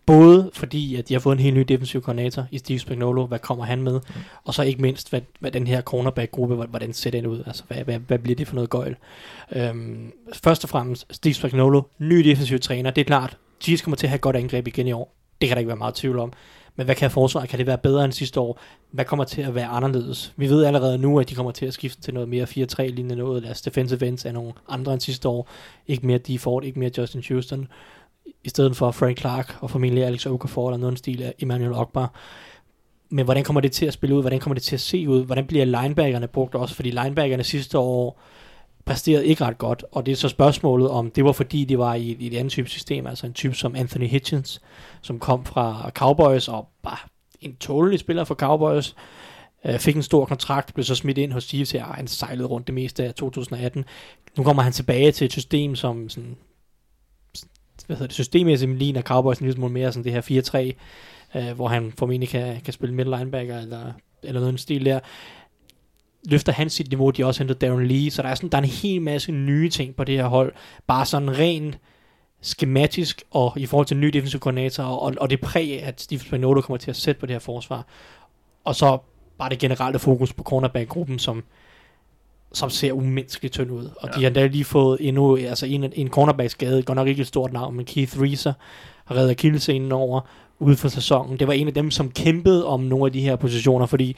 Både 0.05 0.51
fordi, 0.53 0.95
at 0.95 1.09
de 1.09 1.13
har 1.13 1.19
fået 1.19 1.33
en 1.35 1.39
helt 1.39 1.55
ny 1.57 1.61
defensiv 1.61 2.01
koordinator 2.01 2.45
i 2.51 2.57
Steve 2.57 2.79
Spagnuolo, 2.79 3.25
hvad 3.25 3.39
kommer 3.39 3.65
han 3.65 3.81
med, 3.81 3.93
mm. 3.93 4.21
og 4.43 4.53
så 4.53 4.63
ikke 4.63 4.81
mindst, 4.81 5.09
hvad, 5.09 5.21
hvad 5.39 5.51
den 5.51 5.67
her 5.67 5.81
cornerback-gruppe, 5.81 6.55
hvor- 6.55 6.65
hvordan 6.65 6.93
ser 6.93 7.11
den 7.11 7.25
ud, 7.25 7.43
altså 7.45 7.63
hvad, 7.67 7.77
hvad, 7.83 7.99
hvad 7.99 8.19
bliver 8.19 8.35
det 8.35 8.47
for 8.47 8.55
noget 8.55 8.69
gøjl. 8.69 8.95
Øhm, 9.51 10.11
først 10.33 10.63
og 10.63 10.69
fremmest, 10.69 11.05
Steve 11.11 11.33
Spagnuolo, 11.33 11.81
ny 11.99 12.17
defensiv 12.17 12.59
træner, 12.59 12.91
det 12.91 13.01
er 13.01 13.05
klart, 13.05 13.37
Chiefs 13.61 13.81
kommer 13.81 13.97
til 13.97 14.05
at 14.07 14.09
have 14.09 14.15
et 14.15 14.21
godt 14.21 14.35
angreb 14.35 14.67
igen 14.67 14.87
i 14.87 14.91
år, 14.91 15.15
det 15.41 15.49
kan 15.49 15.55
der 15.55 15.59
ikke 15.59 15.67
være 15.67 15.77
meget 15.77 15.95
tvivl 15.95 16.19
om. 16.19 16.33
Men 16.75 16.85
hvad 16.85 16.95
kan 16.95 17.11
forsvaret? 17.11 17.49
Kan 17.49 17.59
det 17.59 17.67
være 17.67 17.77
bedre 17.77 18.05
end 18.05 18.13
sidste 18.13 18.39
år? 18.39 18.59
Hvad 18.91 19.05
kommer 19.05 19.23
til 19.25 19.41
at 19.41 19.55
være 19.55 19.65
anderledes? 19.67 20.33
Vi 20.37 20.49
ved 20.49 20.65
allerede 20.65 20.97
nu, 20.97 21.19
at 21.19 21.29
de 21.29 21.35
kommer 21.35 21.51
til 21.51 21.65
at 21.65 21.73
skifte 21.73 22.01
til 22.01 22.13
noget 22.13 22.29
mere 22.29 22.43
4-3-lignende 22.43 23.15
noget. 23.15 23.43
Deres 23.43 23.61
defensive 23.61 24.07
ends 24.07 24.25
er 24.25 24.31
nogle 24.31 24.53
andre 24.69 24.93
end 24.93 25.01
sidste 25.01 25.29
år. 25.29 25.49
Ikke 25.87 26.07
mere 26.07 26.17
Deford, 26.17 26.63
ikke 26.63 26.79
mere 26.79 26.91
Justin 26.97 27.23
Houston. 27.29 27.67
I 28.43 28.49
stedet 28.49 28.75
for 28.75 28.91
Frank 28.91 29.19
Clark 29.19 29.57
og 29.61 29.69
formentlig 29.69 30.03
Alex 30.03 30.25
Okafor 30.25 30.69
eller 30.69 30.77
noget 30.77 30.97
stil 30.97 31.21
af 31.21 31.33
Emmanuel 31.39 31.73
Ogbar. 31.73 32.13
Men 33.09 33.25
hvordan 33.25 33.43
kommer 33.43 33.61
det 33.61 33.71
til 33.71 33.85
at 33.85 33.93
spille 33.93 34.15
ud? 34.15 34.21
Hvordan 34.21 34.39
kommer 34.39 34.53
det 34.53 34.63
til 34.63 34.75
at 34.75 34.81
se 34.81 35.09
ud? 35.09 35.25
Hvordan 35.25 35.47
bliver 35.47 35.65
linebackerne 35.65 36.27
brugt 36.27 36.55
også? 36.55 36.75
Fordi 36.75 36.91
linebackerne 36.91 37.43
sidste 37.43 37.77
år 37.77 38.21
præsterede 38.85 39.25
ikke 39.25 39.45
ret 39.45 39.57
godt, 39.57 39.85
og 39.91 40.05
det 40.05 40.11
er 40.11 40.15
så 40.15 40.29
spørgsmålet 40.29 40.89
om, 40.89 41.11
det 41.11 41.25
var 41.25 41.31
fordi, 41.31 41.65
de 41.65 41.77
var 41.77 41.95
i, 41.95 42.17
i 42.19 42.27
et 42.27 42.37
andet 42.37 42.51
type 42.51 42.69
system, 42.69 43.07
altså 43.07 43.25
en 43.25 43.33
type 43.33 43.55
som 43.55 43.75
Anthony 43.75 44.07
Hitchens, 44.07 44.61
som 45.01 45.19
kom 45.19 45.45
fra 45.45 45.91
Cowboys, 45.95 46.47
og 46.47 46.67
bare 46.83 46.97
en 47.41 47.55
tålelig 47.55 47.99
spiller 47.99 48.23
for 48.23 48.35
Cowboys, 48.35 48.95
øh, 49.65 49.79
fik 49.79 49.95
en 49.95 50.03
stor 50.03 50.25
kontrakt, 50.25 50.73
blev 50.73 50.83
så 50.83 50.95
smidt 50.95 51.17
ind 51.17 51.31
hos 51.31 51.43
Chiefs 51.43 51.73
og 51.73 51.81
han 51.81 52.07
sejlede 52.07 52.47
rundt 52.47 52.67
det 52.67 52.75
meste 52.75 53.03
af 53.03 53.13
2018. 53.13 53.85
Nu 54.37 54.43
kommer 54.43 54.63
han 54.63 54.71
tilbage 54.71 55.11
til 55.11 55.25
et 55.25 55.31
system, 55.31 55.75
som 55.75 56.09
sådan, 56.09 56.37
hvad 57.91 57.97
hedder 57.97 58.07
det, 58.07 58.15
systemmæssigt 58.15 58.71
ligner 58.71 59.01
Cowboys 59.01 59.37
en 59.37 59.45
lille 59.45 59.55
smule 59.55 59.73
mere 59.73 59.91
sådan 59.91 60.03
det 60.03 60.11
her 60.11 60.73
4-3, 61.35 61.39
øh, 61.39 61.55
hvor 61.55 61.67
han 61.67 61.93
formentlig 61.97 62.29
kan, 62.29 62.61
kan 62.61 62.73
spille 62.73 62.95
middle 62.95 63.17
linebacker, 63.17 63.59
eller, 63.59 63.91
eller 64.23 64.39
noget 64.39 64.47
i 64.47 64.51
den 64.51 64.57
stil 64.57 64.85
der 64.85 64.99
løfter 66.29 66.51
han 66.51 66.69
sit 66.69 66.89
niveau, 66.89 67.09
de 67.09 67.21
har 67.21 67.27
også 67.27 67.39
hentet 67.39 67.61
Darren 67.61 67.87
Lee, 67.87 68.11
så 68.11 68.21
der 68.21 68.29
er, 68.29 68.35
sådan, 68.35 68.49
der 68.49 68.57
er 68.57 68.61
en 68.61 68.67
hel 68.67 69.01
masse 69.01 69.31
nye 69.31 69.69
ting 69.69 69.95
på 69.95 70.03
det 70.03 70.15
her 70.15 70.27
hold, 70.27 70.53
bare 70.87 71.05
sådan 71.05 71.37
rent 71.37 71.77
skematisk, 72.41 73.23
og 73.31 73.53
i 73.57 73.65
forhold 73.65 73.87
til 73.87 73.97
ny 73.97 74.07
defensiv 74.07 74.39
koordinator, 74.39 74.83
og, 74.83 75.13
og 75.17 75.29
det 75.29 75.41
præg, 75.41 75.83
at 75.83 76.01
Steve 76.01 76.19
Spagnuolo 76.19 76.61
kommer 76.61 76.77
til 76.77 76.89
at 76.89 76.95
sætte 76.95 77.19
på 77.19 77.25
det 77.25 77.33
her 77.33 77.39
forsvar. 77.39 77.85
Og 78.63 78.75
så 78.75 78.97
bare 79.37 79.49
det 79.49 79.59
generelle 79.59 79.99
fokus 79.99 80.33
på 80.33 80.43
cornerback-gruppen, 80.43 81.19
som, 81.19 81.43
som 82.53 82.69
ser 82.69 82.91
umenneskeligt 82.91 83.53
tynd 83.53 83.71
ud. 83.71 83.89
Og 83.97 84.09
ja. 84.13 84.19
de 84.19 84.23
har 84.23 84.31
da 84.31 84.47
lige 84.47 84.63
fået 84.63 84.97
endnu, 85.01 85.37
altså 85.37 85.65
en, 85.65 85.93
en 85.95 86.09
cornerback-skade, 86.09 86.83
godt 86.83 86.95
nok 86.95 87.07
ikke 87.07 87.21
et 87.21 87.27
stort 87.27 87.53
navn, 87.53 87.75
men 87.75 87.85
Keith 87.85 88.21
Reeser 88.21 88.53
har 89.05 89.15
reddet 89.15 89.31
akillescenen 89.31 89.91
over 89.91 90.21
ude 90.59 90.75
for 90.75 90.87
sæsonen. 90.87 91.39
Det 91.39 91.47
var 91.47 91.53
en 91.53 91.67
af 91.67 91.73
dem, 91.73 91.91
som 91.91 92.11
kæmpede 92.11 92.65
om 92.65 92.79
nogle 92.79 93.05
af 93.05 93.11
de 93.11 93.21
her 93.21 93.35
positioner, 93.35 93.85
fordi 93.85 94.15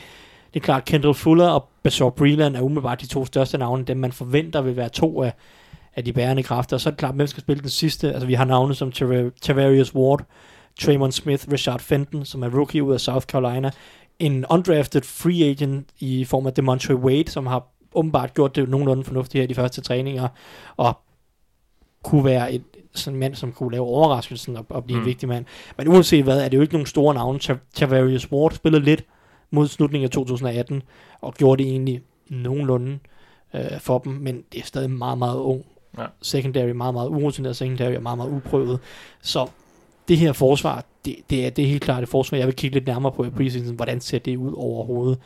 det 0.54 0.60
er 0.60 0.64
klart, 0.64 0.86
Kendall 0.86 1.14
Fuller 1.14 1.48
og 1.48 1.70
Bashaw 1.84 2.10
Breland 2.10 2.56
er 2.56 2.62
umiddelbart 2.62 3.02
de 3.02 3.08
to 3.08 3.26
største 3.26 3.58
navne, 3.58 3.84
dem 3.84 3.98
man 3.98 4.12
forventer 4.12 4.62
vil 4.62 4.76
være 4.76 4.90
to 4.90 5.24
af, 5.24 5.34
af 5.96 6.06
de 6.06 6.14
bærende 6.14 6.44
kræfter. 6.44 6.78
Og 6.78 6.82
så 6.82 6.90
er 6.90 6.92
det 6.92 6.98
klart, 6.98 7.16
hvem 7.16 7.28
skal 7.28 7.44
spille 7.44 7.62
den 7.62 7.70
sidste? 7.70 8.14
Altså 8.14 8.28
vi 8.28 8.34
har 8.34 8.46
navne 8.46 8.76
som 8.76 8.92
Tav- 8.92 9.32
Tavarius 9.42 9.96
Ward, 9.96 10.26
Traymon 10.80 11.12
Smith, 11.12 11.52
Richard 11.52 11.80
Fenton, 11.80 12.26
som 12.26 12.44
er 12.44 12.50
rookie 12.58 12.84
ud 12.84 12.94
af 12.94 13.00
South 13.00 13.26
Carolina, 13.26 13.72
en 14.20 14.46
undrafted 14.50 15.02
free 15.02 15.50
agent 15.50 15.90
i 16.00 16.26
form 16.26 16.48
af 16.48 16.54
Demontre 16.54 16.96
Wade, 16.96 17.32
som 17.32 17.46
har 17.46 17.68
åbenbart 17.96 18.34
gjort 18.34 18.56
det 18.56 18.70
nogenlunde 18.70 19.04
fornuftigt 19.04 19.40
her 19.40 19.44
i 19.44 19.48
de 19.48 19.56
første 19.56 19.82
træninger, 19.82 20.28
og 20.78 20.94
kunne 22.04 22.26
være 22.26 22.54
et 22.54 22.64
sådan 22.96 23.16
en 23.16 23.20
mand, 23.20 23.36
som 23.36 23.52
kunne 23.52 23.72
lave 23.72 23.86
overraskelsen 23.86 24.58
og, 24.58 24.66
og 24.70 24.84
blive 24.84 24.98
mm. 24.98 25.02
en 25.02 25.08
vigtig 25.08 25.30
mand. 25.30 25.46
Men 25.78 25.88
uanset 25.88 26.24
hvad, 26.24 26.42
er 26.42 26.50
det 26.50 26.58
jo 26.58 26.62
ikke 26.62 26.74
nogen 26.74 26.86
store 26.86 27.14
navne. 27.14 27.40
Tav- 27.40 27.58
Tavarius 27.74 28.32
Ward 28.32 28.52
spillede 28.52 28.84
lidt 28.84 29.06
mod 29.52 29.68
slutningen 29.68 30.06
af 30.06 30.12
2018, 30.12 30.82
og 31.22 31.34
gjorde 31.34 31.64
det 31.64 31.72
egentlig 31.72 32.02
nogenlunde 32.30 33.00
øh, 33.54 33.80
for 33.80 33.98
dem, 33.98 34.14
men 34.14 34.44
det 34.52 34.62
er 34.62 34.66
stadig 34.66 34.92
meget, 34.92 35.18
meget 35.18 35.38
ung. 35.38 35.66
Ja. 35.98 36.06
Secondary, 36.22 36.70
meget, 36.70 36.94
meget 36.94 37.10
urutineret 37.10 37.56
secondary, 37.56 37.96
og 37.96 38.04
meget, 38.04 38.18
meget 38.18 38.32
uprøvet. 38.32 38.80
Så 39.22 39.48
det 40.08 40.18
her 40.18 40.34
forsvar, 40.34 40.86
det, 41.06 41.16
det, 41.30 41.46
er, 41.46 41.50
det 41.50 41.64
er 41.64 41.70
helt 41.70 41.84
klart 41.84 42.04
et 42.04 42.10
forsvar, 42.10 42.38
jeg 42.38 42.48
vil 42.48 42.56
kigge 42.56 42.76
lidt 42.76 42.88
nærmere 42.88 43.12
på 43.12 43.26
i 43.26 43.30
preseason, 43.30 43.76
hvordan 43.76 44.02
ser 44.02 44.20
det 44.20 44.38
ud 44.38 44.54
overhovedet. 44.58 45.20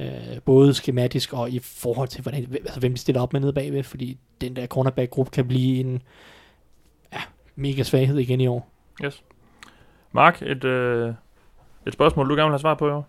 Øh, 0.00 0.40
både 0.44 0.74
skematisk 0.74 1.32
og 1.32 1.50
i 1.50 1.58
forhold 1.58 2.08
til, 2.08 2.22
hvordan, 2.22 2.54
altså, 2.54 2.80
hvem 2.80 2.92
de 2.92 2.98
stiller 2.98 3.22
op 3.22 3.32
med 3.32 3.40
nede 3.40 3.52
bagved, 3.52 3.82
fordi 3.82 4.18
den 4.40 4.56
der 4.56 4.66
cornerback-gruppe 4.66 5.30
kan 5.30 5.48
blive 5.48 5.80
en 5.80 6.02
ja, 7.12 7.20
mega 7.56 7.82
svaghed 7.82 8.18
igen 8.18 8.40
i 8.40 8.46
år. 8.46 8.68
Yes. 9.04 9.22
Mark, 10.12 10.42
et, 10.42 10.64
øh, 10.64 11.14
et 11.86 11.92
spørgsmål, 11.92 12.30
du 12.30 12.34
gerne 12.34 12.44
vil 12.44 12.52
have 12.52 12.58
svar 12.58 12.74
på 12.74 12.88
i 12.88 12.90
år? 12.90 13.08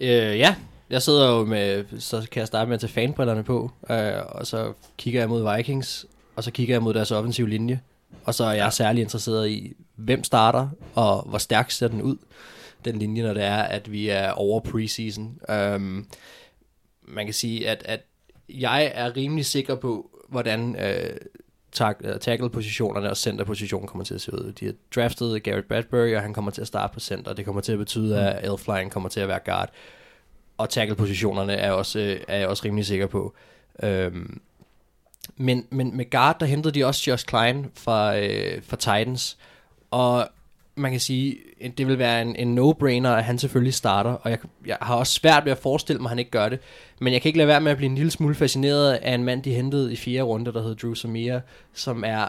Øh, 0.00 0.38
ja, 0.38 0.56
jeg 0.90 1.02
sidder 1.02 1.30
jo 1.30 1.44
med, 1.44 1.84
så 1.98 2.28
kan 2.30 2.40
jeg 2.40 2.46
starte 2.46 2.68
med 2.68 2.74
at 2.74 2.80
tage 2.80 2.92
fanbrillerne 2.92 3.44
på, 3.44 3.70
øh, 3.90 4.12
og 4.28 4.46
så 4.46 4.72
kigger 4.96 5.20
jeg 5.20 5.28
mod 5.28 5.56
Vikings, 5.56 6.06
og 6.36 6.44
så 6.44 6.50
kigger 6.50 6.74
jeg 6.74 6.82
mod 6.82 6.94
deres 6.94 7.10
offensive 7.10 7.48
linje, 7.48 7.80
og 8.24 8.34
så 8.34 8.44
er 8.44 8.52
jeg 8.52 8.72
særlig 8.72 9.02
interesseret 9.02 9.48
i, 9.48 9.72
hvem 9.94 10.24
starter, 10.24 10.68
og 10.94 11.22
hvor 11.22 11.38
stærk 11.38 11.70
ser 11.70 11.88
den 11.88 12.02
ud, 12.02 12.16
den 12.92 12.98
linje, 12.98 13.22
når 13.22 13.34
det 13.34 13.44
er, 13.44 13.62
at 13.62 13.92
vi 13.92 14.08
er 14.08 14.30
over 14.30 14.60
preseason. 14.60 15.38
Um, 15.48 16.06
man 17.02 17.24
kan 17.24 17.34
sige, 17.34 17.68
at, 17.68 17.82
at 17.84 18.00
jeg 18.48 18.92
er 18.94 19.16
rimelig 19.16 19.46
sikker 19.46 19.74
på, 19.74 20.10
hvordan 20.28 20.76
øh, 20.76 21.16
tak- 21.72 22.00
øh, 22.04 22.18
tackle-positionerne 22.20 23.10
og 23.10 23.16
center-positionen 23.16 23.88
kommer 23.88 24.04
til 24.04 24.14
at 24.14 24.20
se 24.20 24.34
ud. 24.34 24.52
De 24.52 24.64
har 24.64 24.72
draftet 24.94 25.42
Garrett 25.42 25.68
Bradbury, 25.68 26.14
og 26.14 26.22
han 26.22 26.34
kommer 26.34 26.50
til 26.50 26.60
at 26.60 26.66
starte 26.66 26.94
på 26.94 27.00
center. 27.00 27.32
Det 27.32 27.44
kommer 27.44 27.60
til 27.60 27.72
at 27.72 27.78
betyde, 27.78 28.20
at 28.20 28.50
Elfline 28.50 28.90
kommer 28.90 29.08
til 29.08 29.20
at 29.20 29.28
være 29.28 29.40
guard. 29.44 29.70
Og 30.58 30.70
tackle-positionerne 30.70 31.52
er, 31.52 31.70
også, 31.70 31.98
øh, 31.98 32.20
er 32.28 32.38
jeg 32.38 32.48
også 32.48 32.64
rimelig 32.64 32.86
sikker 32.86 33.06
på. 33.06 33.34
Øhm, 33.82 34.40
men, 35.36 35.66
men 35.70 35.96
med 35.96 36.10
guard, 36.10 36.40
der 36.40 36.46
hentede 36.46 36.74
de 36.74 36.84
også 36.84 37.10
Josh 37.10 37.26
Klein 37.26 37.66
fra, 37.74 38.18
øh, 38.18 38.62
fra 38.62 38.76
Titans. 38.76 39.38
Og 39.90 40.28
man 40.78 40.90
kan 40.90 41.00
sige, 41.00 41.38
det 41.78 41.86
vil 41.86 41.98
være 41.98 42.22
en, 42.22 42.36
en 42.36 42.58
no-brainer, 42.58 43.08
at 43.08 43.24
han 43.24 43.38
selvfølgelig 43.38 43.74
starter, 43.74 44.10
og 44.10 44.30
jeg, 44.30 44.38
jeg 44.66 44.76
har 44.80 44.94
også 44.94 45.12
svært 45.12 45.44
ved 45.44 45.52
at 45.52 45.58
forestille 45.58 46.02
mig, 46.02 46.06
at 46.06 46.10
han 46.10 46.18
ikke 46.18 46.30
gør 46.30 46.48
det. 46.48 46.58
Men 47.00 47.12
jeg 47.12 47.22
kan 47.22 47.28
ikke 47.28 47.38
lade 47.38 47.48
være 47.48 47.60
med 47.60 47.70
at 47.70 47.76
blive 47.76 47.90
en 47.90 47.94
lille 47.94 48.10
smule 48.10 48.34
fascineret 48.34 48.92
af 48.92 49.14
en 49.14 49.24
mand, 49.24 49.42
de 49.42 49.54
hentede 49.54 49.92
i 49.92 49.96
fjerde 49.96 50.22
runde, 50.22 50.52
der 50.52 50.62
hedder 50.62 50.74
Drew 50.74 50.94
Samia, 50.94 51.40
som 51.72 52.04
er, 52.06 52.26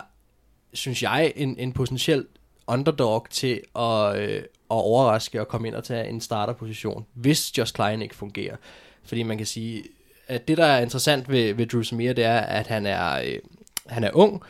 synes 0.73 1.03
jeg, 1.03 1.33
en, 1.35 1.55
en 1.59 1.71
potentiel 1.71 2.25
underdog 2.67 3.27
til 3.29 3.61
at, 3.75 4.15
øh, 4.15 4.41
at 4.41 4.43
overraske 4.67 5.41
og 5.41 5.47
komme 5.47 5.67
ind 5.67 5.75
og 5.75 5.83
tage 5.83 6.09
en 6.09 6.21
starterposition, 6.21 7.05
hvis 7.13 7.57
Josh 7.57 7.73
Klein 7.73 8.01
ikke 8.01 8.15
fungerer. 8.15 8.55
Fordi 9.03 9.23
man 9.23 9.37
kan 9.37 9.45
sige, 9.45 9.83
at 10.27 10.47
det, 10.47 10.57
der 10.57 10.65
er 10.65 10.81
interessant 10.81 11.29
ved, 11.29 11.53
ved 11.53 11.65
Drew 11.65 11.81
Samir, 11.81 12.13
det 12.13 12.23
er, 12.23 12.39
at 12.39 12.67
han 12.67 12.85
er, 12.85 13.21
øh, 13.21 13.39
han 13.87 14.03
er 14.03 14.11
ung, 14.13 14.43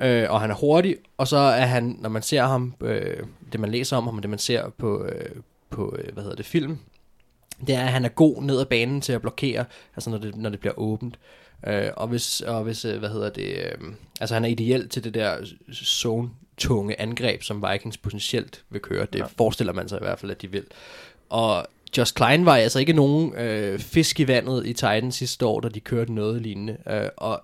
øh, 0.00 0.30
og 0.30 0.40
han 0.40 0.50
er 0.50 0.54
hurtig, 0.54 0.96
og 1.16 1.28
så 1.28 1.36
er 1.36 1.66
han, 1.66 1.96
når 2.00 2.08
man 2.08 2.22
ser 2.22 2.42
ham, 2.42 2.74
øh, 2.80 3.26
det 3.52 3.60
man 3.60 3.70
læser 3.70 3.96
om 3.96 4.04
ham, 4.04 4.16
og 4.16 4.22
det 4.22 4.30
man 4.30 4.38
ser 4.38 4.68
på, 4.78 5.04
øh, 5.04 5.36
på 5.70 5.96
øh, 5.98 6.12
hvad 6.12 6.22
hedder 6.22 6.36
det, 6.36 6.46
film, 6.46 6.78
det 7.66 7.74
er, 7.74 7.80
at 7.80 7.92
han 7.92 8.04
er 8.04 8.08
god 8.08 8.42
ned 8.42 8.60
ad 8.60 8.66
banen 8.66 9.00
til 9.00 9.12
at 9.12 9.20
blokere, 9.20 9.64
altså 9.96 10.10
når 10.10 10.18
det, 10.18 10.36
når 10.36 10.50
det 10.50 10.60
bliver 10.60 10.78
åbent. 10.78 11.18
Øh, 11.66 11.90
og 11.96 12.08
hvis, 12.08 12.40
og 12.40 12.62
hvis 12.62 12.84
øh, 12.84 12.98
hvad 12.98 13.08
hedder 13.08 13.30
det, 13.30 13.56
øh, 13.56 13.92
altså 14.20 14.34
han 14.34 14.44
er 14.44 14.48
ideel 14.48 14.88
til 14.88 15.04
det 15.04 15.14
der 15.14 15.36
zone 15.72 16.30
tunge 16.56 17.00
angreb, 17.00 17.42
som 17.42 17.64
Vikings 17.70 17.98
potentielt 17.98 18.64
vil 18.70 18.80
køre. 18.80 19.06
Det 19.12 19.18
ja. 19.18 19.24
forestiller 19.38 19.72
man 19.72 19.88
sig 19.88 19.96
i 19.96 20.04
hvert 20.04 20.18
fald, 20.18 20.30
at 20.30 20.42
de 20.42 20.50
vil. 20.50 20.64
Og 21.28 21.66
Josh 21.98 22.14
Klein 22.14 22.46
var 22.46 22.56
altså 22.56 22.78
ikke 22.78 22.92
nogen 22.92 23.34
øh, 23.34 23.78
fisk 23.78 24.20
i 24.20 24.28
vandet 24.28 24.66
i 24.66 24.72
Titans 24.72 25.14
sidste 25.14 25.46
år, 25.46 25.60
da 25.60 25.68
de 25.68 25.80
kørte 25.80 26.12
noget 26.12 26.42
lignende. 26.42 26.76
Øh, 26.88 27.08
og 27.16 27.42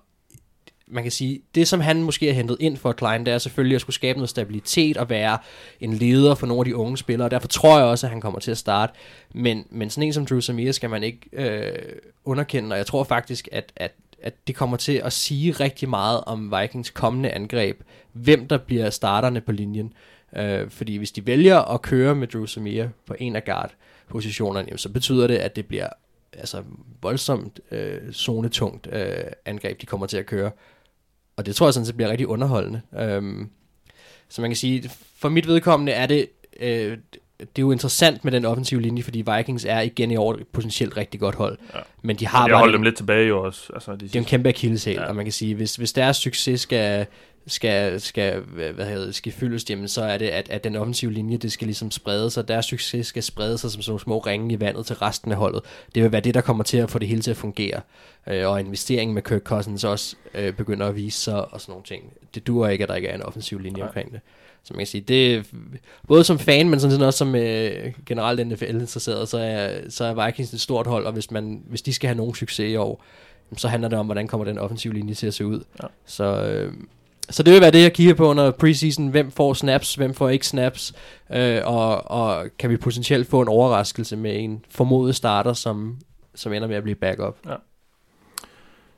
man 0.91 1.03
kan 1.03 1.11
sige, 1.11 1.41
det 1.55 1.67
som 1.67 1.79
han 1.79 2.03
måske 2.03 2.25
har 2.25 2.33
hentet 2.33 2.57
ind 2.59 2.77
for 2.77 2.91
Klein, 2.91 3.25
det 3.25 3.33
er 3.33 3.37
selvfølgelig 3.37 3.75
at 3.75 3.81
skulle 3.81 3.95
skabe 3.95 4.17
noget 4.19 4.29
stabilitet 4.29 4.97
og 4.97 5.09
være 5.09 5.37
en 5.79 5.93
leder 5.93 6.35
for 6.35 6.47
nogle 6.47 6.61
af 6.61 6.65
de 6.65 6.75
unge 6.75 6.97
spillere. 6.97 7.29
Derfor 7.29 7.47
tror 7.47 7.77
jeg 7.77 7.87
også, 7.87 8.07
at 8.07 8.11
han 8.11 8.21
kommer 8.21 8.39
til 8.39 8.51
at 8.51 8.57
starte. 8.57 8.93
Men, 9.33 9.65
men 9.69 9.89
sådan 9.89 10.07
en 10.07 10.13
som 10.13 10.25
Drew 10.25 10.39
Samir 10.39 10.71
skal 10.71 10.89
man 10.89 11.03
ikke 11.03 11.19
øh, 11.33 11.95
underkende, 12.25 12.73
og 12.73 12.77
jeg 12.77 12.85
tror 12.85 13.03
faktisk, 13.03 13.47
at, 13.51 13.71
at, 13.75 13.91
at 14.21 14.33
det 14.47 14.55
kommer 14.55 14.77
til 14.77 15.01
at 15.03 15.13
sige 15.13 15.51
rigtig 15.51 15.89
meget 15.89 16.21
om 16.25 16.53
Vikings 16.59 16.89
kommende 16.89 17.31
angreb, 17.31 17.81
hvem 18.13 18.47
der 18.47 18.57
bliver 18.57 18.89
starterne 18.89 19.41
på 19.41 19.51
linjen. 19.51 19.93
Øh, 20.35 20.69
fordi 20.69 20.97
hvis 20.97 21.11
de 21.11 21.27
vælger 21.27 21.59
at 21.73 21.81
køre 21.81 22.15
med 22.15 22.27
Drew 22.27 22.45
Samir 22.45 22.85
på 23.05 23.15
en 23.19 23.35
af 23.35 23.45
guard 23.45 23.71
positionerne, 24.07 24.77
så 24.77 24.89
betyder 24.89 25.27
det, 25.27 25.35
at 25.35 25.55
det 25.55 25.65
bliver 25.65 25.87
altså 26.33 26.63
voldsomt 27.01 27.59
øh, 27.71 28.11
zonetungt 28.13 28.87
øh, 28.91 29.23
angreb, 29.45 29.81
de 29.81 29.85
kommer 29.85 30.07
til 30.07 30.17
at 30.17 30.25
køre. 30.25 30.51
Og 31.37 31.45
det 31.45 31.55
tror 31.55 31.67
jeg 31.67 31.73
sådan 31.73 31.85
set 31.85 31.95
bliver 31.95 32.09
rigtig 32.09 32.27
underholdende. 32.27 32.81
Øhm, 32.99 33.49
så 34.29 34.41
man 34.41 34.49
kan 34.49 34.57
sige, 34.57 34.91
for 35.17 35.29
mit 35.29 35.47
vedkommende 35.47 35.91
er 35.91 36.05
det, 36.05 36.27
øh, 36.59 36.97
det 37.39 37.57
er 37.57 37.61
jo 37.61 37.71
interessant 37.71 38.23
med 38.23 38.31
den 38.31 38.45
offensive 38.45 38.81
linje, 38.81 39.03
fordi 39.03 39.23
Vikings 39.37 39.65
er 39.65 39.79
igen 39.79 40.11
i 40.11 40.15
år 40.15 40.33
et 40.33 40.47
potentielt 40.47 40.97
rigtig 40.97 41.19
godt 41.19 41.35
hold. 41.35 41.57
Ja. 41.75 41.79
Men 42.01 42.15
de 42.15 42.27
har 42.27 42.43
Jeg 42.43 42.51
bare 42.51 42.59
holdt 42.59 42.73
dem 42.73 42.83
lidt 42.83 42.95
tilbage 42.95 43.27
jo 43.27 43.43
også. 43.43 43.71
Altså, 43.73 43.91
de 43.91 43.97
det 43.97 44.15
er 44.15 44.19
en 44.19 44.25
kæmpe 44.25 44.49
akilleshæl. 44.49 44.93
Ja. 44.93 45.05
og 45.05 45.15
man 45.15 45.25
kan 45.25 45.31
sige, 45.31 45.55
hvis, 45.55 45.75
hvis 45.75 45.93
deres 45.93 46.17
succes 46.17 46.61
skal, 46.61 47.05
skal, 47.47 48.01
skal, 48.01 48.39
hvad 48.39 48.85
hedder 48.85 49.05
det, 49.05 49.15
skal 49.15 49.31
fyldes, 49.31 49.69
jamen, 49.69 49.87
så 49.87 50.03
er 50.03 50.17
det, 50.17 50.27
at, 50.27 50.49
at 50.49 50.63
den 50.63 50.75
offensive 50.75 51.13
linje, 51.13 51.37
det 51.37 51.51
skal 51.51 51.67
ligesom 51.67 51.91
sprede 51.91 52.29
sig. 52.31 52.47
Deres 52.47 52.65
succes 52.65 53.07
skal 53.07 53.23
sprede 53.23 53.57
sig 53.57 53.71
som 53.71 53.81
sådan 53.81 53.91
nogle 53.91 54.01
små 54.01 54.19
ringe 54.19 54.53
i 54.53 54.59
vandet 54.59 54.85
til 54.85 54.95
resten 54.95 55.31
af 55.31 55.37
holdet. 55.37 55.61
Det 55.95 56.03
vil 56.03 56.11
være 56.11 56.21
det, 56.21 56.33
der 56.33 56.41
kommer 56.41 56.63
til 56.63 56.77
at 56.77 56.89
få 56.89 56.99
det 56.99 57.07
hele 57.07 57.21
til 57.21 57.31
at 57.31 57.37
fungere. 57.37 57.81
Øh, 58.27 58.47
og 58.47 58.59
investeringen 58.59 59.13
med 59.13 59.21
Kirk 59.21 59.41
Cousins 59.41 59.83
også 59.83 60.15
øh, 60.33 60.53
begynder 60.53 60.87
at 60.87 60.95
vise 60.95 61.19
sig 61.19 61.53
og 61.53 61.61
sådan 61.61 61.71
nogle 61.71 61.85
ting. 61.85 62.13
Det 62.35 62.47
duer 62.47 62.69
ikke, 62.69 62.83
at 62.83 62.89
der 62.89 62.95
ikke 62.95 63.07
er 63.07 63.15
en 63.15 63.23
offensiv 63.23 63.59
linje 63.59 63.79
Nej. 63.79 63.87
omkring 63.87 64.11
det. 64.11 64.19
Så 64.63 64.73
man 64.73 64.79
kan 64.79 64.87
sige, 64.87 65.01
det 65.01 65.45
både 66.07 66.23
som 66.23 66.39
fan, 66.39 66.69
men 66.69 66.79
sådan 66.79 66.91
set 66.91 67.05
også 67.05 67.17
som 67.17 67.35
øh, 67.35 67.93
generelt 68.05 68.47
NFL-interesseret, 68.47 69.29
så 69.29 69.37
er, 69.37 69.89
så 69.89 70.03
er 70.03 70.25
Vikings 70.25 70.53
et 70.53 70.61
stort 70.61 70.87
hold, 70.87 71.05
og 71.05 71.13
hvis, 71.13 71.31
man, 71.31 71.63
hvis 71.67 71.81
de 71.81 71.93
skal 71.93 72.07
have 72.07 72.17
nogen 72.17 72.35
succes 72.35 72.71
i 72.71 72.75
år, 72.75 73.03
så 73.57 73.67
handler 73.67 73.89
det 73.89 73.99
om, 73.99 74.05
hvordan 74.05 74.27
kommer 74.27 74.45
den 74.45 74.57
offensive 74.57 74.93
linje 74.93 75.13
til 75.13 75.27
at 75.27 75.33
se 75.33 75.45
ud. 75.45 75.63
Ja. 75.83 75.87
Så, 76.05 76.43
øh, 76.43 76.73
så 77.31 77.43
det 77.43 77.53
vil 77.53 77.61
være 77.61 77.71
det, 77.71 77.81
jeg 77.83 77.93
kigger 77.93 78.13
på 78.13 78.27
under 78.27 78.51
preseason. 78.51 79.07
Hvem 79.07 79.31
får 79.31 79.53
snaps, 79.53 79.95
hvem 79.95 80.13
får 80.13 80.29
ikke 80.29 80.47
snaps, 80.47 80.93
øh, 81.31 81.61
og, 81.65 82.11
og 82.11 82.45
kan 82.59 82.69
vi 82.69 82.77
potentielt 82.77 83.29
få 83.29 83.41
en 83.41 83.47
overraskelse 83.47 84.15
med 84.17 84.39
en 84.39 84.65
formodet 84.69 85.15
starter, 85.15 85.53
som, 85.53 85.97
som 86.35 86.53
ender 86.53 86.67
med 86.67 86.75
at 86.75 86.83
blive 86.83 86.95
backup. 86.95 87.37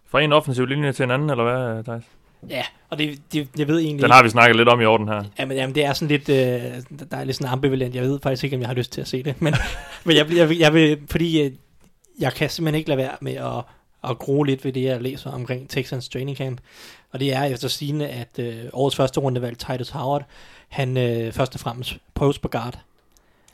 Fra 0.07 0.21
en 0.21 0.34
offensiv 0.34 0.65
linje 0.65 0.91
til 0.91 1.03
en 1.03 1.11
anden, 1.11 1.29
eller 1.29 1.43
hvad, 1.43 1.84
Thijs? 1.84 2.03
Ja, 2.49 2.63
og 2.89 2.97
det, 2.99 3.19
det, 3.34 3.47
jeg 3.57 3.67
ved 3.67 3.79
egentlig 3.79 4.03
Den 4.03 4.11
har 4.11 4.23
vi 4.23 4.29
snakket 4.29 4.55
lidt 4.55 4.69
om 4.69 4.81
i 4.81 4.86
orden 4.86 5.07
her. 5.07 5.23
Jamen, 5.39 5.57
jamen, 5.57 5.75
det 5.75 5.86
er 5.86 5.93
sådan 5.93 6.07
lidt, 6.07 6.29
øh, 6.29 6.36
der 7.11 7.17
er 7.17 7.23
lidt 7.23 7.38
sådan 7.38 7.51
ambivalent. 7.53 7.95
Jeg 7.95 8.03
ved 8.03 8.19
faktisk 8.23 8.43
ikke, 8.43 8.55
om 8.55 8.61
jeg 8.61 8.69
har 8.69 8.75
lyst 8.75 8.91
til 8.91 9.01
at 9.01 9.07
se 9.07 9.23
det. 9.23 9.41
Men, 9.41 9.53
men 10.05 10.15
jeg, 10.17 10.34
jeg, 10.36 10.49
vil- 10.49 10.57
jeg 10.57 10.73
vil, 10.73 10.97
fordi 11.09 11.41
øh, 11.41 11.51
jeg 12.19 12.34
kan 12.34 12.49
simpelthen 12.49 12.77
ikke 12.77 12.89
lade 12.89 12.97
være 12.97 13.11
med 13.21 13.34
at, 13.34 13.63
at 14.09 14.17
gro 14.19 14.43
lidt 14.43 14.65
ved 14.65 14.73
det, 14.73 14.84
jeg 14.84 15.01
læser 15.01 15.31
omkring 15.31 15.69
Texans 15.69 16.09
training 16.09 16.38
camp. 16.38 16.59
Og 17.14 17.20
det 17.20 17.34
er 17.34 17.43
efter 17.43 17.68
sigende, 17.68 18.07
at 18.07 18.39
øh, 18.39 18.64
årets 18.74 18.95
første 18.95 19.20
rundevalg, 19.20 19.57
Titus 19.57 19.89
Howard, 19.89 20.26
han 20.70 20.97
øh, 20.97 21.32
først 21.34 21.53
og 21.53 21.59
fremmest 21.59 21.97
prøves 22.14 22.39
på 22.39 22.47
guard. 22.47 22.80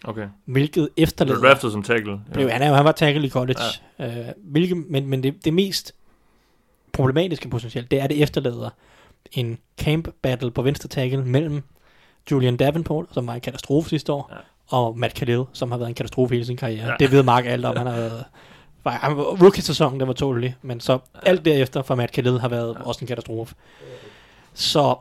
Okay. 0.03 0.27
Hvilket 0.45 0.73
Blev 0.95 1.03
efterlader... 1.03 1.39
draftet 1.41 1.71
som 1.71 1.83
tackle. 1.83 2.19
Blev, 2.33 2.49
han, 2.49 2.61
er, 2.61 2.67
jo- 2.69 2.73
han 2.75 2.85
var 2.85 2.91
tackle 2.91 3.25
i 3.27 3.29
college. 3.29 3.59
Ja. 3.99 4.19
Øh, 4.19 4.25
hvilket, 4.37 4.77
men 4.89 5.07
men 5.07 5.23
det, 5.23 5.45
det 5.45 5.53
mest 5.53 5.93
problematiske 6.93 7.49
potentielt, 7.49 7.91
det 7.91 8.01
er, 8.01 8.07
det 8.07 8.23
efterlader 8.23 8.69
en 9.31 9.57
camp 9.81 10.07
battle 10.21 10.51
på 10.51 10.61
venstre 10.61 10.89
tackle 10.89 11.25
mellem 11.25 11.63
Julian 12.31 12.57
Davenport, 12.57 13.05
som 13.11 13.27
var 13.27 13.33
en 13.33 13.41
katastrofe 13.41 13.89
sidste 13.89 14.13
år, 14.13 14.27
Ja. 14.31 14.35
ja. 14.35 14.77
og 14.77 14.97
Matt 14.97 15.13
Khalil, 15.13 15.43
som 15.53 15.71
har 15.71 15.77
været 15.77 15.89
en 15.89 15.95
katastrofe 15.95 16.33
hele 16.33 16.45
sin 16.45 16.57
karriere. 16.57 16.85
Ja. 16.85 16.91
Ja. 16.91 16.95
Det 16.99 17.11
ved 17.11 17.23
Mark 17.23 17.45
alt 17.45 17.65
om. 17.65 17.77
Han 17.77 17.87
har 17.87 17.95
været, 18.07 18.23
var 18.83 19.13
rookie-sæsonen, 19.41 19.99
den 19.99 20.07
var 20.07 20.13
tålelig, 20.13 20.55
men 20.61 20.79
så 20.79 20.99
alt 21.23 21.45
derefter 21.45 21.81
for 21.81 21.95
Matt 21.95 22.11
Khalil 22.11 22.39
har 22.39 22.49
været 22.49 22.75
ja. 22.79 22.83
også 22.83 22.99
en 23.01 23.07
katastrofe. 23.07 23.55
Så 24.53 24.95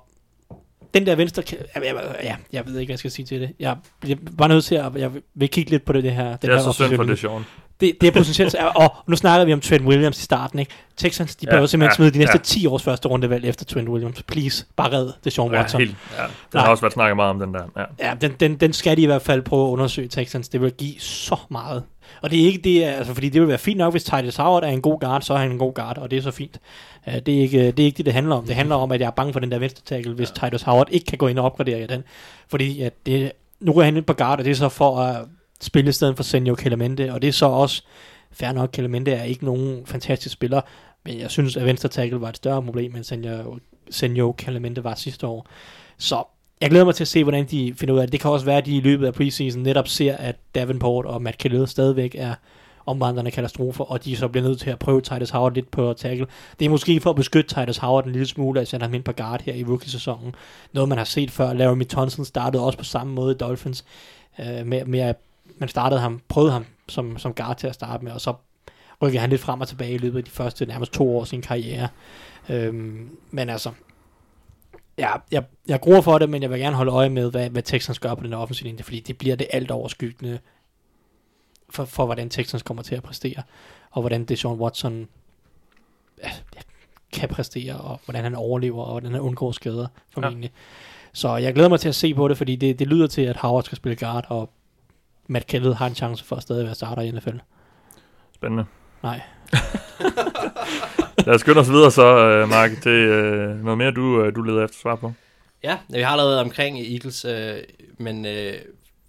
den 0.95 1.07
der 1.07 1.15
venstre... 1.17 1.43
Ja, 1.53 1.81
jeg, 1.95 2.17
ja, 2.23 2.37
jeg 2.53 2.67
ved 2.67 2.79
ikke, 2.79 2.89
hvad 2.89 2.93
jeg 2.93 2.99
skal 2.99 3.11
sige 3.11 3.27
til 3.27 3.41
det. 3.41 3.53
Jeg 3.59 3.77
bliver 4.01 4.19
bare 4.39 4.49
nødt 4.49 4.65
til 4.65 4.75
at... 4.75 4.97
Jeg 4.97 5.11
vil 5.35 5.49
kigge 5.49 5.71
lidt 5.71 5.85
på 5.85 5.93
det, 5.93 6.05
det 6.05 6.13
her. 6.13 6.29
Den 6.29 6.39
Det 6.43 6.51
er 6.51 6.57
her 6.57 6.63
så 6.63 6.73
synd 6.73 6.97
for 6.97 7.03
offensive 7.03 7.45
det, 7.81 8.01
det, 8.01 8.07
er 8.07 8.11
potentielt, 8.13 8.55
og 8.55 8.95
nu 9.07 9.17
snakker 9.17 9.45
vi 9.45 9.53
om 9.53 9.61
Trent 9.61 9.83
Williams 9.87 10.19
i 10.19 10.23
starten, 10.23 10.59
ikke? 10.59 10.73
Texans, 10.97 11.37
de 11.37 11.47
Ja, 11.47 11.55
bør 11.55 11.61
jo 11.61 11.67
simpelthen 11.67 11.91
ja, 11.91 11.95
smide 11.97 12.11
de 12.11 12.19
næste 12.19 12.37
ja. 12.39 12.43
10 12.43 12.67
års 12.67 12.83
første 12.83 13.09
rundevalg 13.09 13.45
efter 13.45 13.65
Trent 13.65 13.89
Williams. 13.89 14.23
Please, 14.23 14.65
bare 14.77 14.93
red 14.93 15.11
det 15.25 15.33
Sean 15.33 15.51
Ja, 15.53 15.59
Watson. 15.59 15.81
helt, 15.81 15.97
ja. 16.17 16.23
Den 16.23 16.31
Nej. 16.55 16.63
har 16.63 16.71
også 16.71 16.81
været 16.81 16.93
snakket 16.93 17.17
meget 17.17 17.31
om, 17.31 17.39
den 17.39 17.55
der. 17.55 17.63
Ja. 17.77 18.09
Ja, 18.09 18.15
den, 18.21 18.33
den, 18.41 18.57
den 18.57 18.73
skal 18.73 18.97
de 18.97 19.03
i 19.03 19.07
hvert 19.07 19.23
fald 19.23 19.43
prøve 19.43 19.67
at 19.69 19.71
undersøge 19.73 20.09
Texans. 20.09 20.49
Det 20.49 20.61
vil 20.61 20.73
give 20.73 20.95
så 21.01 21.37
meget. 21.51 21.83
Og 22.23 22.31
det 22.31 22.41
er 22.43 22.47
ikke 22.47 22.59
det, 22.65 22.85
altså, 22.85 23.15
fordi 23.15 23.29
det 23.29 23.41
vil 23.41 23.49
være 23.49 23.59
fint 23.59 23.79
nok, 23.79 23.93
hvis 23.93 24.05
Titus 24.05 24.37
Howard 24.37 24.65
er 24.65 24.69
en 24.69 24.83
god 24.83 25.01
guard, 25.01 25.23
så 25.23 25.35
er 25.35 25.39
han 25.39 25.51
en 25.51 25.59
god 25.59 25.75
guard, 25.75 25.99
og 25.99 26.11
det 26.11 26.19
er 26.19 26.23
så 26.23 26.31
fint. 26.31 26.59
Uh, 27.07 27.13
det, 27.13 27.29
er 27.29 27.41
ikke, 27.41 27.67
det 27.67 27.81
er 27.81 27.85
ikke 27.85 27.97
det, 27.97 28.07
det 28.07 28.15
handler 28.15 28.37
om. 28.37 28.45
Det 28.47 28.55
handler 28.55 28.77
om, 28.77 28.93
at 28.93 29.01
jeg 29.01 29.07
er 29.07 29.11
bange 29.11 29.33
for 29.33 29.41
den 29.41 29.51
der 29.51 29.59
venstre 29.59 29.83
tackle, 29.87 30.15
hvis 30.15 30.33
ja. 30.43 30.47
Titus 30.47 30.63
Howard 30.63 30.89
ikke 30.91 31.07
kan 31.07 31.19
gå 31.19 31.27
ind 31.29 31.39
og 31.39 31.45
opgradere 31.45 31.87
den. 31.87 32.05
Fordi 32.51 32.83
at 32.83 32.93
det, 33.07 33.33
nu 33.61 33.73
er 33.73 33.85
han 33.85 33.97
ind 33.97 34.05
på 34.05 34.13
guard, 34.13 34.39
og 34.39 34.45
det 34.45 34.51
er 34.51 34.55
så 34.55 34.69
for 34.69 35.01
at 35.01 35.17
spille 35.61 35.89
i 35.89 35.93
stedet 35.93 36.17
for 36.17 36.23
Senio 36.23 36.57
Clemente, 36.61 37.13
og 37.13 37.23
det 37.23 37.29
er 37.29 37.33
så 37.33 37.47
også, 37.47 37.83
fair 38.33 38.53
nok, 38.53 38.75
Clemente 38.75 39.13
er 39.13 39.23
ikke 39.23 39.45
nogen 39.45 39.87
fantastisk 39.87 40.33
spiller, 40.33 40.61
men 41.05 41.21
jeg 41.21 41.31
synes, 41.31 41.57
at 41.57 41.65
venstre 41.65 41.89
tackle 41.89 42.21
var 42.21 42.29
et 42.29 42.37
større 42.37 42.63
problem, 42.63 42.97
end 42.97 43.05
Senio, 43.05 43.59
Senio 43.91 44.35
Clemente 44.41 44.85
var 44.85 44.95
sidste 44.95 45.27
år. 45.27 45.47
Så 45.99 46.25
jeg 46.61 46.71
glæder 46.71 46.85
mig 46.85 46.95
til 46.95 47.05
at 47.05 47.09
se, 47.09 47.23
hvordan 47.23 47.47
de 47.47 47.75
finder 47.77 47.95
ud 47.95 47.99
af 47.99 48.07
det. 48.07 48.13
Det 48.13 48.21
kan 48.21 48.31
også 48.31 48.47
være, 48.47 48.59
at 48.59 48.67
de 48.67 48.77
i 48.77 48.81
løbet 48.81 49.07
af 49.07 49.15
preseason 49.15 49.63
netop 49.63 49.89
ser, 49.89 50.17
at 50.17 50.37
Davenport 50.55 51.07
og 51.07 51.23
Matt 51.23 51.39
Khalil 51.39 51.69
stadigvæk 51.69 52.15
er 52.19 52.35
omvandrende 52.87 53.31
katastrofer, 53.31 53.85
og 53.85 54.05
de 54.05 54.17
så 54.17 54.29
bliver 54.29 54.49
nødt 54.49 54.61
til 54.61 54.71
at 54.71 54.79
prøve 54.79 55.01
Titus 55.01 55.31
Howard 55.31 55.55
lidt 55.55 55.71
på 55.71 55.93
tackle. 55.93 56.27
Det 56.59 56.65
er 56.65 56.69
måske 56.69 57.01
for 57.01 57.11
at 57.11 57.17
beskytte 57.17 57.55
Titus 57.55 57.77
Howard 57.77 58.07
en 58.07 58.13
lille 58.13 58.27
smule, 58.27 58.61
at 58.61 58.69
sende 58.69 58.85
ham 58.85 58.95
ind 58.95 59.05
på 59.05 59.13
guard 59.13 59.43
her 59.43 59.55
i 59.55 59.65
rookie-sæsonen. 59.65 60.35
Noget, 60.73 60.89
man 60.89 60.99
har 60.99 61.05
set 61.05 61.31
før. 61.31 61.53
Laramie 61.53 61.87
Thompson 61.87 62.25
startede 62.25 62.65
også 62.65 62.79
på 62.79 62.85
samme 62.85 63.13
måde 63.13 63.35
i 63.35 63.39
Dolphins, 63.39 63.85
øh, 64.41 64.67
med, 64.67 64.85
med 64.85 65.01
at 65.01 65.17
man 65.61 65.69
startede 65.69 66.01
ham, 66.01 66.21
prøvede 66.29 66.53
ham 66.53 66.67
som, 66.89 67.19
som 67.19 67.35
guard 67.35 67.57
til 67.57 67.67
at 67.67 67.75
starte 67.75 68.05
med, 68.05 68.13
og 68.13 68.21
så 68.21 68.35
rykkede 69.03 69.21
han 69.21 69.31
lidt 69.31 69.41
frem 69.41 69.61
og 69.61 69.69
tilbage 69.69 69.93
i 69.93 69.99
løbet 69.99 70.19
af 70.19 70.25
de 70.25 70.31
første 70.31 70.67
nærmest 70.67 70.93
to 70.93 71.17
år 71.17 71.21
af 71.21 71.27
sin 71.27 71.43
karriere. 71.43 71.89
Øhm, 72.49 73.17
men 73.31 73.49
altså, 73.49 73.71
ja, 74.99 75.13
jeg, 75.33 75.45
jeg 75.69 75.81
gruer 75.81 76.01
for 76.01 76.19
det, 76.19 76.31
men 76.31 76.43
jeg 76.43 76.51
vil 76.51 76.61
gerne 76.61 76.77
holde 76.77 76.93
øje 76.93 77.09
med, 77.09 77.31
hvad, 77.31 77.51
hvad 77.51 77.63
Texans 77.63 77.99
gør 77.99 78.15
på 78.15 78.25
den 78.25 78.33
offensive 78.33 78.69
linje, 78.69 78.83
fordi 78.83 79.01
det 79.01 79.19
bliver 79.19 79.37
det 79.37 79.47
alt 79.53 79.71
overskyggende 79.71 80.39
for, 81.71 81.85
for, 81.85 82.05
hvordan 82.05 82.31
Texans 82.31 82.63
kommer 82.63 82.83
til 82.83 82.95
at 82.95 83.03
præstere, 83.03 83.43
og 83.91 84.03
hvordan 84.03 84.25
Deshaun 84.25 84.61
Watson 84.61 85.09
ja, 86.23 86.31
kan 87.13 87.29
præstere, 87.29 87.77
og 87.77 88.01
hvordan 88.05 88.25
han 88.25 88.35
overlever, 88.35 88.83
og 88.83 88.91
hvordan 88.91 89.13
han 89.13 89.21
undgår 89.21 89.53
skader, 89.53 89.87
formentlig. 90.11 90.51
Ja. 90.55 90.61
Så 91.13 91.37
jeg 91.37 91.55
glæder 91.55 91.69
mig 91.69 91.81
til 91.81 91.89
at 91.89 91.95
se 91.95 92.15
på 92.15 92.29
det, 92.29 92.39
fordi 92.39 92.57
det, 92.57 92.79
det 92.79 92.87
lyder 92.87 93.07
til, 93.07 93.23
at 93.23 93.37
Howard 93.37 93.65
skal 93.65 93.77
spille 93.77 93.97
guard, 93.97 94.27
og 94.29 94.51
Matt 95.29 95.47
Kennedy 95.47 95.75
har 95.75 95.87
en 95.87 95.95
chance 95.95 96.25
for 96.25 96.37
at 96.37 96.43
stadig 96.43 96.67
være 96.67 96.75
starter 96.75 97.03
i 97.03 97.11
NFL. 97.11 97.37
Spændende. 98.35 98.65
Nej. 99.03 99.21
Lad 101.27 101.35
os 101.35 101.41
skynde 101.41 101.61
os 101.61 101.71
videre 101.71 101.91
så, 101.91 102.43
uh, 102.43 102.49
Mark, 102.49 102.71
til 102.83 103.11
uh, 103.11 103.65
noget 103.65 103.79
mere, 103.79 103.91
du, 103.91 104.27
uh, 104.27 104.35
du 104.35 104.43
leder 104.43 104.65
efter 104.65 104.79
svar 104.79 104.97
på. 104.97 105.13
Ja, 105.63 105.79
vi 105.89 106.01
har 106.01 106.17
lavet 106.17 106.41
omkring 106.41 106.79
Eagles, 106.79 107.25
øh, 107.25 107.57
men 107.99 108.27
øh, 108.27 108.55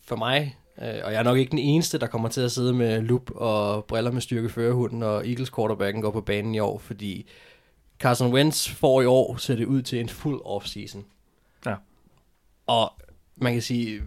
for 0.06 0.16
mig, 0.16 0.58
øh, 0.82 1.00
og 1.04 1.12
jeg 1.12 1.20
er 1.20 1.24
nok 1.24 1.38
ikke 1.38 1.52
den 1.52 1.60
eneste, 1.60 1.98
der 1.98 2.08
kommer 2.08 2.30
til 2.30 2.42
at 2.42 2.52
sidde 2.52 2.74
med 2.74 3.02
lup 3.02 3.32
og 3.32 3.86
briller 3.86 4.12
med 4.12 4.22
styrke 4.22 4.50
førerhunden, 4.50 5.04
og 5.04 5.28
Eagles 5.28 5.52
quarterbacken 5.56 6.02
går 6.02 6.12
på 6.12 6.22
banen 6.22 6.56
i 6.56 6.60
år, 6.60 6.78
fordi 6.78 7.30
Carson 8.00 8.34
Wentz 8.34 8.70
får 8.70 9.02
i 9.02 9.06
år, 9.06 9.38
ser 9.38 9.56
det 9.56 9.66
ud 9.66 9.82
til 9.82 10.00
en 10.00 10.10
fuld 10.10 10.42
offseason. 10.46 11.06
Ja. 11.66 11.76
Og 12.68 12.94
man 13.36 13.54
kan 13.54 13.62
sige, 13.62 14.02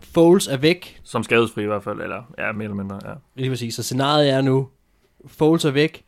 Foles 0.00 0.46
er 0.46 0.56
væk, 0.56 1.00
Som 1.04 1.22
skadesfri 1.22 1.62
i 1.62 1.66
hvert 1.66 1.84
fald, 1.84 2.00
eller 2.00 2.22
ja, 2.38 2.52
mere 2.52 2.64
eller 2.64 2.76
mindre, 2.76 3.00
ja. 3.04 3.14
lige 3.34 3.50
præcis, 3.50 3.74
så 3.74 3.82
scenariet 3.82 4.30
er 4.30 4.40
nu, 4.40 4.68
Foles 5.26 5.64
er 5.64 5.70
væk, 5.70 6.04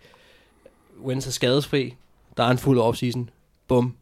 Wentz 1.05 1.27
er 1.27 1.31
skadesfri, 1.31 1.95
der 2.37 2.45
er 2.45 2.51
en 2.51 2.59
fuld 2.59 2.79
offseason, 2.79 3.31
bum. 3.69 3.95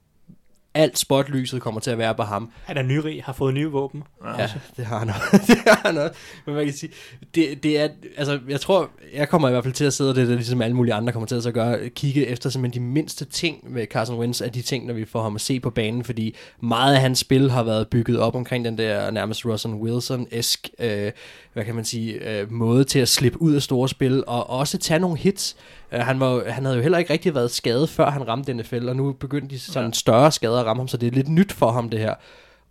Alt 0.75 0.99
spotlyset 0.99 1.63
kommer 1.63 1.81
til 1.81 1.91
at 1.91 1.99
være 1.99 2.15
på 2.15 2.23
ham. 2.23 2.51
Han 2.65 2.77
er 2.77 2.83
nyrig, 2.83 3.25
har 3.25 3.33
fået 3.33 3.55
nye 3.55 3.67
våben. 3.67 4.03
Ja, 4.39 4.51
det 4.77 4.87
har 4.87 4.99
han 4.99 5.09
også. 5.09 5.43
det 5.53 5.59
har 5.67 5.81
han 5.85 5.99
også. 5.99 6.15
Men 6.47 6.55
man 6.55 6.65
kan 6.65 6.75
sige, 6.75 6.93
det, 7.35 7.63
det 7.63 7.81
er, 7.81 7.89
altså, 8.17 8.39
jeg 8.49 8.61
tror, 8.61 8.91
jeg 9.15 9.29
kommer 9.29 9.49
i 9.49 9.51
hvert 9.51 9.65
fald 9.65 9.75
til 9.75 9.85
at 9.85 9.93
sidde, 9.93 10.11
og 10.11 10.17
det 10.17 10.23
er 10.23 10.27
det, 10.27 10.37
ligesom 10.37 10.63
alle 10.63 10.77
mulige 10.77 10.95
andre 10.95 11.13
kommer 11.13 11.27
til 11.27 11.35
at 11.35 11.43
så 11.43 11.51
gøre, 11.51 11.89
kigge 11.89 12.27
efter 12.27 12.51
simpelthen 12.51 12.83
de 12.83 12.87
mindste 12.87 13.25
ting 13.25 13.73
med 13.73 13.87
Carson 13.87 14.19
Wentz, 14.19 14.41
af 14.41 14.53
de 14.53 14.63
ting, 14.63 14.87
når 14.87 14.95
vi 14.95 15.05
får 15.05 15.23
ham 15.23 15.35
at 15.35 15.41
se 15.41 15.61
på 15.61 15.71
banen, 15.71 16.05
fordi 16.05 16.37
meget 16.61 16.95
af 16.95 17.01
hans 17.01 17.19
spil 17.19 17.51
har 17.51 17.63
været 17.63 17.89
bygget 17.89 18.19
op 18.19 18.35
omkring 18.35 18.65
den 18.65 18.79
der 18.79 19.11
nærmest 19.11 19.47
Russell 19.47 19.75
Wilson-esk, 19.75 20.69
øh, 20.79 21.13
hvad 21.53 21.65
kan 21.65 21.75
man 21.75 21.85
sige, 21.85 22.39
øh, 22.41 22.53
måde 22.53 22.85
til 22.85 22.99
at 22.99 23.09
slippe 23.09 23.43
ud 23.43 23.55
af 23.55 23.63
store 23.63 23.89
spil, 23.89 24.25
og 24.27 24.51
også 24.51 24.79
tage 24.79 25.01
nogle 25.01 25.19
hits. 25.19 25.57
Uh, 25.93 25.99
han, 25.99 26.21
var, 26.21 26.51
han 26.51 26.65
havde 26.65 26.77
jo 26.77 26.83
heller 26.83 26.99
ikke 26.99 27.13
rigtig 27.13 27.35
været 27.35 27.51
skadet, 27.51 27.89
før 27.89 28.11
han 28.11 28.29
ramte 28.29 28.55
NFL, 28.55 28.89
og 28.89 28.97
nu 28.97 29.13
begyndte 29.13 29.55
de 29.55 29.61
sådan 29.61 29.91
ja. 29.91 29.95
større 29.95 30.33
skader 30.33 30.61
at 30.61 30.67
ramme 30.67 30.81
ham, 30.81 30.89
så 30.89 30.97
det 30.97 31.07
er 31.07 31.11
lidt 31.11 31.29
nyt 31.29 31.53
for 31.53 31.71
ham, 31.71 31.89
det 31.89 32.01
her. 32.01 32.15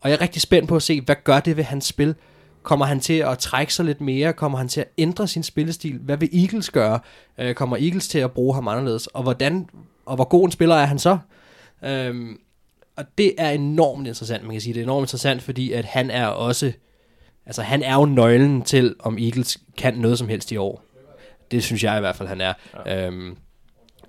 Og 0.02 0.10
jeg 0.10 0.16
er 0.16 0.22
rigtig 0.22 0.42
spændt 0.42 0.70
på 0.70 0.76
at 0.76 0.84
se, 0.84 1.02
hvad 1.02 1.16
gør 1.24 1.40
det 1.40 1.58
ved 1.58 1.64
hans 1.64 1.86
spil? 1.86 2.16
Kommer 2.64 2.86
han 2.86 3.00
til 3.00 3.14
at 3.14 3.38
trække 3.38 3.74
sig 3.74 3.86
lidt 3.86 4.02
mere? 4.02 4.34
Kommer 4.34 4.58
han 4.58 4.68
til 4.68 4.82
at 4.82 4.88
ændre 4.98 5.28
sin 5.28 5.44
spillestil? 5.44 5.98
Hvad 5.98 6.18
vil 6.18 6.30
Eagles 6.34 6.70
gøre? 6.70 7.00
Uh, 7.42 7.52
kommer 7.52 7.78
Eagles 7.78 8.08
til 8.08 8.20
at 8.20 8.32
bruge 8.32 8.56
ham 8.56 8.68
anderledes? 8.68 9.08
Og 9.08 9.24
hvordan 9.24 9.70
og 10.06 10.16
hvor 10.16 10.26
god 10.26 10.46
en 10.46 10.52
spiller 10.52 10.76
er 10.76 10.86
han 10.86 11.00
så? 11.00 11.18
Um, 12.10 12.40
og 12.96 13.06
det 13.18 13.34
er 13.38 13.50
enormt 13.50 14.08
interessant, 14.08 14.44
man 14.44 14.52
kan 14.52 14.62
sige. 14.62 14.74
Det 14.74 14.80
er 14.80 14.84
enormt 14.84 15.04
interessant, 15.04 15.42
fordi 15.42 15.72
at 15.72 15.86
han 15.86 16.12
er 16.12 16.28
også... 16.28 16.72
Altså, 17.46 17.62
han 17.62 17.84
er 17.84 17.96
jo 17.96 18.06
nøglen 18.06 18.62
til, 18.62 18.96
om 19.00 19.18
Eagles 19.18 19.58
kan 19.78 19.94
noget 19.94 20.20
som 20.20 20.28
helst 20.28 20.52
i 20.52 20.58
år. 20.58 20.84
Det 21.52 21.64
synes 21.64 21.84
jeg 21.84 21.98
i 21.98 22.00
hvert 22.00 22.16
fald, 22.16 22.30
han 22.30 22.42
er. 22.42 22.54
Ja. 22.86 23.06
Øhm, 23.06 23.38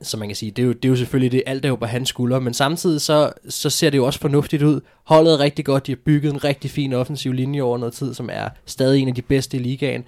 så 0.02 0.16
man 0.16 0.28
kan 0.28 0.36
sige, 0.36 0.50
det 0.50 0.62
er, 0.62 0.66
jo, 0.66 0.72
det 0.72 0.84
er 0.84 0.88
jo 0.88 0.96
selvfølgelig 0.96 1.32
det, 1.32 1.42
alt 1.46 1.64
er 1.64 1.68
jo 1.68 1.76
på 1.76 1.86
hans 1.86 2.08
skuldre, 2.08 2.40
men 2.40 2.54
samtidig 2.54 3.00
så, 3.00 3.32
så 3.48 3.70
ser 3.70 3.90
det 3.90 3.98
jo 3.98 4.06
også 4.06 4.20
fornuftigt 4.20 4.62
ud. 4.62 4.80
Holdet 5.04 5.32
er 5.32 5.40
rigtig 5.40 5.64
godt, 5.64 5.86
de 5.86 5.92
har 5.92 5.98
bygget 6.04 6.32
en 6.32 6.44
rigtig 6.44 6.70
fin 6.70 6.92
offensiv 6.92 7.32
linje 7.32 7.60
over 7.60 7.78
noget 7.78 7.94
tid, 7.94 8.14
som 8.14 8.30
er 8.32 8.48
stadig 8.66 9.02
en 9.02 9.08
af 9.08 9.14
de 9.14 9.22
bedste 9.22 9.56
i 9.56 9.60
ligaen. 9.60 10.04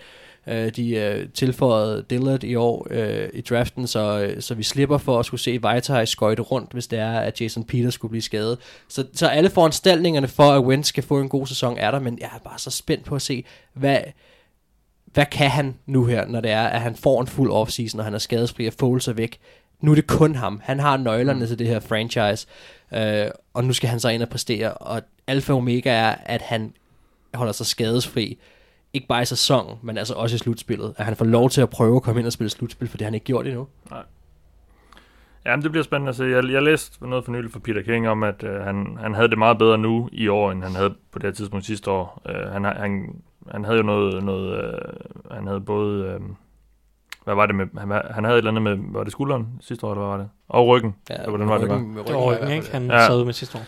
Øh, 0.49 0.69
de 0.77 0.91
øh, 0.91 1.29
tilføjede 1.35 2.05
Dillard 2.11 2.45
i 2.45 2.55
år 2.55 2.87
øh, 2.91 3.29
i 3.33 3.41
draften, 3.41 3.87
så, 3.87 4.21
øh, 4.21 4.43
så 4.43 4.55
vi 4.55 4.63
slipper 4.63 4.99
for 4.99 5.19
at 5.19 5.27
skulle 5.27 5.41
se 5.41 5.63
Vejtaj 5.63 6.05
skøjte 6.05 6.43
rundt, 6.43 6.73
hvis 6.73 6.87
det 6.87 6.99
er, 6.99 7.19
at 7.19 7.41
Jason 7.41 7.65
Peters 7.65 7.95
skulle 7.95 8.11
blive 8.11 8.23
skadet. 8.23 8.59
Så, 8.89 9.05
så 9.15 9.27
alle 9.27 9.51
foranstaltningerne 9.51 10.29
for, 10.29 10.53
at 10.53 10.65
Wentz 10.65 10.89
skal 10.89 11.03
få 11.03 11.21
en 11.21 11.29
god 11.29 11.47
sæson, 11.47 11.79
er 11.79 11.91
der, 11.91 11.99
men 11.99 12.19
jeg 12.21 12.31
er 12.35 12.39
bare 12.45 12.59
så 12.59 12.71
spændt 12.71 13.05
på 13.05 13.15
at 13.15 13.23
se, 13.23 13.45
hvad, 13.75 13.99
hvad 15.05 15.27
kan 15.27 15.51
han 15.51 15.75
nu 15.87 16.05
her, 16.05 16.27
når 16.27 16.41
det 16.41 16.51
er, 16.51 16.67
at 16.67 16.81
han 16.81 16.95
får 16.97 17.21
en 17.21 17.27
fuld 17.27 17.51
offseason, 17.51 18.01
og 18.01 18.05
han 18.05 18.15
er 18.15 18.19
skadesfri 18.19 18.67
og 18.67 18.73
Foles 18.79 19.09
er 19.09 19.13
væk. 19.13 19.39
Nu 19.81 19.91
er 19.91 19.95
det 19.95 20.07
kun 20.07 20.35
ham. 20.35 20.61
Han 20.65 20.81
har 20.81 20.97
nøglerne 20.97 21.41
mm. 21.41 21.47
til 21.47 21.59
det 21.59 21.67
her 21.67 21.81
franchise, 21.81 22.47
øh, 22.95 23.31
og 23.55 23.65
nu 23.65 23.73
skal 23.73 23.89
han 23.89 24.01
så 24.01 24.09
ind 24.09 24.23
og 24.23 24.29
præstere. 24.29 24.75
Og 24.75 25.03
alfa 25.27 25.53
og 25.53 25.59
omega 25.59 25.91
er, 25.91 26.15
at 26.25 26.43
han 26.43 26.73
holder 27.35 27.53
sig 27.53 27.67
skadesfri. 27.67 28.39
Ikke 28.93 29.07
bare 29.07 29.23
i 29.23 29.25
sæsonen, 29.25 29.77
men 29.83 29.99
altså 29.99 30.15
også 30.15 30.35
i 30.35 30.39
slutspillet. 30.39 30.95
At 30.97 31.05
han 31.05 31.17
får 31.17 31.25
lov 31.25 31.51
til 31.51 31.61
at 31.61 31.71
prøve 31.71 31.97
at 31.97 32.03
komme 32.03 32.21
ind 32.21 32.27
og 32.27 32.33
spille 32.33 32.51
slutspil, 32.51 32.89
for 32.89 32.97
det 32.97 33.05
har 33.05 33.07
han 33.07 33.15
ikke 33.15 33.27
gjort 33.27 33.47
endnu. 33.47 33.67
Ja, 35.45 35.57
men 35.57 35.63
det 35.63 35.71
bliver 35.71 35.85
spændende 35.85 36.11
at 36.11 36.17
se. 36.17 36.25
Jeg, 36.25 36.51
jeg 36.51 36.63
læste 36.63 37.09
noget 37.09 37.25
for 37.25 37.33
nylig 37.33 37.51
fra 37.51 37.59
Peter 37.59 37.83
King 37.83 38.09
om, 38.09 38.23
at 38.23 38.43
øh, 38.43 38.61
han, 38.61 38.99
han 39.01 39.15
havde 39.15 39.29
det 39.29 39.39
meget 39.39 39.59
bedre 39.59 39.79
nu 39.79 40.09
i 40.13 40.29
år, 40.29 40.53
end 40.53 40.63
han 40.63 40.75
havde 40.75 40.95
på 41.13 41.19
det 41.19 41.25
her 41.25 41.33
tidspunkt 41.33 41.67
sidste 41.67 41.91
år. 41.91 42.23
Øh, 42.29 42.53
han, 42.53 42.65
han, 42.65 43.23
han 43.51 43.65
havde 43.65 43.77
jo 43.77 43.83
noget, 43.83 44.25
noget 44.25 44.65
øh, 44.65 44.81
han 45.31 45.47
havde 45.47 45.61
både, 45.61 46.05
øh, 46.05 46.21
hvad 47.29 47.37
var 47.37 47.47
det 47.47 47.55
med, 47.55 47.67
han, 47.79 47.91
han 48.11 48.25
havde 48.25 48.35
et 48.35 48.39
eller 48.39 48.51
andet 48.51 48.63
med, 48.63 48.93
var 48.93 49.03
det 49.05 49.13
skulderen 49.13 49.47
sidste 49.61 49.87
år, 49.87 49.91
eller 49.93 50.07
hvad 50.07 50.17
var 50.17 50.23
det? 50.23 50.29
Og 50.49 50.67
ryggen, 50.67 50.95
Ja, 51.11 51.15
eller 51.15 51.29
hvordan 51.29 51.49
var 51.49 51.59
det, 51.59 51.69
var? 51.69 51.79
med 51.79 52.05
Det 52.05 52.15
var 52.15 52.21
ryggen, 52.21 52.51
ikke? 52.51 52.71
Han 52.73 52.87
Ja. 52.87 52.97
ja. 52.97 53.07
sad 53.07 53.17
ud 53.17 53.25
med 53.25 53.33
sidste 53.33 53.59
år. 53.59 53.63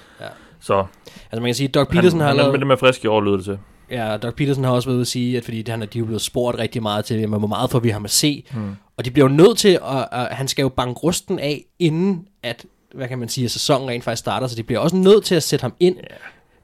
Så 0.60 0.74
Altså 0.74 1.40
man 1.40 1.44
kan 1.44 1.54
sige, 1.54 1.68
at 1.68 1.74
Doug 1.74 1.88
Peterson 1.88 2.20
han, 2.20 2.20
har 2.20 2.26
han, 2.28 2.36
lavet... 2.36 2.52
med 2.52 2.58
det 2.58 2.66
med 2.66 2.76
frisk 2.76 3.04
i 3.04 3.06
år, 3.06 3.20
lyder 3.20 3.36
det 3.36 3.44
til. 3.44 3.58
Ja, 3.90 4.16
Doug 4.16 4.34
Peterson 4.34 4.64
har 4.64 4.70
også 4.72 4.88
været 4.88 4.94
ude 4.96 5.00
at 5.00 5.06
sige, 5.06 5.36
at 5.36 5.44
fordi 5.44 5.64
han, 5.70 5.80
de 5.80 5.98
er 5.98 6.04
blevet 6.04 6.20
spurgt 6.20 6.58
rigtig 6.58 6.82
meget 6.82 7.04
til, 7.04 7.26
hvor 7.26 7.38
meget 7.46 7.70
får 7.70 7.78
vi 7.78 7.88
ham 7.88 8.04
at 8.04 8.10
se. 8.10 8.44
Hmm. 8.52 8.76
Og 8.96 9.04
de 9.04 9.10
bliver 9.10 9.28
jo 9.28 9.34
nødt 9.34 9.58
til, 9.58 9.78
at, 9.84 10.08
at 10.12 10.26
han 10.36 10.48
skal 10.48 10.62
jo 10.62 10.68
banke 10.68 11.00
rusten 11.00 11.38
af, 11.38 11.64
inden 11.78 12.26
at, 12.42 12.66
hvad 12.94 13.08
kan 13.08 13.18
man 13.18 13.28
sige, 13.28 13.44
at 13.44 13.50
sæsonen 13.50 13.88
rent 13.88 14.04
faktisk 14.04 14.20
starter, 14.20 14.46
så 14.46 14.56
de 14.56 14.62
bliver 14.62 14.78
også 14.80 14.96
nødt 14.96 15.24
til 15.24 15.34
at 15.34 15.42
sætte 15.42 15.62
ham 15.62 15.72
ind. 15.80 15.96
Ja. 15.96 16.16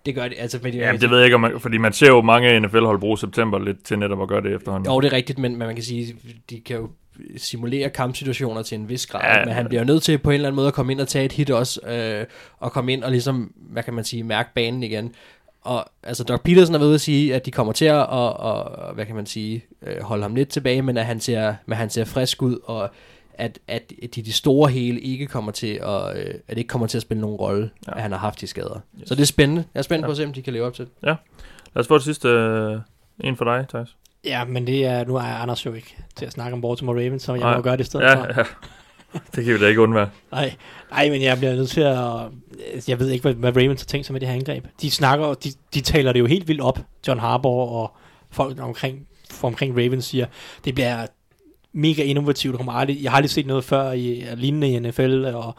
Det 0.07 0.15
gør 0.15 0.29
de, 0.29 0.35
altså 0.35 0.59
med 0.63 0.73
de, 0.73 0.79
Jamen, 0.79 1.01
det 1.01 1.11
ved 1.11 1.17
jeg 1.17 1.25
ikke, 1.25 1.35
om 1.35 1.41
man, 1.41 1.61
fordi 1.61 1.79
man 1.79 1.93
ser 1.93 2.07
jo 2.07 2.23
mange 2.23 2.61
NFL-hold 2.61 3.01
bruge 3.01 3.19
september 3.19 3.59
lidt 3.59 3.85
til 3.85 3.99
netop 3.99 4.23
at 4.23 4.29
gøre 4.29 4.43
det 4.43 4.55
efterhånden. 4.55 4.93
Jo, 4.93 5.01
det 5.01 5.13
er 5.13 5.17
rigtigt, 5.17 5.39
men, 5.39 5.57
man 5.57 5.75
kan 5.75 5.85
sige, 5.85 6.17
de 6.51 6.61
kan 6.61 6.77
jo 6.77 6.89
simulere 7.37 7.91
kampsituationer 7.91 8.63
til 8.63 8.79
en 8.79 8.89
vis 8.89 9.07
grad, 9.07 9.39
Ja, 9.39 9.45
men 9.45 9.55
han 9.55 9.69
bliver 9.69 9.85
nødt 9.85 10.03
til 10.03 10.19
på 10.19 10.31
en 10.31 10.35
eller 10.35 10.49
anden 10.49 10.57
måde 10.57 10.69
at 10.69 10.75
komme 10.75 10.93
ind 10.93 11.01
og 11.01 11.09
tage 11.09 11.25
et 11.25 11.33
hit 11.33 11.51
også, 11.51 11.81
øh, 11.89 12.25
og 12.59 12.73
komme 12.73 12.93
ind 12.93 13.05
og 13.05 13.11
ligesom, 13.11 13.53
hvad 13.57 13.83
kan 13.83 13.95
man 13.95 14.05
sige, 14.05 14.23
mærke 14.23 14.51
banen 14.55 14.83
igen. 14.83 15.15
og 15.63 15.85
altså 16.03 16.25
Doc 16.25 16.41
Peterson 16.43 16.75
er 16.75 16.79
ved 16.79 16.95
at 16.95 17.01
sige, 17.01 17.35
at 17.35 17.47
de 17.47 17.51
kommer 17.51 17.73
til 17.73 17.85
at, 17.85 18.07
og, 18.07 18.37
og, 18.37 18.95
hvad 18.95 19.07
kan 19.07 19.17
man 19.17 19.27
sige, 19.27 19.65
øh, 19.87 20.03
holde 20.03 20.23
ham 20.23 20.35
lidt 20.35 20.49
tilbage, 20.49 20.83
men 20.83 20.97
at 20.97 21.05
han 21.07 21.21
ser, 21.21 21.55
men 21.67 21.79
han 21.79 21.91
ser 21.91 22.05
frisk 22.05 22.43
ud, 22.43 22.59
og 22.65 22.91
at, 23.39 23.59
at 23.69 23.93
de, 24.15 24.23
de 24.23 24.33
store 24.33 24.71
hele 24.71 25.01
ikke 25.01 25.27
kommer 25.27 25.53
til 25.53 25.81
at, 25.83 26.17
øh, 26.19 26.27
at 26.27 26.51
det 26.51 26.59
ikke 26.59 26.69
kommer 26.69 26.87
til 26.87 26.99
at 26.99 27.03
spille 27.03 27.21
nogen 27.21 27.37
rolle, 27.37 27.71
ja. 27.87 27.97
at 27.97 28.03
han 28.03 28.13
har 28.13 28.19
haft 28.19 28.41
de 28.41 28.47
skader. 28.47 28.81
Yes. 29.01 29.09
Så 29.09 29.15
det 29.15 29.23
er 29.23 29.27
spændende. 29.27 29.65
Jeg 29.75 29.79
er 29.79 29.83
spændt 29.83 30.03
ja. 30.03 30.07
på 30.07 30.11
at 30.11 30.17
se, 30.17 30.25
om 30.25 30.33
de 30.33 30.43
kan 30.43 30.53
leve 30.53 30.65
op 30.67 30.75
til 30.75 30.85
det. 30.85 30.93
Lad 31.03 31.17
os 31.75 31.87
få 31.87 31.95
det 31.95 32.05
sidste 32.05 32.29
øh, 32.29 32.81
en 33.21 33.37
for 33.37 33.45
dig, 33.45 33.67
Thijs. 33.69 33.97
Ja, 34.25 34.45
men 34.45 34.67
det 34.67 34.85
er, 34.87 35.05
nu 35.05 35.17
er 35.17 35.21
Anders 35.21 35.67
jo 35.67 35.73
ikke 35.73 35.97
til 36.17 36.27
at 36.27 36.33
snakke 36.33 36.55
om 36.55 36.61
Baltimore 36.61 37.05
Ravens, 37.05 37.23
så 37.23 37.33
jeg 37.33 37.41
Nej. 37.41 37.57
må 37.57 37.63
gøre 37.63 37.77
det 37.77 37.85
i 37.85 37.87
stedet 37.87 38.05
Ja, 38.05 38.15
for. 38.15 38.27
ja. 38.37 38.45
Det 39.37 39.45
kan 39.45 39.55
vi 39.55 39.59
da 39.59 39.67
ikke 39.67 39.81
undvære. 39.81 40.11
Nej, 40.33 40.55
nej, 40.91 41.11
men 41.11 41.23
jeg 41.23 41.39
bliver 41.39 41.55
nødt 41.55 41.71
til 41.71 41.81
at... 41.81 41.99
Jeg 42.89 42.99
ved 42.99 43.11
ikke, 43.11 43.23
hvad, 43.23 43.35
hvad 43.35 43.57
Ravens 43.57 43.81
har 43.81 43.87
tænkt 43.87 44.07
sig 44.07 44.13
med 44.13 44.21
det 44.21 44.29
her 44.29 44.35
angreb. 44.35 44.67
De 44.81 44.91
snakker, 44.91 45.35
de, 45.35 45.53
de 45.75 45.81
taler 45.81 46.13
det 46.13 46.21
jo 46.21 46.27
helt 46.27 46.49
vildt 46.49 46.61
op. 46.61 46.81
John 47.09 47.21
Harbaugh 47.21 47.73
og 47.73 47.97
folk 48.31 48.61
omkring, 48.61 49.07
omkring 49.43 49.73
Ravens 49.77 50.05
siger, 50.05 50.27
det 50.65 50.75
bliver 50.75 51.07
mega 51.77 52.03
innovativt. 52.03 52.57
Kommer 52.57 52.73
aldrig, 52.73 53.03
jeg 53.03 53.11
har 53.11 53.17
aldrig 53.17 53.31
set 53.31 53.47
noget 53.47 53.65
før 53.65 53.93
i 53.93 54.25
lignende 54.37 54.69
i 54.71 54.79
NFL, 54.79 55.25
og 55.35 55.55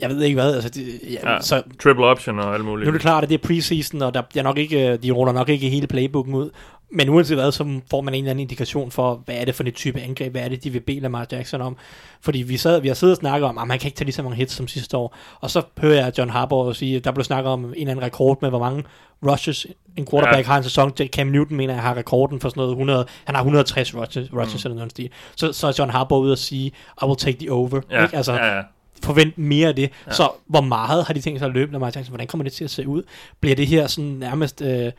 jeg 0.00 0.10
ved 0.10 0.22
ikke 0.22 0.34
hvad. 0.34 0.54
Altså, 0.54 0.68
det, 0.68 0.86
ja, 1.12 1.32
Ja. 1.32 1.40
Så 1.40 1.62
Triple 1.82 2.04
option 2.04 2.38
og 2.38 2.54
alt 2.54 2.64
muligt. 2.64 2.86
nu 2.86 2.88
er 2.88 2.92
det 2.92 3.00
klart, 3.00 3.22
at 3.22 3.28
det 3.28 3.34
er 3.42 3.46
preseason, 3.46 4.02
og 4.02 4.14
der, 4.14 4.22
jeg 4.34 4.42
nok 4.42 4.58
ikke, 4.58 4.96
de 4.96 5.10
ruller 5.10 5.32
nok 5.32 5.48
ikke 5.48 5.68
hele 5.68 5.86
playbooken 5.86 6.34
ud. 6.34 6.50
Men 6.90 7.08
uanset 7.08 7.36
hvad, 7.36 7.52
så 7.52 7.80
får 7.90 8.00
man 8.00 8.14
en 8.14 8.18
eller 8.24 8.30
anden 8.30 8.40
indikation 8.40 8.90
for, 8.90 9.22
hvad 9.24 9.34
er 9.36 9.44
det 9.44 9.54
for 9.54 9.64
en 9.64 9.72
type 9.72 10.00
angreb, 10.00 10.32
hvad 10.32 10.42
er 10.42 10.48
det, 10.48 10.64
de 10.64 10.70
vil 10.70 10.80
bede 10.80 11.00
Lamar 11.00 11.26
Jackson 11.32 11.60
om. 11.60 11.76
Fordi 12.20 12.42
vi, 12.42 12.56
sad, 12.56 12.80
vi 12.80 12.88
har 12.88 12.94
siddet 12.94 13.16
og 13.16 13.20
snakket 13.20 13.48
om, 13.48 13.58
at 13.58 13.68
man 13.68 13.78
kan 13.78 13.88
ikke 13.88 13.96
tage 13.96 14.04
lige 14.04 14.14
så 14.14 14.22
mange 14.22 14.36
hits 14.36 14.54
som 14.54 14.68
sidste 14.68 14.96
år. 14.96 15.16
Og 15.40 15.50
så 15.50 15.62
hører 15.78 15.94
jeg 16.04 16.18
John 16.18 16.30
Harbaugh 16.30 16.74
sige, 16.74 16.96
at 16.96 17.04
der 17.04 17.12
blev 17.12 17.24
snakket 17.24 17.52
om 17.52 17.64
en 17.64 17.74
eller 17.76 17.90
anden 17.90 18.04
rekord 18.04 18.38
med, 18.42 18.48
hvor 18.50 18.58
mange 18.58 18.84
rushes 19.26 19.66
en 19.96 20.06
quarterback 20.10 20.46
Ja. 20.46 20.50
har 20.52 20.56
en 20.58 20.62
sæson. 20.64 20.90
Cam 20.90 21.26
Newton 21.26 21.56
mener, 21.56 21.74
jeg 21.74 21.82
har 21.82 21.96
rekorden 21.96 22.40
for 22.40 22.48
sådan 22.48 22.60
noget 22.60 22.70
100, 22.72 23.06
han 23.24 23.34
har 23.34 23.42
160 23.42 23.94
rushes, 23.94 24.32
rushes 24.32 24.64
mm. 24.64 24.68
eller 24.68 24.76
noget 24.76 24.90
stil. 24.90 25.10
Så, 25.36 25.52
så 25.52 25.66
er 25.66 25.72
John 25.78 25.90
Harbaugh 25.90 26.22
ude 26.24 26.32
at 26.32 26.38
sige, 26.38 26.66
I 27.02 27.04
will 27.04 27.16
take 27.16 27.38
the 27.38 27.52
over. 27.52 27.80
Ja, 27.90 28.02
Ikke? 28.02 28.16
Altså, 28.16 28.32
ja, 28.32 28.56
ja. 28.56 28.62
forvent 29.02 29.38
mere 29.38 29.68
af 29.68 29.74
det. 29.76 29.90
Ja. 30.06 30.12
Så 30.12 30.28
hvor 30.46 30.60
meget 30.60 31.04
har 31.04 31.14
de 31.14 31.20
tænkt 31.20 31.38
sig 31.40 31.46
at 31.46 31.54
løbe, 31.54 31.72
Lamar 31.72 31.86
Jackson? 31.86 32.08
Hvordan 32.08 32.26
kommer 32.26 32.44
det 32.44 32.52
til 32.52 32.64
at 32.64 32.70
se 32.70 32.88
ud? 32.88 33.02
Bliver 33.40 33.56
det 33.56 33.66
her 33.66 33.86
sådan 33.86 34.10
nærmest, 34.10 34.62
øh, 34.62 34.92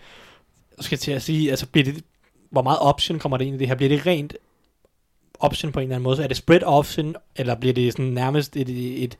skal 0.79 0.95
jeg 0.95 0.99
til 0.99 1.11
at 1.11 1.21
sige, 1.21 1.49
altså 1.49 1.65
bliver 1.65 1.85
det, 1.85 2.03
hvor 2.49 2.61
meget 2.61 2.79
option 2.79 3.19
kommer 3.19 3.37
det 3.37 3.45
ind 3.45 3.55
i 3.55 3.59
det 3.59 3.67
her? 3.67 3.75
Bliver 3.75 3.89
det 3.89 4.05
rent 4.05 4.35
option 5.39 5.71
på 5.71 5.79
en 5.79 5.83
eller 5.83 5.95
anden 5.95 6.03
måde? 6.03 6.15
Så 6.15 6.23
er 6.23 6.27
det 6.27 6.37
spread 6.37 6.63
option, 6.63 7.15
eller 7.35 7.55
bliver 7.55 7.73
det 7.73 7.91
sådan 7.93 8.05
nærmest 8.05 8.55
et, 8.57 8.69
et, 8.69 9.03
et 9.03 9.17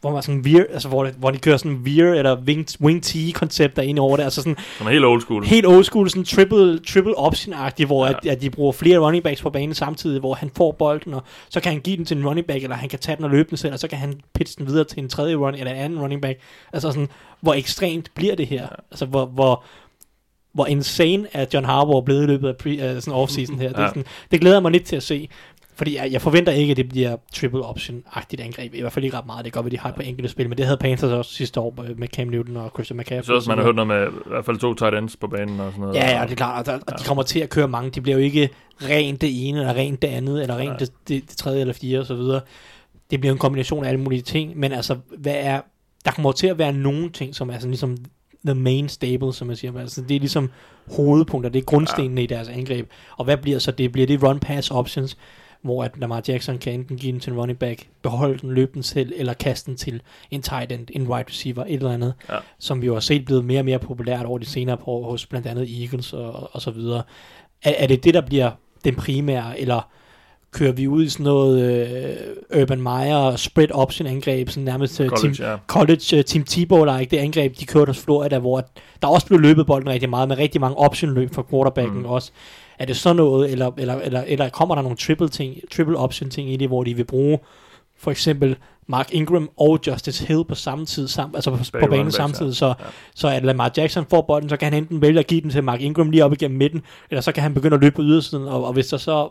hvor 0.00 0.12
man 0.12 0.22
sådan 0.22 0.44
veer, 0.44 0.64
altså 0.72 0.88
hvor, 0.88 1.10
hvor 1.18 1.30
de 1.30 1.38
kører 1.38 1.56
sådan 1.56 1.84
veer 1.84 2.14
eller 2.14 2.40
wing, 2.40 2.66
wing 2.80 3.02
T 3.02 3.16
koncepter 3.34 3.82
ind 3.82 3.98
over 3.98 4.16
det, 4.16 4.24
altså 4.24 4.42
sådan 4.42 4.56
er 4.80 4.88
helt 4.88 5.04
old 5.04 5.20
school. 5.20 5.44
helt 5.44 5.66
old 5.66 5.84
school, 5.84 6.10
sådan 6.10 6.24
triple, 6.24 6.78
triple 6.78 7.18
option-agtigt, 7.18 7.86
hvor 7.86 8.06
Ja. 8.06 8.10
ja. 8.10 8.16
at, 8.22 8.26
at 8.26 8.40
de 8.42 8.50
bruger 8.50 8.72
flere 8.72 8.98
running 8.98 9.24
backs 9.24 9.42
på 9.42 9.50
banen 9.50 9.74
samtidig, 9.74 10.20
hvor 10.20 10.34
han 10.34 10.50
får 10.56 10.72
bolden, 10.72 11.14
og 11.14 11.22
så 11.48 11.60
kan 11.60 11.72
han 11.72 11.80
give 11.80 11.96
den 11.96 12.04
til 12.04 12.16
en 12.16 12.26
running 12.26 12.46
back, 12.46 12.62
eller 12.62 12.76
han 12.76 12.88
kan 12.88 12.98
tage 12.98 13.16
den 13.16 13.24
og 13.24 13.30
løbe 13.30 13.50
den 13.50 13.56
selv, 13.56 13.72
og 13.72 13.78
så 13.78 13.88
kan 13.88 13.98
han 13.98 14.20
pitche 14.34 14.58
den 14.58 14.66
videre 14.66 14.84
til 14.84 14.98
en 15.02 15.08
tredje 15.08 15.34
running, 15.34 15.60
eller 15.60 15.72
en 15.74 15.80
anden 15.80 16.00
running 16.00 16.22
back. 16.22 16.38
Altså 16.72 16.90
sådan, 16.90 17.08
hvor 17.40 17.54
ekstremt 17.54 18.10
bliver 18.14 18.34
det 18.34 18.46
her? 18.46 18.62
Ja. 18.62 18.68
Altså, 18.90 19.06
hvor, 19.06 19.26
hvor, 19.26 19.64
hvor 20.54 20.66
insane 20.66 21.26
er 21.32 21.46
John 21.54 21.66
Harbaugh 21.66 22.04
blevet 22.04 22.22
i 22.22 22.26
løbet 22.26 22.48
af 22.48 22.56
pre, 22.56 22.70
uh, 22.70 23.00
sådan 23.02 23.22
off-season 23.22 23.60
her. 23.60 23.68
Det, 23.68 23.78
Ja. 23.78 23.88
sådan, 23.88 24.04
det 24.30 24.40
glæder 24.40 24.60
mig 24.60 24.72
lidt 24.72 24.84
til 24.84 24.96
at 24.96 25.02
se. 25.02 25.28
Fordi 25.76 25.96
jeg, 25.96 26.12
jeg 26.12 26.22
forventer 26.22 26.52
ikke, 26.52 26.70
at 26.70 26.76
det 26.76 26.88
bliver 26.88 27.16
triple 27.32 27.60
option-agtigt 27.64 28.42
angreb. 28.42 28.74
I 28.74 28.80
hvert 28.80 28.92
fald 28.92 29.04
ikke 29.04 29.16
ret 29.16 29.26
meget. 29.26 29.44
Det 29.44 29.52
godt 29.52 29.64
være, 29.64 29.70
de 29.70 29.78
har 29.78 29.92
par 29.92 30.02
enkelte 30.02 30.28
spil, 30.28 30.48
men 30.48 30.58
det 30.58 30.66
havde 30.66 30.76
Panthers 30.76 31.10
også 31.10 31.32
sidste 31.34 31.60
år 31.60 31.84
øh, 31.88 31.98
med 31.98 32.08
Cam 32.08 32.28
Newton 32.28 32.56
og 32.56 32.70
Christian 32.74 32.96
McCaffrey. 32.96 33.22
Synes 33.24 33.36
også, 33.36 33.50
man 33.50 33.58
har 33.58 33.64
hørt 33.64 33.74
noget 33.74 33.88
med 33.88 34.06
i 34.26 34.28
hvert 34.28 34.44
fald 34.44 34.58
to 34.58 34.74
tight 34.74 34.94
ends 34.94 35.16
på 35.16 35.26
banen 35.26 35.60
og 35.60 35.72
sådan 35.72 35.80
noget. 35.80 35.94
Ja, 35.94 36.18
ja, 36.18 36.22
det 36.24 36.30
er 36.30 36.36
klart, 36.36 36.58
og, 36.58 36.66
der, 36.66 36.92
og 36.94 36.98
de 36.98 37.04
kommer 37.04 37.22
til 37.22 37.40
at 37.40 37.50
køre 37.50 37.68
mange. 37.68 37.90
De 37.90 38.00
bliver 38.00 38.16
jo 38.18 38.24
ikke 38.24 38.48
rent 38.82 39.20
det 39.20 39.48
ene, 39.48 39.58
eller 39.60 39.74
rent 39.74 40.02
det 40.02 40.08
andet, 40.08 40.42
eller 40.42 40.56
rent 40.56 40.68
Nej. 40.68 40.76
det, 40.78 40.90
det, 41.08 41.22
det 41.28 41.36
tredje 41.36 41.60
eller 41.60 41.74
fjerde, 41.74 42.00
og 42.00 42.06
så 42.06 42.14
videre. 42.14 42.40
Det 43.10 43.20
bliver 43.20 43.32
en 43.32 43.38
kombination 43.38 43.84
af 43.84 43.88
alle 43.88 44.00
mulige 44.00 44.22
ting, 44.22 44.58
men 44.58 44.72
altså, 44.72 44.96
hvad 45.18 45.34
er, 45.38 45.60
der 46.04 46.10
kommer 46.10 46.32
til 46.32 46.46
at 46.46 46.58
være 46.58 46.72
nogle 46.72 47.10
ting, 47.10 47.34
som 47.34 47.50
er 47.50 47.54
sådan 47.54 47.70
ligesom 47.70 47.96
the 48.44 48.54
main 48.54 48.88
stable, 48.88 49.32
som 49.32 49.46
man 49.46 49.56
siger. 49.56 49.78
Altså, 49.78 50.02
det 50.02 50.14
er 50.14 50.20
ligesom 50.20 50.50
hovedpunkter, 50.96 51.50
det 51.50 51.58
er 51.58 51.64
grundstenene 51.64 52.20
ja. 52.20 52.24
i 52.24 52.26
deres 52.26 52.48
angreb. 52.48 52.90
Og 53.16 53.24
hvad 53.24 53.36
bliver 53.36 53.58
så 53.58 53.70
det? 53.70 53.92
Bliver 53.92 54.06
det 54.06 54.22
run-pass 54.22 54.70
options, 54.70 55.16
hvor 55.62 55.84
at 55.84 55.90
Lamar 55.96 56.22
Jackson 56.28 56.58
kan 56.58 56.72
enten 56.72 56.96
give 56.96 57.12
den 57.12 57.20
til 57.20 57.32
en 57.32 57.38
running 57.38 57.58
back, 57.58 57.86
beholde 58.02 58.38
den, 58.38 58.50
løbe 58.50 58.70
den 58.74 58.82
selv, 58.82 59.12
eller 59.16 59.34
kaste 59.34 59.70
den 59.70 59.76
til 59.76 60.02
en 60.30 60.42
tight 60.42 60.72
end, 60.72 60.86
en 60.92 61.06
wide 61.06 61.24
receiver, 61.28 61.64
et 61.64 61.74
eller 61.74 61.92
andet, 61.92 62.14
Ja. 62.28 62.38
som 62.58 62.82
vi 62.82 62.86
jo 62.86 62.92
har 62.92 63.00
set 63.00 63.24
blevet 63.24 63.44
mere 63.44 63.60
og 63.60 63.64
mere 63.64 63.78
populært 63.78 64.26
over 64.26 64.38
de 64.38 64.46
senere 64.46 64.76
par 64.76 64.88
år 64.88 65.10
hos 65.10 65.26
blandt 65.26 65.46
andet 65.46 65.82
Eagles 65.82 66.12
og, 66.12 66.54
og 66.54 66.62
så 66.62 66.70
videre. 66.70 67.02
Er, 67.62 67.72
er 67.78 67.86
det 67.86 68.04
det, 68.04 68.14
der 68.14 68.20
bliver 68.20 68.50
den 68.84 68.94
primære, 68.94 69.60
eller 69.60 69.90
kører 70.54 70.72
vi 70.72 70.88
ud 70.88 71.02
i 71.04 71.08
sådan 71.08 71.24
noget 71.24 71.62
øh, 72.52 72.60
Urban 72.62 72.82
Meyer 72.82 73.36
spread 73.36 73.68
option 73.72 74.06
angreb, 74.08 74.48
sådan 74.48 74.62
nærmest 74.64 75.00
øh, 75.00 75.08
College, 75.08 75.34
team, 75.34 75.50
ja. 75.50 75.56
college 75.66 76.18
uh, 76.18 76.24
Team 76.24 76.44
Tebow-like, 76.50 77.08
det 77.10 77.16
angreb, 77.16 77.58
de 77.60 77.66
kørte 77.66 77.88
hos 77.90 77.98
Florida, 77.98 78.38
hvor 78.38 78.64
der 79.02 79.08
også 79.08 79.26
blev 79.26 79.40
løbet 79.40 79.66
bolden 79.66 79.88
rigtig 79.88 80.10
meget, 80.10 80.28
med 80.28 80.38
rigtig 80.38 80.60
mange 80.60 80.76
option-løb 80.76 81.34
for 81.34 81.46
quarterbacken 81.50 81.98
Mm. 81.98 82.04
også. 82.06 82.30
Er 82.78 82.84
det 82.86 82.96
sådan 82.96 83.16
noget, 83.16 83.52
eller, 83.52 83.70
eller, 83.78 83.94
eller, 83.94 84.24
eller 84.26 84.48
kommer 84.48 84.74
der 84.74 84.82
nogle 84.82 84.96
triple, 84.96 85.28
ting, 85.28 85.56
triple 85.76 85.96
option 85.98 86.30
ting 86.30 86.50
i 86.52 86.56
det, 86.56 86.68
hvor 86.68 86.84
de 86.84 86.94
vil 86.94 87.04
bruge 87.04 87.38
for 87.98 88.10
eksempel 88.10 88.56
Mark 88.86 89.14
Ingram 89.14 89.50
og 89.56 89.78
Justice 89.86 90.26
Hill 90.26 90.44
på 90.48 90.54
samme 90.54 90.86
tid, 90.86 91.08
sam, 91.08 91.30
altså 91.34 91.50
på, 91.50 91.56
på 91.80 91.86
banen 91.90 92.12
samtidig, 92.12 92.56
så, 92.56 92.66
Ja. 92.66 92.72
så 93.14 93.28
at 93.28 93.44
Lamar 93.44 93.72
Jackson 93.76 94.04
får 94.10 94.20
bolden, 94.28 94.48
så 94.48 94.56
kan 94.56 94.72
han 94.72 94.82
enten 94.82 95.02
vælge 95.02 95.18
at 95.20 95.26
give 95.26 95.40
den 95.40 95.50
til 95.50 95.64
Mark 95.64 95.80
Ingram 95.80 96.10
lige 96.10 96.24
op 96.24 96.32
igennem 96.32 96.58
midten, 96.58 96.82
eller 97.10 97.20
så 97.20 97.32
kan 97.32 97.42
han 97.42 97.54
begynde 97.54 97.74
at 97.74 97.80
løbe 97.80 97.96
på 97.96 98.02
ydersiden, 98.02 98.48
og, 98.48 98.64
og 98.64 98.72
hvis 98.72 98.86
der 98.86 98.96
så 98.96 99.28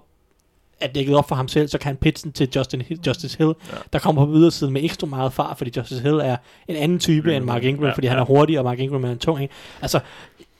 er 0.84 0.88
dækket 0.88 1.16
op 1.16 1.28
for 1.28 1.36
ham 1.36 1.48
selv, 1.48 1.68
så 1.68 1.78
kan 1.78 1.86
han 1.88 1.96
pitche 1.96 2.24
den 2.24 2.32
til 2.32 2.50
Justin 2.56 2.84
Justice 3.08 3.38
Hill, 3.38 3.48
Ja. 3.70 3.76
ja. 3.76 3.82
der 3.94 4.00
kommer 4.00 4.26
på 4.26 4.32
ydersiden 4.34 4.74
med 4.74 4.84
ekstra 4.84 5.08
meget 5.08 5.34
fart, 5.34 5.58
fordi 5.58 5.72
Justice 5.78 6.02
Hill 6.02 6.16
er 6.20 6.38
en 6.68 6.76
anden 6.76 7.00
type 7.00 7.28
Mm, 7.30 7.36
end 7.36 7.46
Mark 7.46 7.64
Ingram, 7.64 7.86
ja, 7.86 7.92
fordi 7.94 8.08
han 8.08 8.18
ja. 8.18 8.22
er 8.22 8.26
hurtig, 8.26 8.58
og 8.60 8.64
Mark 8.66 8.80
Ingram 8.80 9.04
er 9.04 9.12
en 9.12 9.18
tung 9.18 9.42
en. 9.42 9.48
Altså, 9.82 10.00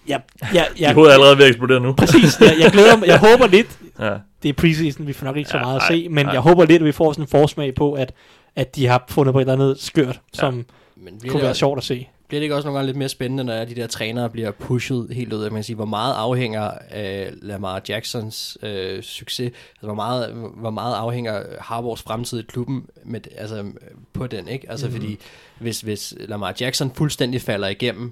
jeg, 0.08 0.22
jeg, 0.42 0.50
Ja, 0.54 0.64
jeg, 0.80 0.94
hovedet 0.96 1.10
er 1.12 1.14
allerede 1.14 1.38
ved 1.38 1.44
at 1.46 1.50
eksplodere 1.50 1.80
nu. 1.80 1.94
præcis, 1.94 2.40
jeg, 2.40 2.56
jeg 2.60 2.72
glæder 2.72 2.98
mig, 2.98 3.08
jeg 3.08 3.20
håber 3.30 3.48
lidt, 3.48 3.68
Ja. 4.00 4.14
det 4.44 4.50
er 4.50 4.54
preseason, 4.54 5.08
vi 5.08 5.14
får 5.14 5.26
nok 5.26 5.38
ikke 5.38 5.50
så 5.50 5.58
Ja, 5.58 5.64
meget 5.64 5.76
at 5.76 5.82
nej, 5.90 5.98
se, 5.98 6.10
men 6.10 6.26
nej. 6.26 6.34
jeg 6.34 6.42
håber 6.42 6.66
lidt, 6.66 6.82
at 6.82 6.86
vi 6.86 6.92
får 6.92 7.12
sådan 7.12 7.24
en 7.24 7.28
forsmag 7.28 7.76
på, 7.76 7.94
at, 7.94 8.14
at 8.56 8.76
de 8.76 8.88
har 8.88 9.04
fundet 9.10 9.34
på 9.34 9.40
et 9.40 9.42
eller 9.42 9.54
andet 9.54 9.80
skørt, 9.80 10.20
som 10.34 10.54
Men 10.98 11.20
bliver 11.20 11.32
kunne 11.32 11.44
være 11.44 11.56
sjovt 11.56 11.78
at 11.78 11.84
se. 11.84 12.08
Bliver 12.34 12.40
det 12.40 12.46
ikke 12.46 12.56
også 12.56 12.68
nogle 12.68 12.78
gange 12.78 12.86
lidt 12.88 12.98
mere 12.98 13.10
spændende, 13.10 13.44
når 13.44 13.66
de 13.66 13.76
der 13.76 13.88
trænere 13.88 14.30
bliver 14.30 14.52
pushet 14.52 15.08
helt 15.12 15.34
ud? 15.34 15.44
Jeg 15.44 15.52
kan 15.52 15.64
sige, 15.64 15.76
hvor 15.76 15.86
meget 15.86 16.14
afhænger 16.14 16.72
af 16.90 17.34
Lamar 17.42 17.82
Jacksons 17.90 18.58
øh, 18.64 19.04
succes? 19.04 19.46
Altså, 19.46 19.86
hvor 19.86 19.94
meget, 19.94 20.34
hvor 20.34 20.70
meget 20.70 20.96
afhænger 20.96 21.44
Harbaughs 21.60 22.02
fremtid 22.02 22.40
i 22.40 22.42
klubben 22.42 22.86
med, 23.04 23.22
altså, 23.38 23.56
øh, 23.56 23.66
på 24.14 24.28
den? 24.28 24.48
Ikke? 24.48 24.72
Altså, 24.72 24.86
mm. 24.88 24.92
fordi 24.92 25.18
hvis, 25.60 25.82
hvis 25.82 26.14
Lamar 26.20 26.56
Jackson 26.62 26.92
fuldstændig 26.96 27.42
falder 27.42 27.68
igennem, 27.68 28.12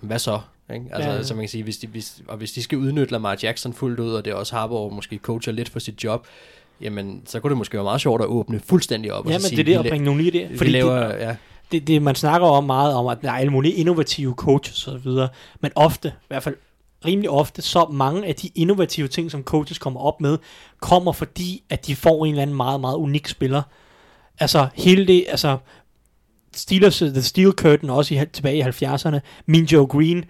hvad 0.00 0.18
så? 0.18 0.40
Ikke? 0.74 0.86
Altså, 0.92 1.10
Ja, 1.10 1.22
så 1.22 1.34
man 1.34 1.42
kan 1.42 1.48
sige, 1.48 1.64
hvis 1.64 1.78
de, 1.78 1.86
hvis, 1.86 2.22
og 2.28 2.36
hvis 2.36 2.52
de 2.52 2.62
skal 2.62 2.78
udnytte 2.78 3.12
Lamar 3.12 3.38
Jackson 3.42 3.72
fuldt 3.72 4.00
ud, 4.00 4.12
og 4.12 4.24
det 4.24 4.30
er 4.30 4.34
også 4.34 4.56
Harbaugh 4.56 4.94
måske 4.94 5.18
coacher 5.22 5.52
lidt 5.52 5.68
for 5.68 5.78
sit 5.78 6.04
job, 6.04 6.26
jamen, 6.80 7.22
så 7.26 7.40
kunne 7.40 7.50
det 7.50 7.58
måske 7.58 7.74
være 7.74 7.84
meget 7.84 8.00
sjovt 8.00 8.22
at 8.22 8.26
åbne 8.26 8.60
fuldstændig 8.60 9.12
op. 9.12 9.26
og 9.26 9.32
Ja, 9.32 9.38
så 9.38 9.42
men 9.42 9.48
sige, 9.48 9.64
det 9.64 9.74
er 9.74 9.78
det 9.78 9.84
at 9.86 9.90
bringe 9.90 10.04
nogle 10.04 10.22
idéer. 10.22 10.58
Fordi 10.58 10.70
laver, 10.70 11.12
det, 11.12 11.18
ja, 11.20 11.36
det, 11.72 11.86
det, 11.86 12.02
man 12.02 12.14
snakker 12.14 12.46
om 12.46 12.64
meget 12.64 12.94
om, 12.94 13.06
at 13.06 13.18
der 13.22 13.28
er 13.28 13.34
alle 13.34 13.52
mulige 13.52 13.74
innovative 13.74 14.34
coaches 14.34 14.86
og 14.86 14.92
så 14.92 14.98
videre, 14.98 15.28
men 15.60 15.72
ofte, 15.74 16.08
i 16.08 16.26
hvert 16.28 16.42
fald 16.42 16.56
rimelig 17.04 17.30
ofte, 17.30 17.62
så 17.62 17.86
mange 17.92 18.26
af 18.26 18.34
de 18.34 18.50
innovative 18.54 19.08
ting, 19.08 19.30
som 19.30 19.42
coaches 19.42 19.78
kommer 19.78 20.00
op 20.00 20.20
med, 20.20 20.38
kommer 20.80 21.12
fordi, 21.12 21.62
at 21.70 21.86
de 21.86 21.96
får 21.96 22.24
en 22.24 22.30
eller 22.30 22.42
anden 22.42 22.56
meget, 22.56 22.80
meget 22.80 22.96
unik 22.96 23.28
spiller. 23.28 23.62
Altså, 24.40 24.68
hele 24.74 25.06
det, 25.06 25.24
altså, 25.28 25.58
Steelers, 26.54 26.98
The 26.98 27.22
Steel 27.22 27.52
Curtain, 27.52 27.90
også 27.90 28.14
i, 28.14 28.20
tilbage 28.32 28.56
i 28.56 28.62
70'erne, 28.62 29.18
Mean 29.46 29.64
Joe 29.64 29.86
Green, 29.86 30.24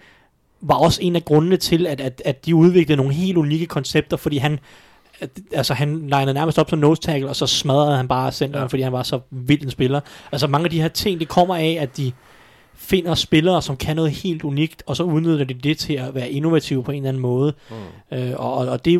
var 0.61 0.75
også 0.75 1.01
en 1.01 1.15
af 1.15 1.25
grundene 1.25 1.57
til, 1.57 1.87
at, 1.87 2.01
at, 2.01 2.21
at 2.25 2.45
de 2.45 2.55
udviklede 2.55 2.97
nogle 2.97 3.13
helt 3.13 3.37
unikke 3.37 3.65
koncepter, 3.65 4.17
fordi 4.17 4.37
han, 4.37 4.59
altså 5.51 5.73
han 5.73 6.01
linede 6.01 6.33
nærmest 6.33 6.59
op 6.59 6.69
som 6.69 6.79
nose 6.79 7.01
tackle, 7.01 7.29
og 7.29 7.35
så 7.35 7.47
smadrede 7.47 7.97
han 7.97 8.07
bare 8.07 8.31
centeren, 8.31 8.63
Ja. 8.63 8.67
fordi 8.67 8.81
han 8.81 8.91
var 8.91 9.03
så 9.03 9.19
vild 9.31 9.61
en 9.63 9.71
spiller. 9.71 9.99
Altså 10.31 10.47
mange 10.47 10.65
af 10.65 10.71
de 10.71 10.81
her 10.81 10.87
ting, 10.87 11.19
det 11.19 11.27
kommer 11.27 11.55
af, 11.55 11.77
at 11.79 11.97
de 11.97 12.11
finder 12.75 13.15
spillere, 13.15 13.61
som 13.61 13.77
kan 13.77 13.95
noget 13.95 14.11
helt 14.11 14.43
unikt, 14.43 14.83
og 14.85 14.95
så 14.95 15.03
udnytter 15.03 15.45
de 15.45 15.53
det 15.53 15.77
til 15.77 15.93
at 15.93 16.15
være 16.15 16.31
innovative 16.31 16.83
på 16.83 16.91
en 16.91 16.97
eller 16.97 17.09
anden 17.09 17.21
måde. 17.21 17.53
Mm. 18.11 18.17
Øh, 18.17 18.33
og, 18.35 18.53
og, 18.53 18.85
det 18.85 18.93
er 18.93 18.99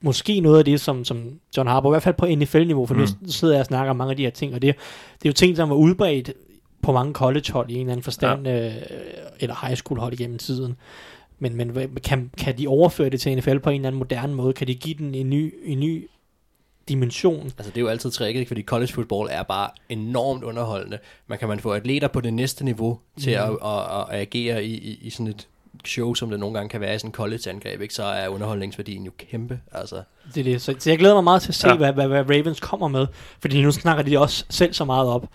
måske 0.00 0.40
noget 0.40 0.58
af 0.58 0.64
det, 0.64 0.80
som, 0.80 1.04
som 1.04 1.24
John 1.56 1.68
Harbaugh, 1.68 1.92
i 1.92 1.94
hvert 1.94 2.02
fald 2.02 2.14
på 2.14 2.26
NFL-niveau, 2.26 2.86
for 2.86 2.94
mm. 2.94 3.00
nu 3.00 3.06
sidder 3.26 3.54
jeg 3.54 3.60
og 3.60 3.66
snakker 3.66 3.90
om 3.90 3.96
mange 3.96 4.10
af 4.10 4.16
de 4.16 4.22
her 4.22 4.30
ting, 4.30 4.54
og 4.54 4.62
det, 4.62 4.74
det 5.14 5.28
er 5.28 5.30
jo 5.30 5.32
ting, 5.32 5.56
som 5.56 5.68
var 5.70 5.76
udbredt 5.76 6.32
på 6.82 6.92
mange 6.92 7.12
college-hold 7.12 7.70
i 7.70 7.74
en 7.74 7.80
eller 7.80 7.92
anden 7.92 8.04
forstand, 8.04 8.46
ja. 8.46 8.66
øh, 8.66 8.72
eller 9.40 9.66
high 9.66 9.76
school-hold 9.76 10.12
igennem 10.12 10.38
tiden. 10.38 10.76
Men, 11.38 11.56
men 11.56 11.96
kan, 12.04 12.30
kan 12.38 12.58
de 12.58 12.68
overføre 12.68 13.10
det 13.10 13.20
til 13.20 13.36
NFL 13.38 13.58
på 13.58 13.70
en 13.70 13.76
eller 13.76 13.88
anden 13.88 13.98
moderne 13.98 14.34
måde? 14.34 14.52
Kan 14.52 14.66
de 14.66 14.74
give 14.74 14.94
den 14.94 15.14
en 15.14 15.30
ny, 15.30 15.54
en 15.64 15.80
ny 15.80 16.08
dimension. 16.88 17.44
Altså 17.44 17.70
det 17.70 17.76
er 17.76 17.80
jo 17.80 17.88
altid 17.88 18.10
tricket, 18.10 18.48
fordi 18.48 18.62
college 18.62 18.92
football 18.92 19.28
er 19.32 19.42
bare 19.42 19.70
enormt 19.88 20.44
underholdende. 20.44 20.98
Man 21.26 21.38
kan 21.38 21.48
man 21.48 21.60
få 21.60 21.72
atleter 21.72 22.08
på 22.08 22.20
det 22.20 22.34
næste 22.34 22.64
niveau 22.64 22.98
til 23.20 23.30
at, 23.30 23.42
at, 23.42 23.58
at, 23.62 24.06
at 24.10 24.20
agere 24.20 24.64
i, 24.64 24.74
i, 24.74 24.98
i 25.02 25.10
sådan 25.10 25.26
et 25.26 25.48
show, 25.84 26.14
som 26.14 26.30
det 26.30 26.40
nogle 26.40 26.54
gange 26.54 26.68
kan 26.68 26.80
være 26.80 26.94
i 26.94 26.98
sådan 26.98 27.08
et 27.08 27.14
college-angreb, 27.14 27.80
ikke? 27.80 27.94
så 27.94 28.02
er 28.02 28.28
underholdningsværdien 28.28 29.04
jo 29.04 29.10
kæmpe. 29.18 29.60
Altså, 29.72 30.02
Det 30.34 30.40
er 30.40 30.44
det. 30.44 30.62
Så, 30.62 30.74
så 30.78 30.90
jeg 30.90 30.98
glæder 30.98 31.14
mig 31.14 31.24
meget 31.24 31.42
til 31.42 31.50
at 31.50 31.54
se, 31.54 31.68
ja. 31.68 31.76
hvad, 31.76 31.92
hvad, 31.92 32.08
hvad 32.08 32.30
Ravens 32.30 32.60
kommer 32.60 32.88
med. 32.88 33.06
Fordi 33.40 33.62
nu 33.62 33.72
snakker 33.72 34.02
de 34.02 34.18
også 34.18 34.44
selv 34.50 34.72
så 34.72 34.84
meget 34.84 35.08
op. 35.08 35.28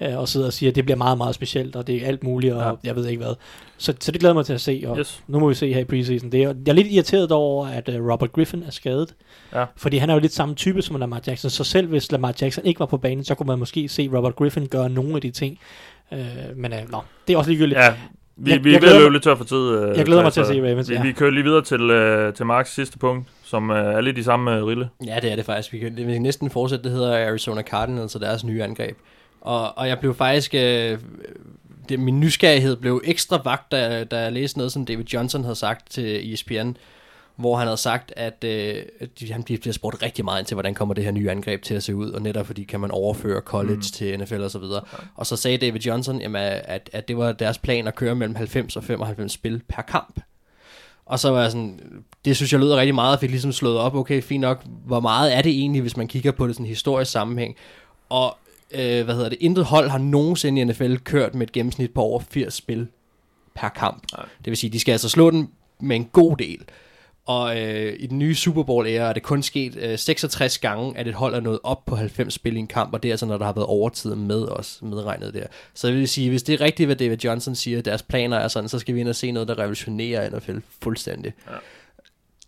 Øh, 0.00 0.18
og 0.18 0.28
sidder 0.28 0.46
og 0.46 0.52
siger, 0.52 0.70
at 0.70 0.76
det 0.76 0.84
bliver 0.84 0.96
meget, 0.98 1.18
meget 1.18 1.34
specielt, 1.34 1.76
og 1.76 1.86
det 1.86 2.02
er 2.02 2.06
alt 2.06 2.24
muligt, 2.24 2.54
og 2.54 2.62
Ja. 2.62 2.72
jeg 2.88 2.96
ved 2.96 3.06
ikke 3.06 3.22
hvad. 3.24 3.34
Så, 3.78 3.94
så 4.00 4.12
det 4.12 4.20
glæder 4.20 4.34
mig 4.34 4.46
til 4.46 4.52
at 4.52 4.60
se, 4.60 4.82
og 4.86 4.98
Yes. 4.98 5.22
nu 5.28 5.38
må 5.38 5.48
vi 5.48 5.54
se 5.54 5.72
her 5.72 5.80
i 5.80 5.84
preseason. 5.84 6.32
Det 6.32 6.42
er, 6.42 6.48
jeg 6.66 6.68
er 6.68 6.72
lidt 6.72 6.86
irriteret 6.86 7.32
over, 7.32 7.66
at 7.66 7.88
uh, 7.88 8.10
Robert 8.12 8.32
Griffin 8.32 8.62
er 8.66 8.70
skadet. 8.70 9.14
Ja. 9.54 9.64
Fordi 9.76 9.96
han 9.96 10.10
er 10.10 10.14
jo 10.14 10.20
lidt 10.20 10.32
samme 10.32 10.54
type 10.54 10.82
som 10.82 10.96
Lamar 10.96 11.20
Jackson, 11.26 11.50
så 11.50 11.64
selv 11.64 11.86
hvis 11.88 12.12
Lamar 12.12 12.34
Jackson 12.40 12.64
ikke 12.64 12.80
var 12.80 12.86
på 12.86 12.96
banen, 12.96 13.24
så 13.24 13.34
kunne 13.34 13.46
man 13.46 13.58
måske 13.58 13.88
se 13.88 14.10
Robert 14.14 14.36
Griffin 14.36 14.66
gøre 14.66 14.90
nogle 14.90 15.14
af 15.14 15.20
de 15.20 15.30
ting. 15.30 15.58
Øh, 16.12 16.18
men 16.56 16.72
uh, 16.72 16.90
nå, 16.92 16.98
det 17.28 17.34
er 17.34 17.38
også 17.38 17.50
ligegyldigt. 17.50 17.80
Ja, 17.80 17.94
vi, 18.36 18.50
Jeg- 18.50 18.64
vi 18.64 18.70
jeg 18.72 18.76
er 18.76 18.80
ved 18.80 18.94
at 18.94 19.00
løbe 19.00 19.12
lidt 19.12 19.22
tør 19.24 19.34
for 19.34 19.44
tid. 19.44 19.56
øh, 19.70 19.96
Jeg 19.98 20.04
glæder 20.04 20.22
mig 20.22 20.32
til 20.32 20.40
at 20.40 20.46
se 20.46 20.62
Ravens, 20.70 20.90
Vi, 20.90 20.94
ja. 20.94 21.02
vi 21.02 21.12
kører 21.12 21.30
lige 21.30 21.44
videre 21.44 21.62
til, 21.62 21.80
øh, 21.90 22.34
til 22.34 22.46
Marks 22.46 22.74
sidste 22.74 22.98
punkt, 22.98 23.28
som 23.44 23.70
øh, 23.70 23.76
er 23.94 24.00
lidt 24.00 24.18
i 24.18 24.22
samme 24.22 24.56
øh, 24.56 24.64
rille. 24.64 24.88
Ja, 25.06 25.18
det 25.22 25.32
er 25.32 25.36
det 25.36 25.44
faktisk. 25.44 25.72
Vi 25.72 25.78
kan, 25.78 25.96
vi 25.96 26.12
kan 26.12 26.22
næsten 26.22 26.50
fortsætte. 26.50 26.84
Det 26.84 26.92
hedder 26.92 27.28
Arizona 27.28 27.62
Cardinals 27.62 28.14
og 28.14 28.20
deres 28.20 28.44
nye 28.44 28.62
angreb. 28.62 28.96
Og, 29.46 29.78
og 29.78 29.88
jeg 29.88 29.98
blev 29.98 30.14
faktisk... 30.14 30.54
Øh, 30.54 30.98
det, 31.88 32.00
min 32.00 32.20
nysgerrighed 32.20 32.76
blev 32.76 33.02
ekstra 33.04 33.40
vagt, 33.44 33.72
da, 33.72 34.04
da 34.04 34.18
jeg 34.18 34.32
læste 34.32 34.58
noget, 34.58 34.72
som 34.72 34.86
David 34.86 35.04
Johnson 35.04 35.42
havde 35.42 35.56
sagt 35.56 35.90
til 35.90 36.32
ESPN, 36.32 36.72
hvor 37.36 37.56
han 37.56 37.66
havde 37.66 37.76
sagt, 37.76 38.12
at 38.16 38.44
øh, 38.44 38.82
han 39.30 39.42
bliver 39.42 39.72
spurgt 39.72 40.02
rigtig 40.02 40.24
meget 40.24 40.40
ind 40.40 40.46
til, 40.46 40.54
hvordan 40.54 40.74
kommer 40.74 40.94
det 40.94 41.04
her 41.04 41.10
nye 41.10 41.30
angreb 41.30 41.62
til 41.62 41.74
at 41.74 41.82
se 41.82 41.94
ud, 41.94 42.10
og 42.10 42.22
netop 42.22 42.46
fordi 42.46 42.64
kan 42.64 42.80
man 42.80 42.90
overføre 42.90 43.40
college 43.40 43.76
mm. 43.76 43.82
til 43.82 44.20
NFL 44.20 44.40
og 44.40 44.50
så 44.50 44.58
videre. 44.58 44.80
Og 45.14 45.26
så 45.26 45.36
sagde 45.36 45.58
David 45.58 45.80
Johnson, 45.80 46.20
jamen, 46.20 46.42
at, 46.42 46.90
at 46.92 47.08
det 47.08 47.16
var 47.16 47.32
deres 47.32 47.58
plan 47.58 47.88
at 47.88 47.94
køre 47.94 48.14
mellem 48.14 48.34
90 48.34 48.76
og 48.76 48.84
95 48.84 49.32
spil 49.32 49.62
per 49.68 49.82
kamp. 49.82 50.20
Og 51.06 51.18
så 51.18 51.30
var 51.30 51.42
jeg 51.42 51.50
sådan, 51.50 51.80
det 52.24 52.36
synes 52.36 52.52
jeg 52.52 52.60
lød 52.60 52.74
rigtig 52.74 52.94
meget, 52.94 53.14
og 53.14 53.20
fik 53.20 53.30
ligesom 53.30 53.52
slået 53.52 53.78
op, 53.78 53.94
okay, 53.94 54.22
fint 54.22 54.40
nok, 54.40 54.64
hvor 54.86 55.00
meget 55.00 55.36
er 55.36 55.42
det 55.42 55.52
egentlig, 55.52 55.82
hvis 55.82 55.96
man 55.96 56.08
kigger 56.08 56.32
på 56.32 56.46
det 56.46 56.54
sådan 56.54 56.66
historisk 56.66 57.10
sammenhæng. 57.10 57.56
Og, 58.08 58.36
øh, 58.70 59.04
hvad 59.04 59.14
hedder 59.14 59.28
det, 59.28 59.38
intet 59.40 59.64
hold 59.64 59.88
har 59.88 59.98
nogensinde 59.98 60.60
i 60.60 60.64
NFL 60.64 60.94
kørt 60.96 61.34
med 61.34 61.46
et 61.46 61.52
gennemsnit 61.52 61.94
på 61.94 62.00
over 62.02 62.20
80 62.20 62.54
spil 62.54 62.88
per 63.54 63.68
kamp. 63.68 64.02
Nej. 64.16 64.26
Det 64.38 64.50
vil 64.50 64.56
sige, 64.56 64.70
de 64.70 64.80
skal 64.80 64.92
altså 64.92 65.08
slå 65.08 65.30
den 65.30 65.50
med 65.80 65.96
en 65.96 66.04
god 66.04 66.36
del. 66.36 66.64
Og 67.26 67.60
øh, 67.60 67.96
i 67.98 68.06
den 68.06 68.18
nye 68.18 68.34
Super 68.34 68.62
Bowl 68.62 68.86
æra 68.86 69.08
er 69.08 69.12
det 69.12 69.22
kun 69.22 69.42
sket 69.42 69.76
øh, 69.76 69.98
66 69.98 70.58
gange, 70.58 70.98
at 70.98 71.08
et 71.08 71.14
hold 71.14 71.34
er 71.34 71.40
nået 71.40 71.58
op 71.62 71.84
på 71.86 71.96
90 71.96 72.34
spil 72.34 72.56
i 72.56 72.58
en 72.58 72.66
kamp, 72.66 72.92
og 72.94 73.02
det 73.02 73.08
er 73.08 73.12
altså, 73.12 73.26
når 73.26 73.38
der 73.38 73.44
har 73.44 73.52
været 73.52 73.66
overtid 73.66 74.14
med 74.14 74.48
os 74.48 74.78
medregnet 74.82 75.34
der. 75.34 75.46
Så 75.74 75.88
det 75.88 75.96
vil 75.96 76.08
sige, 76.08 76.30
hvis 76.30 76.42
det 76.42 76.52
er 76.52 76.60
rigtigt, 76.60 76.86
hvad 76.86 76.96
David 76.96 77.16
Johnson 77.24 77.54
siger, 77.54 77.82
deres 77.82 78.02
planer 78.02 78.36
er 78.36 78.48
sådan, 78.48 78.68
så 78.68 78.78
skal 78.78 78.94
vi 78.94 79.00
ind 79.00 79.08
og 79.08 79.16
se 79.16 79.30
noget, 79.32 79.48
der 79.48 79.58
revolutionerer 79.58 80.36
NFL 80.36 80.58
fuldstændig. 80.82 81.32
Ja. 81.50 81.56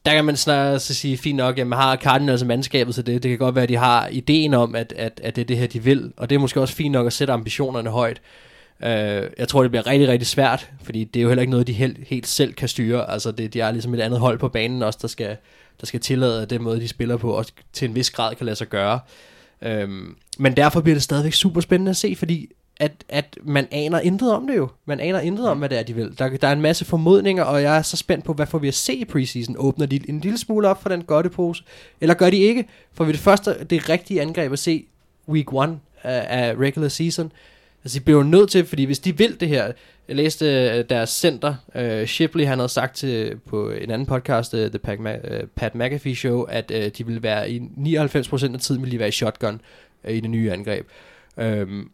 Der 0.07 0.14
kan 0.14 0.24
man 0.24 0.36
snart 0.36 0.82
så 0.82 0.94
sige, 0.94 1.16
fint 1.16 1.36
nok, 1.36 1.59
jamen 1.59 1.78
har 1.78 1.96
Cardinals 1.96 2.30
altså 2.30 2.46
mandskabet 2.46 2.94
til 2.94 3.07
det. 3.07 3.22
Det 3.22 3.28
kan 3.28 3.38
godt 3.38 3.55
være, 3.55 3.62
at 3.62 3.68
de 3.68 3.76
har 3.76 4.09
ideen 4.09 4.55
om, 4.55 4.74
at, 4.74 4.92
at, 4.96 5.20
at 5.24 5.36
det 5.36 5.42
er 5.42 5.46
det 5.46 5.57
her, 5.57 5.66
de 5.66 5.82
vil. 5.82 6.12
Og 6.16 6.30
det 6.30 6.36
er 6.36 6.40
måske 6.40 6.61
også 6.61 6.74
fint 6.74 6.92
nok 6.92 7.07
at 7.07 7.12
sætte 7.12 7.32
ambitionerne 7.32 7.90
højt. 7.90 8.20
Uh, 8.80 8.86
jeg 9.38 9.49
tror, 9.49 9.62
det 9.62 9.70
bliver 9.70 9.86
rigtig, 9.86 10.09
rigtig 10.09 10.26
svært, 10.26 10.70
fordi 10.82 11.05
det 11.05 11.20
er 11.20 11.22
jo 11.22 11.28
heller 11.28 11.40
ikke 11.42 11.51
noget, 11.51 11.66
de 11.66 11.72
helt, 11.72 11.99
helt 12.07 12.26
selv 12.26 12.53
kan 12.53 12.68
styre. 12.68 13.11
Altså, 13.11 13.30
det, 13.30 13.55
de 13.55 13.61
er 13.61 13.70
ligesom 13.70 13.94
et 13.94 14.01
andet 14.01 14.20
hold 14.20 14.38
på 14.38 14.49
banen 14.49 14.82
også, 14.82 14.99
der 15.03 15.09
skal, 15.09 15.36
der 15.80 15.86
skal 15.86 16.01
tillade, 16.01 16.42
at 16.42 16.51
den 16.51 16.62
måde, 16.62 16.80
de 16.80 16.88
spiller 16.88 17.16
på, 17.16 17.32
også 17.32 17.53
til 17.72 17.88
en 17.88 17.94
vis 17.94 18.11
grad 18.11 18.34
kan 18.34 18.46
lade 18.46 18.57
sig 18.57 18.68
gøre. 18.68 19.01
Um, 19.66 20.16
men 20.38 20.57
derfor 20.57 20.80
bliver 20.80 20.94
det 20.94 21.03
stadigvæk 21.03 21.32
super 21.32 21.61
spændende 21.61 21.90
at 21.90 21.96
se, 21.96 22.14
fordi 22.18 22.49
at, 22.81 22.93
at 23.09 23.39
man 23.43 23.68
aner 23.70 24.01
intet 24.01 24.33
om 24.33 24.47
det 24.47 24.57
jo. 24.57 24.68
Man 24.85 25.01
aner 25.01 25.20
intet 25.20 25.49
om, 25.49 25.59
hvad 25.59 25.68
det 25.68 25.79
er, 25.79 25.83
de 25.83 25.95
vil. 25.95 26.18
Der, 26.18 26.29
der 26.29 26.49
er 26.49 26.53
en 26.53 26.61
masse 26.61 26.85
formodninger, 26.85 27.45
og 27.45 27.62
jeg 27.62 27.79
er 27.79 27.83
så 27.83 27.97
spændt 27.97 28.24
på, 28.24 28.33
hvad 28.33 28.47
får 28.47 28.59
vi 28.59 28.68
at 28.68 28.74
se 28.74 28.95
i 28.95 29.05
preseason. 29.05 29.57
Åbner 29.59 29.87
de 29.87 30.01
en 30.09 30.20
lille 30.20 30.39
smule 30.39 30.68
op 30.68 30.83
for 30.83 30.89
den 30.89 31.03
godtepose, 31.05 31.62
eller 32.01 32.14
gør 32.14 32.31
de 32.31 32.37
ikke? 32.37 32.68
For 32.93 33.05
vi 33.05 33.12
det 33.12 33.20
første, 33.20 33.64
det 33.64 33.89
rigtige 33.89 34.22
angreb 34.22 34.53
at 34.53 34.59
se 34.59 34.85
week 35.29 35.53
1 35.53 35.79
af, 36.03 36.49
af 36.49 36.55
regular 36.55 36.89
season. 36.89 37.33
Altså, 37.85 37.99
de 37.99 38.05
bliver 38.05 38.18
jo 38.18 38.24
nødt 38.24 38.51
til, 38.51 38.66
fordi 38.66 38.85
hvis 38.85 38.99
de 38.99 39.18
vil 39.18 39.41
det 39.41 39.49
her, 39.49 39.72
jeg 40.09 40.16
læste 40.16 40.47
øh, 40.47 40.85
deres 40.91 41.11
center, 41.11 41.55
uh, 41.74 42.07
Shipley, 42.07 42.47
han 42.47 42.59
havde 42.59 42.68
sagt 42.68 42.97
til, 42.97 43.37
på 43.47 43.70
en 43.70 43.91
anden 43.91 44.07
podcast, 44.07 44.55
uh, 44.55 44.61
The 44.61 44.79
Pat, 44.79 44.99
Ma- 44.99 45.43
uh, 45.43 45.49
Pat 45.57 45.74
McAfee 45.74 46.14
Show, 46.14 46.43
at 46.43 46.70
uh, 46.70 46.87
de 46.99 47.07
ville 47.07 47.22
være 47.22 47.51
i 47.51 47.59
99% 47.59 48.55
af 48.55 48.61
tiden, 48.61 48.83
ville 48.83 48.93
de 48.93 48.99
være 48.99 49.09
i 49.09 49.12
shotgun 49.12 49.61
uh, 50.05 50.11
i 50.11 50.20
det 50.20 50.31
nye 50.31 50.53
angreb. 50.53 50.87
Um, 51.37 51.91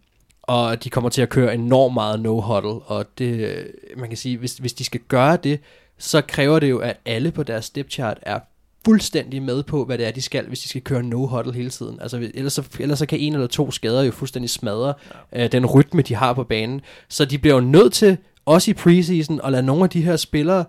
og 0.47 0.85
de 0.85 0.91
kommer 0.91 1.11
til 1.11 1.23
at 1.23 1.29
køre 1.29 1.55
enormt 1.55 1.95
meget 1.95 2.21
no-huddle, 2.21 2.83
og 2.87 3.07
det, 3.19 3.67
man 3.97 4.09
kan 4.09 4.19
sige, 4.19 4.39
hvis, 4.39 4.57
hvis 4.57 4.73
de 4.73 4.85
skal 4.85 5.01
gøre 5.09 5.37
det, 5.37 5.61
så 5.99 6.21
kræver 6.21 6.59
det 6.59 6.71
jo, 6.71 6.79
at 6.79 6.97
alle 7.05 7.31
på 7.31 7.43
deres 7.43 7.65
step 7.65 7.91
chart 7.91 8.19
er 8.23 8.39
fuldstændig 8.85 9.43
med 9.43 9.63
på, 9.63 9.85
hvad 9.85 9.99
det 9.99 10.07
er, 10.07 10.11
de 10.11 10.23
skal, 10.23 10.47
hvis 10.47 10.61
de 10.61 10.69
skal 10.69 10.83
køre 10.83 11.01
no-huddle 11.01 11.53
hele 11.53 11.71
tiden. 11.71 12.01
Altså, 12.01 12.31
ellers, 12.35 12.53
så, 12.53 12.63
ellers 12.81 12.99
så 12.99 13.07
kan 13.07 13.19
en 13.19 13.33
eller 13.35 13.47
to 13.47 13.71
skader 13.71 14.03
jo 14.03 14.11
fuldstændig 14.11 14.51
smadre 14.51 14.95
ja. 15.33 15.45
øh, 15.45 15.53
den 15.53 15.67
rytme, 15.67 16.03
de 16.03 16.15
har 16.15 16.33
på 16.33 16.45
banen. 16.45 16.81
Så 17.09 17.25
de 17.25 17.39
bliver 17.39 17.55
jo 17.55 17.61
nødt 17.61 17.93
til, 17.93 18.17
også 18.47 18.71
i 18.71 18.75
preseason, 18.75 19.41
at 19.45 19.53
lade 19.53 19.63
nogle 19.63 19.85
af 19.85 19.91
de 19.91 20.03
her 20.03 20.17
spillere, 20.17 20.65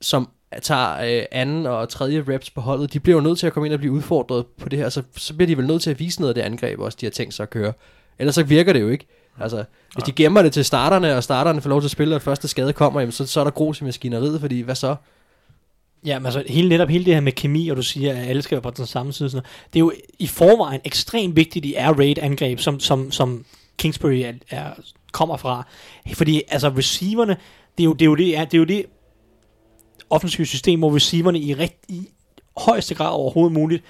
som 0.00 0.28
tager 0.62 1.18
øh, 1.18 1.24
anden 1.32 1.66
og 1.66 1.88
tredje 1.88 2.24
reps 2.28 2.50
på 2.50 2.60
holdet, 2.60 2.92
de 2.92 3.00
bliver 3.00 3.16
jo 3.16 3.22
nødt 3.22 3.38
til 3.38 3.46
at 3.46 3.52
komme 3.52 3.66
ind 3.66 3.74
og 3.74 3.78
blive 3.78 3.92
udfordret 3.92 4.46
på 4.46 4.68
det 4.68 4.78
her, 4.78 4.88
så, 4.88 5.02
så 5.16 5.34
bliver 5.34 5.46
de 5.46 5.56
vel 5.56 5.66
nødt 5.66 5.82
til 5.82 5.90
at 5.90 5.98
vise 5.98 6.20
noget 6.20 6.30
af 6.30 6.34
det 6.34 6.42
angreb 6.42 6.80
også, 6.80 6.98
de 7.00 7.06
har 7.06 7.10
tænkt 7.10 7.34
sig 7.34 7.42
at 7.42 7.50
køre. 7.50 7.72
Ellers 8.18 8.34
så 8.34 8.42
virker 8.42 8.72
det 8.72 8.80
jo 8.80 8.88
ikke. 8.88 9.06
Altså, 9.40 9.64
hvis 9.94 10.04
de 10.04 10.12
gemmer 10.12 10.42
det 10.42 10.52
til 10.52 10.64
starterne, 10.64 11.16
og 11.16 11.24
starterne 11.24 11.60
får 11.60 11.70
lov 11.70 11.80
til 11.80 11.86
at 11.86 11.90
spille, 11.90 12.14
og 12.14 12.22
første 12.22 12.48
skade 12.48 12.72
kommer, 12.72 13.00
jamen, 13.00 13.12
så, 13.12 13.26
så 13.26 13.40
er 13.40 13.44
der 13.44 13.50
grus 13.50 13.80
i 13.80 13.84
maskineriet, 13.84 14.40
fordi 14.40 14.60
hvad 14.60 14.74
så? 14.74 14.96
Ja, 16.06 16.18
men 16.18 16.26
altså 16.26 16.44
hele, 16.46 16.68
netop 16.68 16.88
hele 16.88 17.04
det 17.04 17.14
her 17.14 17.20
med 17.20 17.32
kemi, 17.32 17.68
og 17.68 17.76
du 17.76 17.82
siger, 17.82 18.12
at 18.12 18.28
alle 18.28 18.42
skal 18.42 18.56
være 18.56 18.62
på 18.62 18.70
den 18.70 18.86
samme 18.86 19.12
side, 19.12 19.30
sådan 19.30 19.36
noget, 19.36 19.72
det 19.72 19.78
er 19.78 19.80
jo 19.80 19.92
i 20.18 20.26
forvejen 20.26 20.80
ekstremt 20.84 21.36
vigtigt 21.36 21.64
i 21.64 21.74
air 21.74 21.92
raid 21.92 22.18
angreb, 22.18 22.58
som, 22.58 22.80
som, 22.80 23.10
som 23.10 23.44
Kingsbury 23.78 24.12
er, 24.12 24.32
er, 24.50 24.70
kommer 25.12 25.36
fra. 25.36 25.66
Fordi 26.14 26.42
altså 26.48 26.68
receiverne, 26.68 27.36
det 27.78 27.82
er 27.82 27.84
jo 27.84 27.92
det, 27.92 28.02
er 28.02 28.06
jo 28.06 28.14
det, 28.14 28.36
er, 28.38 28.44
det, 28.44 28.54
er 28.54 28.58
jo 28.58 28.64
det 28.64 28.86
offensive 30.10 30.46
system, 30.46 30.78
hvor 30.78 30.96
receiverne 30.96 31.38
i, 31.38 31.54
rigt, 31.54 31.84
i 31.88 32.08
højeste 32.56 32.94
grad 32.94 33.10
overhovedet 33.10 33.52
muligt 33.52 33.84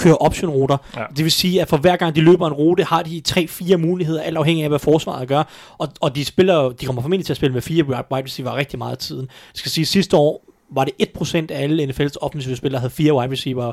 kører 0.00 0.14
option-ruter. 0.14 0.76
Ja. 0.96 1.04
Det 1.16 1.24
vil 1.24 1.32
sige, 1.32 1.60
at 1.60 1.68
for 1.68 1.76
hver 1.76 1.96
gang 1.96 2.16
de 2.16 2.20
løber 2.20 2.46
en 2.46 2.52
rute, 2.52 2.84
har 2.84 3.02
de 3.02 3.20
tre-fire 3.20 3.76
muligheder, 3.76 4.22
alt 4.22 4.36
afhængig 4.36 4.62
af, 4.64 4.70
hvad 4.70 4.78
forsvaret 4.78 5.28
gør. 5.28 5.42
Og, 5.78 5.88
og 6.00 6.16
de, 6.16 6.24
spiller, 6.24 6.68
de 6.72 6.86
kommer 6.86 7.02
formentlig 7.02 7.26
til 7.26 7.32
at 7.32 7.36
spille 7.36 7.52
med 7.52 7.62
fire 7.62 7.84
wide 7.84 8.24
receiver 8.24 8.56
rigtig 8.56 8.78
meget 8.78 8.92
af 8.92 8.98
tiden. 8.98 9.22
Jeg 9.22 9.58
skal 9.58 9.70
sige, 9.70 9.86
sidste 9.86 10.16
år 10.16 10.44
var 10.70 10.84
det 10.84 10.94
1% 11.02 11.36
af 11.36 11.62
alle 11.62 11.84
NFL's 11.84 12.14
offensive 12.20 12.56
spillere, 12.56 12.80
havde 12.80 12.92
fire 12.92 13.14
wide 13.14 13.32
receiver 13.32 13.72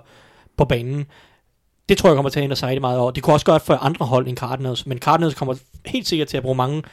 på 0.58 0.66
banen. 0.66 1.06
Det 1.90 1.98
tror 1.98 2.10
jeg 2.10 2.16
kommer 2.16 2.30
til 2.30 2.40
at 2.40 2.44
ændre 2.44 2.56
sig 2.56 2.68
rigtig 2.68 2.82
meget 2.82 3.00
over. 3.00 3.12
Det 3.12 3.24
kunne 3.24 3.34
også 3.36 3.46
gøre 3.46 3.60
for 3.60 3.74
andre 3.74 4.06
hold 4.06 4.28
end 4.28 4.38
Cardinals, 4.38 4.86
men 4.86 4.98
Cardinals 5.00 5.36
kommer 5.36 5.56
helt 5.86 6.08
sikkert 6.08 6.28
til 6.28 6.38
at 6.38 6.44
bruge 6.44 6.56
mange, 6.56 6.84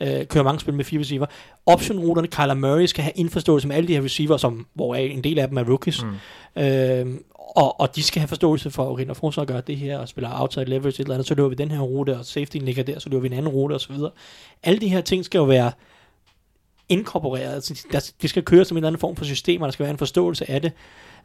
øh, 0.00 0.26
køre 0.26 0.44
mange 0.44 0.60
spil 0.60 0.74
med 0.74 0.84
fire 0.84 1.00
receiver. 1.00 1.26
Option-ruterne, 1.66 2.28
Kyler 2.28 2.54
Murray 2.54 2.86
skal 2.86 3.04
have 3.04 3.12
indforståelse 3.16 3.68
med 3.68 3.76
alle 3.76 3.88
de 3.88 3.94
her 3.94 4.04
receiver, 4.04 4.36
som, 4.36 4.66
hvor 4.74 4.94
en 4.94 5.24
del 5.24 5.38
af 5.38 5.48
dem 5.48 5.58
er 5.58 5.64
rookies. 5.64 6.04
Mm. 6.04 6.62
Øh, 6.62 7.06
og, 7.56 7.80
og 7.80 7.96
de 7.96 8.02
skal 8.02 8.20
have 8.20 8.28
forståelse 8.28 8.70
for, 8.70 8.90
okay, 8.90 9.04
når 9.04 9.14
forsvaret 9.14 9.48
gør 9.48 9.60
det 9.60 9.76
her, 9.76 9.98
og 9.98 10.08
spiller 10.08 10.40
outside 10.40 10.64
leverage 10.64 10.88
et 10.94 11.00
eller 11.00 11.14
andet, 11.14 11.28
så 11.28 11.34
løber 11.34 11.48
vi 11.48 11.54
den 11.54 11.70
her 11.70 11.80
rute, 11.80 12.18
og 12.18 12.24
safety 12.24 12.56
ligger 12.56 12.82
der, 12.82 12.98
så 12.98 13.08
løber 13.08 13.20
vi 13.20 13.26
en 13.26 13.32
anden 13.32 13.48
rute, 13.48 13.72
osv. 13.72 13.96
Alle 14.62 14.80
de 14.80 14.88
her 14.88 15.00
ting 15.00 15.24
skal 15.24 15.38
jo 15.38 15.44
være 15.44 15.72
inkorporeret. 16.88 17.54
Altså, 17.54 17.86
der, 18.22 18.28
skal 18.28 18.42
køre 18.42 18.64
som 18.64 18.76
en 18.76 18.78
eller 18.78 18.88
anden 18.88 19.00
form 19.00 19.16
for 19.16 19.24
system, 19.24 19.62
og 19.62 19.66
der 19.66 19.72
skal 19.72 19.84
være 19.84 19.90
en 19.90 19.98
forståelse 19.98 20.50
af 20.50 20.62
det 20.62 20.72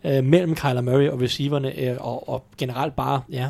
øh, 0.04 0.24
mellem 0.24 0.56
Kyler 0.56 0.82
Murray 0.82 1.10
og 1.10 1.22
receiverne, 1.22 1.80
øh, 1.80 1.98
og, 2.00 2.30
og 2.30 2.44
generelt 2.58 2.96
bare, 2.96 3.22
ja, 3.32 3.50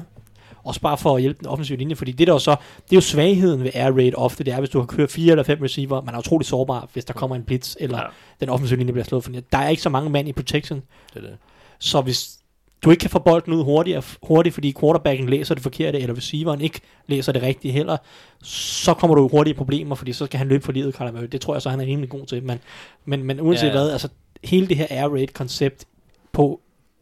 også 0.63 0.81
bare 0.81 0.97
for 0.97 1.15
at 1.15 1.21
hjælpe 1.21 1.39
den 1.39 1.47
offensive 1.47 1.77
linje, 1.77 1.95
fordi 1.95 2.11
det 2.11 2.27
der 2.27 2.33
jo 2.33 2.39
så, 2.39 2.51
det 2.83 2.91
er 2.91 2.97
jo 2.97 3.01
svagheden 3.01 3.63
ved 3.63 3.71
air 3.73 3.91
raid 3.91 4.15
ofte, 4.15 4.43
det 4.43 4.53
er, 4.53 4.59
hvis 4.59 4.69
du 4.69 4.79
har 4.79 4.85
kørt 4.85 5.11
fire 5.11 5.31
eller 5.31 5.43
fem 5.43 5.59
receiver, 5.61 6.01
man 6.01 6.15
er 6.15 6.19
utrolig 6.19 6.47
sårbar, 6.47 6.89
hvis 6.93 7.05
der 7.05 7.13
kommer 7.13 7.35
en 7.35 7.43
blitz, 7.43 7.75
eller 7.79 7.97
ja. 7.97 8.07
den 8.39 8.49
offensive 8.49 8.77
linje 8.77 8.93
bliver 8.93 9.05
slået, 9.05 9.23
for 9.23 9.31
der 9.31 9.57
er 9.57 9.69
ikke 9.69 9.81
så 9.81 9.89
mange 9.89 10.09
mand 10.09 10.27
i 10.27 10.31
protection, 10.31 10.83
Det 11.13 11.23
er 11.23 11.27
det. 11.27 11.37
så 11.79 12.01
hvis 12.01 12.37
du 12.83 12.91
ikke 12.91 13.01
kan 13.01 13.09
få 13.09 13.19
bolden 13.19 13.53
ud 13.53 13.63
hurtigt, 13.63 14.17
hurtigt 14.23 14.53
fordi 14.53 14.73
quarterbacken 14.79 15.29
læser 15.29 15.55
det 15.55 15.63
forkerte, 15.63 15.99
eller 15.99 16.17
receiveren 16.17 16.61
ikke 16.61 16.81
læser 17.07 17.31
det 17.31 17.41
rigtige 17.41 17.71
heller, 17.71 17.97
så 18.43 18.93
kommer 18.93 19.15
du 19.15 19.27
hurtigt 19.27 19.55
i 19.55 19.57
problemer, 19.57 19.95
fordi 19.95 20.13
så 20.13 20.25
skal 20.25 20.37
han 20.37 20.47
løbe 20.47 20.65
for 20.65 20.71
livet, 20.71 20.95
Kyler 20.95 21.11
Murray. 21.11 21.27
Det 21.31 21.41
tror 21.41 21.55
jeg 21.55 21.61
så, 21.61 21.69
han 21.69 21.81
er 21.81 21.85
rimelig 21.85 22.09
god 22.09 22.25
til. 22.25 22.43
Men, 22.43 22.59
men, 23.05 23.23
men 23.23 23.41
uanset 23.41 23.67
Ja, 23.67 23.67
ja, 23.67 23.73
hvad, 23.73 23.91
altså 23.91 24.09
hele 24.43 24.67
det 24.67 24.77
her 24.77 24.87
air 24.89 25.07
raid 25.07 25.27
koncept 25.27 25.85
på 26.31 26.61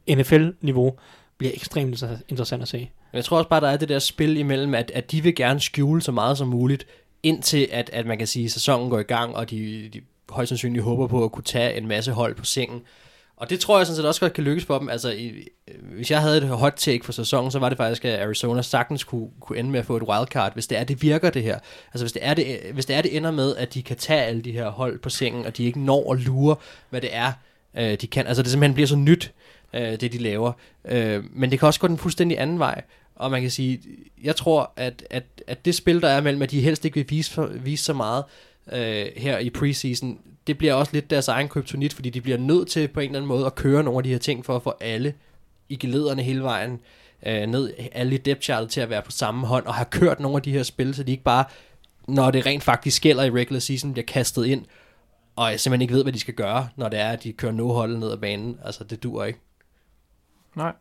NFL-niveau 0.09 0.93
bliver 1.37 1.51
ekstremt 1.53 2.03
inter- 2.03 2.21
interessant 2.29 2.61
at 2.61 2.67
se. 2.67 2.89
Jeg 3.13 3.25
tror 3.25 3.37
også 3.37 3.49
bare, 3.49 3.61
der 3.61 3.69
er 3.69 3.77
det 3.77 3.89
der 3.89 3.99
spil 3.99 4.37
imellem, 4.37 4.75
at, 4.75 4.91
at 4.93 5.11
de 5.11 5.23
vil 5.23 5.35
gerne 5.35 5.59
skjule 5.59 6.01
så 6.01 6.11
meget 6.11 6.37
som 6.37 6.47
muligt, 6.47 6.87
indtil 7.23 7.67
at, 7.71 7.89
at 7.93 8.05
man 8.05 8.17
kan 8.17 8.27
sige, 8.27 8.45
at 8.45 8.51
sæsonen 8.51 8.89
går 8.89 8.99
i 8.99 9.03
gang, 9.03 9.35
og 9.35 9.49
de, 9.49 9.89
de 9.93 10.01
højst 10.29 10.49
sandsynligt 10.49 10.83
håber 10.83 11.07
på 11.07 11.23
at 11.23 11.31
kunne 11.31 11.43
tage 11.43 11.77
en 11.77 11.87
masse 11.87 12.11
hold 12.11 12.35
på 12.35 12.45
sengen. 12.45 12.81
Og 13.37 13.49
det 13.49 13.59
tror 13.59 13.77
jeg 13.77 13.87
sådan 13.87 13.95
set 13.95 14.05
også 14.05 14.21
godt 14.21 14.33
kan 14.33 14.43
lykkes 14.43 14.65
for 14.65 14.79
dem. 14.79 14.89
Altså, 14.89 15.09
i, 15.09 15.47
hvis 15.81 16.11
jeg 16.11 16.21
havde 16.21 16.37
et 16.37 16.47
hot 16.47 16.73
take 16.77 17.05
for 17.05 17.11
sæsonen, 17.11 17.51
så 17.51 17.59
var 17.59 17.69
det 17.69 17.77
faktisk, 17.77 18.05
at 18.05 18.19
Arizona 18.19 18.61
sagtens 18.61 19.03
kunne, 19.03 19.29
kunne 19.39 19.59
ende 19.59 19.71
med 19.71 19.79
at 19.79 19.85
få 19.85 19.97
et 19.97 20.03
wildcard, 20.03 20.53
hvis 20.53 20.67
det 20.67 20.77
er, 20.77 20.83
det 20.83 21.01
virker 21.01 21.29
det 21.29 21.43
her. 21.43 21.59
Altså, 21.93 22.03
hvis 22.03 22.11
det, 22.11 22.25
er 22.25 22.33
det, 22.33 22.59
hvis 22.73 22.85
det 22.85 22.95
er, 22.95 23.01
det 23.01 23.17
ender 23.17 23.31
med, 23.31 23.55
at 23.55 23.73
de 23.73 23.83
kan 23.83 23.97
tage 23.97 24.23
alle 24.23 24.41
de 24.41 24.51
her 24.51 24.69
hold 24.69 24.99
på 24.99 25.09
sengen, 25.09 25.45
og 25.45 25.57
de 25.57 25.63
ikke 25.63 25.79
når 25.79 26.13
at 26.13 26.19
lure, 26.19 26.55
hvad 26.89 27.01
det 27.01 27.15
er, 27.15 27.31
øh, 27.77 27.97
de 28.01 28.07
kan. 28.07 28.27
Altså, 28.27 28.43
det 28.43 28.51
simpelthen 28.51 28.73
bliver 28.73 28.87
så 28.87 28.95
nyt, 28.95 29.33
øh, 29.73 29.81
det 29.81 30.13
de 30.13 30.17
laver. 30.17 30.51
Øh, 30.85 31.23
men 31.31 31.51
det 31.51 31.59
kan 31.59 31.67
også 31.67 31.79
gå 31.79 31.87
den 31.87 31.97
fuldstændig 31.97 32.39
anden 32.39 32.59
vej. 32.59 32.81
Og 33.15 33.31
man 33.31 33.41
kan 33.41 33.51
sige, 33.51 33.81
jeg 34.23 34.35
tror, 34.35 34.71
at, 34.75 35.03
at, 35.09 35.23
at 35.47 35.65
det 35.65 35.75
spil, 35.75 36.01
der 36.01 36.09
er 36.09 36.21
mellem, 36.21 36.41
at 36.41 36.51
de 36.51 36.61
helst 36.61 36.85
ikke 36.85 36.95
vil 36.95 37.05
vise, 37.09 37.49
vise 37.53 37.83
så 37.83 37.93
meget 37.93 38.23
øh, 38.71 39.05
her 39.17 39.37
i 39.37 39.49
preseason, 39.49 40.19
det 40.47 40.57
bliver 40.57 40.73
også 40.73 40.93
lidt 40.93 41.09
deres 41.09 41.27
egen 41.27 41.47
kryptonit, 41.47 41.93
fordi 41.93 42.09
de 42.09 42.21
bliver 42.21 42.37
nødt 42.37 42.67
til 42.67 42.87
på 42.87 42.99
en 42.99 43.05
eller 43.05 43.19
anden 43.19 43.27
måde 43.27 43.45
at 43.45 43.55
køre 43.55 43.83
nogle 43.83 43.97
af 43.97 44.03
de 44.03 44.09
her 44.09 44.17
ting 44.17 44.45
for 44.45 44.55
at 44.55 44.63
få 44.63 44.73
alle 44.81 45.13
i 45.69 45.75
gelederne 45.75 46.23
hele 46.23 46.43
vejen 46.43 46.79
øh, 47.25 47.45
ned, 47.47 47.73
alle 47.91 48.15
i 48.15 48.17
depth 48.17 48.67
til 48.69 48.81
at 48.81 48.89
være 48.89 49.01
på 49.01 49.11
samme 49.11 49.47
hånd, 49.47 49.65
og 49.65 49.73
have 49.73 49.85
kørt 49.85 50.19
nogle 50.19 50.35
af 50.35 50.41
de 50.41 50.51
her 50.51 50.63
spil, 50.63 50.95
så 50.95 51.03
de 51.03 51.11
ikke 51.11 51.23
bare, 51.23 51.45
når 52.07 52.31
det 52.31 52.45
rent 52.45 52.63
faktisk 52.63 53.01
gælder 53.01 53.23
i 53.23 53.31
regular 53.31 53.59
season, 53.59 53.93
bliver 53.93 54.05
kastet 54.05 54.45
ind, 54.45 54.65
og 55.35 55.51
jeg 55.51 55.59
simpelthen 55.59 55.81
ikke 55.81 55.93
ved, 55.93 56.03
hvad 56.03 56.13
de 56.13 56.19
skal 56.19 56.33
gøre, 56.33 56.69
når 56.75 56.89
det 56.89 56.99
er, 56.99 57.09
at 57.09 57.23
de 57.23 57.33
kører 57.33 57.51
no-hold 57.51 57.97
ned 57.97 58.11
ad 58.11 58.17
banen. 58.17 58.59
Altså, 58.65 58.83
det 58.83 59.03
dur 59.03 59.23
ikke. 59.23 59.39
Nej. 60.55 60.73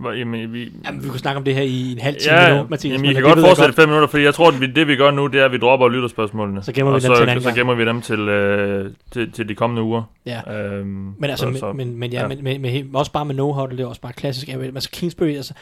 Hvor, 0.00 0.12
jamen, 0.12 0.52
vi, 0.52 0.72
Jamen, 0.84 1.04
vi 1.04 1.08
kunne 1.08 1.18
snakke 1.18 1.38
om 1.38 1.44
det 1.44 1.54
her 1.54 1.62
i 1.62 1.92
en 1.92 1.98
halv 1.98 2.16
time 2.16 2.34
ja, 2.34 2.56
nu, 2.56 2.66
Mathias. 2.68 2.92
jamen, 2.92 3.02
men 3.02 3.10
I 3.10 3.14
kan 3.14 3.22
godt 3.22 3.40
fortsætte 3.40 3.72
fem 3.72 3.88
minutter, 3.88 4.08
fordi 4.08 4.24
jeg 4.24 4.34
tror, 4.34 4.48
at 4.48 4.60
vi, 4.60 4.66
det 4.66 4.88
vi 4.88 4.96
gør 4.96 5.10
nu, 5.10 5.26
det 5.26 5.40
er, 5.40 5.44
at 5.44 5.52
vi 5.52 5.58
dropper 5.58 5.88
lytterspørgsmålene. 5.88 6.62
Så 6.62 6.72
gemmer 6.72 6.92
vi 6.92 6.96
og 6.96 7.02
dem 7.02 7.14
så, 7.14 7.32
til 7.32 7.42
så 7.42 7.52
gemmer 7.52 7.74
vi 7.74 7.84
dem 7.84 8.02
til, 8.02 8.20
øh, 8.20 8.90
til, 9.12 9.32
til 9.32 9.48
de 9.48 9.54
kommende 9.54 9.82
uger. 9.82 10.02
Ja. 10.26 10.52
Øhm, 10.54 10.86
Men 11.18 11.30
altså, 11.30 11.44
så, 11.44 11.50
men, 11.50 11.58
så, 11.58 11.72
men, 11.72 11.98
men 11.98 12.12
ja, 12.12 12.20
ja. 12.20 12.28
Men, 12.28 12.44
men, 12.44 12.62
men, 12.62 12.90
også 12.94 13.12
bare 13.12 13.24
med 13.24 13.34
no-huddle, 13.34 13.76
det 13.76 13.80
er 13.80 13.86
også 13.86 14.00
bare 14.00 14.12
klassisk. 14.12 14.48
Altså, 14.48 14.90
Kingsbury, 14.90 15.28
altså, 15.28 15.54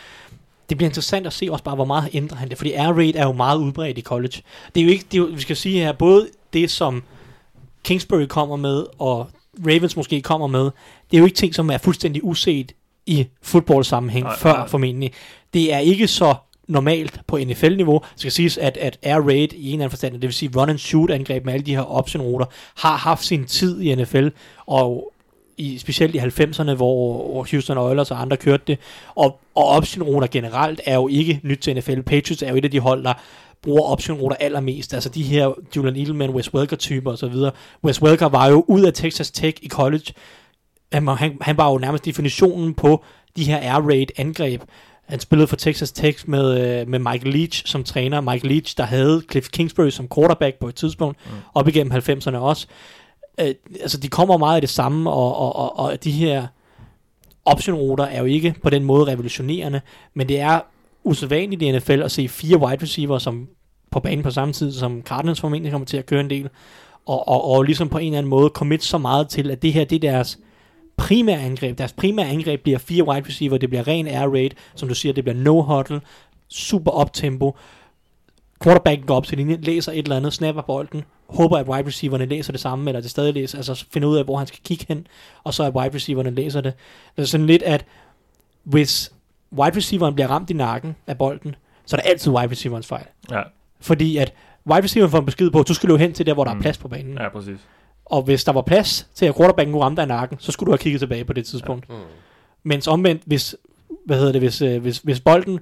det 0.68 0.76
bliver 0.76 0.88
interessant 0.88 1.26
at 1.26 1.32
se 1.32 1.48
også 1.50 1.64
bare, 1.64 1.74
hvor 1.74 1.84
meget 1.84 2.08
ændrer 2.12 2.36
han 2.36 2.48
det. 2.48 2.56
Fordi 2.56 2.72
air 2.72 2.92
raid 2.92 3.14
er 3.16 3.24
jo 3.24 3.32
meget 3.32 3.58
udbredt 3.58 3.98
i 3.98 4.02
college. 4.02 4.42
Det 4.74 4.80
er 4.80 4.84
jo 4.84 4.90
ikke, 4.90 5.04
det 5.12 5.14
er 5.14 5.22
jo, 5.22 5.28
vi 5.34 5.40
skal 5.40 5.56
sige 5.56 5.80
her, 5.80 5.92
både 5.92 6.28
det, 6.52 6.70
som 6.70 7.02
Kingsbury 7.84 8.26
kommer 8.26 8.56
med, 8.56 8.84
og 8.98 9.30
Ravens 9.66 9.96
måske 9.96 10.22
kommer 10.22 10.46
med, 10.46 10.64
det 11.10 11.16
er 11.16 11.18
jo 11.18 11.24
ikke 11.24 11.36
ting, 11.36 11.54
som 11.54 11.70
er 11.70 11.78
fuldstændig 11.78 12.24
uset 12.24 12.72
i 13.08 13.26
fodboldsammenhæng 13.42 14.24
Nej, 14.24 14.36
før 14.36 14.52
nej. 14.52 14.68
formentlig. 14.68 15.12
Det 15.54 15.72
er 15.74 15.78
ikke 15.78 16.08
så 16.08 16.34
normalt 16.68 17.20
på 17.26 17.38
NFL-niveau. 17.38 17.98
Det 17.98 18.20
skal 18.20 18.32
siges, 18.32 18.58
at, 18.58 18.76
at 18.76 18.98
air 19.02 19.20
raid 19.20 19.52
i 19.52 19.66
en 19.66 19.66
eller 19.66 19.74
anden 19.74 19.90
forstand, 19.90 20.12
det 20.12 20.22
vil 20.22 20.32
sige 20.32 20.50
run 20.56 20.68
and 20.68 20.78
shoot 20.78 21.10
angreb 21.10 21.44
med 21.44 21.52
alle 21.52 21.66
de 21.66 21.74
her 21.74 21.82
option-ruter, 21.82 22.46
har 22.76 22.96
haft 22.96 23.24
sin 23.24 23.44
tid 23.44 23.80
i 23.80 23.94
NFL, 23.94 24.28
og 24.66 25.12
i, 25.56 25.78
specielt 25.78 26.14
i 26.14 26.18
90'erne, 26.18 26.74
hvor, 26.74 27.46
Houston 27.50 27.78
Oilers 27.78 28.10
og 28.10 28.20
andre 28.20 28.36
kørte 28.36 28.62
det. 28.66 28.78
Og, 29.14 29.40
og 29.54 29.64
option-ruter 29.66 30.28
generelt 30.30 30.80
er 30.84 30.94
jo 30.94 31.08
ikke 31.08 31.40
nyt 31.42 31.58
til 31.58 31.76
NFL. 31.76 32.00
Patriots 32.00 32.42
er 32.42 32.50
jo 32.50 32.56
et 32.56 32.64
af 32.64 32.70
de 32.70 32.80
hold, 32.80 33.04
der 33.04 33.12
bruger 33.62 33.82
option-ruter 33.82 34.36
allermest. 34.36 34.94
Altså 34.94 35.08
de 35.08 35.22
her 35.22 35.52
Julian 35.76 35.96
Edelman, 35.96 36.30
Wes 36.30 36.54
Welker-typer 36.54 37.12
osv. 37.12 37.34
Wes 37.84 38.02
Welker 38.02 38.28
var 38.28 38.46
jo 38.46 38.64
ud 38.68 38.82
af 38.82 38.92
Texas 38.92 39.30
Tech 39.30 39.58
i 39.62 39.68
college. 39.68 40.12
Han, 40.92 41.08
han, 41.08 41.38
han 41.40 41.56
var 41.56 41.70
jo 41.70 41.78
nærmest 41.78 42.04
definitionen 42.04 42.74
på 42.74 43.04
de 43.36 43.44
her 43.44 43.58
air 43.58 43.88
raid 43.88 44.06
angreb. 44.16 44.62
Han 45.08 45.20
spillede 45.20 45.46
for 45.46 45.56
Texas 45.56 45.92
Tech 45.92 46.24
med, 46.30 46.80
øh, 46.80 46.88
med 46.88 46.98
Michael 46.98 47.34
Leach 47.34 47.66
som 47.66 47.84
træner. 47.84 48.20
Michael 48.20 48.52
Leach, 48.52 48.76
der 48.76 48.84
havde 48.84 49.22
Cliff 49.30 49.48
Kingsbury 49.48 49.90
som 49.90 50.08
quarterback 50.14 50.58
på 50.58 50.68
et 50.68 50.74
tidspunkt, 50.74 51.18
mm. 51.26 51.32
op 51.54 51.68
igennem 51.68 51.92
90'erne 51.92 52.36
også. 52.36 52.66
Øh, 53.40 53.54
altså, 53.80 53.98
de 53.98 54.08
kommer 54.08 54.36
meget 54.36 54.54
af 54.54 54.60
det 54.60 54.70
samme, 54.70 55.10
og, 55.10 55.36
og, 55.36 55.56
og, 55.56 55.78
og 55.78 56.04
de 56.04 56.10
her 56.10 56.46
option-ruter 57.44 58.04
er 58.04 58.18
jo 58.18 58.24
ikke 58.24 58.54
på 58.62 58.70
den 58.70 58.84
måde 58.84 59.06
revolutionerende, 59.06 59.80
men 60.14 60.28
det 60.28 60.40
er 60.40 60.60
usædvanligt 61.04 61.62
i 61.62 61.72
NFL 61.72 62.02
at 62.02 62.10
se 62.10 62.28
fire 62.28 62.58
wide 62.58 62.82
receiver 62.82 63.18
som 63.18 63.48
på 63.90 64.00
banen 64.00 64.22
på 64.22 64.30
samme 64.30 64.54
tid, 64.54 64.72
som 64.72 65.02
Cardinals 65.02 65.40
formentlig 65.40 65.72
kommer 65.72 65.86
til 65.86 65.96
at 65.96 66.06
køre 66.06 66.20
en 66.20 66.30
del, 66.30 66.48
og, 67.06 67.28
og, 67.28 67.44
og 67.44 67.62
ligesom 67.62 67.88
på 67.88 67.98
en 67.98 68.06
eller 68.06 68.18
anden 68.18 68.30
måde 68.30 68.50
commit 68.54 68.84
så 68.84 68.98
meget 68.98 69.28
til, 69.28 69.50
at 69.50 69.62
det 69.62 69.72
her 69.72 69.84
det 69.84 69.96
er 69.96 70.10
deres 70.10 70.38
primære 70.98 71.40
angreb. 71.40 71.78
Deres 71.78 71.92
primære 71.92 72.26
angreb 72.28 72.62
bliver 72.62 72.78
fire 72.78 73.08
wide 73.08 73.26
receiver, 73.28 73.58
det 73.58 73.68
bliver 73.68 73.88
ren 73.88 74.06
air 74.06 74.28
raid, 74.32 74.50
som 74.74 74.88
du 74.88 74.94
siger, 74.94 75.12
det 75.12 75.24
bliver 75.24 75.36
no 75.36 75.62
huddle, 75.62 76.00
super 76.48 76.90
optempo. 76.90 77.56
Quarterbacken 78.62 79.06
går 79.06 79.16
op 79.16 79.26
til 79.26 79.38
linjen, 79.38 79.60
læser 79.60 79.92
et 79.92 79.98
eller 79.98 80.16
andet, 80.16 80.32
snapper 80.32 80.62
bolden, 80.62 81.04
håber, 81.28 81.58
at 81.58 81.68
wide 81.68 81.86
receiverne 81.86 82.24
læser 82.26 82.52
det 82.52 82.60
samme, 82.60 82.90
eller 82.90 83.00
det 83.00 83.10
stadig 83.10 83.34
læser, 83.34 83.58
altså 83.58 83.84
finder 83.92 84.08
ud 84.08 84.16
af, 84.16 84.24
hvor 84.24 84.36
han 84.36 84.46
skal 84.46 84.60
kigge 84.64 84.84
hen, 84.88 85.06
og 85.44 85.54
så 85.54 85.62
at 85.64 85.74
wide 85.74 85.94
receiverne 85.94 86.30
læser 86.30 86.60
det. 86.60 86.72
Det 87.16 87.22
er 87.22 87.26
sådan 87.26 87.46
lidt, 87.46 87.62
at 87.62 87.84
hvis 88.64 89.12
wide 89.52 89.76
receiveren 89.76 90.14
bliver 90.14 90.28
ramt 90.28 90.50
i 90.50 90.52
nakken 90.52 90.96
af 91.06 91.18
bolden, 91.18 91.54
så 91.86 91.96
er 91.96 92.00
det 92.00 92.08
altid 92.10 92.32
wide 92.32 92.50
receiverens 92.50 92.86
fejl. 92.86 93.04
Ja, 93.30 93.42
Fordi 93.80 94.16
at 94.16 94.32
wide 94.70 94.84
receiveren 94.84 95.10
får 95.10 95.18
en 95.18 95.24
besked 95.26 95.50
på, 95.50 95.60
at 95.60 95.68
du 95.68 95.74
skal 95.74 95.88
løbe 95.88 95.98
hen 95.98 96.12
til 96.12 96.26
der, 96.26 96.34
hvor 96.34 96.44
der 96.44 96.52
Mm. 96.52 96.58
er 96.58 96.62
plads 96.62 96.78
på 96.78 96.88
banen. 96.88 97.18
ja, 97.18 97.28
præcis. 97.28 97.58
Og 98.10 98.22
hvis 98.22 98.44
der 98.44 98.52
var 98.52 98.62
plads 98.62 99.08
til, 99.14 99.26
at 99.26 99.36
quarterbacken 99.36 99.72
kunne 99.72 99.84
ramme 99.84 99.96
dig 99.96 100.02
i 100.02 100.06
nakken, 100.06 100.38
så 100.40 100.52
skulle 100.52 100.66
du 100.66 100.72
have 100.72 100.78
kigget 100.78 101.00
tilbage 101.00 101.24
på 101.24 101.32
det 101.32 101.46
tidspunkt. 101.46 101.88
Mm. 101.88 101.94
Mens 102.62 102.88
omvendt, 102.88 103.22
hvis, 103.26 103.56
hvad 104.06 104.18
hedder 104.18 104.32
det, 104.32 104.40
hvis, 104.40 104.62
øh, 104.62 104.82
hvis, 104.82 104.98
hvis 104.98 105.20
bolden, 105.20 105.60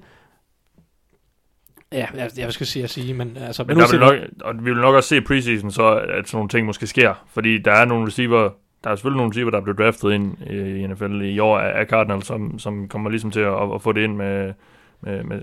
ja, 1.91 2.07
jeg, 2.15 2.29
jeg 2.37 2.53
skal 2.53 2.67
sige 2.67 2.83
at 2.83 2.89
sige, 2.89 3.13
men 3.13 3.37
altså, 3.37 3.63
Men 3.63 3.69
der 3.69 3.75
uanset 3.75 3.99
vil 3.99 4.07
nok, 4.07 4.19
og 4.41 4.65
vi 4.65 4.71
vil 4.71 4.81
nok 4.81 4.95
også 4.95 5.09
se 5.09 5.17
i 5.17 5.21
preseason, 5.21 5.71
så 5.71 5.95
at 5.95 6.27
sådan 6.27 6.37
nogle 6.37 6.49
ting 6.49 6.65
måske 6.65 6.87
sker. 6.87 7.13
Fordi 7.27 7.57
der 7.57 7.71
er 7.71 7.85
nogle 7.85 8.07
receiver, 8.07 8.49
der 8.83 8.89
er 8.89 8.95
selvfølgelig 8.95 9.17
nogle 9.17 9.31
receiver, 9.31 9.51
der 9.51 9.57
er 9.57 9.63
blevet 9.63 9.77
draftet 9.77 10.11
ind 10.11 10.37
i 10.49 10.83
i 10.83 10.87
NFL 10.87 11.21
i 11.21 11.39
år 11.39 11.59
af 11.59 11.79
af 11.79 11.85
Cardinals, 11.85 12.25
som, 12.25 12.59
som 12.59 12.87
kommer 12.87 13.09
ligesom 13.09 13.31
til 13.31 13.39
at, 13.39 13.73
at 13.73 13.81
få 13.81 13.91
det 13.91 14.03
ind 14.03 14.15
med, 14.15 14.53
med, 15.01 15.23
med 15.23 15.41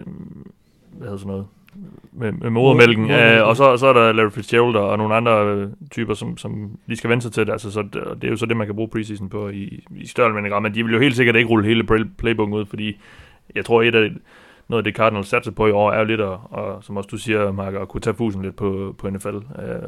hvad 0.93 1.07
hedder 1.07 1.17
sådan 1.17 1.31
noget, 1.31 1.47
med, 2.13 2.33
med 2.33 2.51
modermælken. 2.51 3.03
Modermælken. 3.03 3.43
Uh, 3.43 3.49
og 3.49 3.57
så, 3.57 3.77
så 3.77 3.87
er 3.87 3.93
der 3.93 4.13
Larry 4.13 4.31
Fitzgerald 4.31 4.77
og 4.77 4.99
nogle 4.99 5.15
andre 5.15 5.47
øh, 5.47 5.69
typer, 5.91 6.15
som, 6.15 6.37
som 6.37 6.79
lige 6.87 6.97
skal 6.97 7.11
vende 7.11 7.23
sig 7.23 7.33
til 7.33 7.47
det. 7.47 7.53
Altså, 7.53 7.71
så 7.71 7.83
det, 7.83 8.03
det 8.23 8.25
er 8.25 8.31
jo 8.31 8.37
så 8.37 8.47
det, 8.47 8.57
man 8.57 8.67
kan 8.67 8.77
bruge 8.77 8.89
preseason 8.89 9.29
på 9.29 9.49
i, 9.49 9.85
i 9.97 10.07
større 10.07 10.45
eller. 10.45 10.61
Men 10.61 10.75
de 10.75 10.85
vil 10.85 10.93
jo 10.93 11.01
helt 11.01 11.17
sikkert 11.17 11.37
ikke 11.37 11.49
rulle 11.49 11.67
hele 11.67 11.85
play- 11.85 12.09
playbooken 12.19 12.55
ud, 12.55 12.67
fordi 12.67 13.01
jeg 13.55 13.65
tror, 13.65 13.83
et 13.83 13.95
af 13.95 14.11
noget 14.69 14.81
af 14.81 14.85
det 14.85 14.95
Cardinals 14.97 15.29
satser 15.29 15.53
på 15.53 15.67
i 15.67 15.71
år, 15.71 15.93
er 15.93 15.99
jo 15.99 16.05
lidt 16.05 16.21
at, 16.21 16.39
og, 16.51 16.85
som 16.85 16.97
også 16.97 17.09
du 17.11 17.17
siger, 17.17 17.53
Mark, 17.53 17.75
at 17.75 17.89
kunne 17.89 18.01
tage 18.01 18.15
fusen 18.15 18.43
lidt 18.43 18.57
på, 18.57 18.95
på 18.99 19.11
NFL. 19.11 19.29
Uh, 19.29 19.43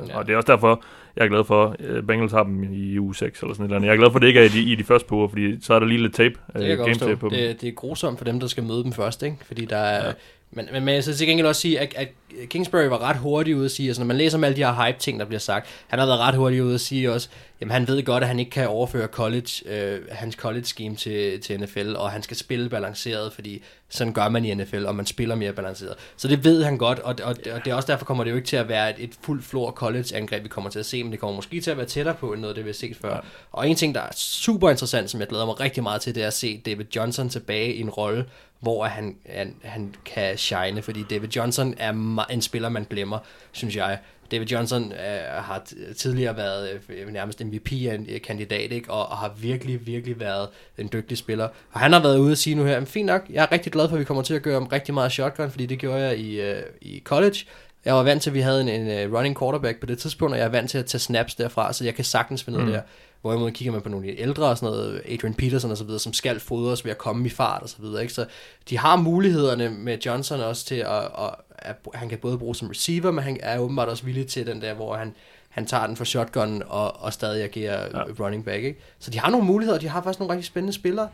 ja. 0.09 0.19
Og 0.19 0.27
det 0.27 0.33
er 0.33 0.37
også 0.37 0.53
derfor, 0.53 0.83
jeg 1.17 1.25
er 1.25 1.29
glad 1.29 1.45
for, 1.45 1.77
uh, 1.97 2.07
Bengals 2.07 2.33
har 2.33 2.43
dem 2.43 2.73
i 2.73 2.99
uge 2.99 3.15
6 3.15 3.41
eller 3.41 3.55
sådan 3.55 3.65
et 3.65 3.67
eller 3.67 3.77
andet. 3.77 3.87
Jeg 3.87 3.93
er 3.93 3.99
glad 3.99 4.11
for, 4.11 4.17
at 4.17 4.23
det 4.23 4.29
ikke 4.29 4.41
er 4.41 4.45
i 4.45 4.49
de, 4.49 4.61
i 4.61 4.75
de 4.75 4.85
første 4.85 5.09
par 5.09 5.17
uger, 5.17 5.29
fordi 5.29 5.61
så 5.61 5.75
er 5.75 5.79
der 5.79 5.87
lige 5.87 6.03
lidt 6.03 6.15
tape, 6.15 6.35
Det 6.59 6.79
godt 6.79 6.87
game 6.87 6.99
tape 6.99 7.17
på 7.17 7.29
dem. 7.29 7.39
Det, 7.39 7.61
det 7.61 7.69
er 7.69 7.73
grusomt 7.73 8.19
for 8.19 8.25
dem, 8.25 8.41
der 8.41 8.47
skal 8.47 8.65
møde 8.65 8.85
dem 8.85 8.93
først, 8.93 9.23
ikke? 9.23 9.37
Fordi 9.47 9.65
der 9.65 9.77
er... 9.77 10.07
Ja. 10.07 10.13
Men, 10.57 10.69
men, 10.73 10.85
men 10.85 10.95
jeg 10.95 11.03
skal 11.03 11.16
til 11.16 11.27
gengæld 11.27 11.47
også 11.47 11.61
sige, 11.61 11.81
at, 11.81 11.95
at 11.97 12.09
Kingsbury 12.49 12.85
var 12.85 13.03
ret 13.03 13.16
hurtig 13.16 13.57
ude 13.57 13.65
at 13.65 13.70
sige, 13.70 13.89
altså 13.89 14.03
når 14.03 14.07
man 14.07 14.16
læser 14.16 14.39
om 14.39 14.45
alle 14.45 14.57
de 14.57 14.65
her 14.65 14.85
hype-ting, 14.85 15.20
der 15.20 15.27
bliver 15.27 15.41
sagt, 15.41 15.66
han 15.87 15.99
har 15.99 16.07
været 16.07 16.19
ret 16.19 16.35
hurtig 16.35 16.62
ude 16.62 16.74
at 16.74 16.81
sige 16.81 17.12
også, 17.12 17.28
jamen 17.61 17.73
han 17.73 17.89
ved 17.89 18.05
godt, 18.05 18.23
at 18.23 18.28
han 18.28 18.39
ikke 18.39 18.51
kan 18.51 18.69
overføre 18.69 19.07
college, 19.07 19.51
øh, 19.66 20.01
hans 20.11 20.35
college-scheme 20.35 20.97
til, 20.97 21.41
til 21.41 21.61
NFL, 21.61 21.95
og 21.97 22.11
han 22.11 22.23
skal 22.23 22.37
spille 22.37 22.69
balanceret, 22.69 23.33
fordi 23.33 23.62
sådan 23.89 24.12
gør 24.12 24.28
man 24.28 24.45
i 24.45 24.55
NFL, 24.55 24.87
og 24.87 24.95
man 24.95 25.07
spiller 25.07 25.35
mere 25.35 25.53
balanceret. 25.53 25.95
Så 26.16 26.28
det 26.28 26.45
ved 26.45 26.65
han 26.65 26.78
godt, 26.78 26.99
og, 26.99 27.15
og, 27.24 27.37
og 27.53 27.65
det 27.65 27.70
er 27.70 27.74
også 27.74 27.93
derfor 27.93 28.05
kommer 28.05 28.24
det 28.24 28.31
jo 28.31 28.37
ikke 28.37 28.49
til 28.49 28.57
at 28.57 28.69
være 28.69 28.91
et, 28.91 29.05
et 29.05 29.15
fuldt 29.23 29.45
flor 29.45 29.70
college-angreb, 29.70 30.43
vi 30.43 30.49
kommer 30.49 30.70
til 30.70 30.78
at 30.78 30.87
se, 30.87 31.03
men 31.03 31.12
det 31.12 31.20
kommer 31.20 31.37
måske 31.37 31.61
til 31.61 31.70
at 31.70 31.77
være 31.77 31.87
tættere 31.87 32.15
på, 32.15 32.33
end 32.33 32.41
noget 32.41 32.57
det, 32.57 32.65
vi 32.65 32.69
har 32.69 32.74
set 32.74 32.97
før. 32.97 33.15
Ja. 33.15 33.20
Og 33.53 33.69
en 33.69 33.77
ting, 33.77 33.95
der 33.95 34.01
er 34.01 34.12
super 34.15 34.70
interessant, 34.70 35.11
som 35.11 35.20
jeg 35.20 35.28
glæder 35.28 35.47
mig 35.47 35.61
rigtig 35.61 35.83
meget 35.83 36.01
til, 36.01 36.15
det 36.15 36.23
er 36.23 36.27
at 36.27 36.33
se 36.33 36.62
David 36.66 36.85
Johnson 36.97 37.28
tilbage 37.28 37.74
i 37.74 37.81
en 37.81 37.91
rolle, 37.91 38.24
hvor 38.67 38.85
han, 38.85 39.17
han, 39.29 39.55
han 39.63 39.95
kan 40.05 40.39
shine, 40.39 40.83
fordi 40.83 41.03
David 41.11 41.29
Johnson 41.29 41.75
er 41.79 42.25
en 42.31 42.43
spiller, 42.43 42.69
man 42.69 42.87
glemmer, 42.91 43.19
synes 43.53 43.77
jeg. 43.77 43.99
David 44.31 44.47
Johnson 44.47 44.93
øh, 44.93 45.43
har 45.45 45.63
tidligere 45.97 46.37
været 46.37 46.81
øh, 46.89 47.13
nærmest 47.13 47.45
MVP-kandidat, 47.45 48.73
ikke? 48.73 48.91
Og, 48.91 49.09
og 49.09 49.17
har 49.17 49.33
virkelig, 49.41 49.87
virkelig 49.87 50.21
været 50.21 50.49
en 50.79 50.89
dygtig 50.93 51.19
spiller. 51.19 51.49
Og 51.73 51.81
han 51.81 51.93
har 51.93 52.01
været 52.03 52.19
ude 52.19 52.33
at 52.33 52.39
sige 52.39 52.55
nu 52.57 52.65
her, 52.65 52.81
"Men 52.81 52.87
fint 52.87 53.07
nok, 53.07 53.23
jeg 53.31 53.43
er 53.43 53.53
rigtig 53.53 53.73
glad 53.73 53.89
for, 53.89 53.97
at 53.97 54.01
vi 54.01 54.05
kommer 54.05 54.23
til 54.23 54.35
at 54.35 54.43
gøre 54.43 54.57
om 54.57 54.67
rigtig 54.67 54.95
meget 54.95 55.13
shotgun, 55.13 55.51
fordi 55.51 55.67
det 55.67 55.79
gjorde 55.79 56.03
jeg 56.03 56.19
i, 56.19 56.41
øh, 56.41 56.63
i 56.81 57.01
college. 57.05 57.37
Jeg 57.85 57.95
var 57.95 58.03
vant 58.03 58.23
til, 58.23 58.31
at 58.31 58.35
vi 58.35 58.41
havde 58.41 58.61
en, 58.61 58.69
en 58.69 58.91
øh, 58.91 59.15
running 59.15 59.39
quarterback 59.39 59.81
på 59.81 59.87
det 59.87 59.99
tidspunkt, 59.99 60.33
og 60.33 60.39
jeg 60.39 60.45
er 60.45 60.49
vant 60.51 60.71
til 60.71 60.79
at 60.79 60.87
tage 60.87 61.01
snaps 61.01 61.35
derfra, 61.35 61.73
så 61.73 61.85
jeg 61.85 61.95
kan 61.95 62.05
sagtens 62.05 62.43
finde 62.45 62.59
noget 62.59 62.69
Mm. 62.73 62.75
der. 62.75 62.83
Hvorimod 63.27 63.51
kigger 63.51 63.73
man 63.73 63.81
på 63.82 63.89
nogle 63.89 64.07
af 64.09 64.12
de 64.16 64.20
ældre 64.23 64.47
og 64.47 64.59
sådan 64.59 64.74
noget, 64.74 65.03
Adrian 65.09 65.35
Peterson 65.35 65.70
og 65.70 65.77
så 65.77 65.85
videre, 65.85 66.01
som 66.01 66.12
skal 66.12 66.40
fodres 66.40 66.85
ved 66.85 66.90
at 66.90 66.98
komme 66.98 67.27
i 67.27 67.31
fart 67.31 67.62
og 67.62 67.69
så 67.69 67.77
videre, 67.81 68.03
ikke? 68.03 68.15
Så 68.15 68.27
de 68.70 68.78
har 68.78 68.97
mulighederne 68.97 69.69
med 69.70 69.98
Johnson 70.07 70.40
også 70.40 70.65
til 70.66 70.74
at, 70.74 70.89
at, 70.97 71.35
at, 71.59 71.77
han 71.94 72.09
kan 72.09 72.19
både 72.19 72.39
bruge 72.39 72.55
som 72.57 72.69
receiver, 72.69 73.11
men 73.11 73.24
han 73.24 73.36
er 73.43 73.59
åbenbart 73.59 73.89
også 73.89 74.05
villig 74.05 74.27
til 74.27 74.47
den 74.47 74.61
der, 74.62 74.74
hvor 74.74 74.94
han, 74.97 75.15
han 75.48 75.66
tager 75.66 75.86
den 75.86 75.97
for 75.97 76.05
shotgun 76.05 76.62
og, 76.66 77.03
og 77.03 77.12
stadig 77.12 77.44
agerer 77.44 77.89
Ja. 77.98 78.24
running 78.24 78.44
back, 78.44 78.65
ikke? 78.65 78.81
Så 78.98 79.11
de 79.11 79.19
har 79.19 79.31
nogle 79.31 79.47
muligheder, 79.47 79.78
de 79.78 79.89
har 79.89 80.03
faktisk 80.03 80.19
nogle 80.20 80.32
rigtig 80.32 80.47
spændende 80.47 80.73
spillere. 80.73 81.09